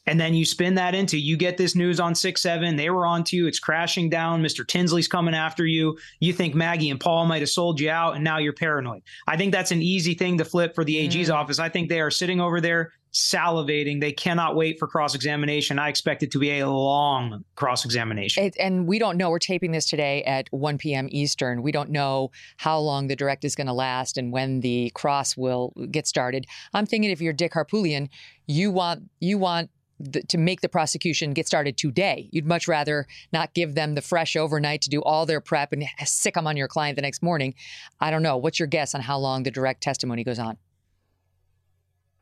And 0.08 0.20
then 0.20 0.34
you 0.34 0.46
spin 0.46 0.76
that 0.76 0.94
into 0.94 1.18
you 1.18 1.38
get 1.38 1.58
this 1.58 1.76
news 1.76 2.00
on 2.00 2.16
6 2.16 2.42
7. 2.42 2.76
They 2.76 2.90
were 2.90 3.06
on 3.06 3.24
to 3.26 3.36
you. 3.36 3.48
It's 3.48 3.60
crashing 3.60 4.10
down. 4.10 4.44
Mr. 4.44 4.66
Tinsley's 4.68 5.08
coming 5.08 5.36
after 5.36 5.66
you. 5.66 5.98
You 6.20 6.34
think 6.34 6.56
Maggie 6.56 6.90
and 6.90 7.00
Paul 7.00 7.26
might 7.26 7.42
have 7.42 7.50
sold 7.50 7.80
you 7.80 7.90
out, 7.90 8.16
and 8.16 8.24
now 8.24 8.38
you're 8.38 8.54
paranoid. 8.54 9.02
I 9.28 9.38
think 9.38 9.52
that's 9.52 9.72
an 9.72 9.82
easy 9.82 10.14
thing 10.14 10.38
to 10.38 10.46
flip 10.46 10.76
for 10.76 10.84
the 10.84 10.98
AG's 11.00 11.30
mm. 11.30 11.34
office. 11.34 11.60
I 11.60 11.70
think 11.70 11.90
they 11.90 12.02
are 12.02 12.12
sitting 12.12 12.40
over 12.40 12.62
there 12.62 12.92
salivating. 13.16 14.02
They 14.02 14.12
cannot 14.12 14.58
wait 14.58 14.78
for 14.78 14.88
cross 14.88 15.16
examination. 15.16 15.80
I 15.80 15.88
expect 15.88 16.22
it 16.22 16.32
to 16.32 16.40
be 16.40 16.60
a 16.60 16.70
long 16.70 17.46
cross 17.56 17.86
examination. 17.86 18.52
And 18.60 18.86
we 18.88 19.00
don't 19.00 19.18
know. 19.18 19.30
We're 19.30 19.40
taping 19.40 19.72
this 19.72 19.86
today 19.86 20.22
at 20.26 20.48
1 20.52 20.78
p.m. 20.78 21.08
Eastern. 21.10 21.64
We 21.64 21.72
don't 21.72 21.90
know 21.90 22.32
how 22.58 22.78
long 22.78 23.08
the 23.08 23.16
direct 23.16 23.46
is 23.46 23.56
going 23.56 23.68
to 23.68 23.74
last 23.74 24.18
and 24.18 24.34
when 24.34 24.60
the 24.60 24.92
cross 24.96 25.38
will 25.38 25.74
get 25.90 26.08
started. 26.08 26.46
I'm 26.74 26.86
thinking 26.86 27.10
if 27.10 27.22
you're 27.22 27.34
Dick 27.34 27.54
Harpootlian, 27.54 28.10
you 28.48 28.70
want 28.70 29.10
you 29.20 29.38
want 29.38 29.70
the, 30.00 30.22
to 30.24 30.38
make 30.38 30.62
the 30.62 30.70
prosecution 30.70 31.34
get 31.34 31.48
started 31.48 31.78
today. 31.78 32.28
You'd 32.32 32.46
much 32.46 32.68
rather 32.68 33.08
not 33.32 33.54
give 33.54 33.76
them 33.76 33.96
the 33.96 34.02
fresh 34.02 34.36
overnight 34.36 34.82
to 34.82 34.90
do 34.90 35.02
all 35.02 35.26
their 35.26 35.42
prep 35.42 35.72
and 35.72 35.86
sic 36.06 36.34
them 36.34 36.48
on 36.48 36.58
your 36.58 36.68
client 36.68 36.96
the 36.96 37.02
next 37.02 37.24
morning. 37.24 37.56
I 38.00 38.12
don't 38.12 38.24
know. 38.24 38.38
What's 38.38 38.60
your 38.60 38.68
guess 38.68 38.94
on 38.94 39.02
how 39.02 39.18
long 39.18 39.44
the 39.44 39.52
direct 39.52 39.82
testimony 39.82 40.24
goes 40.24 40.40
on? 40.40 40.58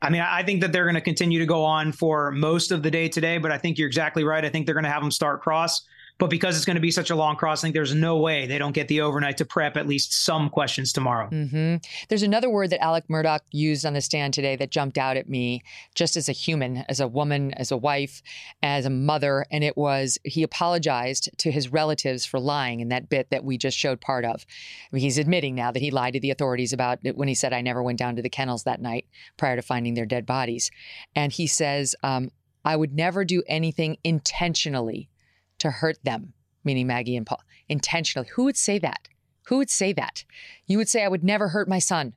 I 0.02 0.10
mean, 0.10 0.20
I 0.20 0.42
think 0.42 0.60
that 0.60 0.70
they're 0.70 0.84
going 0.84 0.96
to 0.96 1.00
continue 1.00 1.38
to 1.38 1.46
go 1.46 1.64
on 1.64 1.90
for 1.90 2.30
most 2.30 2.70
of 2.70 2.82
the 2.82 2.90
day 2.90 3.08
today, 3.08 3.38
but 3.38 3.50
I 3.50 3.56
think 3.56 3.78
you're 3.78 3.88
exactly 3.88 4.22
right. 4.22 4.44
I 4.44 4.50
think 4.50 4.66
they're 4.66 4.74
going 4.74 4.84
to 4.84 4.90
have 4.90 5.02
them 5.02 5.10
start 5.10 5.40
cross. 5.40 5.80
But 6.18 6.30
because 6.30 6.56
it's 6.56 6.64
going 6.64 6.76
to 6.76 6.80
be 6.80 6.92
such 6.92 7.10
a 7.10 7.16
long 7.16 7.34
crossing, 7.34 7.72
there's 7.72 7.94
no 7.94 8.18
way 8.18 8.46
they 8.46 8.58
don't 8.58 8.72
get 8.72 8.86
the 8.86 9.00
overnight 9.00 9.36
to 9.38 9.44
prep 9.44 9.76
at 9.76 9.88
least 9.88 10.24
some 10.24 10.48
questions 10.48 10.92
tomorrow. 10.92 11.28
Mm-hmm. 11.28 11.76
There's 12.08 12.22
another 12.22 12.48
word 12.48 12.70
that 12.70 12.82
Alex 12.82 13.08
Murdaugh 13.08 13.40
used 13.50 13.84
on 13.84 13.94
the 13.94 14.00
stand 14.00 14.32
today 14.32 14.54
that 14.56 14.70
jumped 14.70 14.96
out 14.96 15.16
at 15.16 15.28
me 15.28 15.62
just 15.96 16.16
as 16.16 16.28
a 16.28 16.32
human, 16.32 16.84
as 16.88 17.00
a 17.00 17.08
woman, 17.08 17.52
as 17.54 17.72
a 17.72 17.76
wife, 17.76 18.22
as 18.62 18.86
a 18.86 18.90
mother. 18.90 19.44
And 19.50 19.64
it 19.64 19.76
was 19.76 20.16
he 20.22 20.44
apologized 20.44 21.30
to 21.38 21.50
his 21.50 21.72
relatives 21.72 22.24
for 22.24 22.38
lying 22.38 22.78
in 22.78 22.90
that 22.90 23.08
bit 23.08 23.30
that 23.30 23.44
we 23.44 23.58
just 23.58 23.76
showed 23.76 24.00
part 24.00 24.24
of. 24.24 24.46
I 24.46 24.88
mean, 24.94 25.02
he's 25.02 25.18
admitting 25.18 25.56
now 25.56 25.72
that 25.72 25.82
he 25.82 25.90
lied 25.90 26.12
to 26.12 26.20
the 26.20 26.30
authorities 26.30 26.72
about 26.72 27.00
it 27.02 27.16
when 27.16 27.26
he 27.26 27.34
said, 27.34 27.52
I 27.52 27.60
never 27.60 27.82
went 27.82 27.98
down 27.98 28.14
to 28.16 28.22
the 28.22 28.30
kennels 28.30 28.62
that 28.64 28.80
night 28.80 29.06
prior 29.36 29.56
to 29.56 29.62
finding 29.62 29.94
their 29.94 30.06
dead 30.06 30.26
bodies. 30.26 30.70
And 31.16 31.32
he 31.32 31.48
says, 31.48 31.96
um, 32.04 32.30
I 32.64 32.76
would 32.76 32.94
never 32.94 33.24
do 33.24 33.42
anything 33.48 33.98
intentionally 34.04 35.10
to 35.58 35.70
hurt 35.70 35.98
them, 36.04 36.32
meaning 36.64 36.86
Maggie 36.86 37.16
and 37.16 37.26
Paul, 37.26 37.42
intentionally. 37.68 38.28
Who 38.34 38.44
would 38.44 38.56
say 38.56 38.78
that? 38.78 39.08
Who 39.46 39.58
would 39.58 39.70
say 39.70 39.92
that? 39.92 40.24
You 40.66 40.78
would 40.78 40.88
say, 40.88 41.04
I 41.04 41.08
would 41.08 41.24
never 41.24 41.48
hurt 41.48 41.68
my 41.68 41.78
son. 41.78 42.14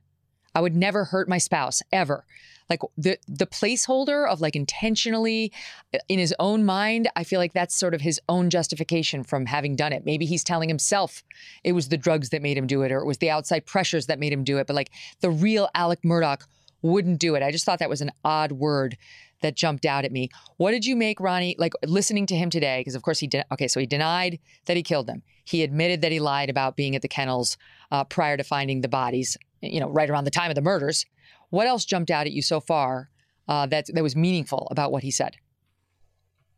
I 0.54 0.60
would 0.60 0.74
never 0.74 1.04
hurt 1.04 1.28
my 1.28 1.38
spouse 1.38 1.82
ever. 1.92 2.24
Like 2.70 2.80
the 2.98 3.18
the 3.26 3.46
placeholder 3.46 4.28
of 4.28 4.40
like 4.40 4.54
intentionally 4.54 5.52
uh, 5.94 5.98
in 6.08 6.18
his 6.18 6.34
own 6.38 6.64
mind, 6.64 7.08
I 7.16 7.24
feel 7.24 7.38
like 7.38 7.54
that's 7.54 7.74
sort 7.74 7.94
of 7.94 8.02
his 8.02 8.20
own 8.28 8.50
justification 8.50 9.24
from 9.24 9.46
having 9.46 9.74
done 9.74 9.92
it. 9.92 10.04
Maybe 10.04 10.26
he's 10.26 10.44
telling 10.44 10.68
himself 10.68 11.22
it 11.64 11.72
was 11.72 11.88
the 11.88 11.96
drugs 11.96 12.28
that 12.30 12.42
made 12.42 12.58
him 12.58 12.66
do 12.66 12.82
it 12.82 12.92
or 12.92 12.98
it 12.98 13.06
was 13.06 13.18
the 13.18 13.30
outside 13.30 13.64
pressures 13.64 14.06
that 14.06 14.18
made 14.18 14.32
him 14.32 14.44
do 14.44 14.58
it, 14.58 14.66
but 14.66 14.76
like 14.76 14.90
the 15.20 15.30
real 15.30 15.68
Alex 15.74 16.02
Murdaugh 16.04 16.42
wouldn't 16.82 17.18
do 17.18 17.34
it. 17.34 17.42
I 17.42 17.50
just 17.50 17.64
thought 17.64 17.78
that 17.78 17.88
was 17.88 18.02
an 18.02 18.12
odd 18.24 18.52
word 18.52 18.96
that 19.40 19.56
jumped 19.56 19.84
out 19.86 20.04
at 20.04 20.12
me. 20.12 20.28
What 20.56 20.72
did 20.72 20.84
you 20.84 20.96
make, 20.96 21.20
Ronnie, 21.20 21.56
like 21.58 21.72
listening 21.84 22.26
to 22.26 22.36
him 22.36 22.50
today? 22.50 22.80
Because, 22.80 22.94
of 22.94 23.02
course, 23.02 23.18
he 23.18 23.26
did. 23.26 23.44
Okay, 23.52 23.68
so 23.68 23.80
he 23.80 23.86
denied 23.86 24.38
that 24.66 24.76
he 24.76 24.82
killed 24.82 25.06
them. 25.06 25.22
He 25.44 25.62
admitted 25.62 26.02
that 26.02 26.12
he 26.12 26.20
lied 26.20 26.50
about 26.50 26.76
being 26.76 26.96
at 26.96 27.02
the 27.02 27.08
kennels 27.08 27.56
uh, 27.90 28.04
prior 28.04 28.36
to 28.36 28.44
finding 28.44 28.80
the 28.80 28.88
bodies, 28.88 29.36
you 29.60 29.80
know, 29.80 29.88
right 29.88 30.10
around 30.10 30.24
the 30.24 30.30
time 30.30 30.50
of 30.50 30.54
the 30.54 30.62
murders. 30.62 31.06
What 31.50 31.66
else 31.66 31.84
jumped 31.84 32.10
out 32.10 32.26
at 32.26 32.32
you 32.32 32.42
so 32.42 32.60
far 32.60 33.10
uh, 33.46 33.66
that, 33.66 33.86
that 33.94 34.02
was 34.02 34.14
meaningful 34.14 34.68
about 34.70 34.92
what 34.92 35.02
he 35.02 35.10
said? 35.10 35.36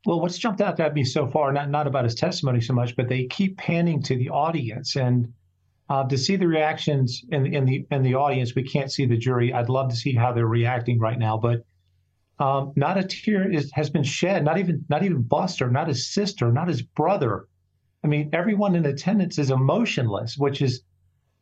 Well, 0.07 0.21
what's 0.21 0.39
jumped 0.39 0.63
out 0.63 0.81
at 0.81 0.95
me 0.95 1.05
so 1.05 1.27
far, 1.27 1.53
not, 1.53 1.69
not 1.69 1.87
about 1.87 2.05
his 2.05 2.15
testimony 2.15 2.61
so 2.61 2.73
much, 2.73 2.97
but 2.97 3.09
they 3.09 3.27
keep 3.27 3.59
panning 3.59 4.03
to 4.05 4.17
the 4.17 4.31
audience. 4.31 4.97
And 4.97 5.33
uh, 5.91 6.09
to 6.09 6.17
see 6.17 6.37
the 6.37 6.49
reactions 6.49 7.23
in, 7.31 7.53
in 7.53 7.65
the 7.67 7.87
in 7.91 8.03
the 8.03 8.15
audience, 8.15 8.55
we 8.55 8.63
can't 8.63 8.91
see 8.91 9.05
the 9.05 9.19
jury. 9.19 9.53
I'd 9.53 9.69
love 9.69 9.91
to 9.91 9.97
see 9.97 10.15
how 10.15 10.33
they're 10.33 10.47
reacting 10.47 10.99
right 10.99 11.19
now, 11.19 11.37
but 11.37 11.65
um, 12.41 12.73
not 12.75 12.97
a 12.97 13.05
tear 13.05 13.53
is, 13.53 13.71
has 13.73 13.91
been 13.91 14.03
shed. 14.03 14.45
Not 14.45 14.59
even 14.59 14.85
not 14.89 15.05
even 15.05 15.23
Buster, 15.23 15.71
not 15.71 15.89
his 15.89 16.13
sister, 16.13 16.51
not 16.51 16.69
his 16.69 16.83
brother. 16.83 17.47
I 18.03 18.07
mean, 18.07 18.31
everyone 18.33 18.75
in 18.75 18.87
attendance 18.87 19.39
is 19.39 19.51
emotionless, 19.51 20.37
which 20.39 20.63
is 20.63 20.83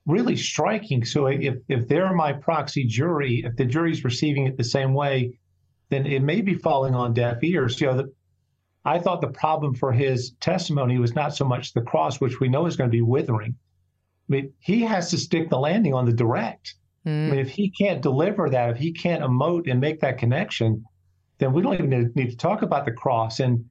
really 0.07 0.37
striking. 0.37 1.05
So 1.05 1.27
if 1.27 1.57
if 1.69 1.87
they're 1.87 2.13
my 2.13 2.33
proxy 2.33 2.85
jury, 2.85 3.45
if 3.47 3.55
the 3.57 3.65
jury's 3.65 4.05
receiving 4.05 4.47
it 4.47 4.57
the 4.57 4.65
same 4.65 4.93
way, 4.93 5.39
then 5.89 6.05
it 6.05 6.23
may 6.23 6.41
be 6.41 6.55
falling 6.55 6.97
on 6.97 7.15
deaf 7.15 7.45
ears. 7.45 7.81
You 7.81 7.87
know, 7.87 7.97
the, 7.99 8.13
I 8.85 8.99
thought 8.99 9.21
the 9.21 9.29
problem 9.29 9.75
for 9.75 9.93
his 9.93 10.33
testimony 10.41 10.99
was 10.99 11.15
not 11.15 11.35
so 11.35 11.45
much 11.45 11.75
the 11.75 11.83
cross, 11.83 12.21
which 12.21 12.41
we 12.41 12.49
know 12.49 12.67
is 12.67 12.77
going 12.77 12.91
to 12.91 12.97
be 12.97 13.03
withering. 13.03 13.55
I 13.55 14.33
mean, 14.33 14.53
he 14.59 14.81
has 14.81 15.11
to 15.11 15.19
stick 15.19 15.49
the 15.49 15.59
landing 15.59 15.95
on 15.95 16.07
the 16.07 16.13
direct. 16.13 16.75
Mm. 17.07 17.27
I 17.27 17.31
mean, 17.31 17.41
if 17.41 17.51
he 17.51 17.71
can't 17.71 18.03
deliver 18.03 18.51
that, 18.51 18.71
if 18.71 18.77
he 18.77 18.93
can't 18.93 19.23
emote 19.23 19.71
and 19.71 19.81
make 19.81 20.01
that 20.01 20.19
connection, 20.19 20.85
then 21.39 21.53
we 21.53 21.63
don't 21.63 21.75
even 21.75 22.13
need 22.15 22.31
to 22.31 22.37
talk 22.37 22.63
about 22.63 22.85
the 22.85 22.93
cross. 22.93 23.41
And 23.41 23.65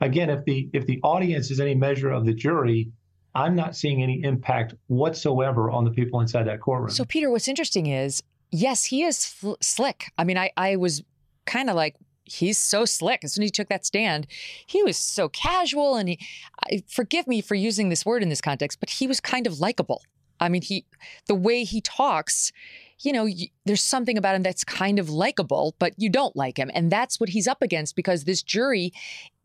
again, 0.00 0.30
if 0.30 0.44
the 0.44 0.68
if 0.72 0.86
the 0.86 1.00
audience 1.02 1.50
is 1.50 1.60
any 1.60 1.74
measure 1.74 2.10
of 2.10 2.24
the 2.26 2.34
jury, 2.34 2.90
I'm 3.34 3.56
not 3.56 3.74
seeing 3.74 4.02
any 4.02 4.22
impact 4.22 4.74
whatsoever 4.86 5.70
on 5.70 5.84
the 5.84 5.90
people 5.90 6.20
inside 6.20 6.44
that 6.44 6.60
courtroom. 6.60 6.90
So, 6.90 7.04
Peter, 7.04 7.30
what's 7.30 7.48
interesting 7.48 7.86
is, 7.86 8.22
yes, 8.50 8.84
he 8.84 9.02
is 9.02 9.26
fl- 9.26 9.54
slick. 9.60 10.12
I 10.18 10.24
mean, 10.24 10.38
I 10.38 10.50
I 10.56 10.76
was 10.76 11.02
kind 11.46 11.70
of 11.70 11.76
like. 11.76 11.96
He's 12.26 12.56
so 12.56 12.86
slick. 12.86 13.22
As 13.22 13.34
soon 13.34 13.42
as 13.42 13.48
he 13.48 13.50
took 13.50 13.68
that 13.68 13.84
stand, 13.84 14.26
he 14.66 14.82
was 14.82 14.96
so 14.96 15.28
casual, 15.28 15.96
and 15.96 16.08
he. 16.08 16.18
I, 16.64 16.82
forgive 16.88 17.26
me 17.26 17.42
for 17.42 17.54
using 17.54 17.90
this 17.90 18.06
word 18.06 18.22
in 18.22 18.30
this 18.30 18.40
context, 18.40 18.80
but 18.80 18.88
he 18.88 19.06
was 19.06 19.20
kind 19.20 19.46
of 19.46 19.60
likable. 19.60 20.02
I 20.40 20.48
mean, 20.48 20.62
he, 20.62 20.84
the 21.26 21.34
way 21.34 21.64
he 21.64 21.80
talks, 21.80 22.52
you 23.00 23.12
know, 23.12 23.28
there's 23.64 23.82
something 23.82 24.16
about 24.16 24.34
him 24.34 24.42
that's 24.42 24.64
kind 24.64 24.98
of 24.98 25.10
likable, 25.10 25.74
but 25.78 25.94
you 25.96 26.08
don't 26.08 26.36
like 26.36 26.58
him. 26.58 26.70
And 26.74 26.90
that's 26.90 27.20
what 27.20 27.30
he's 27.30 27.48
up 27.48 27.62
against 27.62 27.96
because 27.96 28.24
this 28.24 28.42
jury, 28.42 28.92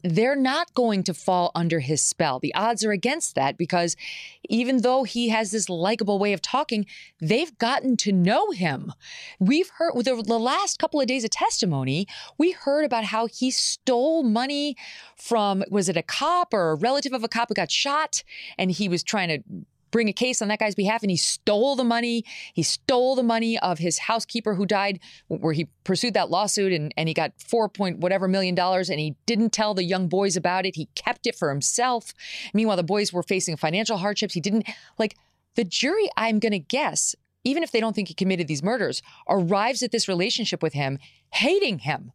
they're 0.03 0.35
not 0.35 0.73
going 0.73 1.03
to 1.03 1.13
fall 1.13 1.51
under 1.55 1.79
his 1.79 2.01
spell. 2.01 2.39
The 2.39 2.53
odds 2.55 2.85
are 2.85 2.91
against 2.91 3.35
that 3.35 3.57
because 3.57 3.95
even 4.47 4.81
though 4.81 5.03
he 5.03 5.29
has 5.29 5.51
this 5.51 5.67
likable 5.69 6.19
way 6.19 6.31
of 6.31 6.41
talking, 6.41 6.85
they've 7.19 7.57
gotten 7.57 7.97
to 7.97 8.13
know 8.13 8.51
him. 8.51 8.93
We've 9.39 9.69
heard 9.77 9.93
with 9.95 10.05
the, 10.05 10.39
last 10.39 10.79
couple 10.79 11.01
of 11.01 11.07
days 11.07 11.25
of 11.25 11.31
testimony, 11.31 12.07
we 12.37 12.51
heard 12.51 12.85
about 12.85 13.05
how 13.05 13.27
he 13.27 13.51
stole 13.51 14.23
money 14.23 14.77
from, 15.17 15.63
was 15.69 15.89
it 15.89 15.97
a 15.97 16.03
cop 16.03 16.53
or 16.53 16.71
a 16.71 16.75
relative 16.75 17.13
of 17.13 17.23
a 17.23 17.27
cop 17.27 17.49
who 17.49 17.55
got 17.55 17.71
shot? 17.71 18.23
And 18.57 18.71
he 18.71 18.87
was 18.87 19.03
trying 19.03 19.27
to 19.29 19.43
bring 19.91 20.07
a 20.07 20.13
case 20.13 20.41
on 20.41 20.47
that 20.49 20.59
guy's 20.59 20.75
behalf 20.75 21.01
and 21.01 21.11
he 21.11 21.17
stole 21.17 21.75
the 21.75 21.83
money. 21.83 22.23
He 22.53 22.63
stole 22.63 23.15
the 23.15 23.23
money 23.23 23.57
of 23.59 23.79
his 23.79 23.97
housekeeper 23.99 24.55
who 24.55 24.65
died 24.65 24.99
where 25.27 25.53
he 25.53 25.67
pursued 25.83 26.13
that 26.13 26.29
lawsuit 26.29 26.73
and, 26.73 26.93
and 26.97 27.07
he 27.07 27.13
got 27.13 27.33
four 27.39 27.69
point 27.69 27.99
whatever 27.99 28.27
million 28.27 28.55
dollars 28.55 28.89
and 28.89 28.99
he 28.99 29.15
didn't 29.25 29.51
tell 29.51 29.73
the 29.73 29.83
young 29.83 30.07
boys 30.07 30.35
about 30.35 30.65
it. 30.65 30.75
He 30.75 30.87
kept 30.95 31.27
it 31.27 31.35
for 31.35 31.49
himself. 31.49 32.13
Meanwhile, 32.53 32.77
the 32.77 32.83
boys 32.83 33.13
were 33.13 33.23
facing 33.23 33.57
financial 33.57 33.97
hardships. 33.97 34.33
He 34.33 34.41
didn't 34.41 34.67
like 34.97 35.15
the 35.55 35.63
jury, 35.63 36.09
I'm 36.15 36.39
gonna 36.39 36.59
guess, 36.59 37.15
even 37.43 37.63
if 37.63 37.71
they 37.71 37.79
don't 37.79 37.95
think 37.95 38.07
he 38.07 38.13
committed 38.13 38.47
these 38.47 38.63
murders, 38.63 39.01
arrives 39.27 39.83
at 39.83 39.91
this 39.91 40.07
relationship 40.07 40.61
with 40.61 40.73
him, 40.73 40.99
hating 41.31 41.79
him. 41.79 42.11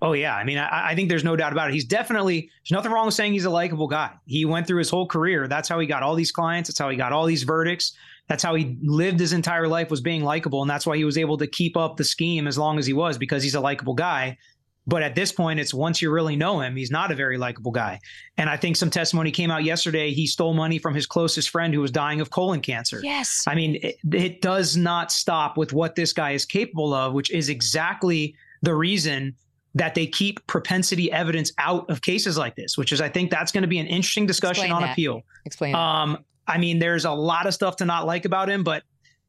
Oh 0.00 0.12
yeah, 0.12 0.36
I 0.36 0.44
mean, 0.44 0.58
I, 0.58 0.90
I, 0.90 0.94
think 0.94 1.08
there's 1.08 1.24
no 1.24 1.34
doubt 1.34 1.52
about 1.52 1.70
it. 1.70 1.74
He's 1.74 1.84
definitely 1.84 2.50
there's 2.62 2.70
nothing 2.70 2.92
wrong 2.92 3.06
with 3.06 3.14
saying 3.14 3.32
he's 3.32 3.46
a 3.46 3.50
likable 3.50 3.88
guy. 3.88 4.12
He 4.26 4.44
went 4.44 4.66
through 4.66 4.78
his 4.78 4.90
whole 4.90 5.08
career. 5.08 5.48
That's 5.48 5.68
how 5.68 5.80
he 5.80 5.86
got 5.86 6.04
all 6.04 6.14
these 6.14 6.30
clients. 6.30 6.68
That's 6.68 6.78
how 6.78 6.88
he 6.88 6.96
got 6.96 7.12
all 7.12 7.26
these 7.26 7.42
verdicts. 7.42 7.94
That's 8.28 8.42
how 8.42 8.54
he 8.54 8.76
lived 8.82 9.18
his 9.18 9.32
entire 9.32 9.66
life 9.66 9.90
was 9.90 10.00
being 10.00 10.22
likable, 10.22 10.62
and 10.62 10.70
that's 10.70 10.86
why 10.86 10.96
he 10.96 11.04
was 11.04 11.18
able 11.18 11.36
to 11.38 11.46
keep 11.46 11.76
up 11.76 11.96
the 11.96 12.04
scheme 12.04 12.46
as 12.46 12.56
long 12.56 12.78
as 12.78 12.86
he 12.86 12.92
was 12.92 13.18
because 13.18 13.42
he's 13.42 13.56
a 13.56 13.60
likable 13.60 13.94
guy. 13.94 14.38
But 14.86 15.02
at 15.02 15.14
this 15.14 15.32
point, 15.32 15.60
it's 15.60 15.74
once 15.74 16.00
you 16.00 16.10
really 16.10 16.36
know 16.36 16.60
him, 16.60 16.74
he's 16.74 16.90
not 16.90 17.10
a 17.10 17.14
very 17.14 17.36
likable 17.36 17.72
guy. 17.72 18.00
And 18.38 18.48
I 18.48 18.56
think 18.56 18.74
some 18.74 18.88
testimony 18.88 19.30
came 19.30 19.50
out 19.50 19.62
yesterday. 19.62 20.12
He 20.12 20.26
stole 20.26 20.54
money 20.54 20.78
from 20.78 20.94
his 20.94 21.06
closest 21.06 21.50
friend 21.50 21.74
who 21.74 21.80
was 21.82 21.90
dying 21.90 22.22
of 22.22 22.30
colon 22.30 22.62
cancer. 22.62 23.00
Yes. 23.02 23.44
I 23.46 23.54
mean, 23.54 23.76
it, 23.82 23.98
it 24.10 24.40
does 24.40 24.78
not 24.78 25.12
stop 25.12 25.58
with 25.58 25.74
what 25.74 25.94
this 25.94 26.14
guy 26.14 26.30
is 26.30 26.46
capable 26.46 26.94
of, 26.94 27.12
which 27.12 27.30
is 27.30 27.50
exactly 27.50 28.34
the 28.62 28.74
reason 28.74 29.34
that 29.74 29.94
they 29.94 30.06
keep 30.06 30.44
propensity 30.46 31.10
evidence 31.12 31.52
out 31.58 31.88
of 31.90 32.02
cases 32.02 32.36
like 32.38 32.56
this, 32.56 32.76
which 32.76 32.92
is 32.92 33.00
I 33.00 33.08
think 33.08 33.30
that's 33.30 33.52
going 33.52 33.62
to 33.62 33.68
be 33.68 33.78
an 33.78 33.86
interesting 33.86 34.26
discussion 34.26 34.64
Explain 34.64 34.72
on 34.72 34.82
that. 34.82 34.92
appeal. 34.92 35.22
Explain. 35.44 35.74
Um, 35.74 36.24
I 36.46 36.58
mean, 36.58 36.78
there's 36.78 37.04
a 37.04 37.12
lot 37.12 37.46
of 37.46 37.54
stuff 37.54 37.76
to 37.76 37.84
not 37.84 38.06
like 38.06 38.24
about 38.24 38.48
him, 38.48 38.64
but 38.64 38.82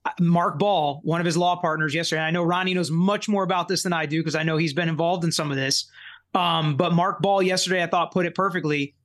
uh, 0.06 0.12
Mark 0.20 0.58
Ball, 0.58 1.02
one 1.04 1.20
of 1.20 1.26
his 1.26 1.36
law 1.36 1.58
partners 1.58 1.94
yesterday, 1.94 2.22
I 2.22 2.32
know 2.32 2.44
Ronnie 2.44 2.74
knows 2.74 2.90
much 2.90 3.28
more 3.28 3.44
about 3.44 3.68
this 3.68 3.84
than 3.84 3.94
I 3.94 4.06
do 4.06 4.22
because 4.22 4.36
I 4.36 4.44
know 4.44 4.58
he's 4.58 4.74
been 4.74 4.90
involved 4.90 5.26
in 5.26 5.32
some 5.32 5.52
of 5.52 5.58
this. 5.58 5.90
Um, 6.34 6.78
but 6.78 6.94
Mark 6.94 7.22
Ball 7.22 7.42
yesterday, 7.42 7.84
I 7.84 7.88
thought 7.88 8.12
put 8.12 8.26
it 8.26 8.36
perfectly. 8.36 8.96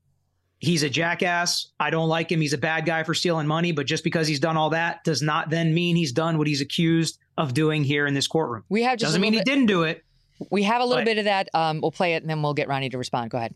He's 0.59 0.83
a 0.83 0.89
jackass. 0.89 1.73
I 1.81 1.91
don't 1.91 2.09
like 2.09 2.31
him. 2.31 2.41
He's 2.41 2.53
a 2.53 2.59
bad 2.59 2.87
guy 2.87 3.03
for 3.03 3.13
stealing 3.13 3.47
money, 3.47 3.73
but 3.73 3.87
just 3.87 4.05
because 4.05 4.29
he's 4.29 4.41
done 4.41 4.57
all 4.57 4.71
that 4.71 5.03
does 5.05 5.21
not 5.21 5.51
then 5.51 5.75
mean 5.75 5.97
he's 5.97 6.13
done 6.13 6.39
what 6.39 6.47
he's 6.47 6.61
accused 6.61 7.19
of 7.37 7.53
doing 7.53 7.83
here 7.83 8.07
in 8.07 8.15
this 8.15 8.27
courtroom. 8.27 8.65
We 8.69 8.83
have 8.85 8.99
just 8.99 9.09
doesn't 9.09 9.21
mean 9.21 9.33
little 9.33 9.51
he 9.51 9.57
didn't 9.57 9.67
do 9.67 9.83
it. 9.83 10.04
We 10.51 10.65
have 10.65 10.81
a 10.81 10.85
little 10.85 11.01
But- 11.01 11.07
bit 11.07 11.19
of 11.19 11.25
that. 11.25 11.49
Um, 11.55 11.81
we'll 11.81 11.93
play 11.93 12.15
it 12.15 12.23
and 12.23 12.31
then 12.31 12.43
we'll 12.43 12.55
get 12.55 12.69
Ronnie 12.69 12.91
to 12.91 12.99
respond. 12.99 13.31
Go 13.31 13.39
ahead. 13.39 13.55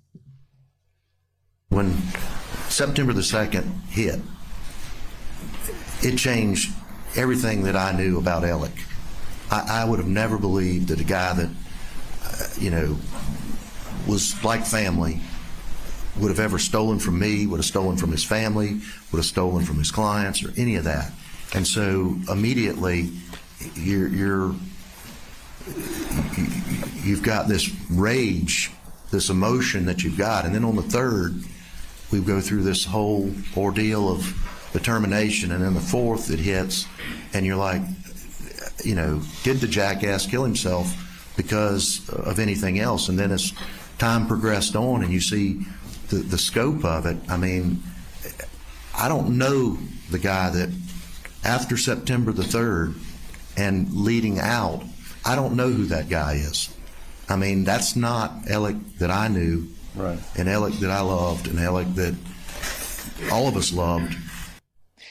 When 1.70 1.96
September 2.68 3.12
the 3.12 3.22
2nd 3.22 3.64
hit, 3.90 4.20
it 6.02 6.16
changed 6.16 6.72
everything 7.16 7.64
that 7.64 7.76
I 7.76 7.92
knew 7.92 8.18
about 8.18 8.44
Alex. 8.44 8.74
I, 9.50 9.82
I 9.82 9.84
would 9.84 9.98
have 9.98 10.08
never 10.08 10.38
believed 10.38 10.88
that 10.88 11.00
a 11.00 11.04
guy 11.04 11.32
that, 11.34 11.48
uh, 12.24 12.46
you 12.58 12.70
know, 12.70 12.96
was 14.06 14.42
like 14.44 14.64
family 14.64 15.20
would 16.18 16.30
have 16.30 16.40
ever 16.40 16.58
stolen 16.58 16.98
from 16.98 17.18
me, 17.18 17.46
would 17.46 17.58
have 17.58 17.64
stolen 17.66 17.96
from 17.96 18.10
his 18.10 18.24
family, 18.24 18.80
would 19.12 19.18
have 19.18 19.24
stolen 19.26 19.64
from 19.64 19.78
his 19.78 19.90
clients, 19.90 20.42
or 20.44 20.52
any 20.56 20.74
of 20.76 20.84
that. 20.84 21.12
And 21.54 21.66
so 21.66 22.16
immediately, 22.28 23.10
you're, 23.74 24.08
you're 24.08 24.54
you've 27.04 27.22
got 27.22 27.48
this 27.48 27.70
rage, 27.90 28.70
this 29.10 29.30
emotion 29.30 29.86
that 29.86 30.02
you've 30.02 30.18
got, 30.18 30.44
and 30.44 30.54
then 30.54 30.64
on 30.64 30.76
the 30.76 30.82
third, 30.82 31.42
we 32.12 32.20
go 32.20 32.40
through 32.40 32.62
this 32.62 32.84
whole 32.84 33.30
ordeal 33.56 34.08
of 34.08 34.70
determination, 34.72 35.52
and 35.52 35.62
then 35.62 35.74
the 35.74 35.80
fourth 35.80 36.30
it 36.30 36.38
hits, 36.38 36.86
and 37.32 37.44
you're 37.44 37.56
like, 37.56 37.82
you 38.84 38.94
know, 38.94 39.20
did 39.42 39.58
the 39.58 39.66
jackass 39.66 40.26
kill 40.26 40.44
himself 40.44 41.32
because 41.36 42.08
of 42.10 42.38
anything 42.38 42.78
else? 42.78 43.08
And 43.08 43.18
then 43.18 43.30
as 43.30 43.52
time 43.98 44.26
progressed 44.26 44.76
on, 44.76 45.02
and 45.02 45.12
you 45.12 45.20
see 45.20 45.60
the, 46.08 46.16
the 46.16 46.38
scope 46.38 46.84
of 46.84 47.06
it, 47.06 47.16
I 47.28 47.36
mean, 47.36 47.82
I 48.96 49.08
don't 49.08 49.38
know 49.38 49.78
the 50.10 50.18
guy 50.18 50.50
that 50.50 50.70
after 51.44 51.76
September 51.76 52.32
the 52.32 52.42
3rd 52.42 52.94
and 53.56 53.92
leading 53.92 54.38
out, 54.38 54.82
I 55.28 55.34
don't 55.34 55.56
know 55.56 55.68
who 55.68 55.84
that 55.84 56.08
guy 56.08 56.36
is. 56.36 56.74
I 57.28 57.36
mean, 57.36 57.62
that's 57.62 57.94
not 57.94 58.32
Alex 58.48 58.78
that 58.98 59.10
I 59.10 59.28
knew, 59.28 59.68
right. 59.94 60.18
and 60.38 60.48
Alex 60.48 60.78
that 60.78 60.90
I 60.90 61.02
loved, 61.02 61.48
and 61.48 61.60
Alex 61.60 61.90
that 61.96 62.14
all 63.30 63.46
of 63.46 63.54
us 63.54 63.70
loved. 63.70 64.16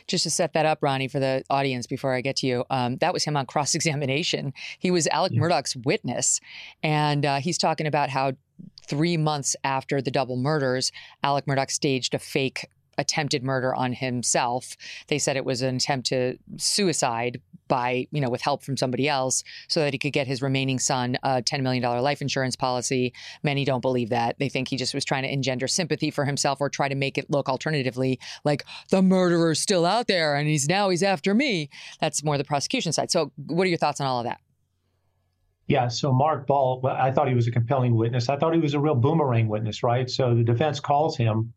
Just 0.07 0.24
to 0.24 0.32
set 0.32 0.53
that 0.53 0.65
up, 0.65 0.80
Ronnie, 0.82 1.07
for 1.07 1.20
the 1.20 1.43
audience 1.51 1.86
before 1.86 2.15
I 2.15 2.22
get 2.22 2.38
to 2.38 2.47
you, 2.47 2.65
um, 2.72 2.97
that 2.97 3.13
was 3.13 3.26
him 3.26 3.38
on 3.38 3.45
cross 3.45 3.76
examination. 3.76 4.53
He 4.80 4.89
was 4.89 5.05
Alex 5.05 5.36
Murdaugh's 5.36 5.76
witness, 5.76 6.39
and 6.82 7.24
uh, 7.24 7.36
he's 7.36 7.59
talking 7.59 7.86
about 7.86 8.09
how 8.09 8.32
three 8.88 9.18
months 9.18 9.55
after 9.63 10.01
the 10.01 10.09
double 10.09 10.36
murders, 10.36 10.91
Alex 11.22 11.45
Murdaugh 11.45 11.70
staged 11.70 12.15
a 12.15 12.20
fake 12.20 12.65
attempted 12.98 13.43
murder 13.43 13.74
on 13.74 13.93
himself. 13.93 14.76
They 15.08 15.20
said 15.20 15.38
it 15.38 15.45
was 15.45 15.62
an 15.62 15.76
attempt 15.76 16.08
to 16.08 16.38
suicide 16.58 17.41
by, 17.68 18.08
you 18.12 18.22
know, 18.22 18.30
with 18.30 18.41
help 18.41 18.64
from 18.64 18.78
somebody 18.78 19.10
else 19.10 19.43
so 19.68 19.82
that 19.82 19.93
he 19.93 20.00
could 20.00 20.14
get 20.14 20.28
his 20.28 20.41
remaining 20.41 20.80
son 20.80 21.18
a 21.24 21.41
$10 21.41 21.62
million 21.62 21.84
life 21.84 22.22
insurance 22.22 22.56
policy. 22.56 23.14
Many 23.43 23.66
don't 23.66 23.82
believe 23.82 24.10
that. 24.10 24.39
They 24.39 24.50
think 24.50 24.70
he 24.70 24.78
just 24.78 24.93
was 24.93 25.06
trying 25.06 25.24
to 25.24 25.32
engender 25.32 25.68
sympathy 25.68 26.12
for 26.12 26.26
himself 26.26 26.62
or 26.62 26.70
try 26.70 26.88
to 26.88 26.95
make 26.95 27.18
it 27.18 27.30
look 27.30 27.50
alternatively 27.50 28.20
like 28.43 28.64
the 28.89 29.02
murderer's 29.02 29.60
still 29.60 29.86
out 29.86 30.08
there 30.08 30.36
and 30.36 30.48
he's 30.48 30.68
now 30.68 30.89
he's 30.89 31.04
after 31.04 31.34
me. 31.34 31.70
That's 32.00 32.24
more 32.24 32.38
the 32.38 32.43
prosecution 32.43 32.93
side. 32.93 33.12
So 33.12 33.32
what 33.48 33.66
are 33.66 33.70
your 33.70 33.78
thoughts 33.78 34.00
on 34.00 34.08
all 34.08 34.20
of 34.20 34.26
that? 34.26 34.39
Yeah, 35.68 35.89
so 35.89 36.14
Mark 36.14 36.48
Ball, 36.48 36.82
I 36.88 37.12
thought 37.12 37.28
he 37.28 37.34
was 37.34 37.48
a 37.48 37.52
compelling 37.52 37.95
witness. 37.95 38.30
I 38.30 38.38
thought 38.38 38.54
he 38.54 38.60
was 38.60 38.74
a 38.74 38.80
real 38.80 38.95
boomerang 38.95 39.50
witness, 39.50 39.84
right? 39.84 40.10
So 40.10 40.34
the 40.34 40.43
defense 40.43 40.80
calls 40.80 41.18
him, 41.18 41.54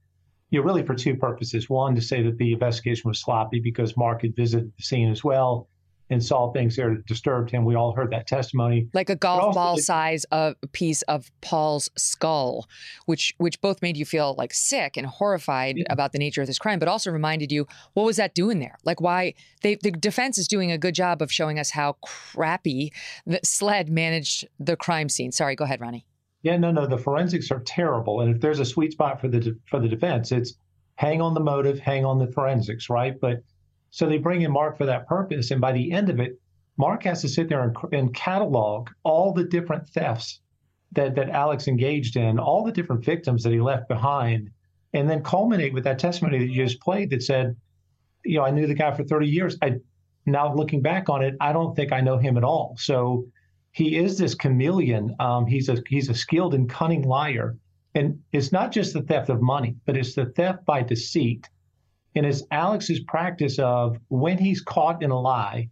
you 0.50 0.58
know, 0.58 0.64
really 0.64 0.84
for 0.84 0.94
two 0.94 1.16
purposes. 1.16 1.70
One, 1.70 1.94
to 1.94 2.00
say 2.00 2.22
that 2.22 2.36
the 2.38 2.52
investigation 2.52 3.08
was 3.08 3.20
sloppy 3.20 3.60
because 3.60 3.96
Mark 3.96 4.22
had 4.22 4.36
visited 4.36 4.72
the 4.76 4.82
scene 4.82 5.10
as 5.10 5.24
well 5.24 5.68
and 6.10 6.22
saw 6.22 6.52
things 6.52 6.76
there 6.76 6.90
that 6.90 7.06
disturbed 7.06 7.50
him. 7.50 7.64
We 7.64 7.76
all 7.76 7.92
heard 7.92 8.10
that 8.10 8.26
testimony. 8.26 8.88
Like 8.92 9.10
a 9.10 9.16
golf 9.16 9.42
also 9.42 9.58
ball 9.58 9.78
size 9.78 10.24
of 10.32 10.56
piece 10.72 11.02
of 11.02 11.30
Paul's 11.40 11.88
skull, 11.96 12.68
which 13.06 13.32
which 13.38 13.60
both 13.60 13.80
made 13.80 13.96
you 13.96 14.04
feel 14.04 14.34
like 14.36 14.52
sick 14.52 14.96
and 14.96 15.06
horrified 15.06 15.76
about 15.88 16.12
the 16.12 16.18
nature 16.18 16.40
of 16.40 16.48
this 16.48 16.58
crime, 16.58 16.80
but 16.80 16.88
also 16.88 17.10
reminded 17.10 17.52
you 17.52 17.66
what 17.94 18.04
was 18.04 18.16
that 18.16 18.34
doing 18.34 18.58
there? 18.58 18.76
Like 18.84 19.00
why 19.00 19.34
they 19.62 19.76
the 19.76 19.92
defense 19.92 20.36
is 20.36 20.48
doing 20.48 20.72
a 20.72 20.78
good 20.78 20.94
job 20.94 21.22
of 21.22 21.32
showing 21.32 21.58
us 21.58 21.70
how 21.70 21.92
crappy 22.02 22.92
the 23.24 23.40
SLED 23.44 23.88
managed 23.88 24.48
the 24.58 24.76
crime 24.76 25.08
scene. 25.08 25.30
Sorry, 25.30 25.54
go 25.54 25.64
ahead, 25.64 25.80
Ronnie. 25.80 26.06
Yeah, 26.42 26.56
no, 26.56 26.70
no. 26.70 26.86
The 26.86 26.98
forensics 26.98 27.50
are 27.50 27.60
terrible, 27.60 28.20
and 28.20 28.34
if 28.34 28.40
there's 28.40 28.60
a 28.60 28.64
sweet 28.64 28.92
spot 28.92 29.20
for 29.20 29.28
the 29.28 29.56
for 29.66 29.78
the 29.78 29.88
defense, 29.88 30.32
it's 30.32 30.54
hang 30.94 31.20
on 31.20 31.34
the 31.34 31.40
motive, 31.40 31.78
hang 31.78 32.04
on 32.04 32.18
the 32.18 32.26
forensics, 32.32 32.88
right? 32.88 33.18
But 33.20 33.42
so 33.90 34.08
they 34.08 34.18
bring 34.18 34.42
in 34.42 34.52
Mark 34.52 34.78
for 34.78 34.86
that 34.86 35.06
purpose, 35.06 35.50
and 35.50 35.60
by 35.60 35.72
the 35.72 35.92
end 35.92 36.08
of 36.08 36.18
it, 36.20 36.40
Mark 36.76 37.02
has 37.02 37.20
to 37.22 37.28
sit 37.28 37.48
there 37.48 37.62
and, 37.62 37.76
and 37.92 38.14
catalog 38.14 38.88
all 39.02 39.32
the 39.34 39.44
different 39.44 39.88
thefts 39.90 40.40
that 40.92 41.14
that 41.16 41.28
Alex 41.28 41.68
engaged 41.68 42.16
in, 42.16 42.38
all 42.38 42.64
the 42.64 42.72
different 42.72 43.04
victims 43.04 43.42
that 43.42 43.52
he 43.52 43.60
left 43.60 43.88
behind, 43.88 44.50
and 44.94 45.08
then 45.10 45.22
culminate 45.22 45.74
with 45.74 45.84
that 45.84 45.98
testimony 45.98 46.38
that 46.38 46.46
you 46.46 46.64
just 46.64 46.80
played 46.80 47.10
that 47.10 47.22
said, 47.22 47.54
you 48.24 48.38
know, 48.38 48.44
I 48.44 48.50
knew 48.50 48.66
the 48.66 48.74
guy 48.74 48.92
for 48.92 49.04
30 49.04 49.26
years. 49.26 49.58
I 49.60 49.76
now 50.24 50.54
looking 50.54 50.80
back 50.80 51.10
on 51.10 51.22
it, 51.22 51.34
I 51.40 51.52
don't 51.52 51.76
think 51.76 51.92
I 51.92 52.00
know 52.00 52.16
him 52.16 52.36
at 52.38 52.44
all. 52.44 52.76
So 52.78 53.26
he 53.72 53.96
is 53.96 54.18
this 54.18 54.34
chameleon. 54.34 55.14
Um, 55.20 55.46
he's 55.46 55.68
a 55.68 55.82
he's 55.88 56.08
a 56.08 56.14
skilled 56.14 56.54
and 56.54 56.68
cunning 56.68 57.02
liar, 57.02 57.56
and 57.94 58.20
it's 58.32 58.52
not 58.52 58.72
just 58.72 58.92
the 58.92 59.02
theft 59.02 59.30
of 59.30 59.40
money, 59.40 59.76
but 59.86 59.96
it's 59.96 60.14
the 60.14 60.26
theft 60.26 60.64
by 60.64 60.82
deceit. 60.82 61.48
And 62.16 62.26
it's 62.26 62.42
Alex's 62.50 63.00
practice 63.00 63.58
of 63.60 63.96
when 64.08 64.38
he's 64.38 64.60
caught 64.60 65.02
in 65.02 65.12
a 65.12 65.20
lie, 65.20 65.70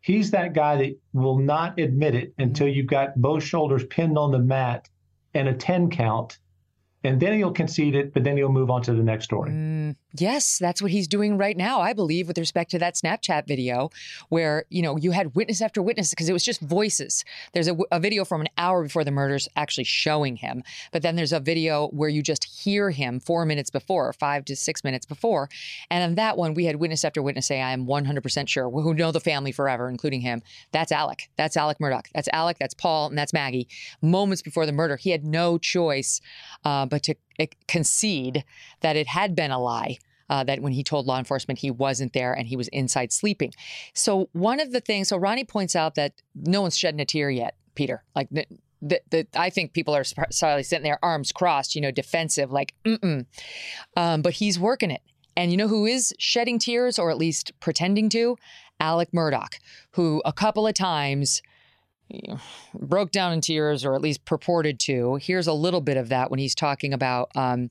he's 0.00 0.30
that 0.30 0.54
guy 0.54 0.76
that 0.76 0.96
will 1.12 1.38
not 1.38 1.80
admit 1.80 2.14
it 2.14 2.32
until 2.38 2.68
you've 2.68 2.86
got 2.86 3.20
both 3.20 3.42
shoulders 3.42 3.84
pinned 3.86 4.16
on 4.16 4.30
the 4.30 4.38
mat 4.38 4.88
and 5.34 5.48
a 5.48 5.54
ten 5.54 5.90
count, 5.90 6.38
and 7.02 7.18
then 7.18 7.34
he'll 7.34 7.52
concede 7.52 7.94
it, 7.94 8.12
but 8.12 8.24
then 8.24 8.36
he'll 8.36 8.52
move 8.52 8.70
on 8.70 8.82
to 8.82 8.92
the 8.92 9.02
next 9.02 9.24
story. 9.24 9.50
Mm, 9.50 9.96
yes, 10.18 10.58
that's 10.58 10.82
what 10.82 10.90
he's 10.90 11.08
doing 11.08 11.38
right 11.38 11.56
now, 11.56 11.80
I 11.80 11.94
believe, 11.94 12.28
with 12.28 12.36
respect 12.36 12.70
to 12.72 12.78
that 12.80 12.94
Snapchat 12.94 13.46
video 13.46 13.90
where, 14.28 14.66
you 14.68 14.82
know, 14.82 14.96
you 14.98 15.12
had 15.12 15.34
witness 15.34 15.62
after 15.62 15.80
witness 15.82 16.10
because 16.10 16.28
it 16.28 16.34
was 16.34 16.44
just 16.44 16.60
voices. 16.60 17.24
There's 17.52 17.68
a, 17.68 17.76
a 17.90 17.98
video 17.98 18.24
from 18.24 18.42
an 18.42 18.48
hour 18.58 18.82
before 18.82 19.04
the 19.04 19.10
murders 19.10 19.48
actually 19.56 19.84
showing 19.84 20.36
him, 20.36 20.62
but 20.92 21.00
then 21.02 21.16
there's 21.16 21.32
a 21.32 21.40
video 21.40 21.88
where 21.88 22.10
you 22.10 22.22
just 22.22 22.44
hear 22.44 22.90
him 22.90 23.18
four 23.18 23.46
minutes 23.46 23.70
before, 23.70 24.12
five 24.12 24.44
to 24.46 24.56
six 24.56 24.84
minutes 24.84 25.06
before. 25.06 25.48
And 25.90 26.04
on 26.04 26.14
that 26.16 26.36
one, 26.36 26.52
we 26.52 26.66
had 26.66 26.76
witness 26.76 27.04
after 27.04 27.22
witness 27.22 27.46
say, 27.46 27.62
I 27.62 27.72
am 27.72 27.86
100% 27.86 28.48
sure, 28.48 28.70
who 28.70 28.92
know 28.94 29.10
the 29.10 29.20
family 29.20 29.52
forever, 29.52 29.88
including 29.88 30.20
him. 30.20 30.42
That's 30.72 30.92
Alex. 30.92 31.28
That's 31.36 31.56
Alex 31.56 31.80
Murdaugh. 31.80 32.04
That's 32.14 32.28
Alex. 32.32 32.58
That's 32.60 32.74
Paul. 32.74 33.08
And 33.08 33.16
that's 33.16 33.32
Maggie. 33.32 33.68
Moments 34.02 34.42
before 34.42 34.66
the 34.66 34.72
murder, 34.72 34.96
he 34.96 35.10
had 35.10 35.24
no 35.24 35.56
choice 35.56 36.20
uh, 36.64 36.86
but 36.90 37.02
to 37.04 37.14
uh, 37.38 37.46
concede 37.68 38.44
that 38.80 38.96
it 38.96 39.06
had 39.06 39.34
been 39.34 39.50
a 39.50 39.60
lie. 39.60 39.98
Uh, 40.28 40.44
that 40.44 40.60
when 40.60 40.72
he 40.72 40.84
told 40.84 41.06
law 41.06 41.18
enforcement 41.18 41.58
he 41.58 41.72
wasn't 41.72 42.12
there 42.12 42.32
and 42.32 42.46
he 42.46 42.54
was 42.54 42.68
inside 42.68 43.12
sleeping. 43.12 43.52
So, 43.94 44.28
one 44.30 44.60
of 44.60 44.70
the 44.70 44.80
things, 44.80 45.08
so 45.08 45.16
Ronnie 45.16 45.42
points 45.42 45.74
out 45.74 45.96
that 45.96 46.12
no 46.36 46.62
one's 46.62 46.78
shedding 46.78 47.00
a 47.00 47.04
tear 47.04 47.30
yet, 47.30 47.56
Peter. 47.74 48.04
Like, 48.14 48.28
that, 48.82 49.02
that 49.10 49.26
I 49.34 49.50
think 49.50 49.72
people 49.72 49.94
are 49.94 50.04
sorry 50.04 50.62
sitting 50.62 50.84
there, 50.84 51.00
arms 51.02 51.32
crossed, 51.32 51.74
you 51.74 51.80
know, 51.80 51.90
defensive, 51.90 52.52
like, 52.52 52.74
mm 52.84 53.26
um, 53.96 54.22
but 54.22 54.34
he's 54.34 54.56
working 54.56 54.92
it. 54.92 55.02
And 55.36 55.50
you 55.50 55.56
know 55.56 55.68
who 55.68 55.86
is 55.86 56.14
shedding 56.18 56.58
tears, 56.58 56.98
or 56.98 57.10
at 57.10 57.18
least 57.18 57.52
pretending 57.60 58.08
to? 58.10 58.36
Alex 58.80 59.12
Murdaugh, 59.12 59.58
who 59.92 60.22
a 60.24 60.32
couple 60.32 60.66
of 60.66 60.74
times 60.74 61.42
broke 62.74 63.10
down 63.10 63.32
in 63.32 63.40
tears, 63.40 63.84
or 63.84 63.94
at 63.94 64.00
least 64.00 64.24
purported 64.24 64.78
to. 64.80 65.16
Here's 65.16 65.46
a 65.46 65.52
little 65.52 65.80
bit 65.80 65.96
of 65.96 66.08
that 66.08 66.30
when 66.30 66.38
he's 66.38 66.54
talking 66.54 66.92
about 66.92 67.30
um, 67.34 67.70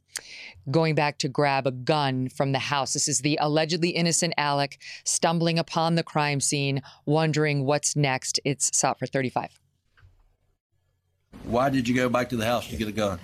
going 0.69 0.95
back 0.95 1.17
to 1.19 1.27
grab 1.27 1.67
a 1.67 1.71
gun 1.71 2.29
from 2.29 2.51
the 2.51 2.59
house. 2.59 2.93
This 2.93 3.07
is 3.07 3.19
the 3.19 3.37
allegedly 3.41 3.89
innocent 3.89 4.33
Alex 4.37 4.77
stumbling 5.03 5.59
upon 5.59 5.95
the 5.95 6.03
crime 6.03 6.39
scene, 6.39 6.81
wondering 7.05 7.65
what's 7.65 7.95
next. 7.95 8.39
It's 8.45 8.75
sought 8.77 8.99
for 8.99 9.05
35. 9.07 9.59
Why 11.43 11.69
did 11.69 11.87
you 11.87 11.95
go 11.95 12.09
back 12.09 12.29
to 12.29 12.37
the 12.37 12.45
house 12.45 12.67
to 12.67 12.75
get 12.75 12.87
a 12.87 12.91
gun? 12.91 13.19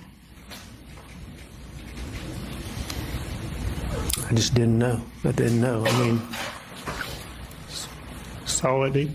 I 4.28 4.34
just 4.34 4.56
didn't 4.56 4.80
know. 4.80 5.00
I 5.24 5.32
didn't 5.34 5.62
know. 5.62 5.86
I 5.86 6.00
mean, 6.00 6.22
saw 8.46 8.84
it. 8.86 9.10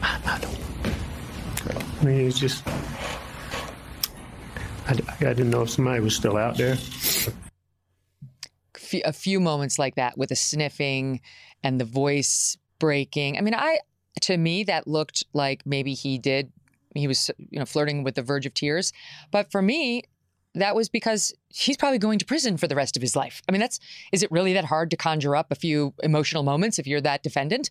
I, 0.00 0.18
I 0.24 0.38
don't. 0.38 0.58
I 2.00 2.04
mean, 2.04 2.26
it's 2.26 2.38
just. 2.38 2.66
I, 4.86 4.92
I 5.20 5.34
didn't 5.34 5.50
know 5.50 5.62
if 5.62 5.70
somebody 5.70 6.00
was 6.00 6.14
still 6.14 6.36
out 6.36 6.56
there. 6.56 6.76
A 9.04 9.12
few 9.12 9.38
moments 9.38 9.78
like 9.78 9.96
that 9.96 10.16
with 10.16 10.30
the 10.30 10.36
sniffing 10.36 11.20
and 11.62 11.78
the 11.78 11.84
voice 11.84 12.56
breaking. 12.78 13.36
I 13.36 13.42
mean, 13.42 13.54
I 13.54 13.80
to 14.20 14.36
me 14.36 14.64
that 14.64 14.86
looked 14.86 15.24
like 15.32 15.64
maybe 15.66 15.94
he 15.94 16.18
did 16.18 16.52
he 16.94 17.06
was 17.06 17.30
you 17.38 17.58
know 17.58 17.64
flirting 17.64 18.02
with 18.02 18.14
the 18.14 18.22
verge 18.22 18.46
of 18.46 18.54
tears 18.54 18.92
but 19.30 19.50
for 19.50 19.62
me 19.62 20.02
that 20.54 20.74
was 20.74 20.88
because 20.88 21.34
he's 21.48 21.76
probably 21.76 21.98
going 21.98 22.18
to 22.18 22.24
prison 22.24 22.56
for 22.56 22.66
the 22.66 22.74
rest 22.74 22.96
of 22.96 23.02
his 23.02 23.14
life 23.14 23.42
i 23.48 23.52
mean 23.52 23.60
that's 23.60 23.78
is 24.12 24.22
it 24.22 24.30
really 24.32 24.52
that 24.52 24.64
hard 24.64 24.90
to 24.90 24.96
conjure 24.96 25.36
up 25.36 25.52
a 25.52 25.54
few 25.54 25.94
emotional 26.02 26.42
moments 26.42 26.78
if 26.78 26.86
you're 26.86 27.00
that 27.00 27.22
defendant 27.22 27.70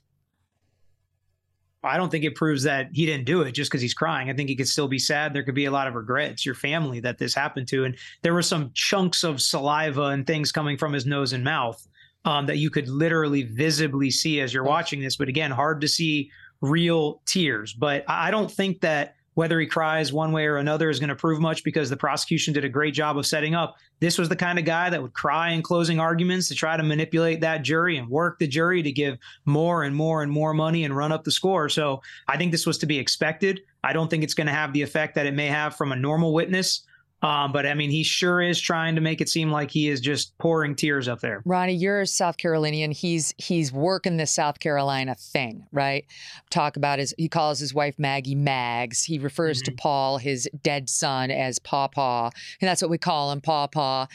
I 1.88 1.97
don't 1.97 2.09
think 2.09 2.23
it 2.23 2.35
proves 2.35 2.64
that 2.64 2.89
he 2.93 3.05
didn't 3.05 3.26
do 3.26 3.41
it 3.41 3.51
just 3.51 3.72
because 3.72 3.81
he's 3.81 3.93
crying. 3.93 4.30
I 4.30 4.34
think 4.34 4.49
he 4.49 4.55
could 4.55 4.68
still 4.68 4.88
be 4.88 4.99
sad. 4.99 5.34
There 5.34 5.43
could 5.43 5.55
be 5.55 5.65
a 5.65 5.72
lot 5.72 5.88
of 5.88 5.95
regrets, 5.95 6.45
your 6.45 6.55
family 6.55 6.99
that 7.01 7.18
this 7.18 7.34
happened 7.34 7.68
to. 7.69 7.85
And 7.85 7.97
there 8.22 8.34
were 8.34 8.41
some 8.41 8.72
chunks 8.73 9.23
of 9.23 9.41
saliva 9.41 10.05
and 10.05 10.26
things 10.26 10.51
coming 10.51 10.77
from 10.77 10.93
his 10.93 11.05
nose 11.05 11.34
and 11.34 11.43
mouth 11.43 11.85
um, 12.26 12.45
that 12.45 12.57
you 12.57 12.69
could 12.69 12.88
literally 12.88 13.43
visibly 13.43 14.11
see 14.11 14.41
as 14.41 14.53
you're 14.53 14.64
watching 14.64 15.01
this. 15.01 15.18
But 15.18 15.30
again, 15.30 15.51
hard 15.51 15.81
to 15.81 15.88
see 15.88 16.31
real 16.61 17.22
tears. 17.26 17.73
But 17.73 18.03
I 18.07 18.31
don't 18.31 18.51
think 18.51 18.81
that 18.81 19.15
whether 19.38 19.59
he 19.59 19.68
cries 19.68 20.11
one 20.11 20.31
way 20.31 20.47
or 20.47 20.57
another 20.57 20.89
is 20.89 20.99
going 20.99 21.09
to 21.09 21.15
prove 21.15 21.39
much 21.39 21.64
because 21.64 21.91
the 21.91 21.95
prosecution 21.95 22.55
did 22.55 22.65
a 22.65 22.69
great 22.69 22.95
job 22.95 23.19
of 23.19 23.26
setting 23.27 23.53
up. 23.53 23.76
This 23.99 24.18
was 24.18 24.30
the 24.30 24.35
kind 24.35 24.57
of 24.57 24.65
guy 24.65 24.89
that 24.89 24.99
would 24.99 25.14
cry 25.14 25.51
in 25.51 25.61
closing 25.61 25.99
arguments 25.99 26.47
to 26.47 26.55
try 26.55 26.76
to 26.76 26.81
manipulate 26.81 27.41
that 27.41 27.61
jury 27.61 27.97
and 27.97 28.09
work 28.09 28.39
the 28.39 28.47
jury 28.47 28.81
to 28.81 28.91
give 28.91 29.19
more 29.45 29.84
and 29.84 29.95
more 29.95 30.23
and 30.23 30.31
more 30.31 30.55
money 30.55 30.85
and 30.85 30.97
run 30.97 31.11
up 31.11 31.23
the 31.23 31.30
score. 31.30 31.69
So 31.69 32.01
I 32.27 32.35
think 32.35 32.51
this 32.51 32.65
was 32.65 32.80
to 32.80 32.88
be 32.88 32.97
expected. 32.97 33.61
I 33.84 33.93
don't 33.93 34.09
think 34.09 34.23
it's 34.23 34.34
going 34.34 34.47
to 34.47 34.53
have 34.53 34.73
the 34.73 34.81
effect 34.81 35.14
that 35.14 35.27
it 35.27 35.35
may 35.35 35.49
have 35.49 35.76
from 35.76 35.91
a 35.91 35.95
normal 35.95 36.34
witness. 36.34 36.81
Um, 37.22 37.52
but 37.52 37.65
I 37.65 37.73
mean, 37.73 37.89
he 37.89 38.03
sure 38.03 38.41
is 38.41 38.60
trying 38.60 38.95
to 38.95 39.02
make 39.02 39.22
it 39.22 39.30
seem 39.30 39.49
like 39.52 39.72
he 39.72 39.89
is 39.89 39.99
just 39.99 40.38
pouring 40.38 40.76
tears 40.76 41.07
up 41.07 41.19
there. 41.19 41.41
Ronnie, 41.45 41.73
you're 41.73 42.02
a 42.02 42.07
South 42.07 42.38
Carolinian. 42.38 42.91
He's 42.91 43.34
he's 43.38 43.72
working 43.72 44.18
the 44.18 44.27
South 44.27 44.60
Carolina 44.60 45.15
thing, 45.15 45.65
right? 45.72 46.06
Talk 46.52 46.77
about 46.77 46.99
his. 46.99 47.15
He 47.18 47.27
calls 47.27 47.60
his 47.60 47.73
wife 47.73 47.95
Maggie 47.98 48.35
Mags. 48.35 49.03
He 49.03 49.18
refers 49.18 49.61
mm-hmm. 49.61 49.76
to 49.76 49.81
Paul, 49.81 50.18
his 50.19 50.48
dead 50.61 50.89
son, 50.89 51.31
as 51.31 51.57
Paw 51.57 51.88
Paw, 51.88 52.30
and 52.61 52.68
that's 52.68 52.81
what 52.81 52.91
we 52.91 52.99
call 52.99 53.31
him, 53.31 53.41
Paw 53.41 53.68
Paw. 53.68 54.07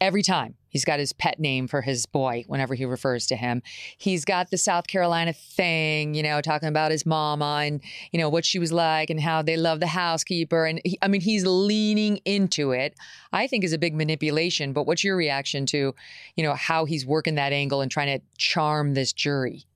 Every 0.00 0.22
time 0.22 0.54
He's 0.74 0.84
got 0.84 0.98
his 0.98 1.12
pet 1.12 1.38
name 1.38 1.68
for 1.68 1.82
his 1.82 2.04
boy 2.04 2.42
whenever 2.48 2.74
he 2.74 2.84
refers 2.84 3.28
to 3.28 3.36
him. 3.36 3.62
He's 3.96 4.24
got 4.24 4.50
the 4.50 4.58
South 4.58 4.88
Carolina 4.88 5.32
thing, 5.32 6.14
you 6.14 6.22
know, 6.24 6.40
talking 6.40 6.68
about 6.68 6.90
his 6.90 7.06
mama 7.06 7.60
and, 7.62 7.80
you 8.10 8.18
know, 8.18 8.28
what 8.28 8.44
she 8.44 8.58
was 8.58 8.72
like 8.72 9.08
and 9.08 9.20
how 9.20 9.40
they 9.40 9.56
love 9.56 9.78
the 9.78 9.86
housekeeper. 9.86 10.66
And 10.66 10.80
he, 10.84 10.98
I 11.00 11.06
mean, 11.06 11.20
he's 11.20 11.46
leaning 11.46 12.16
into 12.24 12.72
it. 12.72 12.96
I 13.32 13.46
think 13.46 13.62
is 13.62 13.72
a 13.72 13.78
big 13.78 13.94
manipulation. 13.94 14.72
But 14.72 14.84
what's 14.84 15.04
your 15.04 15.16
reaction 15.16 15.64
to, 15.66 15.94
you 16.34 16.42
know, 16.42 16.54
how 16.54 16.86
he's 16.86 17.06
working 17.06 17.36
that 17.36 17.52
angle 17.52 17.80
and 17.80 17.88
trying 17.88 18.18
to 18.18 18.24
charm 18.36 18.94
this 18.94 19.12
jury? 19.12 19.66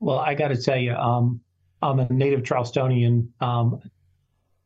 Well, 0.00 0.18
I 0.18 0.32
got 0.32 0.48
to 0.48 0.56
tell 0.56 0.78
you, 0.78 0.94
um, 0.94 1.42
I'm 1.82 2.00
a 2.00 2.10
native 2.10 2.44
Charlestonian. 2.44 3.28
Um, 3.42 3.78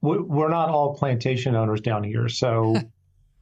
we're 0.03 0.51
not 0.51 0.69
all 0.69 0.95
plantation 0.95 1.57
owners 1.57 1.81
down 1.81 2.05
here. 2.05 2.29
So 2.29 2.77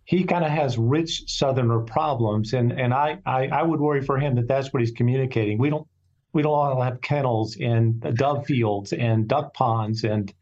he 0.04 0.24
kind 0.24 0.44
of 0.44 0.50
has 0.50 0.76
rich 0.76 1.24
southerner 1.26 1.80
problems 1.80 2.52
and 2.52 2.72
and 2.72 2.92
I, 2.92 3.18
I, 3.24 3.46
I 3.48 3.62
would 3.62 3.80
worry 3.80 4.02
for 4.02 4.18
him 4.18 4.34
that 4.36 4.48
that's 4.48 4.72
what 4.72 4.80
he's 4.80 4.92
communicating. 4.92 5.58
We 5.58 5.70
don't 5.70 5.86
we 6.32 6.42
don't 6.42 6.52
all 6.52 6.82
have 6.82 7.00
kennels 7.00 7.56
and 7.60 8.00
dove 8.16 8.44
fields 8.46 8.92
and 8.92 9.28
duck 9.28 9.54
ponds 9.54 10.04
and 10.04 10.32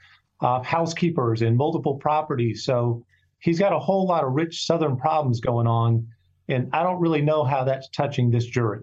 uh, 0.41 0.63
housekeepers 0.63 1.43
and 1.43 1.57
multiple 1.57 1.97
properties. 1.97 2.65
So 2.65 3.05
he's 3.39 3.59
got 3.59 3.73
a 3.73 3.79
whole 3.79 4.07
lot 4.07 4.25
of 4.25 4.33
rich 4.33 4.67
southern 4.67 4.97
problems 4.97 5.41
going 5.41 5.67
on 5.67 6.07
and 6.49 6.69
i 6.73 6.83
don't 6.83 7.01
really 7.01 7.23
know 7.23 7.45
how 7.45 7.63
that's 7.65 7.89
touching 7.91 8.31
this 8.31 8.47
jury. 8.47 8.81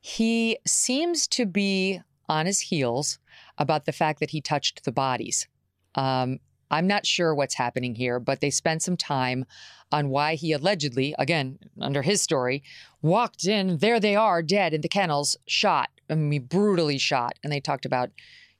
He 0.00 0.58
seems 0.66 1.26
to 1.28 1.46
be 1.46 2.00
on 2.28 2.46
his 2.46 2.60
heels 2.60 3.18
about 3.58 3.84
the 3.84 3.92
fact 3.92 4.20
that 4.20 4.30
he 4.30 4.40
touched 4.40 4.84
the 4.84 4.92
bodies. 4.92 5.48
Um, 5.94 6.38
I'm 6.70 6.86
not 6.86 7.06
sure 7.06 7.34
what's 7.34 7.54
happening 7.54 7.94
here, 7.94 8.18
but 8.18 8.40
they 8.40 8.50
spent 8.50 8.82
some 8.82 8.96
time 8.96 9.44
on 9.92 10.08
why 10.08 10.34
he 10.34 10.52
allegedly, 10.52 11.14
again, 11.18 11.58
under 11.80 12.02
his 12.02 12.20
story, 12.20 12.62
walked 13.02 13.46
in, 13.46 13.78
there 13.78 14.00
they 14.00 14.16
are, 14.16 14.42
dead 14.42 14.74
in 14.74 14.80
the 14.80 14.88
kennels, 14.88 15.36
shot. 15.46 15.90
I 16.10 16.14
mean, 16.14 16.44
brutally 16.44 16.98
shot. 16.98 17.34
And 17.42 17.52
they 17.52 17.60
talked 17.60 17.86
about, 17.86 18.10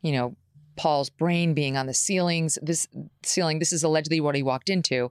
you 0.02 0.12
know, 0.12 0.36
Paul's 0.76 1.10
brain 1.10 1.54
being 1.54 1.76
on 1.76 1.86
the 1.86 1.94
ceilings, 1.94 2.58
this 2.62 2.86
ceiling. 3.22 3.58
This 3.58 3.72
is 3.72 3.82
allegedly 3.82 4.20
what 4.20 4.34
he 4.34 4.42
walked 4.42 4.68
into. 4.68 5.10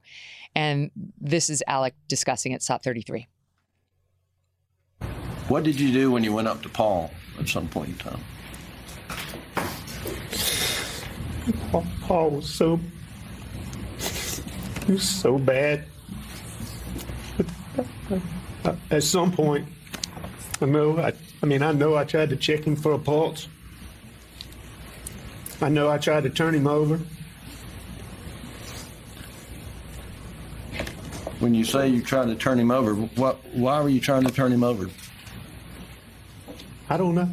And 0.55 0.91
this 1.19 1.49
is 1.49 1.63
Alex 1.67 1.95
discussing 2.07 2.53
at 2.53 2.61
SOT 2.61 2.83
33. 2.83 3.27
What 5.47 5.63
did 5.63 5.79
you 5.79 5.91
do 5.91 6.11
when 6.11 6.23
you 6.23 6.33
went 6.33 6.47
up 6.47 6.61
to 6.63 6.69
Paul 6.69 7.11
at 7.39 7.47
some 7.47 7.67
point 7.67 7.89
in 7.89 7.95
time? 7.97 8.21
Paul 12.01 12.31
was 12.31 12.49
so 12.49 12.79
he 14.85 14.93
was 14.93 15.07
so 15.07 15.37
bad. 15.37 15.85
Uh, 18.63 18.75
at 18.91 19.03
some 19.03 19.31
point, 19.31 19.67
I 20.61 20.65
know 20.65 20.97
I, 20.97 21.13
I 21.41 21.45
mean 21.45 21.61
I 21.61 21.71
know 21.71 21.95
I 21.95 22.03
tried 22.03 22.29
to 22.29 22.35
check 22.35 22.63
him 22.63 22.75
for 22.75 22.93
a 22.93 22.99
pulse. 22.99 23.47
I 25.61 25.69
know 25.69 25.89
I 25.89 25.97
tried 25.97 26.23
to 26.23 26.29
turn 26.29 26.53
him 26.53 26.67
over. 26.67 26.99
When 31.39 31.53
you 31.53 31.65
say 31.65 31.89
you 31.89 32.01
tried 32.01 32.25
to 32.27 32.35
turn 32.35 32.59
him 32.59 32.71
over, 32.71 32.93
what? 32.93 33.37
Why 33.53 33.81
were 33.81 33.89
you 33.89 33.99
trying 33.99 34.23
to 34.23 34.31
turn 34.31 34.51
him 34.51 34.63
over? 34.63 34.89
I 36.89 36.97
don't 36.97 37.15
know. 37.15 37.29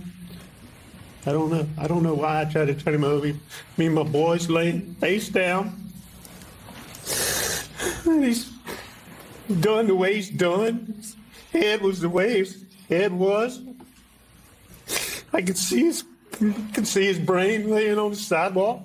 I 1.25 1.33
don't 1.33 1.51
know. 1.51 1.67
I 1.79 1.87
don't 1.87 2.03
know 2.03 2.15
why 2.15 2.41
I 2.41 2.45
tried 2.45 2.67
to 2.67 2.75
turn 2.75 2.95
him 2.95 3.05
over. 3.05 3.33
Me 3.77 3.87
and 3.87 3.95
my 3.95 4.03
boys 4.03 4.49
laying 4.51 4.95
face 4.97 5.29
down. 5.29 5.79
And 8.05 8.25
he's 8.25 8.52
done 9.61 9.87
the 9.87 9.95
way 9.95 10.15
he's 10.15 10.31
done. 10.31 10.95
His 10.97 11.17
head 11.53 11.83
was 11.83 12.01
the 12.01 12.09
way 12.09 12.39
his 12.39 12.65
head 12.89 13.13
was. 13.13 13.61
I 15.33 15.43
could 15.43 15.59
see 15.59 15.85
his 15.85 16.05
could 16.75 16.87
see 16.87 17.07
his 17.07 17.19
brain 17.19 17.71
laying 17.71 17.99
on 17.99 18.11
the 18.11 18.17
sidewalk. 18.17 18.83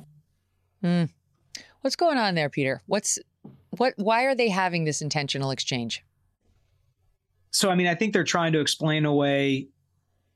Mm. 0.83 1.09
What's 1.81 1.95
going 1.95 2.17
on 2.17 2.35
there, 2.35 2.49
Peter? 2.49 2.81
What's 2.85 3.19
what? 3.71 3.93
Why 3.97 4.23
are 4.23 4.35
they 4.35 4.49
having 4.49 4.83
this 4.83 5.01
intentional 5.01 5.51
exchange? 5.51 6.03
So, 7.51 7.69
I 7.69 7.75
mean, 7.75 7.87
I 7.87 7.95
think 7.95 8.13
they're 8.13 8.23
trying 8.23 8.53
to 8.53 8.59
explain 8.59 9.05
away 9.05 9.69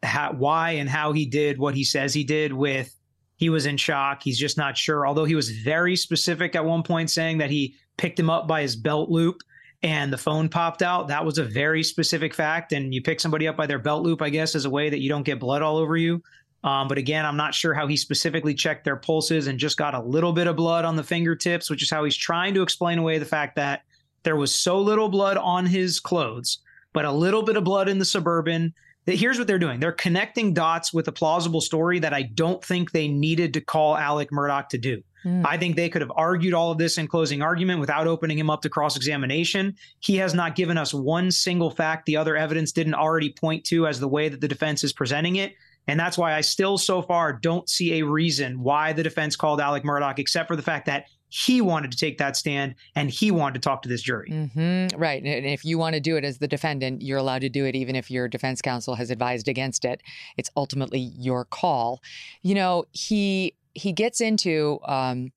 how, 0.01 0.33
why 0.33 0.71
and 0.71 0.89
how 0.89 1.11
he 1.11 1.25
did 1.25 1.59
what 1.59 1.75
he 1.75 1.83
says 1.83 2.13
he 2.13 2.23
did 2.23 2.53
with 2.53 2.97
he 3.35 3.49
was 3.49 3.65
in 3.65 3.77
shock. 3.77 4.23
He's 4.23 4.39
just 4.39 4.57
not 4.57 4.77
sure. 4.77 5.05
Although 5.05 5.25
he 5.25 5.35
was 5.35 5.49
very 5.49 5.95
specific 5.95 6.55
at 6.55 6.65
one 6.65 6.83
point 6.83 7.09
saying 7.09 7.39
that 7.39 7.49
he 7.49 7.75
picked 7.97 8.19
him 8.19 8.29
up 8.29 8.47
by 8.47 8.61
his 8.61 8.75
belt 8.75 9.09
loop 9.09 9.41
and 9.83 10.13
the 10.13 10.17
phone 10.17 10.47
popped 10.47 10.81
out. 10.81 11.07
That 11.07 11.25
was 11.25 11.37
a 11.37 11.43
very 11.43 11.83
specific 11.83 12.33
fact. 12.33 12.71
And 12.71 12.93
you 12.93 13.01
pick 13.01 13.19
somebody 13.19 13.47
up 13.47 13.57
by 13.57 13.65
their 13.65 13.79
belt 13.79 14.03
loop, 14.03 14.21
I 14.21 14.29
guess, 14.29 14.55
as 14.55 14.65
a 14.65 14.69
way 14.69 14.89
that 14.89 14.99
you 14.99 15.09
don't 15.09 15.23
get 15.23 15.39
blood 15.39 15.61
all 15.61 15.77
over 15.77 15.97
you. 15.97 16.21
Um, 16.63 16.87
but 16.87 16.99
again, 16.99 17.25
I'm 17.25 17.37
not 17.37 17.55
sure 17.55 17.73
how 17.73 17.87
he 17.87 17.97
specifically 17.97 18.53
checked 18.53 18.85
their 18.85 18.95
pulses 18.95 19.47
and 19.47 19.57
just 19.57 19.77
got 19.77 19.95
a 19.95 20.01
little 20.01 20.31
bit 20.31 20.45
of 20.45 20.55
blood 20.55 20.85
on 20.85 20.95
the 20.95 21.03
fingertips, 21.03 21.69
which 21.69 21.81
is 21.81 21.89
how 21.89 22.03
he's 22.03 22.15
trying 22.15 22.53
to 22.53 22.61
explain 22.61 22.99
away 22.99 23.17
the 23.17 23.25
fact 23.25 23.55
that 23.55 23.81
there 24.23 24.35
was 24.35 24.53
so 24.53 24.79
little 24.79 25.09
blood 25.09 25.37
on 25.37 25.65
his 25.65 25.99
clothes, 25.99 26.59
but 26.93 27.05
a 27.05 27.11
little 27.11 27.41
bit 27.41 27.57
of 27.57 27.63
blood 27.63 27.89
in 27.89 27.97
the 27.97 28.05
suburban. 28.05 28.73
That 29.05 29.15
here's 29.15 29.39
what 29.39 29.47
they're 29.47 29.57
doing: 29.57 29.79
they're 29.79 29.91
connecting 29.91 30.53
dots 30.53 30.93
with 30.93 31.07
a 31.07 31.11
plausible 31.11 31.61
story 31.61 31.97
that 31.97 32.13
I 32.13 32.21
don't 32.21 32.63
think 32.63 32.91
they 32.91 33.07
needed 33.07 33.55
to 33.55 33.61
call 33.61 33.97
Alex 33.97 34.31
Murdaugh 34.31 34.69
to 34.69 34.77
do. 34.77 35.01
Mm. 35.25 35.45
I 35.45 35.57
think 35.57 35.75
they 35.75 35.89
could 35.89 36.01
have 36.01 36.11
argued 36.15 36.53
all 36.53 36.71
of 36.71 36.77
this 36.77 36.97
in 36.97 37.07
closing 37.07 37.41
argument 37.41 37.79
without 37.79 38.07
opening 38.07 38.37
him 38.37 38.49
up 38.49 38.61
to 38.61 38.69
cross 38.69 38.95
examination. 38.95 39.75
He 39.99 40.17
has 40.17 40.33
not 40.33 40.55
given 40.55 40.77
us 40.77 40.93
one 40.93 41.31
single 41.31 41.71
fact 41.71 42.05
the 42.05 42.17
other 42.17 42.35
evidence 42.35 42.71
didn't 42.71 42.95
already 42.95 43.31
point 43.31 43.63
to 43.65 43.87
as 43.87 43.99
the 43.99 44.07
way 44.07 44.29
that 44.29 44.41
the 44.41 44.47
defense 44.47 44.83
is 44.83 44.93
presenting 44.93 45.37
it. 45.37 45.53
And 45.87 45.99
that's 45.99 46.17
why 46.17 46.35
I 46.35 46.41
still, 46.41 46.77
so 46.77 47.01
far, 47.01 47.33
don't 47.33 47.67
see 47.67 47.99
a 47.99 48.05
reason 48.05 48.61
why 48.61 48.93
the 48.93 49.03
defense 49.03 49.35
called 49.35 49.59
Alex 49.59 49.85
Murdaugh, 49.85 50.17
except 50.19 50.47
for 50.47 50.55
the 50.55 50.61
fact 50.61 50.85
that 50.85 51.05
he 51.31 51.61
wanted 51.61 51.91
to 51.91 51.97
take 51.97 52.17
that 52.17 52.35
stand 52.35 52.75
and 52.93 53.09
he 53.09 53.31
wanted 53.31 53.53
to 53.53 53.59
talk 53.61 53.81
to 53.81 53.89
this 53.89 54.01
jury. 54.01 54.29
Mm-hmm. 54.29 54.99
Right. 54.99 55.23
And 55.23 55.45
if 55.45 55.63
you 55.63 55.77
want 55.77 55.93
to 55.95 56.01
do 56.01 56.17
it 56.17 56.25
as 56.25 56.39
the 56.39 56.47
defendant, 56.47 57.01
you're 57.01 57.17
allowed 57.17 57.39
to 57.39 57.49
do 57.49 57.65
it 57.65 57.73
even 57.73 57.95
if 57.95 58.11
your 58.11 58.27
defense 58.27 58.61
counsel 58.61 58.95
has 58.95 59.09
advised 59.09 59.47
against 59.47 59.85
it. 59.85 60.01
It's 60.37 60.51
ultimately 60.57 60.99
your 60.99 61.45
call. 61.45 62.01
You 62.41 62.55
know, 62.55 62.83
he 62.91 63.55
he 63.73 63.91
gets 63.93 64.21
into 64.21 64.79
um, 64.85 65.31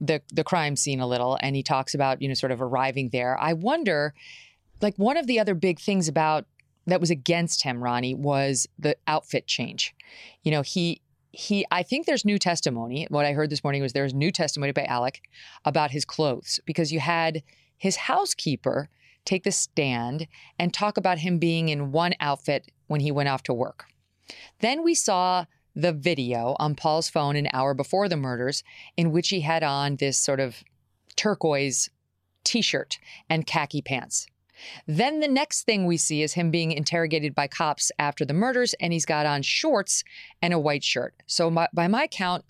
the 0.00 0.22
the 0.32 0.44
crime 0.44 0.76
scene 0.76 1.00
a 1.00 1.06
little, 1.06 1.38
and 1.40 1.56
he 1.56 1.62
talks 1.62 1.94
about 1.94 2.22
you 2.22 2.28
know 2.28 2.34
sort 2.34 2.52
of 2.52 2.62
arriving 2.62 3.10
there. 3.10 3.38
I 3.40 3.52
wonder, 3.52 4.14
like 4.80 4.96
one 4.96 5.16
of 5.16 5.26
the 5.26 5.40
other 5.40 5.54
big 5.54 5.80
things 5.80 6.08
about 6.08 6.46
that 6.86 7.00
was 7.00 7.10
against 7.10 7.62
him, 7.62 7.82
Ronnie, 7.82 8.14
was 8.14 8.66
the 8.78 8.96
outfit 9.06 9.46
change. 9.46 9.94
You 10.42 10.52
know, 10.52 10.62
he 10.62 11.00
he 11.32 11.66
I 11.70 11.82
think 11.82 12.06
there's 12.06 12.24
new 12.24 12.38
testimony. 12.38 13.06
What 13.10 13.26
I 13.26 13.32
heard 13.32 13.50
this 13.50 13.64
morning 13.64 13.82
was 13.82 13.92
there's 13.92 14.14
new 14.14 14.30
testimony 14.30 14.72
by 14.72 14.84
Alex 14.84 15.20
about 15.64 15.90
his 15.90 16.04
clothes 16.04 16.60
because 16.66 16.92
you 16.92 17.00
had 17.00 17.42
his 17.76 17.96
housekeeper 17.96 18.88
take 19.24 19.44
the 19.44 19.52
stand 19.52 20.26
and 20.58 20.74
talk 20.74 20.96
about 20.96 21.18
him 21.18 21.38
being 21.38 21.68
in 21.68 21.92
one 21.92 22.14
outfit 22.20 22.70
when 22.86 23.00
he 23.00 23.10
went 23.10 23.28
off 23.28 23.42
to 23.44 23.54
work. 23.54 23.86
Then 24.60 24.82
we 24.82 24.94
saw 24.94 25.46
the 25.74 25.92
video 25.92 26.56
on 26.58 26.74
Paul's 26.74 27.08
phone 27.08 27.36
an 27.36 27.48
hour 27.52 27.74
before 27.74 28.08
the 28.08 28.16
murders 28.16 28.62
in 28.96 29.12
which 29.12 29.30
he 29.30 29.40
had 29.40 29.62
on 29.62 29.96
this 29.96 30.18
sort 30.18 30.40
of 30.40 30.62
turquoise 31.16 31.90
t-shirt 32.44 32.98
and 33.28 33.46
khaki 33.46 33.82
pants. 33.82 34.26
Then 34.86 35.20
the 35.20 35.28
next 35.28 35.62
thing 35.62 35.86
we 35.86 35.96
see 35.96 36.22
is 36.22 36.34
him 36.34 36.50
being 36.50 36.72
interrogated 36.72 37.34
by 37.34 37.48
cops 37.48 37.90
after 37.98 38.24
the 38.24 38.34
murders, 38.34 38.74
and 38.74 38.92
he's 38.92 39.06
got 39.06 39.26
on 39.26 39.42
shorts 39.42 40.04
and 40.40 40.52
a 40.52 40.58
white 40.58 40.84
shirt. 40.84 41.14
So, 41.26 41.50
my, 41.50 41.68
by 41.72 41.88
my 41.88 42.06
count, 42.06 42.44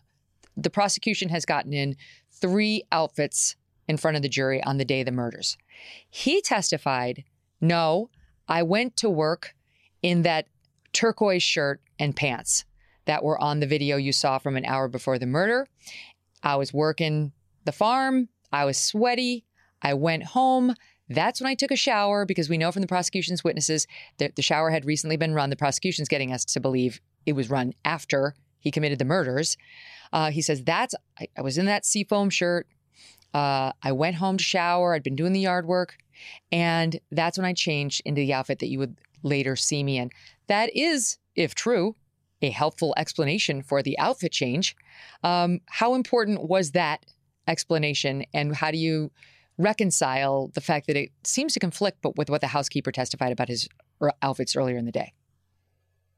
the 0.56 0.70
prosecution 0.70 1.30
has 1.30 1.46
gotten 1.46 1.72
in 1.72 1.96
three 2.30 2.82
outfits 2.92 3.56
in 3.88 3.96
front 3.96 4.16
of 4.16 4.22
the 4.22 4.28
jury 4.28 4.62
on 4.64 4.78
the 4.78 4.84
day 4.84 5.00
of 5.00 5.06
the 5.06 5.12
murders. 5.12 5.56
He 6.10 6.42
testified, 6.42 7.24
No, 7.60 8.10
I 8.48 8.62
went 8.62 8.96
to 8.98 9.08
work 9.08 9.54
in 10.02 10.22
that 10.22 10.46
turquoise 10.92 11.42
shirt 11.42 11.80
and 11.98 12.14
pants 12.14 12.64
that 13.04 13.24
were 13.24 13.40
on 13.40 13.60
the 13.60 13.66
video 13.66 13.96
you 13.96 14.12
saw 14.12 14.38
from 14.38 14.56
an 14.56 14.64
hour 14.64 14.88
before 14.88 15.18
the 15.18 15.26
murder. 15.26 15.66
I 16.42 16.56
was 16.56 16.72
working 16.72 17.32
the 17.64 17.72
farm. 17.72 18.28
I 18.52 18.64
was 18.64 18.78
sweaty. 18.78 19.44
I 19.80 19.94
went 19.94 20.24
home. 20.24 20.74
That's 21.08 21.40
when 21.40 21.50
I 21.50 21.54
took 21.54 21.70
a 21.70 21.76
shower 21.76 22.24
because 22.24 22.48
we 22.48 22.58
know 22.58 22.72
from 22.72 22.82
the 22.82 22.88
prosecution's 22.88 23.44
witnesses 23.44 23.86
that 24.18 24.36
the 24.36 24.42
shower 24.42 24.70
had 24.70 24.84
recently 24.84 25.16
been 25.16 25.34
run. 25.34 25.50
The 25.50 25.56
prosecution's 25.56 26.08
getting 26.08 26.32
us 26.32 26.44
to 26.46 26.60
believe 26.60 27.00
it 27.26 27.34
was 27.34 27.50
run 27.50 27.74
after 27.84 28.34
he 28.60 28.70
committed 28.70 28.98
the 28.98 29.04
murders. 29.04 29.56
Uh, 30.12 30.30
he 30.30 30.40
says, 30.42 30.62
That's, 30.62 30.94
I, 31.18 31.26
I, 31.36 31.42
was 31.42 31.58
in 31.58 31.66
that 31.66 31.84
seafoam 31.84 32.30
shirt. 32.30 32.66
Uh, 33.34 33.72
I 33.82 33.92
went 33.92 34.16
home 34.16 34.36
to 34.36 34.44
shower. 34.44 34.94
I'd 34.94 35.02
been 35.02 35.16
doing 35.16 35.32
the 35.32 35.40
yard 35.40 35.66
work. 35.66 35.96
And 36.50 36.98
that's 37.10 37.38
when 37.38 37.44
I 37.44 37.54
changed 37.54 38.02
into 38.04 38.20
the 38.20 38.32
outfit 38.32 38.60
that 38.60 38.68
you 38.68 38.78
would 38.78 38.96
later 39.22 39.56
see 39.56 39.82
me 39.82 39.98
in. 39.98 40.10
That 40.46 40.70
is, 40.76 41.18
if 41.34 41.54
true, 41.54 41.96
a 42.42 42.50
helpful 42.50 42.94
explanation 42.96 43.62
for 43.62 43.82
the 43.82 43.98
outfit 43.98 44.32
change. 44.32 44.76
Um, 45.22 45.60
how 45.66 45.94
important 45.94 46.42
was 46.48 46.72
that 46.72 47.06
explanation, 47.46 48.24
and 48.34 48.54
how 48.54 48.70
do 48.70 48.78
you 48.78 49.10
reconcile 49.58 50.48
the 50.54 50.60
fact 50.60 50.86
that 50.86 50.96
it 50.96 51.10
seems 51.24 51.54
to 51.54 51.60
conflict, 51.60 51.98
but 52.02 52.16
with 52.16 52.30
what 52.30 52.40
the 52.40 52.48
housekeeper 52.48 52.92
testified 52.92 53.32
about 53.32 53.48
his 53.48 53.68
outfits 54.22 54.56
earlier 54.56 54.76
in 54.76 54.84
the 54.84 54.92
day? 54.92 55.12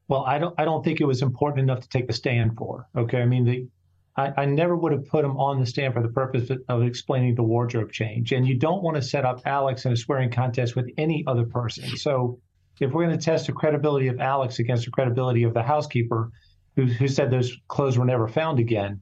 Well, 0.07 0.23
I 0.25 0.37
don't. 0.37 0.53
I 0.59 0.65
don't 0.65 0.83
think 0.83 1.01
it 1.01 1.05
was 1.05 1.21
important 1.21 1.63
enough 1.63 1.81
to 1.81 1.89
take 1.89 2.07
the 2.07 2.13
stand 2.13 2.57
for. 2.57 2.87
Okay, 2.95 3.21
I 3.21 3.25
mean, 3.25 3.45
the, 3.45 3.67
I, 4.15 4.31
I 4.37 4.45
never 4.45 4.75
would 4.75 4.91
have 4.91 5.05
put 5.07 5.25
him 5.25 5.37
on 5.37 5.59
the 5.59 5.65
stand 5.65 5.93
for 5.93 6.01
the 6.01 6.09
purpose 6.09 6.49
of 6.69 6.83
explaining 6.83 7.35
the 7.35 7.43
wardrobe 7.43 7.91
change. 7.91 8.31
And 8.31 8.47
you 8.47 8.57
don't 8.57 8.83
want 8.83 8.95
to 8.97 9.01
set 9.01 9.25
up 9.25 9.41
Alex 9.45 9.85
in 9.85 9.91
a 9.91 9.97
swearing 9.97 10.31
contest 10.31 10.75
with 10.75 10.89
any 10.97 11.23
other 11.27 11.45
person. 11.45 11.97
So, 11.97 12.39
if 12.79 12.91
we're 12.91 13.05
going 13.05 13.17
to 13.17 13.23
test 13.23 13.47
the 13.47 13.53
credibility 13.53 14.07
of 14.07 14.19
Alex 14.19 14.59
against 14.59 14.85
the 14.85 14.91
credibility 14.91 15.43
of 15.43 15.53
the 15.53 15.63
housekeeper, 15.63 16.31
who, 16.75 16.85
who 16.85 17.07
said 17.07 17.31
those 17.31 17.55
clothes 17.67 17.97
were 17.97 18.05
never 18.05 18.27
found 18.27 18.59
again, 18.59 19.01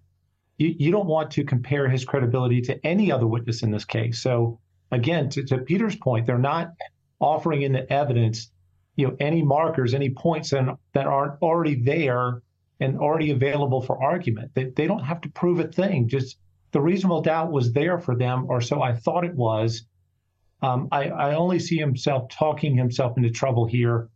you, 0.57 0.75
you 0.77 0.91
don't 0.91 1.07
want 1.07 1.31
to 1.31 1.43
compare 1.43 1.89
his 1.89 2.05
credibility 2.05 2.61
to 2.61 2.85
any 2.85 3.11
other 3.11 3.27
witness 3.27 3.63
in 3.63 3.71
this 3.71 3.85
case. 3.85 4.21
So 4.21 4.59
again, 4.91 5.29
to, 5.29 5.43
to 5.45 5.57
Peter's 5.59 5.95
point, 5.95 6.25
they're 6.27 6.37
not 6.37 6.71
offering 7.19 7.63
in 7.63 7.71
the 7.71 7.91
evidence, 7.91 8.51
you 8.95 9.07
know, 9.07 9.15
any 9.19 9.41
markers, 9.41 9.93
any 9.93 10.11
points 10.11 10.51
that, 10.51 10.65
that 10.93 11.07
aren't 11.07 11.41
already 11.41 11.81
there 11.81 12.41
and 12.79 12.99
already 12.99 13.31
available 13.31 13.81
for 13.81 14.03
argument. 14.03 14.51
They, 14.53 14.65
they 14.65 14.87
don't 14.87 15.03
have 15.03 15.21
to 15.21 15.29
prove 15.29 15.59
a 15.59 15.67
thing. 15.67 16.07
Just 16.07 16.37
the 16.71 16.81
reasonable 16.81 17.21
doubt 17.21 17.51
was 17.51 17.71
there 17.71 17.97
for 17.97 18.15
them, 18.15 18.45
or 18.49 18.61
so 18.61 18.81
I 18.81 18.93
thought 18.93 19.25
it 19.25 19.35
was. 19.35 19.85
Um, 20.63 20.87
I, 20.91 21.09
I 21.09 21.35
only 21.35 21.59
see 21.59 21.77
himself 21.77 22.29
talking 22.29 22.75
himself 22.75 23.17
into 23.17 23.29
trouble 23.29 23.65
here, 23.65 24.09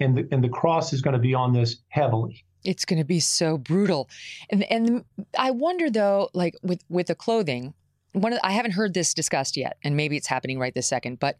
and 0.00 0.18
the, 0.18 0.28
and 0.32 0.42
the 0.42 0.48
cross 0.48 0.92
is 0.92 1.00
going 1.00 1.14
to 1.14 1.20
be 1.20 1.32
on 1.32 1.52
this 1.52 1.76
heavily. 1.88 2.44
It's 2.64 2.84
going 2.84 2.98
to 2.98 3.04
be 3.04 3.20
so 3.20 3.56
brutal. 3.56 4.08
And 4.50 4.64
and 4.64 5.04
I 5.38 5.50
wonder 5.50 5.90
though 5.90 6.28
like 6.32 6.54
with 6.62 6.82
with 6.88 7.06
the 7.06 7.14
clothing, 7.14 7.74
one 8.12 8.32
of 8.32 8.38
the, 8.38 8.46
I 8.46 8.52
haven't 8.52 8.72
heard 8.72 8.94
this 8.94 9.14
discussed 9.14 9.56
yet 9.56 9.76
and 9.82 9.96
maybe 9.96 10.16
it's 10.16 10.28
happening 10.28 10.58
right 10.58 10.74
this 10.74 10.86
second, 10.86 11.18
but 11.18 11.36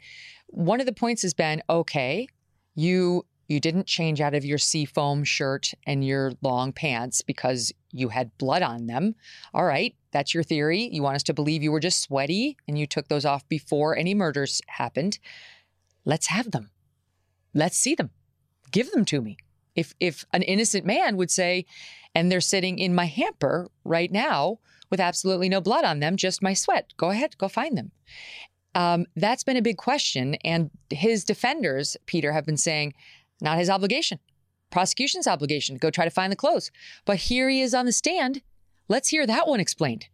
one 0.49 0.81
of 0.81 0.87
the 0.87 0.93
points 0.93 1.23
has 1.23 1.35
been 1.35 1.63
okay, 1.71 2.27
you 2.75 3.25
you 3.53 3.61
didn't 3.61 3.87
change 3.87 4.21
out 4.21 4.35
of 4.35 4.47
your 4.47 4.57
seafoam 4.57 5.23
shirt 5.23 5.75
and 5.87 6.05
your 6.05 6.33
long 6.41 6.73
pants 6.73 7.21
because 7.21 7.71
you 7.93 8.09
had 8.09 8.37
blood 8.39 8.63
on 8.63 8.87
them. 8.87 9.15
All 9.53 9.65
right, 9.65 9.95
that's 10.11 10.33
your 10.33 10.43
theory. 10.43 10.89
You 10.91 11.03
want 11.03 11.17
us 11.17 11.23
to 11.25 11.35
believe 11.35 11.63
you 11.63 11.71
were 11.71 11.79
just 11.79 12.03
sweaty 12.03 12.57
and 12.67 12.79
you 12.79 12.87
took 12.87 13.09
those 13.09 13.27
off 13.27 13.47
before 13.49 13.97
any 13.97 14.15
murders 14.15 14.63
happened. 14.69 15.19
Let's 16.07 16.29
have 16.29 16.51
them. 16.51 16.71
Let's 17.53 17.77
see 17.77 17.95
them. 17.95 18.11
Give 18.71 18.91
them 18.91 19.05
to 19.05 19.21
me. 19.21 19.37
If 19.77 19.95
if 20.01 20.25
an 20.33 20.43
innocent 20.43 20.87
man 20.87 21.19
would 21.19 21.31
say, 21.31 21.67
and 22.15 22.33
they're 22.33 22.41
sitting 22.41 22.79
in 22.79 22.95
my 22.95 23.05
hamper 23.05 23.69
right 23.85 24.11
now 24.11 24.59
with 24.91 25.01
absolutely 25.01 25.51
no 25.51 25.61
blood 25.61 25.85
on 25.85 26.01
them, 26.01 26.17
just 26.17 26.43
my 26.43 26.55
sweat. 26.55 26.93
Go 26.97 27.11
ahead, 27.11 27.37
go 27.37 27.49
find 27.49 27.77
them. 27.77 27.93
Um, 28.75 29.07
that's 29.17 29.45
been 29.45 29.59
a 29.59 29.63
big 29.63 29.77
question, 29.77 30.37
and 30.37 30.71
his 30.89 31.25
defenders, 31.25 31.97
Peter, 32.07 32.33
have 32.33 32.47
been 32.47 32.57
saying, 32.57 32.95
not 33.43 33.59
his 33.59 33.69
obligation, 33.69 34.19
prosecution's 34.71 35.27
obligation 35.27 35.75
to 35.75 35.81
go 35.81 35.91
try 35.91 36.05
to 36.05 36.11
find 36.11 36.33
the 36.33 36.37
clothes. 36.37 36.71
But 37.05 37.17
here 37.19 37.49
he 37.49 37.61
is 37.61 37.75
on 37.75 37.87
the 37.87 37.93
stand. 37.93 38.43
Let's 38.89 39.09
hear 39.09 39.27
that 39.27 39.47
one 39.47 39.61
explained. 39.61 40.07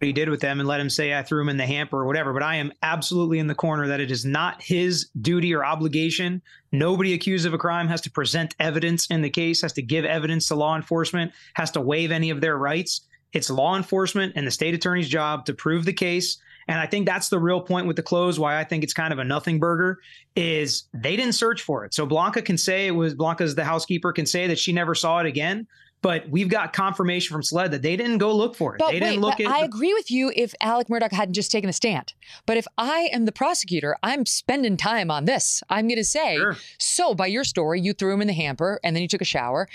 he 0.00 0.12
did 0.12 0.28
with 0.28 0.40
them 0.40 0.60
and 0.60 0.68
let 0.68 0.80
him 0.80 0.90
say 0.90 1.14
I 1.14 1.22
threw 1.22 1.40
him 1.40 1.48
in 1.48 1.56
the 1.56 1.66
hamper 1.66 2.00
or 2.00 2.06
whatever. 2.06 2.32
But 2.32 2.42
I 2.42 2.56
am 2.56 2.72
absolutely 2.82 3.38
in 3.38 3.46
the 3.46 3.54
corner 3.54 3.88
that 3.88 4.00
it 4.00 4.10
is 4.10 4.24
not 4.24 4.62
his 4.62 5.08
duty 5.20 5.54
or 5.54 5.64
obligation. 5.64 6.42
Nobody 6.70 7.14
accused 7.14 7.46
of 7.46 7.54
a 7.54 7.58
crime 7.58 7.88
has 7.88 8.02
to 8.02 8.10
present 8.10 8.54
evidence 8.60 9.06
in 9.06 9.22
the 9.22 9.30
case, 9.30 9.62
has 9.62 9.72
to 9.74 9.82
give 9.82 10.04
evidence 10.04 10.48
to 10.48 10.54
law 10.54 10.76
enforcement, 10.76 11.32
has 11.54 11.70
to 11.72 11.80
waive 11.80 12.10
any 12.10 12.30
of 12.30 12.40
their 12.40 12.58
rights. 12.58 13.02
It's 13.32 13.50
law 13.50 13.76
enforcement 13.76 14.34
and 14.36 14.46
the 14.46 14.50
state 14.50 14.74
attorney's 14.74 15.08
job 15.08 15.46
to 15.46 15.54
prove 15.54 15.84
the 15.84 15.92
case. 15.92 16.38
And 16.68 16.80
I 16.80 16.86
think 16.86 17.06
that's 17.06 17.28
the 17.28 17.38
real 17.38 17.60
point 17.60 17.86
with 17.86 17.96
the 17.96 18.02
clothes. 18.02 18.38
Why 18.38 18.58
I 18.58 18.64
think 18.64 18.82
it's 18.82 18.92
kind 18.92 19.12
of 19.12 19.18
a 19.18 19.24
nothing 19.24 19.58
burger 19.60 19.98
is 20.34 20.88
they 20.92 21.16
didn't 21.16 21.34
search 21.34 21.62
for 21.62 21.84
it. 21.84 21.94
So 21.94 22.06
Blanca 22.06 22.42
can 22.42 22.58
say 22.58 22.86
it 22.88 22.92
was 22.92 23.14
Blanca's 23.14 23.54
the 23.54 23.64
housekeeper 23.64 24.12
can 24.12 24.26
say 24.26 24.46
that 24.48 24.58
she 24.58 24.72
never 24.72 24.94
saw 24.94 25.20
it 25.20 25.26
again. 25.26 25.66
But 26.02 26.28
we've 26.28 26.50
got 26.50 26.72
confirmation 26.72 27.32
from 27.32 27.42
SLED 27.42 27.70
that 27.72 27.82
they 27.82 27.96
didn't 27.96 28.18
go 28.18 28.32
look 28.36 28.54
for 28.54 28.74
it. 28.74 28.78
But 28.78 28.88
they 28.88 28.94
wait, 28.94 29.00
didn't 29.00 29.22
look 29.22 29.38
but 29.38 29.46
at. 29.46 29.52
I 29.52 29.60
the- 29.60 29.64
agree 29.64 29.94
with 29.94 30.10
you 30.10 30.30
if 30.36 30.54
Alex 30.60 30.90
Murdaugh 30.90 31.10
hadn't 31.10 31.34
just 31.34 31.50
taken 31.50 31.70
a 31.70 31.72
stand. 31.72 32.12
But 32.44 32.58
if 32.58 32.66
I 32.76 33.08
am 33.12 33.24
the 33.24 33.32
prosecutor, 33.32 33.96
I'm 34.02 34.26
spending 34.26 34.76
time 34.76 35.10
on 35.10 35.24
this. 35.24 35.62
I'm 35.70 35.88
going 35.88 35.96
to 35.96 36.04
say, 36.04 36.38
so 36.78 37.14
by 37.14 37.26
your 37.26 37.44
story, 37.44 37.80
you 37.80 37.92
threw 37.92 38.12
him 38.12 38.20
in 38.20 38.26
the 38.28 38.34
hamper 38.34 38.78
and 38.84 38.94
then 38.94 39.02
you 39.02 39.08
took 39.08 39.22
a 39.22 39.24
shower. 39.24 39.68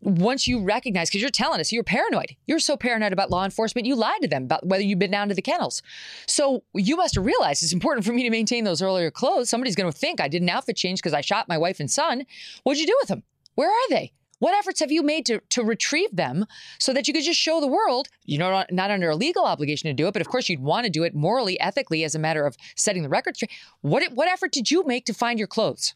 Once 0.00 0.46
you 0.46 0.62
recognize, 0.62 1.08
because 1.08 1.20
you're 1.20 1.30
telling 1.30 1.58
us 1.58 1.72
you're 1.72 1.82
paranoid, 1.82 2.36
you're 2.46 2.58
so 2.58 2.76
paranoid 2.76 3.12
about 3.12 3.30
law 3.30 3.44
enforcement, 3.44 3.86
you 3.86 3.96
lied 3.96 4.20
to 4.20 4.28
them 4.28 4.44
about 4.44 4.64
whether 4.66 4.82
you've 4.82 4.98
been 4.98 5.10
down 5.10 5.28
to 5.28 5.34
the 5.34 5.42
kennels. 5.42 5.82
So 6.26 6.62
you 6.74 6.96
must 6.96 7.14
have 7.14 7.24
realized 7.24 7.62
it's 7.62 7.72
important 7.72 8.06
for 8.06 8.12
me 8.12 8.22
to 8.22 8.30
maintain 8.30 8.64
those 8.64 8.82
earlier 8.82 9.10
clothes. 9.10 9.48
Somebody's 9.48 9.74
going 9.74 9.90
to 9.90 9.98
think 9.98 10.20
I 10.20 10.28
did 10.28 10.42
an 10.42 10.50
outfit 10.50 10.76
change 10.76 11.00
because 11.00 11.14
I 11.14 11.22
shot 11.22 11.48
my 11.48 11.58
wife 11.58 11.80
and 11.80 11.90
son. 11.90 12.24
What'd 12.62 12.80
you 12.80 12.86
do 12.86 12.96
with 13.00 13.08
them? 13.08 13.22
Where 13.54 13.70
are 13.70 13.88
they? 13.88 14.12
What 14.38 14.54
efforts 14.54 14.80
have 14.80 14.92
you 14.92 15.02
made 15.02 15.24
to, 15.26 15.40
to 15.50 15.64
retrieve 15.64 16.14
them 16.14 16.44
so 16.78 16.92
that 16.92 17.08
you 17.08 17.14
could 17.14 17.24
just 17.24 17.40
show 17.40 17.60
the 17.60 17.66
world, 17.66 18.08
you 18.24 18.36
know, 18.36 18.50
not, 18.50 18.70
not 18.70 18.90
under 18.90 19.08
a 19.08 19.16
legal 19.16 19.46
obligation 19.46 19.88
to 19.88 19.94
do 19.94 20.08
it, 20.08 20.12
but 20.12 20.20
of 20.20 20.28
course 20.28 20.48
you'd 20.48 20.60
want 20.60 20.84
to 20.84 20.90
do 20.90 21.04
it 21.04 21.14
morally, 21.14 21.58
ethically, 21.58 22.04
as 22.04 22.14
a 22.14 22.18
matter 22.18 22.44
of 22.44 22.56
setting 22.76 23.02
the 23.02 23.08
record 23.08 23.36
straight. 23.36 23.50
What, 23.80 24.02
what 24.12 24.28
effort 24.28 24.52
did 24.52 24.70
you 24.70 24.84
make 24.84 25.06
to 25.06 25.14
find 25.14 25.38
your 25.38 25.48
clothes? 25.48 25.94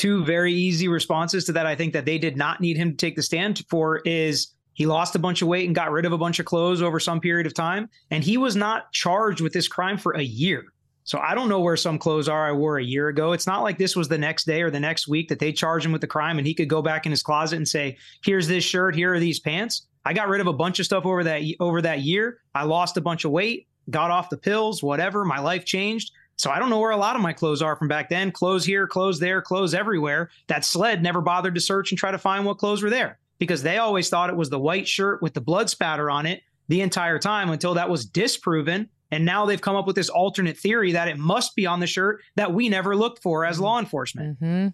Two 0.00 0.24
very 0.24 0.54
easy 0.54 0.88
responses 0.88 1.44
to 1.44 1.52
that 1.52 1.66
I 1.66 1.76
think 1.76 1.92
that 1.92 2.06
they 2.06 2.16
did 2.16 2.34
not 2.34 2.58
need 2.58 2.78
him 2.78 2.92
to 2.92 2.96
take 2.96 3.16
the 3.16 3.22
stand 3.22 3.62
for 3.68 3.98
is 4.06 4.54
he 4.72 4.86
lost 4.86 5.14
a 5.14 5.18
bunch 5.18 5.42
of 5.42 5.48
weight 5.48 5.66
and 5.66 5.74
got 5.74 5.92
rid 5.92 6.06
of 6.06 6.12
a 6.12 6.18
bunch 6.18 6.38
of 6.38 6.46
clothes 6.46 6.80
over 6.80 6.98
some 6.98 7.20
period 7.20 7.46
of 7.46 7.52
time 7.52 7.86
and 8.10 8.24
he 8.24 8.38
was 8.38 8.56
not 8.56 8.90
charged 8.92 9.42
with 9.42 9.52
this 9.52 9.68
crime 9.68 9.98
for 9.98 10.12
a 10.12 10.22
year. 10.22 10.64
So 11.04 11.18
I 11.18 11.34
don't 11.34 11.50
know 11.50 11.60
where 11.60 11.76
some 11.76 11.98
clothes 11.98 12.30
are 12.30 12.48
I 12.48 12.52
wore 12.52 12.78
a 12.78 12.82
year 12.82 13.08
ago. 13.08 13.32
It's 13.32 13.46
not 13.46 13.62
like 13.62 13.76
this 13.76 13.94
was 13.94 14.08
the 14.08 14.16
next 14.16 14.46
day 14.46 14.62
or 14.62 14.70
the 14.70 14.80
next 14.80 15.06
week 15.06 15.28
that 15.28 15.38
they 15.38 15.52
charged 15.52 15.84
him 15.84 15.92
with 15.92 16.00
the 16.00 16.06
crime 16.06 16.38
and 16.38 16.46
he 16.46 16.54
could 16.54 16.70
go 16.70 16.80
back 16.80 17.04
in 17.04 17.12
his 17.12 17.22
closet 17.22 17.56
and 17.56 17.68
say, 17.68 17.98
"Here's 18.24 18.48
this 18.48 18.64
shirt, 18.64 18.94
here 18.94 19.12
are 19.12 19.20
these 19.20 19.38
pants." 19.38 19.86
I 20.06 20.14
got 20.14 20.28
rid 20.28 20.40
of 20.40 20.46
a 20.46 20.54
bunch 20.54 20.78
of 20.78 20.86
stuff 20.86 21.04
over 21.04 21.22
that 21.24 21.42
over 21.60 21.82
that 21.82 22.00
year. 22.00 22.38
I 22.54 22.62
lost 22.62 22.96
a 22.96 23.02
bunch 23.02 23.26
of 23.26 23.32
weight, 23.32 23.66
got 23.90 24.10
off 24.10 24.30
the 24.30 24.38
pills, 24.38 24.82
whatever, 24.82 25.26
my 25.26 25.40
life 25.40 25.66
changed. 25.66 26.12
So 26.40 26.50
I 26.50 26.58
don't 26.58 26.70
know 26.70 26.78
where 26.78 26.90
a 26.90 26.96
lot 26.96 27.16
of 27.16 27.20
my 27.20 27.34
clothes 27.34 27.60
are 27.60 27.76
from 27.76 27.88
back 27.88 28.08
then. 28.08 28.32
Clothes 28.32 28.64
here, 28.64 28.86
clothes 28.86 29.20
there, 29.20 29.42
clothes 29.42 29.74
everywhere. 29.74 30.30
That 30.46 30.64
SLED 30.64 31.02
never 31.02 31.20
bothered 31.20 31.54
to 31.54 31.60
search 31.60 31.92
and 31.92 31.98
try 31.98 32.10
to 32.10 32.16
find 32.16 32.46
what 32.46 32.56
clothes 32.56 32.82
were 32.82 32.88
there 32.88 33.18
because 33.38 33.62
they 33.62 33.76
always 33.76 34.08
thought 34.08 34.30
it 34.30 34.36
was 34.36 34.48
the 34.48 34.58
white 34.58 34.88
shirt 34.88 35.20
with 35.20 35.34
the 35.34 35.42
blood 35.42 35.68
spatter 35.68 36.10
on 36.10 36.24
it 36.24 36.40
the 36.68 36.80
entire 36.80 37.18
time 37.18 37.50
until 37.50 37.74
that 37.74 37.90
was 37.90 38.06
disproven. 38.06 38.88
And 39.10 39.26
now 39.26 39.44
they've 39.44 39.60
come 39.60 39.76
up 39.76 39.86
with 39.86 39.96
this 39.96 40.08
alternate 40.08 40.56
theory 40.56 40.92
that 40.92 41.08
it 41.08 41.18
must 41.18 41.54
be 41.56 41.66
on 41.66 41.78
the 41.78 41.86
shirt 41.86 42.22
that 42.36 42.54
we 42.54 42.70
never 42.70 42.96
looked 42.96 43.22
for 43.22 43.44
as 43.44 43.60
law 43.60 43.78
enforcement. 43.78 44.38
hmm 44.38 44.68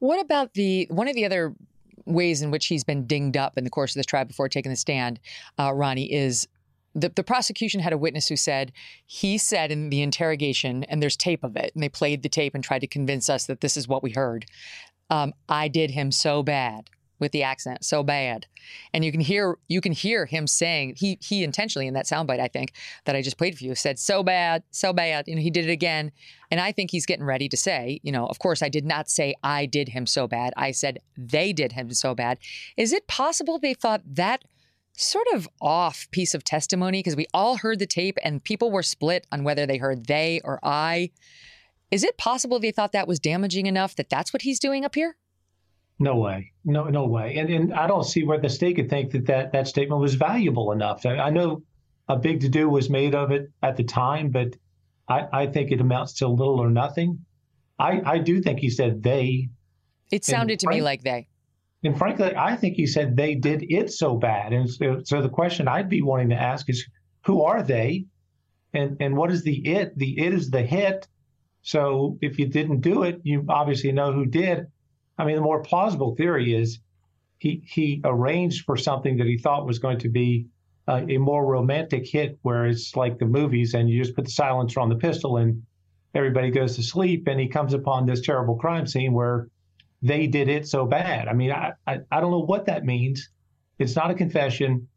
What 0.00 0.20
about 0.20 0.54
the 0.54 0.88
one 0.90 1.06
of 1.06 1.14
the 1.14 1.26
other 1.26 1.54
ways 2.06 2.42
in 2.42 2.50
which 2.50 2.66
he's 2.66 2.82
been 2.82 3.06
dinged 3.06 3.36
up 3.36 3.56
in 3.56 3.62
the 3.62 3.70
course 3.70 3.92
of 3.92 4.00
this 4.00 4.06
trial 4.06 4.24
before 4.24 4.48
taking 4.48 4.70
the 4.70 4.76
stand, 4.76 5.20
uh, 5.60 5.72
Ronnie, 5.72 6.12
is 6.12 6.48
the, 6.94 7.08
the 7.08 7.24
prosecution 7.24 7.80
had 7.80 7.92
a 7.92 7.98
witness 7.98 8.28
who 8.28 8.36
said 8.36 8.72
he 9.06 9.36
said 9.36 9.72
in 9.72 9.90
the 9.90 10.02
interrogation, 10.02 10.84
and 10.84 11.02
there's 11.02 11.16
tape 11.16 11.44
of 11.44 11.56
it, 11.56 11.72
and 11.74 11.82
they 11.82 11.88
played 11.88 12.22
the 12.22 12.28
tape 12.28 12.54
and 12.54 12.62
tried 12.62 12.80
to 12.80 12.86
convince 12.86 13.28
us 13.28 13.46
that 13.46 13.60
this 13.60 13.76
is 13.76 13.88
what 13.88 14.02
we 14.02 14.12
heard. 14.12 14.46
Um, 15.10 15.34
I 15.48 15.68
did 15.68 15.90
him 15.90 16.12
so 16.12 16.42
bad 16.42 16.90
with 17.20 17.32
the 17.32 17.42
accent, 17.42 17.84
so 17.84 18.02
bad, 18.02 18.46
and 18.92 19.04
you 19.04 19.12
can 19.12 19.20
hear 19.20 19.56
you 19.68 19.80
can 19.80 19.92
hear 19.92 20.26
him 20.26 20.46
saying 20.46 20.94
he 20.96 21.18
he 21.20 21.44
intentionally 21.44 21.86
in 21.86 21.94
that 21.94 22.06
soundbite 22.06 22.40
I 22.40 22.48
think 22.48 22.72
that 23.04 23.16
I 23.16 23.22
just 23.22 23.38
played 23.38 23.56
for 23.56 23.64
you 23.64 23.74
said 23.74 23.98
so 23.98 24.22
bad, 24.22 24.62
so 24.70 24.92
bad, 24.92 25.26
and 25.28 25.38
he 25.38 25.50
did 25.50 25.66
it 25.68 25.70
again, 25.70 26.12
and 26.50 26.60
I 26.60 26.72
think 26.72 26.90
he's 26.90 27.06
getting 27.06 27.24
ready 27.24 27.48
to 27.48 27.56
say, 27.56 28.00
you 28.02 28.12
know, 28.12 28.26
of 28.26 28.38
course 28.38 28.62
I 28.62 28.68
did 28.68 28.84
not 28.84 29.08
say 29.08 29.34
I 29.42 29.66
did 29.66 29.90
him 29.90 30.06
so 30.06 30.26
bad, 30.26 30.52
I 30.56 30.70
said 30.70 30.98
they 31.16 31.52
did 31.52 31.72
him 31.72 31.92
so 31.92 32.14
bad. 32.14 32.38
Is 32.76 32.92
it 32.92 33.06
possible 33.06 33.58
they 33.58 33.74
thought 33.74 34.02
that? 34.06 34.44
Sort 34.96 35.26
of 35.34 35.48
off 35.60 36.08
piece 36.10 36.34
of 36.34 36.44
testimony 36.44 37.00
because 37.00 37.16
we 37.16 37.26
all 37.34 37.56
heard 37.56 37.78
the 37.78 37.86
tape 37.86 38.18
and 38.22 38.42
people 38.42 38.70
were 38.70 38.82
split 38.82 39.26
on 39.32 39.44
whether 39.44 39.66
they 39.66 39.76
heard 39.76 40.06
they 40.06 40.40
or 40.44 40.60
I. 40.62 41.10
Is 41.90 42.04
it 42.04 42.16
possible 42.16 42.58
they 42.58 42.70
thought 42.70 42.92
that 42.92 43.08
was 43.08 43.20
damaging 43.20 43.66
enough 43.66 43.96
that 43.96 44.08
that's 44.08 44.32
what 44.32 44.42
he's 44.42 44.58
doing 44.58 44.84
up 44.84 44.94
here? 44.94 45.16
No 45.98 46.16
way. 46.16 46.52
No, 46.64 46.84
no 46.84 47.06
way. 47.06 47.36
And 47.36 47.50
and 47.50 47.74
I 47.74 47.86
don't 47.86 48.04
see 48.04 48.24
where 48.24 48.40
the 48.40 48.48
state 48.48 48.76
could 48.76 48.90
think 48.90 49.12
that 49.12 49.26
that, 49.26 49.52
that 49.52 49.68
statement 49.68 50.00
was 50.00 50.14
valuable 50.14 50.72
enough. 50.72 51.06
I, 51.06 51.18
I 51.18 51.30
know 51.30 51.62
a 52.08 52.16
big 52.16 52.40
to 52.40 52.48
do 52.48 52.68
was 52.68 52.90
made 52.90 53.14
of 53.14 53.30
it 53.30 53.50
at 53.62 53.76
the 53.76 53.84
time, 53.84 54.30
but 54.30 54.56
I, 55.08 55.26
I 55.32 55.46
think 55.46 55.70
it 55.70 55.80
amounts 55.80 56.14
to 56.14 56.28
little 56.28 56.60
or 56.60 56.70
nothing. 56.70 57.24
I, 57.78 58.00
I 58.04 58.18
do 58.18 58.40
think 58.40 58.58
he 58.60 58.70
said 58.70 59.02
they. 59.02 59.48
It 60.10 60.24
sounded 60.24 60.54
And 60.54 60.60
to 60.60 60.68
me 60.68 60.82
like 60.82 61.02
they. 61.02 61.28
And 61.84 61.96
frankly, 61.96 62.34
I 62.34 62.56
think 62.56 62.76
he 62.76 62.86
said 62.86 63.16
they 63.16 63.34
did 63.34 63.64
it 63.68 63.92
so 63.92 64.16
bad. 64.16 64.52
And 64.54 64.68
so, 64.68 65.02
so 65.04 65.20
the 65.20 65.28
question 65.28 65.68
I'd 65.68 65.90
be 65.90 66.00
wanting 66.00 66.30
to 66.30 66.40
ask 66.40 66.68
is, 66.70 66.86
who 67.24 67.42
are 67.42 67.62
they? 67.62 68.06
And 68.72 68.96
and 69.00 69.16
what 69.16 69.30
is 69.30 69.42
the 69.42 69.56
it? 69.66 69.96
The 69.96 70.18
it 70.18 70.32
is 70.34 70.50
the 70.50 70.62
hit. 70.62 71.06
So 71.62 72.18
if 72.20 72.38
you 72.38 72.46
didn't 72.46 72.80
do 72.80 73.04
it, 73.04 73.20
you 73.22 73.44
obviously 73.48 73.92
know 73.92 74.12
who 74.12 74.26
did. 74.26 74.66
I 75.16 75.24
mean, 75.24 75.36
the 75.36 75.42
more 75.42 75.62
plausible 75.62 76.14
theory 76.16 76.54
is 76.54 76.80
he 77.38 77.62
he 77.66 78.00
arranged 78.04 78.64
for 78.64 78.76
something 78.76 79.18
that 79.18 79.26
he 79.26 79.38
thought 79.38 79.66
was 79.66 79.78
going 79.78 79.98
to 80.00 80.08
be 80.08 80.46
uh, 80.88 81.02
a 81.08 81.18
more 81.18 81.46
romantic 81.46 82.06
hit, 82.06 82.38
where 82.42 82.66
it's 82.66 82.96
like 82.96 83.18
the 83.18 83.26
movies, 83.26 83.74
and 83.74 83.88
you 83.88 84.02
just 84.02 84.16
put 84.16 84.24
the 84.24 84.30
silencer 84.30 84.80
on 84.80 84.88
the 84.88 84.96
pistol, 84.96 85.36
and 85.36 85.62
everybody 86.14 86.50
goes 86.50 86.76
to 86.76 86.82
sleep, 86.82 87.26
and 87.28 87.40
he 87.40 87.48
comes 87.48 87.74
upon 87.74 88.06
this 88.06 88.20
terrible 88.20 88.56
crime 88.56 88.86
scene 88.86 89.12
where 89.12 89.48
they 90.04 90.26
did 90.26 90.48
it 90.48 90.68
so 90.68 90.86
bad. 90.86 91.26
I 91.28 91.32
mean, 91.32 91.50
I 91.50 91.72
I, 91.86 91.98
I 92.12 92.20
don't 92.20 92.30
know 92.30 92.44
what 92.44 92.66
that 92.66 92.84
means. 92.84 93.30
It's 93.78 93.96
not 93.96 94.10
a 94.10 94.14
confession. 94.14 94.88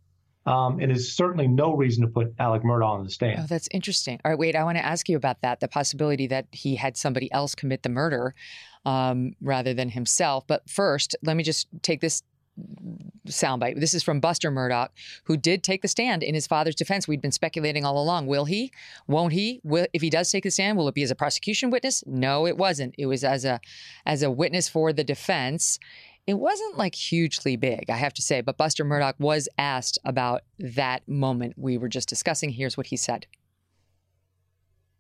Um, 0.46 0.80
and 0.80 0.94
it's 0.94 1.10
certainly 1.10 1.46
no 1.46 1.76
reason 1.76 2.06
to 2.06 2.08
put 2.10 2.34
Alex 2.40 2.64
Murdaugh 2.64 3.00
on 3.00 3.04
the 3.04 3.10
stand. 3.10 3.42
Oh, 3.44 3.46
that's 3.50 3.68
interesting. 3.72 4.18
All 4.24 4.32
right, 4.32 4.40
wait, 4.40 4.56
I 4.56 4.64
want 4.64 4.78
to 4.78 4.86
ask 4.86 5.10
you 5.10 5.18
about 5.18 5.42
that 5.42 5.60
the 5.60 5.68
possibility 5.68 6.26
that 6.28 6.48
he 6.54 6.78
had 6.78 6.96
somebody 6.96 7.30
else 7.34 7.54
commit 7.54 7.84
the 7.84 7.90
murder 7.90 8.34
um, 8.86 9.34
rather 9.42 9.74
than 9.74 9.90
himself. 9.90 10.48
But 10.48 10.70
first, 10.70 11.18
let 11.22 11.36
me 11.36 11.44
just 11.44 11.68
take 11.82 12.00
this 12.00 12.24
soundbite. 13.28 13.80
This 13.80 13.94
is 13.94 14.04
from 14.04 14.20
Buster 14.20 14.52
Murdaugh, 14.52 14.90
who 15.26 15.38
did 15.38 15.64
take 15.64 15.82
the 15.82 15.88
stand 15.88 16.24
in 16.24 16.34
his 16.34 16.48
father's 16.48 16.76
defense. 16.76 17.08
We'd 17.08 17.22
been 17.22 17.32
speculating 17.32 17.86
all 17.86 18.02
along. 18.02 18.28
Will 18.28 18.46
he? 18.46 18.72
Won't 19.08 19.34
he? 19.34 19.62
Will, 19.64 19.88
if 19.94 20.02
he 20.02 20.10
does 20.10 20.32
take 20.32 20.44
the 20.44 20.52
stand, 20.52 20.78
will 20.78 20.88
it 20.88 20.96
be 20.96 21.04
as 21.04 21.12
a 21.12 21.16
prosecution 21.16 21.70
witness? 21.70 22.04
No, 22.06 22.48
it 22.48 22.58
wasn't. 22.58 22.96
It 22.98 23.06
was 23.06 23.24
as 23.24 23.46
a 23.46 23.60
as 24.06 24.24
a 24.24 24.32
witness 24.32 24.70
for 24.70 24.94
the 24.94 25.04
defense. 25.04 25.80
It 26.26 26.36
wasn't 26.36 26.78
like 26.78 26.94
hugely 26.94 27.56
big, 27.56 27.90
I 27.90 27.96
have 27.96 28.14
to 28.16 28.22
say. 28.22 28.42
But 28.42 28.58
Buster 28.58 28.84
Murdaugh 28.84 29.14
was 29.20 29.48
asked 29.58 29.98
about 30.04 30.42
that 30.60 31.08
moment 31.08 31.54
we 31.58 31.78
were 31.78 31.88
just 31.88 32.10
discussing. 32.10 32.50
Here's 32.50 32.76
what 32.76 32.88
he 32.88 32.98
said. 32.98 33.28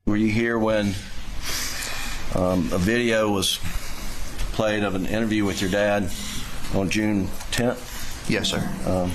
Were 0.06 0.16
you 0.16 0.32
here 0.32 0.58
when 0.58 0.94
um, 2.34 2.70
a 2.72 2.78
video 2.78 3.30
was 3.30 3.60
played 4.54 4.84
of 4.84 4.96
an 4.96 5.06
interview 5.06 5.44
with 5.44 5.62
your 5.62 5.70
dad 5.70 6.10
on 6.76 6.90
June 6.90 7.28
10th? 7.52 8.30
Yes, 8.30 8.50
sir. 8.50 8.60
Um, 8.86 9.12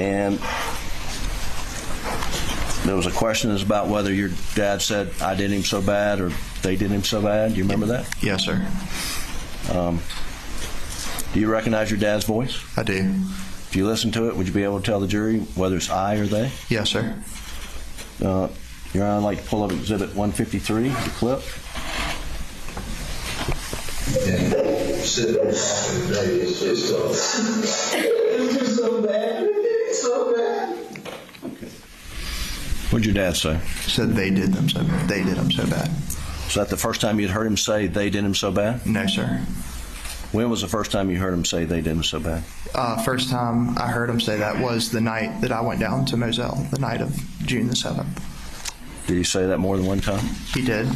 and 0.00 0.38
there 2.86 2.94
was 2.96 3.06
a 3.06 3.10
question 3.10 3.50
is 3.50 3.62
about 3.62 3.88
whether 3.88 4.12
your 4.12 4.30
dad 4.54 4.80
said, 4.82 5.10
I 5.20 5.34
did 5.34 5.50
him 5.50 5.62
so 5.64 5.82
bad 5.82 6.20
or 6.20 6.30
they 6.62 6.76
did 6.76 6.90
him 6.90 7.02
so 7.02 7.20
bad. 7.20 7.52
Do 7.52 7.56
you 7.58 7.64
remember 7.64 7.86
that? 7.86 8.06
Yes, 8.22 8.44
sir. 8.44 8.66
Um, 9.72 10.00
do 11.32 11.40
you 11.40 11.50
recognize 11.50 11.90
your 11.90 11.98
dad's 11.98 12.24
voice? 12.24 12.56
I 12.78 12.82
do. 12.82 12.94
If 13.68 13.74
you 13.74 13.86
listen 13.86 14.12
to 14.12 14.28
it, 14.28 14.36
would 14.36 14.46
you 14.46 14.52
be 14.54 14.62
able 14.62 14.78
to 14.80 14.86
tell 14.86 15.00
the 15.00 15.08
jury 15.08 15.40
whether 15.56 15.76
it's 15.76 15.90
I 15.90 16.16
or 16.16 16.26
they? 16.26 16.52
Yes, 16.68 16.90
sir. 16.90 17.16
Uh, 18.24 18.48
Your 18.94 19.04
Honor, 19.04 19.18
I'd 19.18 19.24
like 19.24 19.42
to 19.42 19.48
pull 19.48 19.64
up 19.64 19.72
Exhibit 19.72 20.14
153, 20.14 20.88
the 20.88 20.94
clip. 21.16 21.42
So 28.76 29.02
bad. 29.02 29.48
So 29.92 30.34
bad. 30.34 30.76
What'd 32.90 33.04
your 33.04 33.14
dad 33.14 33.36
say? 33.36 33.60
Said 33.82 34.10
they 34.10 34.30
did 34.30 34.52
them 34.52 34.68
so 34.68 34.80
they 35.06 35.22
did 35.22 35.36
them 35.36 35.50
so 35.50 35.66
bad. 35.66 35.88
Was 36.46 36.54
that 36.54 36.68
the 36.68 36.76
first 36.76 37.00
time 37.00 37.18
you'd 37.20 37.30
heard 37.30 37.46
him 37.46 37.56
say 37.56 37.86
they 37.86 38.10
did 38.10 38.24
him 38.24 38.34
so 38.34 38.50
bad? 38.50 38.86
No, 38.86 39.06
sir. 39.06 39.42
When 40.32 40.50
was 40.50 40.60
the 40.60 40.68
first 40.68 40.90
time 40.92 41.10
you 41.10 41.18
heard 41.18 41.32
him 41.32 41.44
say 41.44 41.64
they 41.64 41.80
did 41.80 41.92
him 41.92 42.02
so 42.02 42.20
bad? 42.20 42.42
Uh, 42.74 43.02
first 43.02 43.30
time 43.30 43.78
I 43.78 43.88
heard 43.88 44.10
him 44.10 44.20
say 44.20 44.38
that 44.38 44.60
was 44.60 44.90
the 44.90 45.00
night 45.00 45.40
that 45.40 45.52
I 45.52 45.60
went 45.60 45.80
down 45.80 46.04
to 46.06 46.16
Moselle, 46.16 46.66
the 46.72 46.78
night 46.78 47.00
of 47.00 47.14
June 47.46 47.68
the 47.68 47.76
seventh. 47.76 48.22
Did 49.06 49.16
he 49.16 49.24
say 49.24 49.46
that 49.46 49.58
more 49.58 49.76
than 49.76 49.86
one 49.86 50.00
time? 50.00 50.24
He 50.52 50.62
did. 50.62 50.88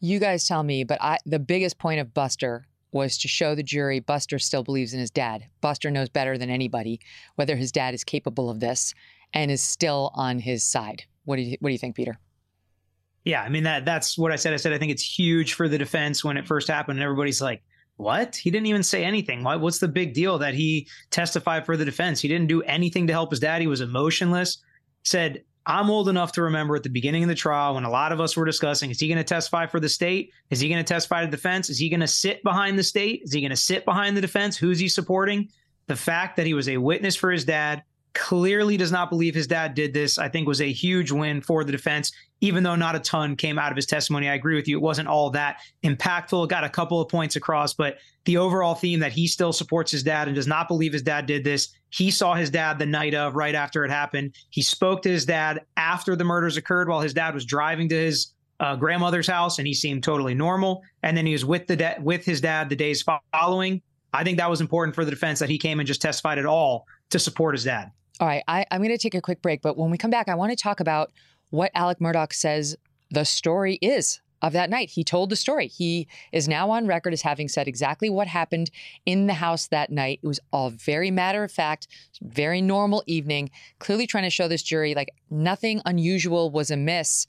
You 0.00 0.18
guys 0.18 0.48
tell 0.48 0.62
me, 0.62 0.84
but 0.84 0.98
I 1.00 1.18
the 1.26 1.38
biggest 1.38 1.78
point 1.78 2.00
of 2.00 2.14
Buster 2.14 2.66
was 2.92 3.18
to 3.18 3.28
show 3.28 3.54
the 3.54 3.62
jury 3.62 4.00
Buster 4.00 4.38
still 4.38 4.62
believes 4.62 4.94
in 4.94 5.00
his 5.00 5.10
dad. 5.10 5.46
Buster 5.60 5.90
knows 5.90 6.08
better 6.08 6.36
than 6.36 6.50
anybody 6.50 7.00
whether 7.36 7.56
his 7.56 7.72
dad 7.72 7.94
is 7.94 8.04
capable 8.04 8.50
of 8.50 8.60
this 8.60 8.94
and 9.32 9.50
is 9.50 9.62
still 9.62 10.10
on 10.14 10.38
his 10.38 10.64
side. 10.64 11.04
What 11.24 11.36
do 11.36 11.42
you 11.42 11.56
what 11.60 11.68
do 11.68 11.72
you 11.72 11.78
think, 11.78 11.96
Peter? 11.96 12.18
Yeah, 13.24 13.42
I 13.42 13.48
mean 13.48 13.64
that 13.64 13.84
that's 13.84 14.16
what 14.18 14.32
I 14.32 14.36
said. 14.36 14.52
I 14.52 14.56
said 14.56 14.72
I 14.72 14.78
think 14.78 14.92
it's 14.92 15.18
huge 15.18 15.54
for 15.54 15.68
the 15.68 15.78
defense 15.78 16.24
when 16.24 16.36
it 16.36 16.46
first 16.46 16.68
happened 16.68 16.98
and 16.98 17.04
everybody's 17.04 17.40
like, 17.40 17.62
what? 18.00 18.34
He 18.34 18.50
didn't 18.50 18.66
even 18.66 18.82
say 18.82 19.04
anything. 19.04 19.44
What, 19.44 19.60
what's 19.60 19.78
the 19.78 19.88
big 19.88 20.14
deal 20.14 20.38
that 20.38 20.54
he 20.54 20.88
testified 21.10 21.66
for 21.66 21.76
the 21.76 21.84
defense? 21.84 22.20
He 22.20 22.28
didn't 22.28 22.48
do 22.48 22.62
anything 22.62 23.06
to 23.06 23.12
help 23.12 23.30
his 23.30 23.40
dad. 23.40 23.60
He 23.60 23.66
was 23.66 23.82
emotionless. 23.82 24.58
Said, 25.02 25.44
I'm 25.66 25.90
old 25.90 26.08
enough 26.08 26.32
to 26.32 26.42
remember 26.42 26.74
at 26.74 26.82
the 26.82 26.88
beginning 26.88 27.22
of 27.22 27.28
the 27.28 27.34
trial 27.34 27.74
when 27.74 27.84
a 27.84 27.90
lot 27.90 28.12
of 28.12 28.20
us 28.20 28.36
were 28.36 28.46
discussing 28.46 28.90
is 28.90 28.98
he 28.98 29.08
going 29.08 29.18
to 29.18 29.24
testify 29.24 29.66
for 29.66 29.78
the 29.78 29.88
state? 29.88 30.32
Is 30.48 30.60
he 30.60 30.68
going 30.68 30.82
to 30.82 30.94
testify 30.94 31.24
to 31.24 31.30
defense? 31.30 31.68
Is 31.68 31.78
he 31.78 31.88
going 31.88 32.00
to 32.00 32.06
sit 32.06 32.42
behind 32.42 32.78
the 32.78 32.82
state? 32.82 33.22
Is 33.24 33.32
he 33.32 33.40
going 33.40 33.50
to 33.50 33.56
sit 33.56 33.84
behind 33.84 34.16
the 34.16 34.20
defense? 34.20 34.56
Who's 34.56 34.78
he 34.78 34.88
supporting? 34.88 35.50
The 35.86 35.96
fact 35.96 36.36
that 36.36 36.46
he 36.46 36.54
was 36.54 36.68
a 36.68 36.78
witness 36.78 37.14
for 37.14 37.30
his 37.30 37.44
dad, 37.44 37.82
clearly 38.14 38.76
does 38.76 38.92
not 38.92 39.10
believe 39.10 39.34
his 39.34 39.46
dad 39.46 39.74
did 39.74 39.92
this, 39.92 40.18
I 40.18 40.28
think 40.28 40.48
was 40.48 40.60
a 40.60 40.72
huge 40.72 41.10
win 41.10 41.40
for 41.40 41.64
the 41.64 41.72
defense, 41.72 42.12
even 42.40 42.62
though 42.62 42.76
not 42.76 42.96
a 42.96 43.00
ton 43.00 43.36
came 43.36 43.58
out 43.58 43.70
of 43.70 43.76
his 43.76 43.86
testimony. 43.86 44.28
I 44.28 44.34
agree 44.34 44.56
with 44.56 44.66
you. 44.66 44.76
It 44.76 44.82
wasn't 44.82 45.08
all 45.08 45.30
that 45.30 45.60
impactful. 45.84 46.48
Got 46.48 46.64
a 46.64 46.68
couple 46.68 47.00
of 47.00 47.08
points 47.08 47.36
across, 47.36 47.74
but 47.74 47.98
the 48.24 48.36
overall 48.36 48.74
theme 48.74 49.00
that 49.00 49.12
he 49.12 49.26
still 49.26 49.52
supports 49.52 49.90
his 49.90 50.02
dad 50.02 50.28
and 50.28 50.34
does 50.34 50.46
not 50.46 50.68
believe 50.68 50.92
his 50.92 51.02
dad 51.02 51.26
did 51.26 51.44
this. 51.44 51.68
He 51.90 52.10
saw 52.10 52.34
his 52.34 52.50
dad 52.50 52.78
the 52.78 52.86
night 52.86 53.14
of, 53.14 53.34
right 53.34 53.54
after 53.54 53.84
it 53.84 53.90
happened. 53.90 54.34
He 54.50 54.62
spoke 54.62 55.02
to 55.02 55.10
his 55.10 55.26
dad 55.26 55.60
after 55.76 56.16
the 56.16 56.24
murders 56.24 56.56
occurred 56.56 56.88
while 56.88 57.00
his 57.00 57.14
dad 57.14 57.34
was 57.34 57.44
driving 57.44 57.88
to 57.88 57.96
his 57.96 58.32
uh, 58.60 58.76
grandmother's 58.76 59.26
house 59.26 59.58
and 59.58 59.66
he 59.66 59.74
seemed 59.74 60.04
totally 60.04 60.34
normal. 60.34 60.82
And 61.02 61.16
then 61.16 61.26
he 61.26 61.32
was 61.32 61.44
with 61.44 61.66
the 61.66 61.76
da- 61.76 61.98
with 62.00 62.24
his 62.24 62.40
dad 62.40 62.68
the 62.68 62.76
days 62.76 63.04
following. 63.32 63.82
I 64.12 64.24
think 64.24 64.38
that 64.38 64.50
was 64.50 64.60
important 64.60 64.94
for 64.94 65.04
the 65.04 65.10
defense 65.10 65.38
that 65.38 65.48
he 65.48 65.58
came 65.58 65.80
and 65.80 65.86
just 65.86 66.02
testified 66.02 66.38
at 66.38 66.46
all 66.46 66.86
to 67.10 67.18
support 67.18 67.54
his 67.54 67.64
dad. 67.64 67.90
All 68.18 68.26
right, 68.26 68.42
I, 68.48 68.66
I'm 68.70 68.80
going 68.80 68.90
to 68.90 68.98
take 68.98 69.14
a 69.14 69.20
quick 69.20 69.40
break, 69.40 69.62
but 69.62 69.78
when 69.78 69.90
we 69.90 69.96
come 69.96 70.10
back, 70.10 70.28
I 70.28 70.34
want 70.34 70.50
to 70.50 70.56
talk 70.56 70.80
about 70.80 71.10
what 71.50 71.70
Alex 71.74 72.00
Murdaugh 72.00 72.32
says 72.32 72.76
the 73.10 73.24
story 73.24 73.78
is 73.82 74.20
of 74.42 74.52
that 74.54 74.70
night. 74.70 74.90
He 74.90 75.04
told 75.04 75.30
the 75.30 75.36
story. 75.36 75.66
He 75.66 76.08
is 76.32 76.48
now 76.48 76.70
on 76.70 76.86
record 76.86 77.12
as 77.12 77.22
having 77.22 77.48
said 77.48 77.68
exactly 77.68 78.08
what 78.08 78.26
happened 78.26 78.70
in 79.04 79.26
the 79.26 79.34
house 79.34 79.66
that 79.68 79.90
night. 79.90 80.20
It 80.22 80.26
was 80.26 80.40
all 80.52 80.70
very 80.70 81.10
matter 81.10 81.44
of 81.44 81.52
fact, 81.52 81.88
very 82.22 82.62
normal 82.62 83.02
evening, 83.06 83.50
clearly 83.78 84.06
trying 84.06 84.24
to 84.24 84.30
show 84.30 84.48
this 84.48 84.62
jury 84.62 84.94
like 84.94 85.10
nothing 85.30 85.82
unusual 85.84 86.50
was 86.50 86.70
amiss 86.70 87.26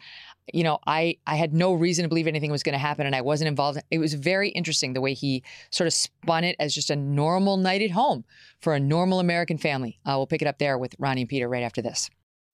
you 0.53 0.63
know, 0.63 0.79
I 0.85 1.17
I 1.27 1.35
had 1.35 1.53
no 1.53 1.73
reason 1.73 2.03
to 2.03 2.09
believe 2.09 2.27
anything 2.27 2.51
was 2.51 2.63
going 2.63 2.73
to 2.73 2.79
happen, 2.79 3.05
and 3.05 3.15
I 3.15 3.21
wasn't 3.21 3.47
involved. 3.47 3.79
It 3.91 3.99
was 3.99 4.13
very 4.13 4.49
interesting 4.49 4.93
the 4.93 5.01
way 5.01 5.13
he 5.13 5.43
sort 5.69 5.87
of 5.87 5.93
spun 5.93 6.43
it 6.43 6.55
as 6.59 6.73
just 6.73 6.89
a 6.89 6.95
normal 6.95 7.57
night 7.57 7.81
at 7.81 7.91
home 7.91 8.25
for 8.59 8.73
a 8.73 8.79
normal 8.79 9.19
American 9.19 9.57
family. 9.57 9.99
Uh, 10.05 10.13
we'll 10.17 10.27
pick 10.27 10.41
it 10.41 10.47
up 10.47 10.57
there 10.57 10.77
with 10.77 10.95
Ronnie 10.99 11.21
and 11.21 11.29
Peter 11.29 11.47
right 11.47 11.63
after 11.63 11.81
this. 11.81 12.09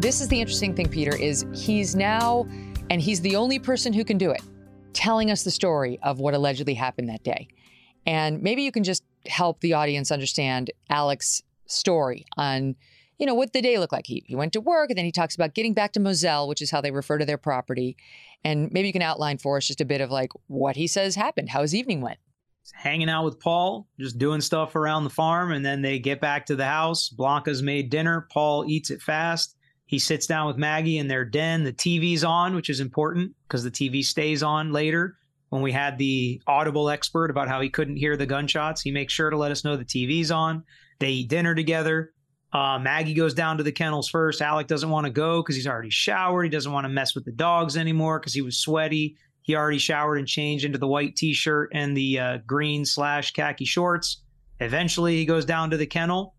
This 0.00 0.22
is 0.22 0.28
the 0.28 0.40
interesting 0.40 0.74
thing, 0.74 0.88
Peter, 0.88 1.14
is 1.14 1.44
he's 1.52 1.94
now, 1.94 2.48
and 2.88 3.02
he's 3.02 3.20
the 3.20 3.36
only 3.36 3.58
person 3.58 3.92
who 3.92 4.02
can 4.02 4.16
do 4.16 4.30
it, 4.30 4.40
telling 4.94 5.30
us 5.30 5.44
the 5.44 5.50
story 5.50 5.98
of 6.02 6.20
what 6.20 6.32
allegedly 6.32 6.72
happened 6.72 7.10
that 7.10 7.22
day. 7.22 7.48
And 8.06 8.42
maybe 8.42 8.62
you 8.62 8.72
can 8.72 8.82
just 8.82 9.04
help 9.26 9.60
the 9.60 9.74
audience 9.74 10.10
understand 10.10 10.70
Alex's 10.88 11.42
story 11.66 12.24
on, 12.38 12.76
you 13.18 13.26
know, 13.26 13.34
what 13.34 13.52
the 13.52 13.60
day 13.60 13.78
looked 13.78 13.92
like. 13.92 14.06
He, 14.06 14.24
he 14.26 14.34
went 14.34 14.54
to 14.54 14.62
work 14.62 14.88
and 14.88 14.96
then 14.96 15.04
he 15.04 15.12
talks 15.12 15.34
about 15.34 15.52
getting 15.52 15.74
back 15.74 15.92
to 15.92 16.00
Moselle, 16.00 16.48
which 16.48 16.62
is 16.62 16.70
how 16.70 16.80
they 16.80 16.92
refer 16.92 17.18
to 17.18 17.26
their 17.26 17.36
property. 17.36 17.98
And 18.42 18.72
maybe 18.72 18.86
you 18.86 18.94
can 18.94 19.02
outline 19.02 19.36
for 19.36 19.58
us 19.58 19.66
just 19.66 19.82
a 19.82 19.84
bit 19.84 20.00
of 20.00 20.10
like 20.10 20.32
what 20.46 20.76
he 20.76 20.86
says 20.86 21.14
happened, 21.14 21.50
how 21.50 21.60
his 21.60 21.74
evening 21.74 22.00
went. 22.00 22.18
Hanging 22.72 23.10
out 23.10 23.26
with 23.26 23.38
Paul, 23.38 23.86
just 23.98 24.16
doing 24.16 24.40
stuff 24.40 24.76
around 24.76 25.04
the 25.04 25.10
farm, 25.10 25.52
and 25.52 25.62
then 25.62 25.82
they 25.82 25.98
get 25.98 26.22
back 26.22 26.46
to 26.46 26.56
the 26.56 26.64
house. 26.64 27.10
Blanca's 27.10 27.62
made 27.62 27.90
dinner. 27.90 28.26
Paul 28.32 28.64
eats 28.66 28.90
it 28.90 29.02
fast. 29.02 29.56
He 29.90 29.98
sits 29.98 30.28
down 30.28 30.46
with 30.46 30.56
Maggie 30.56 30.98
in 30.98 31.08
their 31.08 31.24
den. 31.24 31.64
The 31.64 31.72
TV's 31.72 32.22
on, 32.22 32.54
which 32.54 32.70
is 32.70 32.78
important 32.78 33.34
because 33.48 33.64
the 33.64 33.72
TV 33.72 34.04
stays 34.04 34.40
on 34.40 34.70
later. 34.72 35.16
When 35.48 35.62
we 35.62 35.72
had 35.72 35.98
the 35.98 36.40
audible 36.46 36.88
expert 36.88 37.28
about 37.28 37.48
how 37.48 37.60
he 37.60 37.70
couldn't 37.70 37.96
hear 37.96 38.16
the 38.16 38.24
gunshots, 38.24 38.82
he 38.82 38.92
makes 38.92 39.12
sure 39.12 39.30
to 39.30 39.36
let 39.36 39.50
us 39.50 39.64
know 39.64 39.76
the 39.76 39.84
TV's 39.84 40.30
on. 40.30 40.62
They 41.00 41.08
eat 41.10 41.28
dinner 41.28 41.56
together. 41.56 42.12
Uh, 42.52 42.78
Maggie 42.78 43.14
goes 43.14 43.34
down 43.34 43.56
to 43.56 43.64
the 43.64 43.72
kennels 43.72 44.08
first. 44.08 44.40
Alex 44.40 44.68
doesn't 44.68 44.90
want 44.90 45.06
to 45.06 45.12
go 45.12 45.42
because 45.42 45.56
he's 45.56 45.66
already 45.66 45.90
showered. 45.90 46.44
He 46.44 46.50
doesn't 46.50 46.70
want 46.70 46.84
to 46.84 46.88
mess 46.88 47.16
with 47.16 47.24
the 47.24 47.32
dogs 47.32 47.76
anymore 47.76 48.20
because 48.20 48.32
he 48.32 48.42
was 48.42 48.58
sweaty. 48.58 49.16
He 49.42 49.56
already 49.56 49.78
showered 49.78 50.18
and 50.18 50.28
changed 50.28 50.64
into 50.64 50.78
the 50.78 50.86
white 50.86 51.16
t-shirt 51.16 51.72
and 51.74 51.96
the 51.96 52.16
uh, 52.16 52.38
green 52.46 52.84
slash 52.84 53.32
khaki 53.32 53.64
shorts. 53.64 54.22
Eventually, 54.60 55.16
he 55.16 55.24
goes 55.24 55.44
down 55.44 55.70
to 55.70 55.76
the 55.76 55.86
kennel. 55.86 56.36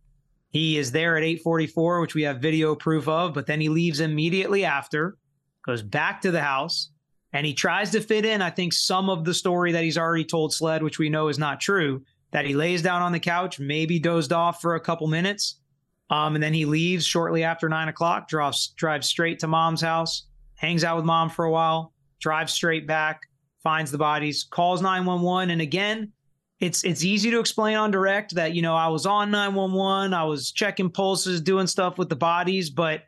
He 0.51 0.77
is 0.77 0.91
there 0.91 1.17
at 1.17 1.23
8:44, 1.23 2.01
which 2.01 2.13
we 2.13 2.23
have 2.23 2.41
video 2.41 2.75
proof 2.75 3.07
of, 3.07 3.33
but 3.33 3.45
then 3.45 3.61
he 3.61 3.69
leaves 3.69 4.01
immediately 4.01 4.65
after, 4.65 5.17
goes 5.65 5.81
back 5.81 6.21
to 6.21 6.31
the 6.31 6.41
house, 6.41 6.91
and 7.33 7.45
he 7.45 7.53
tries 7.53 7.91
to 7.91 8.01
fit 8.01 8.25
in, 8.25 8.41
I 8.41 8.49
think, 8.49 8.73
some 8.73 9.09
of 9.09 9.23
the 9.23 9.33
story 9.33 9.71
that 9.71 9.83
he's 9.83 9.97
already 9.97 10.25
told 10.25 10.53
SLED, 10.53 10.83
which 10.83 10.99
we 10.99 11.09
know 11.09 11.29
is 11.29 11.39
not 11.39 11.61
true. 11.61 12.03
That 12.31 12.45
he 12.45 12.53
lays 12.53 12.81
down 12.81 13.01
on 13.01 13.11
the 13.11 13.19
couch, 13.19 13.59
maybe 13.59 13.99
dozed 13.99 14.31
off 14.33 14.61
for 14.61 14.75
a 14.75 14.79
couple 14.79 15.07
minutes, 15.07 15.59
um, 16.09 16.35
and 16.35 16.43
then 16.43 16.53
he 16.53 16.65
leaves 16.65 17.05
shortly 17.05 17.43
after 17.43 17.69
nine 17.69 17.87
o'clock, 17.87 18.27
drives 18.27 18.73
drives 18.77 19.07
straight 19.07 19.39
to 19.39 19.47
mom's 19.47 19.81
house, 19.81 20.27
hangs 20.55 20.83
out 20.83 20.97
with 20.97 21.05
mom 21.05 21.29
for 21.29 21.45
a 21.45 21.51
while, 21.51 21.93
drives 22.19 22.53
straight 22.53 22.85
back, 22.85 23.21
finds 23.63 23.91
the 23.91 23.97
bodies, 23.97 24.43
calls 24.43 24.81
911, 24.81 25.49
and 25.49 25.61
again, 25.61 26.11
it's 26.61 26.83
it's 26.83 27.03
easy 27.03 27.31
to 27.31 27.39
explain 27.39 27.75
on 27.75 27.91
direct 27.91 28.35
that 28.35 28.53
you 28.53 28.61
know 28.61 28.75
I 28.75 28.87
was 28.87 29.05
on 29.05 29.31
911, 29.31 30.13
I 30.13 30.23
was 30.23 30.51
checking 30.51 30.89
pulses, 30.89 31.41
doing 31.41 31.67
stuff 31.67 31.97
with 31.97 32.07
the 32.07 32.15
bodies, 32.15 32.69
but 32.69 33.03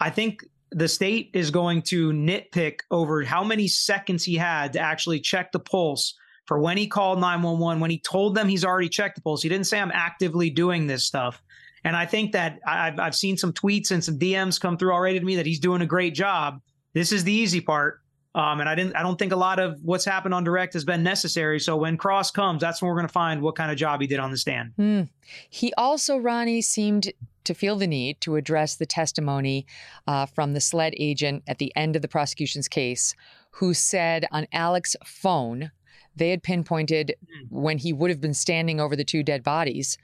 I 0.00 0.10
think 0.10 0.44
the 0.72 0.88
state 0.88 1.30
is 1.32 1.50
going 1.50 1.80
to 1.82 2.10
nitpick 2.10 2.80
over 2.90 3.22
how 3.22 3.44
many 3.44 3.68
seconds 3.68 4.24
he 4.24 4.34
had 4.34 4.72
to 4.72 4.80
actually 4.80 5.20
check 5.20 5.52
the 5.52 5.60
pulse 5.60 6.14
for 6.46 6.58
when 6.58 6.76
he 6.76 6.86
called 6.86 7.20
911, 7.20 7.80
when 7.80 7.90
he 7.90 7.98
told 8.00 8.34
them 8.34 8.48
he's 8.48 8.64
already 8.64 8.88
checked 8.88 9.14
the 9.14 9.22
pulse. 9.22 9.42
He 9.42 9.48
didn't 9.48 9.66
say 9.66 9.80
I'm 9.80 9.92
actively 9.92 10.50
doing 10.50 10.86
this 10.86 11.04
stuff. 11.04 11.40
And 11.84 11.96
I 11.96 12.04
think 12.04 12.32
that 12.32 12.58
I've, 12.66 12.98
I've 12.98 13.14
seen 13.14 13.36
some 13.36 13.52
tweets 13.52 13.92
and 13.92 14.02
some 14.02 14.18
DMs 14.18 14.60
come 14.60 14.76
through 14.76 14.92
already 14.92 15.20
to 15.20 15.24
me 15.24 15.36
that 15.36 15.46
he's 15.46 15.60
doing 15.60 15.82
a 15.82 15.86
great 15.86 16.14
job. 16.14 16.60
This 16.94 17.12
is 17.12 17.22
the 17.22 17.32
easy 17.32 17.60
part. 17.60 18.00
Um, 18.36 18.60
and 18.60 18.68
I 18.68 18.74
didn't. 18.74 18.94
I 18.94 19.02
don't 19.02 19.18
think 19.18 19.32
a 19.32 19.36
lot 19.36 19.58
of 19.58 19.82
what's 19.82 20.04
happened 20.04 20.34
on 20.34 20.44
direct 20.44 20.74
has 20.74 20.84
been 20.84 21.02
necessary. 21.02 21.58
So 21.58 21.74
when 21.74 21.96
Cross 21.96 22.32
comes, 22.32 22.60
that's 22.60 22.82
when 22.82 22.90
we're 22.90 22.96
going 22.96 23.08
to 23.08 23.12
find 23.12 23.40
what 23.40 23.56
kind 23.56 23.72
of 23.72 23.78
job 23.78 24.02
he 24.02 24.06
did 24.06 24.18
on 24.18 24.30
the 24.30 24.36
stand. 24.36 24.72
Hmm. 24.76 25.02
He 25.48 25.72
also, 25.78 26.18
Ronnie, 26.18 26.60
seemed 26.60 27.12
to 27.44 27.54
feel 27.54 27.76
the 27.76 27.86
need 27.86 28.20
to 28.20 28.36
address 28.36 28.76
the 28.76 28.84
testimony 28.84 29.66
uh, 30.06 30.26
from 30.26 30.52
the 30.52 30.60
SLED 30.60 30.94
agent 30.98 31.44
at 31.46 31.56
the 31.56 31.74
end 31.74 31.96
of 31.96 32.02
the 32.02 32.08
prosecution's 32.08 32.68
case, 32.68 33.14
who 33.52 33.72
said 33.72 34.26
on 34.30 34.46
Alex's 34.52 34.96
phone 35.02 35.70
they 36.14 36.30
had 36.30 36.42
pinpointed 36.42 37.14
when 37.48 37.78
he 37.78 37.92
would 37.92 38.10
have 38.10 38.20
been 38.20 38.34
standing 38.34 38.80
over 38.80 38.96
the 38.96 39.04
two 39.04 39.22
dead 39.22 39.42
bodies 39.42 39.96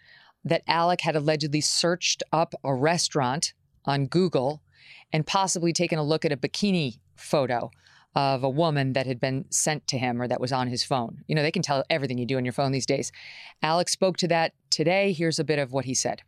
that 0.45 0.63
Alex 0.67 1.03
had 1.03 1.17
allegedly 1.17 1.61
searched 1.61 2.23
up 2.33 2.55
a 2.65 2.75
restaurant 2.75 3.53
on 3.85 4.07
Google 4.07 4.63
and 5.13 5.27
possibly 5.27 5.73
taken 5.73 5.99
a 5.99 6.03
look 6.03 6.25
at 6.25 6.33
a 6.33 6.37
bikini 6.37 6.99
photo 7.15 7.71
of 8.15 8.45
a 8.45 8.51
woman 8.51 8.93
that 8.93 9.07
had 9.07 9.19
been 9.19 9.47
sent 9.51 9.87
to 9.89 9.99
him 9.99 10.21
or 10.21 10.29
that 10.29 10.41
was 10.41 10.53
on 10.53 10.69
his 10.69 10.85
phone. 10.85 11.23
You 11.27 11.35
know, 11.35 11.43
they 11.43 11.51
can 11.51 11.63
tell 11.63 11.85
everything 11.89 12.19
you 12.19 12.27
do 12.27 12.37
on 12.37 12.45
your 12.45 12.53
phone 12.53 12.73
these 12.73 12.87
days. 12.87 13.11
Alex 13.63 13.93
spoke 13.93 14.17
to 14.19 14.29
that 14.29 14.53
today. 14.71 15.13
Here's 15.13 15.39
a 15.39 15.45
bit 15.45 15.59
of 15.59 15.73
what 15.73 15.87
he 15.87 15.95
said. 15.95 16.23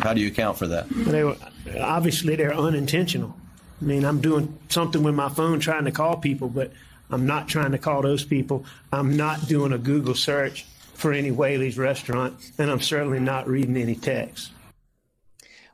How 0.00 0.14
do 0.14 0.20
you 0.20 0.28
account 0.28 0.58
for 0.58 0.66
that? 0.66 0.88
They 0.88 1.24
were 1.24 1.36
obviously 1.80 2.36
they're 2.36 2.54
unintentional. 2.54 3.36
I 3.80 3.84
mean, 3.84 4.04
I'm 4.04 4.20
doing 4.20 4.58
something 4.68 5.02
with 5.02 5.14
my 5.14 5.28
phone 5.28 5.60
trying 5.60 5.84
to 5.86 5.90
call 5.90 6.16
people, 6.16 6.48
but 6.48 6.72
I'm 7.10 7.26
not 7.26 7.48
trying 7.48 7.72
to 7.72 7.78
call 7.78 8.02
those 8.02 8.24
people. 8.24 8.64
I'm 8.92 9.16
not 9.16 9.48
doing 9.48 9.72
a 9.72 9.78
Google 9.78 10.14
search 10.14 10.66
for 10.94 11.12
any 11.12 11.30
Whaley's 11.30 11.78
restaurant, 11.78 12.34
and 12.58 12.70
I'm 12.70 12.80
certainly 12.80 13.20
not 13.20 13.48
reading 13.48 13.76
any 13.76 13.94
text. 13.94 14.52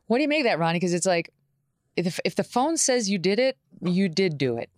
What 0.07 0.19
do 0.19 0.23
you 0.23 0.29
make 0.29 0.41
of 0.41 0.45
that, 0.45 0.59
Ronnie? 0.59 0.79
Because 0.79 0.95
it's 0.95 1.07
like, 1.07 1.33
if 1.97 2.21
if 2.25 2.37
the 2.37 2.45
phone 2.45 2.77
says 2.77 3.11
you 3.11 3.19
did 3.19 3.39
it, 3.39 3.57
you 3.81 4.09
did 4.09 4.39
do 4.39 4.59
it. 4.59 4.71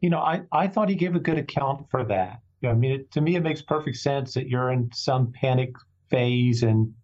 You 0.00 0.10
know, 0.10 0.18
I, 0.18 0.42
I 0.52 0.68
thought 0.68 0.88
he 0.88 0.94
gave 0.94 1.16
a 1.16 1.20
good 1.20 1.38
account 1.38 1.90
for 1.90 2.04
that. 2.04 2.40
You 2.60 2.68
know, 2.68 2.74
I 2.74 2.78
mean, 2.78 2.92
it, 2.92 3.10
to 3.12 3.20
me, 3.20 3.36
it 3.36 3.42
makes 3.42 3.62
perfect 3.62 3.96
sense 3.96 4.34
that 4.34 4.48
you're 4.48 4.70
in 4.70 4.90
some 4.92 5.32
panic 5.32 5.72
phase 6.10 6.62
and, 6.62 6.94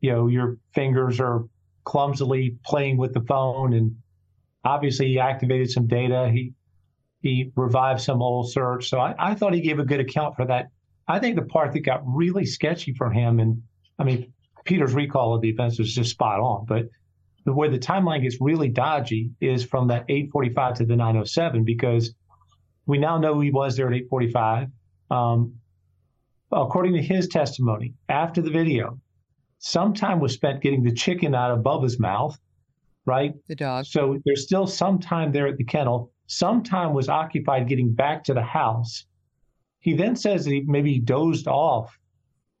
you 0.00 0.12
know, 0.12 0.26
your 0.26 0.58
fingers 0.74 1.20
are 1.20 1.44
clumsily 1.84 2.56
playing 2.64 2.96
with 2.96 3.14
the 3.14 3.20
phone. 3.22 3.72
And 3.74 3.96
obviously, 4.64 5.08
he 5.08 5.18
activated 5.18 5.70
some 5.70 5.86
data. 5.86 6.30
He 6.32 6.52
he 7.22 7.50
revived 7.56 8.00
some 8.00 8.22
old 8.22 8.52
search. 8.52 8.88
So 8.88 9.00
I, 9.00 9.14
I 9.18 9.34
thought 9.34 9.54
he 9.54 9.60
gave 9.60 9.78
a 9.78 9.84
good 9.84 10.00
account 10.00 10.36
for 10.36 10.46
that. 10.46 10.68
I 11.08 11.18
think 11.18 11.36
the 11.36 11.42
part 11.42 11.72
that 11.72 11.80
got 11.80 12.02
really 12.04 12.46
sketchy 12.46 12.92
for 12.92 13.10
him, 13.10 13.40
and 13.40 13.62
I 13.98 14.04
mean, 14.04 14.32
Peter's 14.64 14.94
recall 14.94 15.34
of 15.34 15.40
the 15.40 15.48
events 15.48 15.78
was 15.78 15.92
just 15.92 16.10
spot 16.10 16.40
on, 16.40 16.66
but 16.66 16.88
where 17.54 17.70
the 17.70 17.78
timeline 17.78 18.22
gets 18.22 18.38
really 18.40 18.68
dodgy 18.68 19.30
is 19.40 19.64
from 19.64 19.88
that 19.88 20.04
845 20.08 20.74
to 20.74 20.84
the 20.84 20.96
907 20.96 21.64
because 21.64 22.12
we 22.86 22.98
now 22.98 23.18
know 23.18 23.40
he 23.40 23.50
was 23.50 23.76
there 23.76 23.86
at 23.86 23.94
845. 23.94 24.68
Um, 25.10 25.54
according 26.50 26.94
to 26.94 27.02
his 27.02 27.28
testimony, 27.28 27.94
after 28.08 28.42
the 28.42 28.50
video, 28.50 28.98
some 29.58 29.94
time 29.94 30.20
was 30.20 30.34
spent 30.34 30.62
getting 30.62 30.82
the 30.82 30.92
chicken 30.92 31.34
out 31.34 31.50
of 31.50 31.60
Bubba's 31.60 31.98
mouth, 31.98 32.38
right? 33.04 33.32
The 33.48 33.54
dog. 33.54 33.86
So 33.86 34.18
there's 34.24 34.44
still 34.44 34.66
some 34.66 34.98
time 34.98 35.32
there 35.32 35.46
at 35.46 35.56
the 35.56 35.64
kennel. 35.64 36.12
Some 36.26 36.62
time 36.62 36.92
was 36.92 37.08
occupied 37.08 37.68
getting 37.68 37.92
back 37.92 38.24
to 38.24 38.34
the 38.34 38.42
house. 38.42 39.06
He 39.78 39.94
then 39.94 40.16
says 40.16 40.44
that 40.44 40.50
he 40.50 40.62
maybe 40.66 40.98
dozed 40.98 41.46
off, 41.46 41.96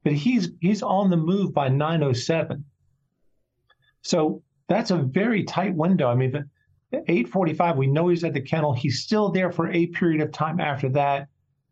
but 0.04 0.12
he's 0.12 0.50
he's 0.60 0.82
on 0.82 1.10
the 1.10 1.16
move 1.16 1.52
by 1.52 1.68
907. 1.68 2.64
So 4.02 4.42
that's 4.68 4.90
a 4.90 4.96
very 4.96 5.44
tight 5.44 5.74
window. 5.74 6.08
I 6.08 6.14
mean, 6.14 6.32
the, 6.32 6.44
8:45, 6.92 7.76
we 7.76 7.86
know 7.86 8.08
he's 8.08 8.24
at 8.24 8.32
the 8.32 8.40
kennel. 8.40 8.72
He's 8.72 9.02
still 9.02 9.30
there 9.30 9.50
for 9.50 9.70
a 9.70 9.86
period 9.86 10.20
of 10.20 10.32
time 10.32 10.60
after 10.60 10.88
that. 10.90 11.28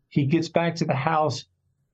He 0.09 0.25
gets 0.25 0.49
back 0.49 0.75
to 0.75 0.85
the 0.85 0.95
house. 0.95 1.45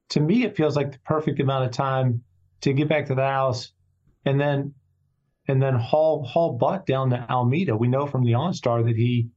To 0.09 0.19
me, 0.19 0.43
it 0.43 0.57
feels 0.57 0.75
like 0.75 0.91
the 0.91 0.99
perfect 0.99 1.39
amount 1.39 1.65
of 1.65 1.71
time 1.71 2.23
to 2.61 2.73
get 2.73 2.89
back 2.89 3.07
to 3.07 3.15
the 3.15 3.25
house, 3.25 3.71
and 4.25 4.39
then 4.39 4.73
and 5.47 5.61
then 5.61 5.75
haul 5.75 6.23
haul 6.23 6.57
butt 6.57 6.85
down 6.85 7.09
to 7.11 7.25
Almeda. 7.29 7.75
We 7.75 7.87
know 7.87 8.07
from 8.07 8.23
the 8.23 8.33
OnStar 8.33 8.85
that 8.85 8.95
he 8.95 9.29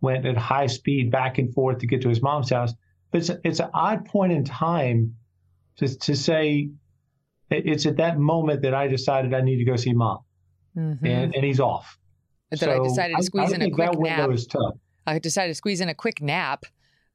went 0.00 0.26
at 0.26 0.36
high 0.36 0.66
speed 0.66 1.10
back 1.10 1.38
and 1.38 1.52
forth 1.52 1.78
to 1.78 1.86
get 1.86 2.02
to 2.02 2.08
his 2.08 2.22
mom's 2.22 2.50
house. 2.50 2.72
But 3.10 3.22
it's, 3.22 3.30
it's 3.44 3.60
an 3.60 3.70
odd 3.74 4.04
point 4.04 4.32
in 4.32 4.44
time 4.44 5.16
to, 5.78 5.98
to 5.98 6.16
say 6.16 6.70
it's 7.50 7.86
at 7.86 7.96
that 7.96 8.18
moment 8.18 8.62
that 8.62 8.74
I 8.74 8.86
decided 8.86 9.32
I 9.34 9.40
need 9.40 9.56
to 9.56 9.64
go 9.64 9.76
see 9.76 9.92
mom, 9.92 10.18
Mm-hmm. 10.78 11.06
and, 11.06 11.34
and 11.34 11.44
he's 11.44 11.60
off. 11.60 11.98
That 12.50 12.62
I 12.70 12.76
So 12.76 12.84
decided 12.84 13.16
to 13.16 13.22
squeeze 13.24 13.52
I 13.52 13.56
in 13.56 13.62
a 13.62 13.70
quick 13.70 13.90
that 13.90 13.98
nap. 14.00 14.30
is 14.30 14.46
tough. 14.46 14.74
I 15.06 15.18
decided 15.18 15.48
to 15.50 15.54
squeeze 15.54 15.80
in 15.80 15.88
a 15.88 15.94
quick 15.94 16.22
nap. 16.22 16.64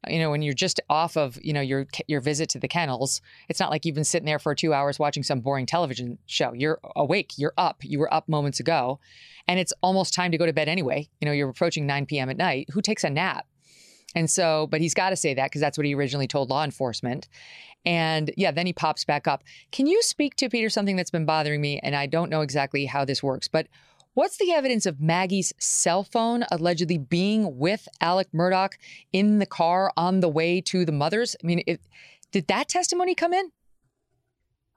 You 0.10 0.20
know, 0.20 0.32
when 0.32 0.42
you're 0.42 0.54
just 0.54 0.82
off 0.90 1.16
of 1.16 1.40
you 1.42 1.54
know 1.54 1.62
your 1.62 1.88
your 2.08 2.20
visit 2.20 2.50
to 2.50 2.60
the 2.60 2.68
kennels, 2.68 3.22
it's 3.48 3.60
not 3.60 3.70
like 3.72 3.86
you've 3.86 3.96
been 3.96 4.04
sitting 4.04 4.26
there 4.26 4.38
for 4.38 4.54
two 4.54 4.74
hours 4.74 5.00
watching 5.00 5.24
some 5.24 5.40
boring 5.40 5.66
television 5.66 6.18
show. 6.26 6.52
You're 6.54 6.80
awake. 6.98 7.32
You're 7.38 7.54
up. 7.58 7.78
You 7.84 8.00
were 8.00 8.14
up 8.14 8.28
moments 8.28 8.60
ago, 8.60 9.00
and 9.48 9.60
it's 9.62 9.72
almost 9.82 10.14
time 10.14 10.32
to 10.32 10.38
go 10.38 10.46
to 10.46 10.52
bed 10.52 10.68
anyway. 10.68 11.08
You 11.22 11.26
know, 11.26 11.32
you're 11.32 11.48
approaching 11.50 11.88
9 11.88 12.06
p.m. 12.08 12.30
at 12.30 12.36
night. 12.36 12.68
Who 12.74 12.82
takes 12.82 13.06
a 13.06 13.10
nap? 13.10 13.46
And 14.14 14.30
so, 14.30 14.68
but 14.70 14.82
he's 14.82 14.94
got 14.94 15.12
to 15.12 15.16
say 15.16 15.34
that 15.36 15.46
because 15.46 15.62
that's 15.62 15.78
what 15.78 15.86
he 15.88 15.96
originally 15.96 16.28
told 16.28 16.50
law 16.50 16.64
enforcement. 16.66 17.30
And 17.86 18.32
yeah, 18.38 18.52
then 18.52 18.66
he 18.66 18.74
pops 18.74 19.04
back 19.04 19.28
up. 19.28 19.44
Can 19.72 19.88
you 19.88 20.02
speak 20.02 20.36
to 20.38 20.50
Peter 20.50 20.70
something 20.70 20.96
that's 20.96 21.12
been 21.12 21.26
bothering 21.26 21.62
me? 21.62 21.80
And 21.84 21.96
I 21.96 22.06
don't 22.06 22.30
know 22.30 22.42
exactly 22.42 22.86
how 22.86 23.06
this 23.06 23.22
works, 23.22 23.48
but 23.48 23.68
what's 24.14 24.38
the 24.38 24.52
evidence 24.52 24.86
of 24.86 25.02
Maggie's 25.02 25.54
cell 25.60 26.04
phone 26.04 26.46
allegedly 26.52 26.98
being 26.98 27.58
with 27.58 27.88
Alex 28.00 28.30
Murdaugh 28.34 28.72
in 29.12 29.40
the 29.40 29.46
car 29.46 29.92
on 29.98 30.22
the 30.22 30.30
way 30.30 30.62
to 30.62 30.86
the 30.86 30.92
mother's? 30.92 31.36
I 31.44 31.48
mean, 31.48 31.64
it, 31.68 31.82
did 32.32 32.48
that 32.48 32.70
testimony 32.70 33.16
come 33.16 33.34
in? 33.34 33.52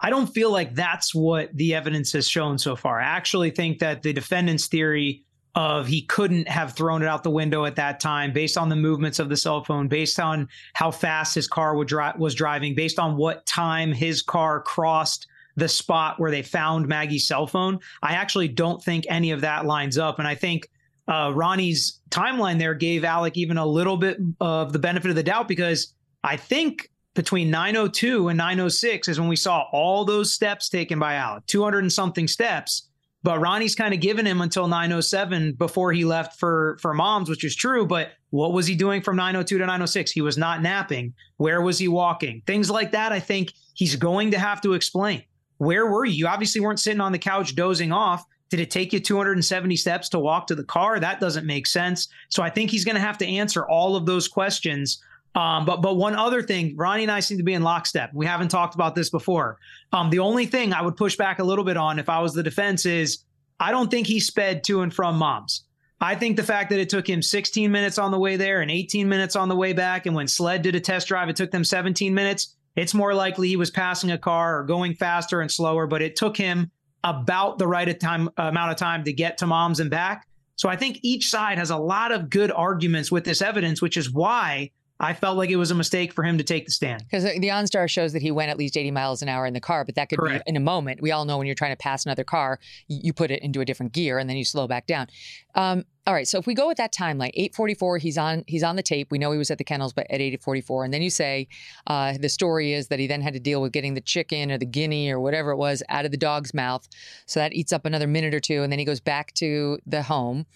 I 0.00 0.10
don't 0.10 0.26
feel 0.26 0.52
like 0.52 0.74
that's 0.74 1.14
what 1.14 1.56
the 1.56 1.74
evidence 1.74 2.12
has 2.12 2.28
shown 2.28 2.58
so 2.58 2.76
far. 2.76 3.00
I 3.00 3.04
actually 3.04 3.50
think 3.50 3.78
that 3.78 4.02
the 4.02 4.12
defendant's 4.12 4.66
theory 4.66 5.24
of 5.56 5.86
he 5.86 6.02
couldn't 6.02 6.46
have 6.48 6.74
thrown 6.74 7.02
it 7.02 7.08
out 7.08 7.22
the 7.22 7.30
window 7.30 7.64
at 7.64 7.76
that 7.76 7.98
time 7.98 8.30
based 8.30 8.58
on 8.58 8.68
the 8.68 8.76
movements 8.76 9.18
of 9.18 9.30
the 9.30 9.36
cell 9.36 9.64
phone, 9.64 9.88
based 9.88 10.20
on 10.20 10.48
how 10.74 10.90
fast 10.90 11.34
his 11.34 11.48
car 11.48 11.82
dri- 11.84 12.12
was 12.18 12.34
driving, 12.34 12.74
based 12.74 12.98
on 12.98 13.16
what 13.16 13.44
time 13.46 13.90
his 13.90 14.20
car 14.20 14.60
crossed 14.60 15.26
the 15.56 15.68
spot 15.68 16.20
where 16.20 16.30
they 16.30 16.42
found 16.42 16.86
Maggie's 16.86 17.26
cell 17.26 17.46
phone. 17.46 17.80
I 18.02 18.12
actually 18.12 18.48
don't 18.48 18.82
think 18.82 19.06
any 19.08 19.30
of 19.30 19.40
that 19.40 19.64
lines 19.64 19.96
up. 19.96 20.18
And 20.18 20.28
I 20.28 20.34
think 20.34 20.68
uh, 21.08 21.32
Ronnie's 21.34 22.00
timeline 22.10 22.58
there 22.58 22.74
gave 22.74 23.04
Alex 23.04 23.38
even 23.38 23.56
a 23.56 23.64
little 23.64 23.96
bit 23.96 24.18
of 24.40 24.74
the 24.74 24.78
benefit 24.78 25.08
of 25.08 25.16
the 25.16 25.22
doubt 25.22 25.48
because 25.48 25.94
I 26.22 26.36
think 26.36 26.90
between 27.14 27.50
902 27.50 28.28
and 28.28 28.36
906 28.36 29.08
is 29.08 29.18
when 29.18 29.30
we 29.30 29.36
saw 29.36 29.64
all 29.72 30.04
those 30.04 30.34
steps 30.34 30.68
taken 30.68 30.98
by 30.98 31.14
Alex, 31.14 31.44
200 31.46 31.78
and 31.78 31.92
something 31.92 32.28
steps. 32.28 32.85
But 33.26 33.40
Ronnie's 33.40 33.74
kind 33.74 33.92
of 33.92 33.98
given 33.98 34.24
him 34.24 34.40
until 34.40 34.68
907 34.68 35.54
before 35.54 35.92
he 35.92 36.04
left 36.04 36.38
for 36.38 36.78
for 36.80 36.94
moms, 36.94 37.28
which 37.28 37.42
is 37.42 37.56
true. 37.56 37.84
But 37.84 38.12
what 38.30 38.52
was 38.52 38.68
he 38.68 38.76
doing 38.76 39.02
from 39.02 39.16
902 39.16 39.58
to 39.58 39.64
906? 39.64 40.12
He 40.12 40.20
was 40.20 40.38
not 40.38 40.62
napping. 40.62 41.12
Where 41.36 41.60
was 41.60 41.76
he 41.76 41.88
walking? 41.88 42.42
Things 42.46 42.70
like 42.70 42.92
that. 42.92 43.10
I 43.10 43.18
think 43.18 43.52
he's 43.74 43.96
going 43.96 44.30
to 44.30 44.38
have 44.38 44.60
to 44.60 44.74
explain. 44.74 45.24
Where 45.58 45.86
were 45.86 46.04
you? 46.04 46.14
You 46.14 46.28
obviously 46.28 46.60
weren't 46.60 46.78
sitting 46.78 47.00
on 47.00 47.10
the 47.10 47.18
couch 47.18 47.56
dozing 47.56 47.90
off. 47.90 48.24
Did 48.48 48.60
it 48.60 48.70
take 48.70 48.92
you 48.92 49.00
270 49.00 49.74
steps 49.74 50.08
to 50.10 50.20
walk 50.20 50.46
to 50.46 50.54
the 50.54 50.62
car? 50.62 51.00
That 51.00 51.18
doesn't 51.18 51.46
make 51.48 51.66
sense. 51.66 52.06
So 52.28 52.44
I 52.44 52.50
think 52.50 52.70
he's 52.70 52.84
going 52.84 52.94
to 52.94 53.00
have 53.00 53.18
to 53.18 53.26
answer 53.26 53.68
all 53.68 53.96
of 53.96 54.06
those 54.06 54.28
questions. 54.28 55.02
Um, 55.36 55.66
but 55.66 55.82
but 55.82 55.96
one 55.96 56.16
other 56.16 56.42
thing, 56.42 56.74
Ronnie 56.76 57.02
and 57.02 57.12
I 57.12 57.20
seem 57.20 57.36
to 57.36 57.44
be 57.44 57.52
in 57.52 57.62
lockstep. 57.62 58.10
We 58.14 58.24
haven't 58.24 58.48
talked 58.48 58.74
about 58.74 58.94
this 58.94 59.10
before. 59.10 59.58
Um, 59.92 60.08
the 60.08 60.18
only 60.18 60.46
thing 60.46 60.72
I 60.72 60.80
would 60.80 60.96
push 60.96 61.16
back 61.16 61.38
a 61.38 61.44
little 61.44 61.64
bit 61.64 61.76
on 61.76 61.98
if 61.98 62.08
I 62.08 62.20
was 62.20 62.32
the 62.32 62.42
defense 62.42 62.86
is 62.86 63.18
I 63.60 63.70
don't 63.70 63.90
think 63.90 64.06
he 64.06 64.18
sped 64.18 64.64
to 64.64 64.80
and 64.80 64.92
from 64.92 65.16
moms. 65.16 65.64
I 66.00 66.14
think 66.14 66.36
the 66.36 66.42
fact 66.42 66.70
that 66.70 66.78
it 66.78 66.88
took 66.88 67.08
him 67.08 67.22
16 67.22 67.70
minutes 67.70 67.98
on 67.98 68.10
the 68.10 68.18
way 68.18 68.36
there 68.36 68.60
and 68.60 68.70
18 68.70 69.08
minutes 69.08 69.36
on 69.36 69.48
the 69.48 69.56
way 69.56 69.72
back, 69.72 70.06
and 70.06 70.14
when 70.14 70.26
SLED 70.26 70.62
did 70.62 70.74
a 70.74 70.80
test 70.80 71.08
drive, 71.08 71.28
it 71.28 71.36
took 71.36 71.50
them 71.50 71.64
17 71.64 72.12
minutes. 72.14 72.54
It's 72.74 72.92
more 72.92 73.14
likely 73.14 73.48
he 73.48 73.56
was 73.56 73.70
passing 73.70 74.10
a 74.10 74.18
car 74.18 74.58
or 74.58 74.64
going 74.64 74.94
faster 74.94 75.40
and 75.40 75.50
slower, 75.50 75.86
but 75.86 76.02
it 76.02 76.16
took 76.16 76.36
him 76.36 76.70
about 77.04 77.58
the 77.58 77.66
right 77.66 77.98
time, 77.98 78.30
amount 78.36 78.72
of 78.72 78.76
time 78.76 79.04
to 79.04 79.12
get 79.12 79.38
to 79.38 79.46
moms 79.46 79.80
and 79.80 79.90
back. 79.90 80.26
So 80.56 80.68
I 80.68 80.76
think 80.76 80.98
each 81.02 81.28
side 81.28 81.58
has 81.58 81.70
a 81.70 81.76
lot 81.76 82.12
of 82.12 82.30
good 82.30 82.50
arguments 82.50 83.12
with 83.12 83.24
this 83.24 83.40
evidence, 83.40 83.80
which 83.80 83.96
is 83.96 84.10
why 84.10 84.70
I 84.98 85.12
felt 85.12 85.36
like 85.36 85.50
it 85.50 85.56
was 85.56 85.70
a 85.70 85.74
mistake 85.74 86.12
for 86.12 86.24
him 86.24 86.38
to 86.38 86.44
take 86.44 86.64
the 86.64 86.72
stand. 86.72 87.04
Because 87.04 87.24
the 87.24 87.48
OnStar 87.48 87.88
shows 87.88 88.14
that 88.14 88.22
he 88.22 88.30
went 88.30 88.50
at 88.50 88.56
least 88.56 88.76
80 88.76 88.92
miles 88.92 89.20
an 89.20 89.28
hour 89.28 89.44
in 89.44 89.52
the 89.52 89.60
car, 89.60 89.84
but 89.84 89.94
that 89.96 90.08
could 90.08 90.18
Correct. 90.18 90.46
be 90.46 90.50
in 90.50 90.56
a 90.56 90.60
moment. 90.60 91.02
We 91.02 91.12
all 91.12 91.26
know 91.26 91.36
when 91.36 91.46
you're 91.46 91.54
trying 91.54 91.72
to 91.72 91.76
pass 91.76 92.06
another 92.06 92.24
car, 92.24 92.58
you 92.88 93.12
put 93.12 93.30
it 93.30 93.42
into 93.42 93.60
a 93.60 93.64
different 93.66 93.92
gear 93.92 94.18
and 94.18 94.28
then 94.28 94.38
you 94.38 94.44
slow 94.44 94.66
back 94.66 94.86
down. 94.86 95.08
Um, 95.54 95.84
all 96.06 96.14
right, 96.14 96.26
so 96.26 96.38
if 96.38 96.46
we 96.46 96.54
go 96.54 96.68
with 96.68 96.76
that 96.76 96.94
timeline, 96.94 97.32
8:44, 97.36 98.00
he's 98.00 98.16
on 98.16 98.44
he's 98.46 98.62
on 98.62 98.76
the 98.76 98.82
tape. 98.82 99.10
We 99.10 99.18
know 99.18 99.32
he 99.32 99.38
was 99.38 99.50
at 99.50 99.58
the 99.58 99.64
kennels, 99.64 99.92
but 99.92 100.06
at 100.08 100.20
8:44, 100.20 100.84
and 100.84 100.94
then 100.94 101.02
you 101.02 101.10
say 101.10 101.48
uh, 101.88 102.16
the 102.18 102.28
story 102.28 102.72
is 102.72 102.88
that 102.88 103.00
he 103.00 103.08
then 103.08 103.22
had 103.22 103.34
to 103.34 103.40
deal 103.40 103.60
with 103.60 103.72
getting 103.72 103.94
the 103.94 104.00
chicken 104.00 104.52
or 104.52 104.58
the 104.58 104.66
guinea 104.66 105.10
or 105.10 105.18
whatever 105.18 105.50
it 105.50 105.56
was 105.56 105.82
out 105.88 106.04
of 106.04 106.12
the 106.12 106.16
dog's 106.16 106.54
mouth. 106.54 106.86
So 107.26 107.40
that 107.40 107.52
eats 107.54 107.72
up 107.72 107.84
another 107.84 108.06
minute 108.06 108.34
or 108.34 108.40
two, 108.40 108.62
and 108.62 108.70
then 108.70 108.78
he 108.78 108.84
goes 108.84 109.00
back 109.00 109.34
to 109.34 109.78
the 109.84 110.04
home. 110.04 110.46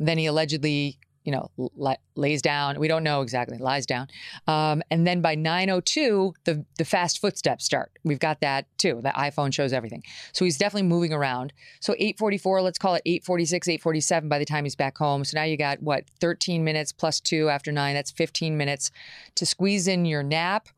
Then 0.00 0.18
he 0.18 0.26
allegedly 0.26 0.98
you 1.28 1.32
know, 1.32 1.50
li- 1.76 1.98
lays 2.16 2.40
down. 2.40 2.80
We 2.80 2.88
don't 2.88 3.04
know 3.04 3.20
exactly. 3.20 3.58
Lies 3.58 3.84
down, 3.84 4.08
um, 4.46 4.82
and 4.90 5.06
then 5.06 5.20
by 5.20 5.36
9:02, 5.36 6.32
the 6.44 6.64
the 6.78 6.86
fast 6.86 7.20
footsteps 7.20 7.66
start. 7.66 7.92
We've 8.02 8.18
got 8.18 8.40
that 8.40 8.64
too. 8.78 9.00
The 9.02 9.10
iPhone 9.10 9.52
shows 9.52 9.74
everything. 9.74 10.02
So 10.32 10.46
he's 10.46 10.56
definitely 10.56 10.88
moving 10.88 11.12
around. 11.12 11.52
So 11.80 11.94
8:44, 11.98 12.62
let's 12.62 12.78
call 12.78 12.94
it 12.94 13.02
8:46, 13.04 13.68
8:47 13.68 14.30
by 14.30 14.38
the 14.38 14.46
time 14.46 14.64
he's 14.64 14.74
back 14.74 14.96
home. 14.96 15.22
So 15.22 15.36
now 15.36 15.44
you 15.44 15.58
got 15.58 15.82
what 15.82 16.04
13 16.18 16.64
minutes 16.64 16.92
plus 16.92 17.20
two 17.20 17.50
after 17.50 17.70
nine. 17.72 17.94
That's 17.94 18.10
15 18.10 18.56
minutes 18.56 18.90
to 19.34 19.44
squeeze 19.44 19.86
in 19.86 20.06
your 20.06 20.22
nap 20.22 20.68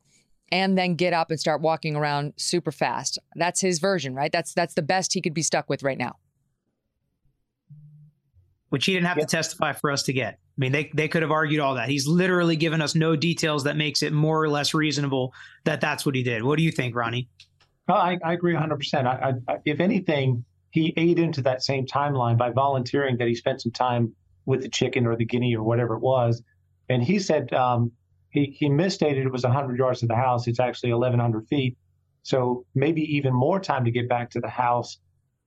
and 0.51 0.77
then 0.77 0.95
get 0.95 1.13
up 1.13 1.31
and 1.31 1.39
start 1.39 1.61
walking 1.61 1.95
around 1.95 2.33
super 2.35 2.73
fast. 2.73 3.17
That's 3.35 3.61
his 3.61 3.79
version, 3.79 4.13
right? 4.15 4.33
That's 4.33 4.53
that's 4.53 4.73
the 4.73 4.81
best 4.81 5.13
he 5.13 5.21
could 5.21 5.33
be 5.33 5.43
stuck 5.43 5.69
with 5.69 5.81
right 5.81 5.97
now. 5.97 6.17
Which 8.71 8.85
he 8.85 8.93
didn't 8.93 9.07
have 9.07 9.19
to 9.19 9.25
testify 9.25 9.73
for 9.73 9.91
us 9.91 10.03
to 10.03 10.13
get. 10.13 10.35
I 10.35 10.37
mean, 10.57 10.71
they 10.71 10.89
they 10.93 11.09
could 11.09 11.21
have 11.23 11.31
argued 11.31 11.59
all 11.59 11.75
that. 11.75 11.89
He's 11.89 12.07
literally 12.07 12.55
given 12.55 12.81
us 12.81 12.95
no 12.95 13.17
details 13.17 13.65
that 13.65 13.75
makes 13.75 14.01
it 14.01 14.13
more 14.13 14.41
or 14.41 14.47
less 14.47 14.73
reasonable 14.73 15.33
that 15.65 15.81
that's 15.81 16.05
what 16.05 16.15
he 16.15 16.23
did. 16.23 16.41
What 16.41 16.57
do 16.57 16.63
you 16.63 16.71
think, 16.71 16.95
Ronnie? 16.95 17.27
Oh, 17.89 17.95
I, 17.95 18.17
I 18.23 18.31
agree 18.33 18.53
100%. 18.53 19.05
I, 19.05 19.33
I, 19.51 19.57
if 19.65 19.81
anything, 19.81 20.45
he 20.69 20.93
ate 20.95 21.19
into 21.19 21.41
that 21.41 21.63
same 21.63 21.85
timeline 21.85 22.37
by 22.37 22.51
volunteering 22.51 23.17
that 23.17 23.27
he 23.27 23.35
spent 23.35 23.61
some 23.61 23.73
time 23.73 24.15
with 24.45 24.61
the 24.61 24.69
chicken 24.69 25.05
or 25.05 25.17
the 25.17 25.25
guinea 25.25 25.53
or 25.53 25.63
whatever 25.63 25.95
it 25.95 25.99
was. 25.99 26.41
And 26.87 27.03
he 27.03 27.19
said 27.19 27.51
um, 27.53 27.91
he, 28.29 28.55
he 28.57 28.69
misstated 28.69 29.25
it 29.25 29.31
was 29.31 29.43
100 29.43 29.77
yards 29.77 29.99
to 29.99 30.07
the 30.07 30.15
house. 30.15 30.47
It's 30.47 30.61
actually 30.61 30.93
1,100 30.93 31.45
feet. 31.49 31.77
So 32.23 32.65
maybe 32.73 33.01
even 33.15 33.33
more 33.33 33.59
time 33.59 33.83
to 33.83 33.91
get 33.91 34.07
back 34.07 34.29
to 34.31 34.39
the 34.39 34.47
house. 34.47 34.97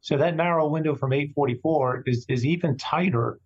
So 0.05 0.19
that 0.19 0.37
narrow 0.37 0.69
window 0.69 0.95
from 0.95 1.15
844 1.15 2.03
is, 2.07 2.27
is 2.29 2.45
even 2.45 2.77
tighter. 2.77 3.39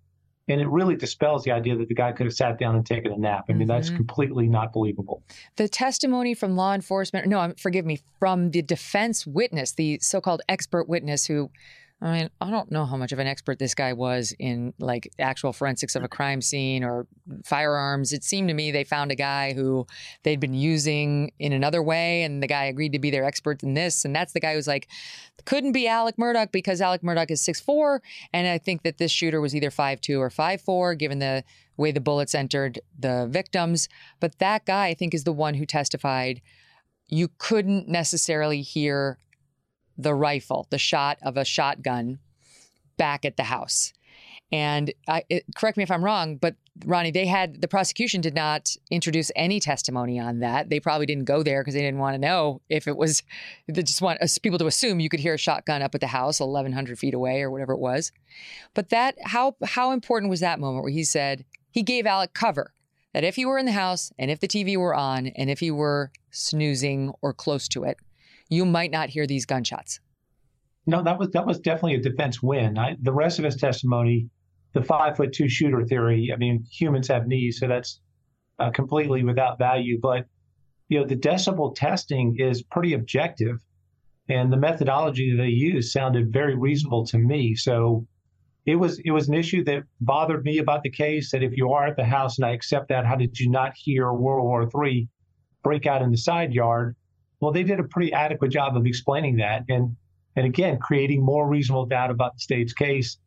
And 0.48 0.60
it 0.60 0.66
really 0.66 0.96
dispels 0.96 1.44
the 1.44 1.52
idea 1.52 1.76
that 1.76 1.86
the 1.88 1.94
guy 1.94 2.10
could 2.10 2.26
have 2.26 2.34
sat 2.34 2.58
down 2.58 2.74
and 2.74 2.84
taken 2.84 3.12
a 3.12 3.16
nap. 3.16 3.44
I 3.48 3.52
mean, 3.52 3.68
that's 3.68 3.90
Mhm. 3.90 3.96
completely 3.96 4.48
not 4.48 4.72
believable. 4.72 5.22
The 5.54 5.68
testimony 5.68 6.34
from 6.34 6.56
law 6.56 6.74
enforcement, 6.74 7.28
no, 7.28 7.52
forgive 7.58 7.86
me, 7.86 8.00
from 8.18 8.50
the 8.50 8.62
defense 8.62 9.24
witness, 9.24 9.70
the 9.72 10.00
so 10.02 10.20
called 10.20 10.42
expert 10.48 10.88
witness 10.88 11.26
who, 11.26 11.50
I 12.00 12.12
mean, 12.12 12.30
I 12.40 12.48
don't 12.50 12.70
know 12.70 12.86
how 12.86 12.96
much 12.96 13.10
of 13.10 13.18
an 13.18 13.26
expert 13.26 13.58
this 13.58 13.74
guy 13.74 13.92
was 13.92 14.32
in 14.38 14.72
like 14.78 15.10
actual 15.18 15.52
forensics 15.52 15.96
of 15.96 16.04
a 16.04 16.08
crime 16.08 16.40
scene 16.40 16.84
or 16.84 17.08
firearms. 17.44 18.12
It 18.12 18.22
seemed 18.22 18.46
to 18.48 18.54
me 18.54 18.70
they 18.70 18.84
found 18.84 19.10
a 19.10 19.16
guy 19.16 19.52
who 19.52 19.84
they'd 20.22 20.38
been 20.38 20.54
using 20.54 21.32
in 21.40 21.52
another 21.52 21.82
way, 21.82 22.22
and 22.22 22.40
the 22.40 22.46
guy 22.46 22.66
agreed 22.66 22.92
to 22.92 23.00
be 23.00 23.10
their 23.10 23.24
expert 23.24 23.64
in 23.64 23.74
this. 23.74 24.04
And 24.04 24.14
that's 24.14 24.32
the 24.32 24.38
guy 24.38 24.54
who's 24.54 24.68
like, 24.68 24.86
couldn't 25.44 25.72
be 25.72 25.88
Alex 25.88 26.16
Murdaugh 26.18 26.52
because 26.52 26.80
Alex 26.80 27.02
Murdaugh 27.02 27.30
is 27.32 27.42
6'4. 27.42 27.98
And 28.32 28.46
I 28.46 28.58
think 28.58 28.84
that 28.84 28.98
this 28.98 29.10
shooter 29.10 29.40
was 29.40 29.56
either 29.56 29.70
5'2 29.70 30.20
or 30.20 30.30
5'4, 30.30 30.96
given 30.96 31.18
the 31.18 31.42
way 31.76 31.90
the 31.90 32.00
bullets 32.00 32.34
entered 32.34 32.78
the 32.96 33.26
victims. 33.28 33.88
But 34.20 34.38
that 34.38 34.66
guy, 34.66 34.86
I 34.86 34.94
think, 34.94 35.14
is 35.14 35.24
the 35.24 35.32
one 35.32 35.54
who 35.54 35.66
testified 35.66 36.42
you 37.08 37.28
couldn't 37.38 37.88
necessarily 37.88 38.62
hear 38.62 39.18
the 39.98 40.14
rifle, 40.14 40.66
the 40.70 40.78
shot 40.78 41.18
of 41.22 41.36
a 41.36 41.44
shotgun 41.44 42.20
back 42.96 43.24
at 43.24 43.36
the 43.36 43.44
house. 43.44 43.92
And 44.50 44.92
I, 45.06 45.24
it, 45.28 45.44
correct 45.54 45.76
me 45.76 45.82
if 45.82 45.90
I'm 45.90 46.02
wrong, 46.02 46.36
but 46.36 46.56
Ronnie, 46.86 47.10
they 47.10 47.26
had 47.26 47.60
the 47.60 47.68
prosecution 47.68 48.20
did 48.20 48.34
not 48.34 48.74
introduce 48.90 49.30
any 49.36 49.60
testimony 49.60 50.18
on 50.18 50.38
that. 50.38 50.70
They 50.70 50.80
probably 50.80 51.06
didn't 51.06 51.24
go 51.24 51.42
there 51.42 51.60
because 51.60 51.74
they 51.74 51.82
didn't 51.82 51.98
want 51.98 52.14
to 52.14 52.18
know 52.18 52.62
if 52.70 52.88
it 52.88 52.96
was. 52.96 53.22
They 53.66 53.82
just 53.82 54.00
want 54.00 54.22
uh, 54.22 54.26
people 54.42 54.58
to 54.58 54.66
assume 54.66 55.00
you 55.00 55.10
could 55.10 55.20
hear 55.20 55.34
a 55.34 55.38
shotgun 55.38 55.82
up 55.82 55.94
at 55.94 56.00
the 56.00 56.06
house, 56.06 56.40
1,100 56.40 56.98
feet 56.98 57.14
away 57.14 57.42
or 57.42 57.50
whatever 57.50 57.72
it 57.72 57.80
was. 57.80 58.12
But 58.74 58.88
that 58.90 59.16
how 59.22 59.56
how 59.64 59.92
important 59.92 60.30
was 60.30 60.40
that 60.40 60.60
moment 60.60 60.84
where 60.84 60.92
he 60.92 61.04
said 61.04 61.44
he 61.70 61.82
gave 61.82 62.06
Alex 62.06 62.32
cover 62.34 62.72
that 63.12 63.24
if 63.24 63.36
he 63.36 63.44
were 63.44 63.58
in 63.58 63.66
the 63.66 63.72
house 63.72 64.12
and 64.18 64.30
if 64.30 64.40
the 64.40 64.48
TV 64.48 64.76
were 64.76 64.94
on 64.94 65.26
and 65.26 65.50
if 65.50 65.60
he 65.60 65.70
were 65.70 66.12
snoozing 66.30 67.12
or 67.20 67.32
close 67.32 67.68
to 67.68 67.84
it, 67.84 67.98
you 68.48 68.64
might 68.64 68.90
not 68.90 69.08
hear 69.10 69.26
these 69.26 69.46
gunshots. 69.46 70.00
No, 70.86 71.02
that 71.02 71.18
was 71.18 71.30
that 71.30 71.46
was 71.46 71.58
definitely 71.58 71.96
a 71.96 72.00
defense 72.02 72.42
win. 72.42 72.78
I, 72.78 72.96
the 73.02 73.12
rest 73.12 73.38
of 73.38 73.44
his 73.44 73.56
testimony, 73.56 74.28
the 74.72 74.82
five 74.82 75.16
foot 75.16 75.32
two 75.32 75.48
shooter 75.48 75.84
theory. 75.84 76.30
I 76.32 76.36
mean, 76.36 76.64
humans 76.70 77.08
have 77.08 77.26
knees, 77.26 77.60
so 77.60 77.68
that's 77.68 78.00
uh, 78.58 78.70
completely 78.70 79.22
without 79.22 79.58
value. 79.58 79.98
But 80.00 80.26
you 80.88 80.98
know, 80.98 81.06
the 81.06 81.16
decibel 81.16 81.74
testing 81.74 82.36
is 82.38 82.62
pretty 82.62 82.94
objective, 82.94 83.62
and 84.30 84.50
the 84.50 84.56
methodology 84.56 85.30
that 85.30 85.42
they 85.42 85.48
used 85.48 85.92
sounded 85.92 86.32
very 86.32 86.54
reasonable 86.54 87.04
to 87.08 87.18
me. 87.18 87.54
So 87.54 88.06
it 88.64 88.76
was 88.76 88.98
it 89.04 89.10
was 89.10 89.28
an 89.28 89.34
issue 89.34 89.64
that 89.64 89.82
bothered 90.00 90.44
me 90.44 90.56
about 90.56 90.82
the 90.82 90.90
case. 90.90 91.30
That 91.32 91.42
if 91.42 91.54
you 91.54 91.70
are 91.72 91.86
at 91.86 91.96
the 91.96 92.04
house, 92.04 92.38
and 92.38 92.46
I 92.46 92.52
accept 92.52 92.88
that, 92.88 93.04
how 93.04 93.16
did 93.16 93.38
you 93.38 93.50
not 93.50 93.72
hear 93.76 94.10
World 94.14 94.44
War 94.44 94.86
III 94.86 95.06
break 95.62 95.86
out 95.86 96.00
in 96.00 96.10
the 96.10 96.16
side 96.16 96.54
yard? 96.54 96.96
Well, 97.40 97.52
they 97.52 97.62
did 97.62 97.80
a 97.80 97.84
pretty 97.84 98.12
adequate 98.12 98.48
job 98.48 98.76
of 98.76 98.86
explaining 98.86 99.36
that, 99.36 99.64
and 99.68 99.96
and 100.36 100.46
again, 100.46 100.78
creating 100.78 101.22
more 101.22 101.48
reasonable 101.48 101.86
doubt 101.86 102.10
about 102.10 102.34
the 102.34 102.40
state's 102.40 102.72
case. 102.72 103.18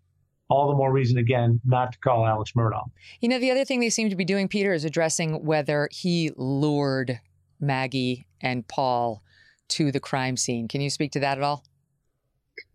All 0.49 0.67
the 0.67 0.75
more 0.75 0.91
reason, 0.91 1.17
again, 1.17 1.61
not 1.63 1.93
to 1.93 1.99
call 1.99 2.25
Alex 2.25 2.51
Murdaugh. 2.57 2.89
You 3.21 3.29
know, 3.29 3.39
the 3.39 3.51
other 3.51 3.63
thing 3.63 3.79
they 3.79 3.89
seem 3.89 4.09
to 4.09 4.17
be 4.17 4.25
doing, 4.25 4.49
Peter, 4.49 4.73
is 4.73 4.83
addressing 4.83 5.45
whether 5.45 5.87
he 5.91 6.31
lured 6.35 7.21
Maggie 7.61 8.27
and 8.41 8.67
Paul 8.67 9.23
to 9.69 9.91
the 9.91 10.01
crime 10.01 10.35
scene. 10.35 10.67
Can 10.67 10.81
you 10.81 10.89
speak 10.89 11.13
to 11.13 11.21
that 11.21 11.37
at 11.37 11.43
all? 11.43 11.63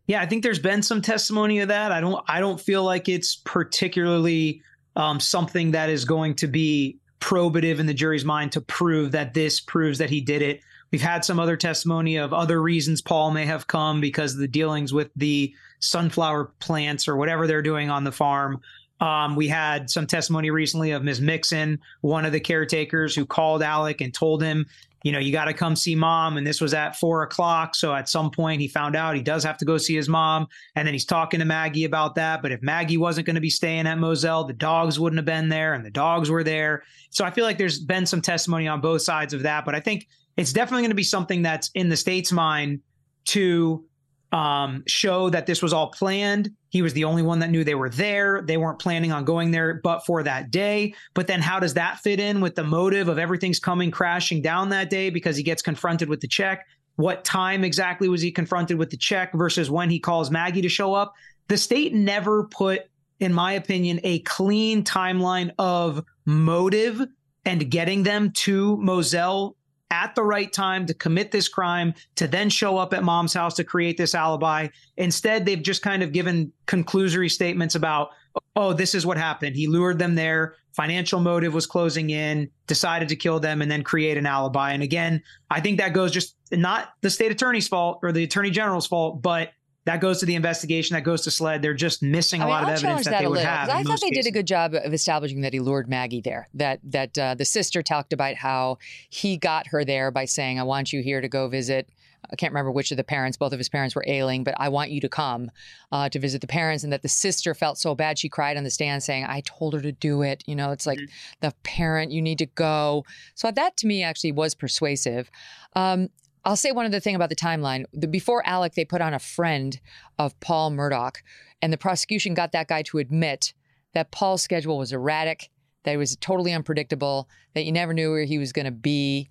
Yeah, 0.07 0.23
I 0.23 0.27
think 0.27 0.43
there's 0.43 0.59
been 0.59 0.83
some 0.83 1.03
testimony 1.03 1.59
of 1.59 1.69
that. 1.69 1.93
I 1.93 2.01
don't 2.01 2.25
I 2.29 2.41
don't 2.41 2.61
feel 2.61 2.85
like 2.85 3.09
it's 3.09 3.37
particularly 3.37 4.63
um, 4.95 5.21
something 5.21 5.73
that 5.73 5.91
is 5.91 6.05
going 6.05 6.35
to 6.37 6.47
be 6.47 6.99
probative 7.21 7.79
in 7.79 7.87
the 7.87 7.95
jury's 7.95 8.25
mind 8.25 8.53
to 8.53 8.61
prove 8.61 9.13
that 9.13 9.35
this 9.35 9.61
proves 9.61 9.99
that 9.99 10.11
he 10.11 10.21
did 10.21 10.43
it. 10.43 10.61
We've 10.93 11.03
had 11.03 11.25
some 11.25 11.41
other 11.41 11.57
testimony 11.57 12.17
of 12.17 12.33
other 12.33 12.63
reasons 12.63 13.03
Paul 13.03 13.31
may 13.31 13.45
have 13.45 13.67
come 13.67 14.01
because 14.01 14.35
of 14.35 14.41
the 14.41 14.49
dealings 14.49 14.93
with 14.93 15.11
the 15.17 15.55
sunflower 15.81 16.53
plants 16.61 17.09
or 17.09 17.17
whatever 17.17 17.47
they're 17.47 17.63
doing 17.63 17.91
on 17.91 18.05
the 18.05 18.13
farm. 18.13 18.61
Um, 19.01 19.37
we 19.37 19.49
had 19.49 19.91
some 19.91 20.07
testimony 20.07 20.51
recently 20.51 20.93
of 20.93 21.03
Ms. 21.03 21.21
Mixon, 21.21 21.79
one 22.01 22.25
of 22.25 22.33
the 22.33 22.41
caretakers, 22.41 23.15
who 23.15 23.27
called 23.27 23.63
Alex 23.63 24.01
and 24.01 24.15
told 24.15 24.43
him, 24.43 24.67
you 25.03 25.13
know, 25.13 25.19
you 25.19 25.31
got 25.31 25.45
to 25.45 25.53
come 25.53 25.77
see 25.77 25.95
mom. 25.95 26.37
And 26.37 26.47
this 26.47 26.61
was 26.61 26.75
at 26.75 26.97
four 26.97 27.23
o'clock. 27.23 27.75
So 27.75 27.95
at 27.95 28.09
some 28.09 28.31
point, 28.31 28.61
he 28.61 28.67
found 28.67 28.97
out 28.97 29.15
he 29.15 29.23
does 29.23 29.45
have 29.45 29.59
to 29.59 29.65
go 29.65 29.79
see 29.79 29.95
his 29.95 30.09
mom. 30.09 30.49
And 30.75 30.87
then 30.87 30.95
he's 30.95 31.05
talking 31.05 31.39
to 31.41 31.47
Maggie 31.47 31.85
about 31.85 32.15
that. 32.17 32.43
But 32.43 32.51
if 32.53 32.63
Maggie 32.63 32.97
wasn't 32.97 33.27
going 33.27 33.37
to 33.37 33.41
be 33.41 33.51
staying 33.51 33.87
at 33.87 33.99
Moselle, 33.99 34.45
the 34.45 34.53
dogs 34.53 34.99
wouldn't 34.99 35.19
have 35.19 35.27
been 35.27 35.49
there, 35.49 35.75
and 35.75 35.85
the 35.85 35.91
dogs 35.91 36.31
were 36.31 36.43
there. 36.43 36.83
So 37.11 37.25
I 37.25 37.31
feel 37.31 37.45
like 37.45 37.59
there's 37.59 37.79
been 37.79 38.07
some 38.07 38.23
testimony 38.23 38.67
on 38.67 38.81
both 38.81 39.03
sides 39.03 39.33
of 39.33 39.43
that. 39.43 39.65
But 39.65 39.75
I 39.75 39.81
think 39.81 40.09
it's 40.37 40.53
definitely 40.53 40.83
going 40.83 40.91
to 40.91 40.97
be 40.97 41.03
something 41.03 41.43
that's 41.43 41.71
in 41.75 41.89
the 41.89 41.97
state's 41.97 42.33
mind 42.33 42.81
to 43.27 43.85
um, 44.33 44.83
show 44.87 45.31
that 45.31 45.47
this 45.47 45.63
was 45.63 45.73
all 45.73 45.91
planned. 45.91 46.51
He 46.69 46.83
was 46.83 46.93
the 46.93 47.05
only 47.05 47.23
one 47.23 47.39
that 47.39 47.51
knew 47.51 47.65
they 47.65 47.75
were 47.75 47.89
there. 47.89 48.43
They 48.43 48.57
weren't 48.57 48.79
planning 48.79 49.13
on 49.13 49.25
going 49.25 49.51
there 49.51 49.81
but 49.83 50.05
for 50.05 50.23
that 50.23 50.51
day. 50.51 50.95
But 51.15 51.27
then 51.27 51.41
how 51.41 51.61
does 51.61 51.75
that 51.75 51.99
fit 52.01 52.21
in 52.21 52.41
with 52.41 52.55
the 52.55 52.65
motive 52.65 53.09
of 53.09 53.19
everything's 53.19 53.61
coming 53.61 53.91
crashing 53.91 54.43
down 54.43 54.69
that 54.71 54.91
day 54.91 55.11
because 55.11 55.37
he 55.37 55.43
gets 55.43 55.63
confronted 55.63 56.09
with 56.09 56.21
the 56.21 56.29
check? 56.29 56.67
What 56.97 57.25
time 57.25 57.63
exactly 57.63 58.09
was 58.09 58.23
he 58.23 58.33
confronted 58.33 58.79
with 58.79 58.91
the 58.91 58.97
check 58.97 59.33
versus 59.35 59.71
when 59.71 59.91
he 59.91 59.99
calls 59.99 60.31
Maggie 60.31 60.63
to 60.63 60.69
show 60.69 60.95
up? 60.95 61.15
The 61.49 61.57
state 61.57 61.95
never 61.95 62.45
put, 62.45 62.83
in 63.21 63.33
my 63.33 63.53
opinion, 63.53 64.01
a 64.03 64.21
clean 64.21 64.83
timeline 64.83 65.53
of 65.59 66.05
motive 66.25 67.07
and 67.45 67.71
getting 67.71 68.03
them 68.03 68.33
to 68.33 68.77
Moselle 68.79 69.57
at 69.91 70.15
the 70.15 70.23
right 70.23 70.53
time 70.53 70.87
to 70.87 70.95
commit 70.95 71.31
this 71.31 71.49
crime, 71.49 71.95
to 72.17 72.27
then 72.27 72.51
show 72.51 72.77
up 72.77 72.93
at 72.93 73.05
mom's 73.05 73.35
house 73.35 73.55
to 73.55 73.65
create 73.65 73.97
this 73.97 74.15
alibi. 74.15 74.69
Instead, 74.97 75.47
they've 75.47 75.63
just 75.63 75.83
kind 75.83 76.03
of 76.03 76.13
given 76.13 76.53
conclusory 76.67 77.31
statements 77.31 77.75
about, 77.75 78.11
oh, 78.57 78.73
this 78.73 78.95
is 78.95 79.07
what 79.07 79.17
happened. 79.17 79.57
He 79.57 79.67
lured 79.67 79.99
them 79.99 80.15
there. 80.15 80.55
Financial 80.73 81.21
motive 81.21 81.55
was 81.55 81.67
closing 81.67 82.11
in, 82.11 82.51
decided 82.67 83.09
to 83.09 83.17
kill 83.17 83.41
them, 83.41 83.63
and 83.63 83.71
then 83.71 83.83
create 83.83 84.19
an 84.19 84.27
alibi. 84.27 84.73
And 84.73 84.83
again, 84.83 85.23
I 85.51 85.61
think 85.61 85.79
that 85.79 85.95
goes 85.95 86.13
just 86.13 86.37
not 86.53 86.91
the 87.01 87.11
state 87.11 87.33
attorney's 87.33 87.69
fault 87.69 88.01
or 88.03 88.13
the 88.13 88.25
attorney 88.25 88.51
general's 88.51 88.87
fault, 88.87 89.23
but 89.23 89.51
that 89.87 90.01
goes 90.01 90.19
to 90.19 90.27
the 90.27 90.35
investigation. 90.35 90.95
That 90.95 91.05
goes 91.05 91.23
to 91.23 91.31
SLED. 91.31 91.63
They're 91.63 91.73
just 91.73 92.03
missing 92.03 92.41
a 92.41 92.45
I 92.45 92.47
mean, 92.47 92.55
lot 92.55 92.63
of 92.65 92.69
evidence 92.71 93.05
that, 93.05 93.11
that, 93.13 93.21
they 93.21 93.27
would 93.29 93.37
little. 93.37 93.51
have. 93.51 93.69
I 93.71 93.85
thought 93.85 94.01
they 94.01 94.11
did 94.11 94.27
a 94.27 94.33
good 94.33 94.47
job 94.47 94.75
of 94.75 94.93
establishing 94.93 95.43
that 95.43 95.53
he 95.53 95.61
lured 95.61 95.89
Maggie 95.89 96.21
there. 96.21 96.49
That 96.55 96.81
that 96.85 97.17
uh, 97.17 97.35
the 97.37 97.45
sister 97.45 97.83
talked 97.83 98.13
about 98.13 98.35
how 98.35 98.79
he 99.09 99.37
got 99.37 99.69
her 99.69 99.85
there 99.85 100.11
by 100.11 100.25
saying, 100.25 100.59
"I 100.59 100.65
want 100.65 100.93
you 100.93 101.03
here 101.03 101.21
to 101.21 101.29
go 101.29 101.49
visit." 101.49 101.89
I 102.29 102.35
can't 102.35 102.53
remember 102.53 102.73
which 102.73 102.91
of 102.91 102.97
the 102.97 103.05
parents. 103.05 103.37
Both 103.37 103.53
of 103.53 103.59
his 103.61 103.69
parents 103.69 103.95
were 103.95 104.03
ailing, 104.05 104.43
but 104.43 104.55
I 104.59 104.69
want 104.69 104.91
you 104.91 105.01
to 105.03 105.09
come 105.09 105.53
uh, 105.93 106.09
to 106.09 106.19
visit 106.19 106.41
the 106.41 106.49
parents. 106.49 106.83
And 106.83 106.93
that 106.93 107.03
the 107.03 107.09
sister 107.09 107.55
felt 107.55 107.79
so 107.79 107.95
bad, 107.95 108.19
she 108.19 108.29
cried 108.29 108.57
on 108.57 108.65
the 108.65 108.71
stand, 108.71 109.05
saying, 109.05 109.25
"I 109.29 109.43
told 109.43 109.75
her 109.75 109.81
to 109.81 109.93
do 109.93 110.23
it." 110.23 110.43
You 110.49 110.57
know, 110.57 110.73
it's 110.73 110.87
like 110.87 110.99
the 111.41 111.55
parent, 111.63 112.11
you 112.11 112.21
need 112.21 112.39
to 112.39 112.47
go. 112.47 113.05
So 113.37 113.53
that 113.53 113.77
to 113.77 113.87
me 113.87 114.03
actually 114.03 114.33
was 114.33 114.57
persuasive. 114.57 115.31
Um, 115.77 116.09
I'll 116.47 116.55
say 116.55 116.71
one 116.71 116.87
other 116.87 117.01
thing 117.01 117.17
about 117.17 117.29
the 117.29 117.37
timeline. 117.37 117.87
The, 117.93 118.07
before 118.07 118.41
Alex, 118.47 118.77
they 118.77 118.85
put 118.85 119.01
on 119.01 119.13
a 119.13 119.19
friend 119.19 119.79
of 120.17 120.39
Paul 120.39 120.71
Murdaugh, 120.71 121.17
and 121.61 121.73
the 121.73 121.77
prosecution 121.77 122.35
got 122.35 122.53
that 122.53 122.69
guy 122.69 122.83
to 122.83 122.99
admit 122.99 123.53
that 123.95 124.13
Paul's 124.13 124.43
schedule 124.43 124.79
was 124.79 124.93
erratic, 124.93 125.51
that 125.83 125.95
it 125.95 125.97
was 125.97 126.15
totally 126.17 126.53
unpredictable, 126.53 127.29
that 127.55 127.65
you 127.65 127.73
never 127.73 127.93
knew 127.93 128.13
where 128.13 128.25
he 128.25 128.39
was 128.39 128.53
going 128.53 128.65
to 128.65 128.71
be. 128.71 129.29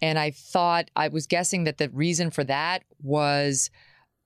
And 0.00 0.18
I 0.18 0.30
thought, 0.30 0.90
I 0.96 1.08
was 1.08 1.26
guessing 1.26 1.64
that 1.64 1.76
the 1.76 1.90
reason 1.90 2.30
for 2.30 2.44
that 2.44 2.82
was 3.02 3.68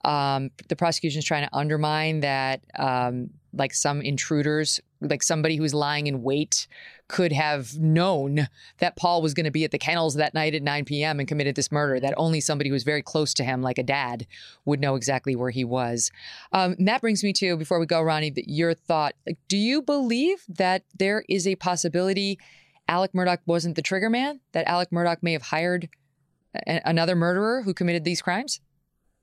um, 0.05 0.51
the 0.69 0.77
is 0.81 1.25
trying 1.25 1.47
to 1.47 1.57
undermine 1.57 2.21
that, 2.21 2.61
um, 2.79 3.31
like 3.53 3.75
some 3.75 4.01
intruders, 4.01 4.81
like 5.01 5.23
somebody 5.23 5.57
who's 5.57 5.75
lying 5.75 6.07
in 6.07 6.23
wait, 6.23 6.69
could 7.09 7.33
have 7.33 7.77
known 7.79 8.49
that 8.79 8.97
Paul 8.97 9.23
was 9.23 9.35
going 9.35 9.45
to 9.45 9.51
be 9.51 9.65
at 9.65 9.71
the 9.71 9.79
kennels 9.79 10.15
that 10.15 10.35
night 10.35 10.55
at 10.55 10.63
9 10.63 10.85
p.m. 10.85 11.19
and 11.19 11.27
committed 11.27 11.57
this 11.57 11.73
murder. 11.73 11.99
That 11.99 12.15
only 12.17 12.41
somebody 12.41 12.69
who 12.69 12.75
was 12.75 12.85
very 12.85 13.03
close 13.03 13.35
to 13.35 13.45
him, 13.45 13.63
like 13.63 13.79
a 13.79 13.83
dad, 13.83 14.27
would 14.65 14.81
know 14.81 14.95
exactly 14.95 15.35
where 15.35 15.51
he 15.51 15.65
was. 15.65 16.13
Um, 16.53 16.77
that 16.79 17.01
brings 17.01 17.25
me 17.25 17.33
to, 17.35 17.57
before 17.57 17.81
we 17.81 17.87
go, 17.87 18.03
Ronnie, 18.03 18.33
your 18.47 18.75
thought. 18.75 19.15
Do 19.49 19.57
you 19.57 19.83
believe 19.83 20.45
that 20.49 20.85
there 20.97 21.25
is 21.29 21.47
a 21.47 21.57
possibility 21.57 22.39
Alex 22.87 23.15
Murdaugh 23.15 23.39
wasn't 23.47 23.77
the 23.77 23.83
trigger 23.83 24.11
man? 24.11 24.41
That 24.53 24.69
Alex 24.69 24.93
Murdaugh 24.93 25.23
may 25.23 25.33
have 25.33 25.43
hired 25.43 25.89
a- 26.55 26.83
another 26.85 27.17
murderer 27.17 27.63
who 27.63 27.75
committed 27.75 28.05
these 28.05 28.23
crimes? 28.23 28.61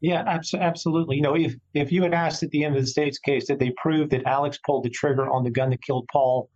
Yeah, 0.05 0.21
abs- 0.27 0.53
absolutely. 0.53 1.15
You 1.15 1.23
know, 1.23 1.35
if 1.35 1.55
if 1.73 1.91
you 1.91 2.03
had 2.03 2.13
asked 2.13 2.43
at 2.43 2.51
the 2.51 2.63
end 2.63 2.75
of 2.75 2.81
the 2.83 2.87
state's 2.87 3.17
case, 3.17 3.47
did 3.47 3.57
they 3.57 3.71
prove 3.71 4.11
that 4.11 4.23
Alex 4.25 4.59
pulled 4.63 4.83
the 4.83 4.89
trigger 4.91 5.27
on 5.27 5.43
the 5.43 5.49
gun 5.49 5.71
that 5.71 5.81
killed 5.81 6.07
Paul? 6.11 6.47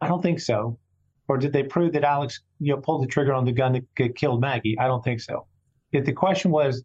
I 0.00 0.06
don't 0.06 0.22
think 0.22 0.38
so. 0.38 0.78
Or 1.26 1.36
did 1.36 1.52
they 1.52 1.64
prove 1.64 1.94
that 1.94 2.04
Alex, 2.04 2.40
you 2.60 2.72
know, 2.72 2.80
pulled 2.80 3.02
the 3.02 3.08
trigger 3.08 3.34
on 3.34 3.44
the 3.44 3.50
gun 3.50 3.72
that 3.72 4.14
killed 4.14 4.40
Maggie? 4.40 4.76
I 4.78 4.86
don't 4.86 5.02
think 5.02 5.20
so. 5.20 5.48
If 5.90 6.04
the 6.04 6.12
question 6.12 6.52
was, 6.52 6.84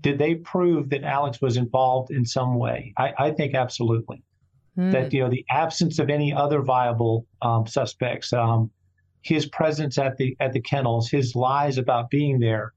did 0.00 0.18
they 0.18 0.34
prove 0.34 0.90
that 0.90 1.04
Alex 1.04 1.40
was 1.40 1.56
involved 1.56 2.10
in 2.10 2.24
some 2.24 2.56
way? 2.56 2.92
I, 2.98 3.12
I 3.16 3.30
think 3.30 3.54
absolutely. 3.54 4.24
Mm. 4.76 4.90
That 4.90 5.12
you 5.12 5.20
know, 5.20 5.30
the 5.30 5.44
absence 5.50 6.00
of 6.00 6.10
any 6.10 6.32
other 6.32 6.62
viable 6.62 7.26
um, 7.42 7.64
suspects, 7.64 8.32
um, 8.32 8.72
his 9.22 9.46
presence 9.46 9.98
at 9.98 10.16
the 10.16 10.36
at 10.40 10.52
the 10.52 10.60
kennels, 10.60 11.08
his 11.08 11.36
lies 11.36 11.78
about 11.78 12.10
being 12.10 12.40
there, 12.40 12.72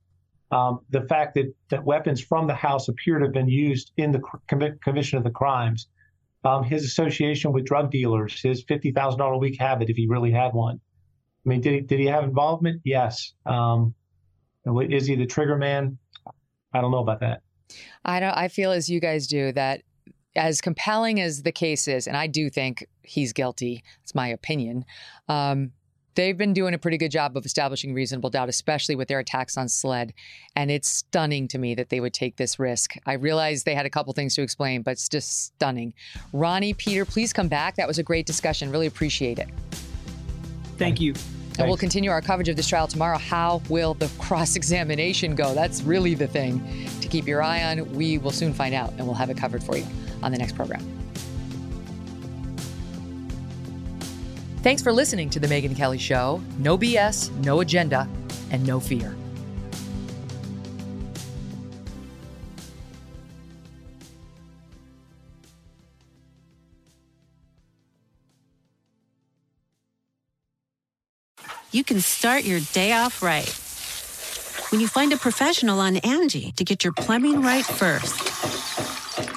um, 0.52 0.80
the 0.90 1.02
fact 1.02 1.36
that, 1.36 1.54
that 1.70 1.84
weapons 1.84 2.22
from 2.22 2.48
the 2.48 2.54
house 2.54 2.88
appear 2.88 3.20
to 3.20 3.26
have 3.26 3.34
been 3.34 3.48
used 3.48 3.92
in 3.98 4.12
the 4.12 4.20
comm- 4.50 4.80
commission 4.82 5.18
of 5.18 5.24
the 5.24 5.30
crimes, 5.30 5.88
um, 6.44 6.64
his 6.64 6.84
association 6.84 7.54
with 7.54 7.66
drug 7.66 7.92
dealers, 7.92 8.40
his 8.42 8.64
fifty 8.68 8.92
thousand 8.92 9.20
dollar 9.20 9.34
a 9.34 9.38
week 9.38 9.60
habit, 9.60 9.90
if 9.90 9.96
he 9.96 10.08
really 10.08 10.32
had 10.32 10.54
one. 10.54 10.80
I 11.46 11.50
mean, 11.50 11.62
did 11.62 11.74
he 11.74 11.82
did 11.82 12.00
he 12.00 12.06
have 12.08 12.24
involvement? 12.24 12.82
Yes. 12.84 13.34
Um, 13.46 13.94
is 14.66 15.08
he 15.08 15.16
the 15.16 15.26
trigger 15.26 15.58
man? 15.58 15.98
I 16.74 16.82
don't 16.82 16.92
know 16.92 17.00
about 17.00 17.20
that. 17.22 17.42
I 18.06 18.20
don't. 18.20 18.36
I 18.36 18.48
feel 18.48 18.72
as 18.72 18.90
you 18.90 19.00
guys 19.00 19.28
do 19.28 19.52
that. 19.54 19.82
As 20.34 20.62
compelling 20.62 21.20
as 21.20 21.44
the 21.44 21.52
case 21.52 21.90
is, 21.90 22.08
and 22.08 22.16
I 22.16 22.28
do 22.28 22.50
think 22.50 22.88
he's 23.02 23.34
guilty. 23.34 23.84
It's 24.02 24.16
my 24.16 24.30
opinion. 24.30 24.86
Um, 25.28 25.74
they've 26.16 26.38
been 26.38 26.54
doing 26.54 26.74
a 26.74 26.78
pretty 26.78 26.98
good 26.98 27.12
job 27.12 27.38
of 27.38 27.46
establishing 27.46 27.94
reasonable 27.94 28.30
doubt, 28.30 28.50
especially 28.50 28.96
with 28.96 29.08
their 29.08 29.20
attacks 29.20 29.58
on 29.58 29.68
SLED. 29.68 30.14
And 30.56 30.70
it's 30.72 30.88
stunning 30.88 31.48
to 31.50 31.58
me 31.58 31.76
that 31.76 31.90
they 31.90 32.00
would 32.00 32.14
take 32.14 32.38
this 32.38 32.60
risk. 32.60 32.96
I 33.06 33.14
realize 33.14 33.64
they 33.64 33.76
had 33.76 33.86
a 33.86 33.90
couple 33.90 34.14
things 34.14 34.36
to 34.36 34.42
explain, 34.42 34.82
but 34.82 34.92
it's 34.92 35.10
just 35.10 35.46
stunning. 35.46 35.94
Ronnie, 36.34 36.74
Peter, 36.74 37.06
please 37.06 37.34
come 37.34 37.48
back. 37.48 37.76
That 37.76 37.88
was 37.88 38.00
a 38.00 38.04
great 38.04 38.26
discussion. 38.26 38.72
Really 38.72 38.88
appreciate 38.88 39.40
it. 39.40 39.50
Thank 40.78 41.00
you. 41.00 41.14
And 41.60 41.68
we'll 41.68 41.78
continue 41.78 42.10
our 42.10 42.22
coverage 42.22 42.50
of 42.50 42.56
this 42.56 42.68
trial 42.68 42.88
tomorrow. 42.88 43.18
How 43.18 43.62
will 43.70 43.94
the 43.94 44.08
cross 44.18 44.56
examination 44.56 45.36
go? 45.36 45.54
That's 45.54 45.82
really 45.84 46.16
the 46.16 46.28
thing 46.28 46.88
to 47.02 47.08
keep 47.08 47.28
your 47.28 47.44
eye 47.44 47.64
on. 47.64 47.94
We 47.94 48.18
will 48.18 48.32
soon 48.32 48.54
find 48.54 48.74
out, 48.74 48.90
and 48.92 49.06
we'll 49.06 49.16
have 49.16 49.30
it 49.30 49.38
covered 49.38 49.64
for 49.64 49.78
you 49.78 49.86
on 50.24 50.32
the 50.32 50.38
next 50.38 50.56
program. 50.56 51.01
Thanks 54.64 54.84
for 54.84 54.94
listening 54.94 55.32
to 55.32 55.40
The 55.40 55.48
Megyn 55.48 55.76
Kelly 55.76 55.98
Show. 55.98 56.40
No 56.60 56.78
BS, 56.78 57.32
no 57.44 57.62
agenda, 57.62 58.08
and 58.52 58.64
no 58.68 58.80
fear. 58.80 59.16
You 71.72 71.84
can 71.84 72.00
start 72.00 72.44
your 72.44 72.60
day 72.60 72.92
off 72.92 73.24
right 73.24 73.50
when 74.72 74.80
you 74.80 74.88
find 74.88 75.12
a 75.12 75.18
professional 75.18 75.80
on 75.80 75.98
Angie 75.98 76.52
to 76.58 76.64
get 76.64 76.84
your 76.84 76.94
plumbing 76.94 77.42
right 77.42 77.66
first. 77.66 79.01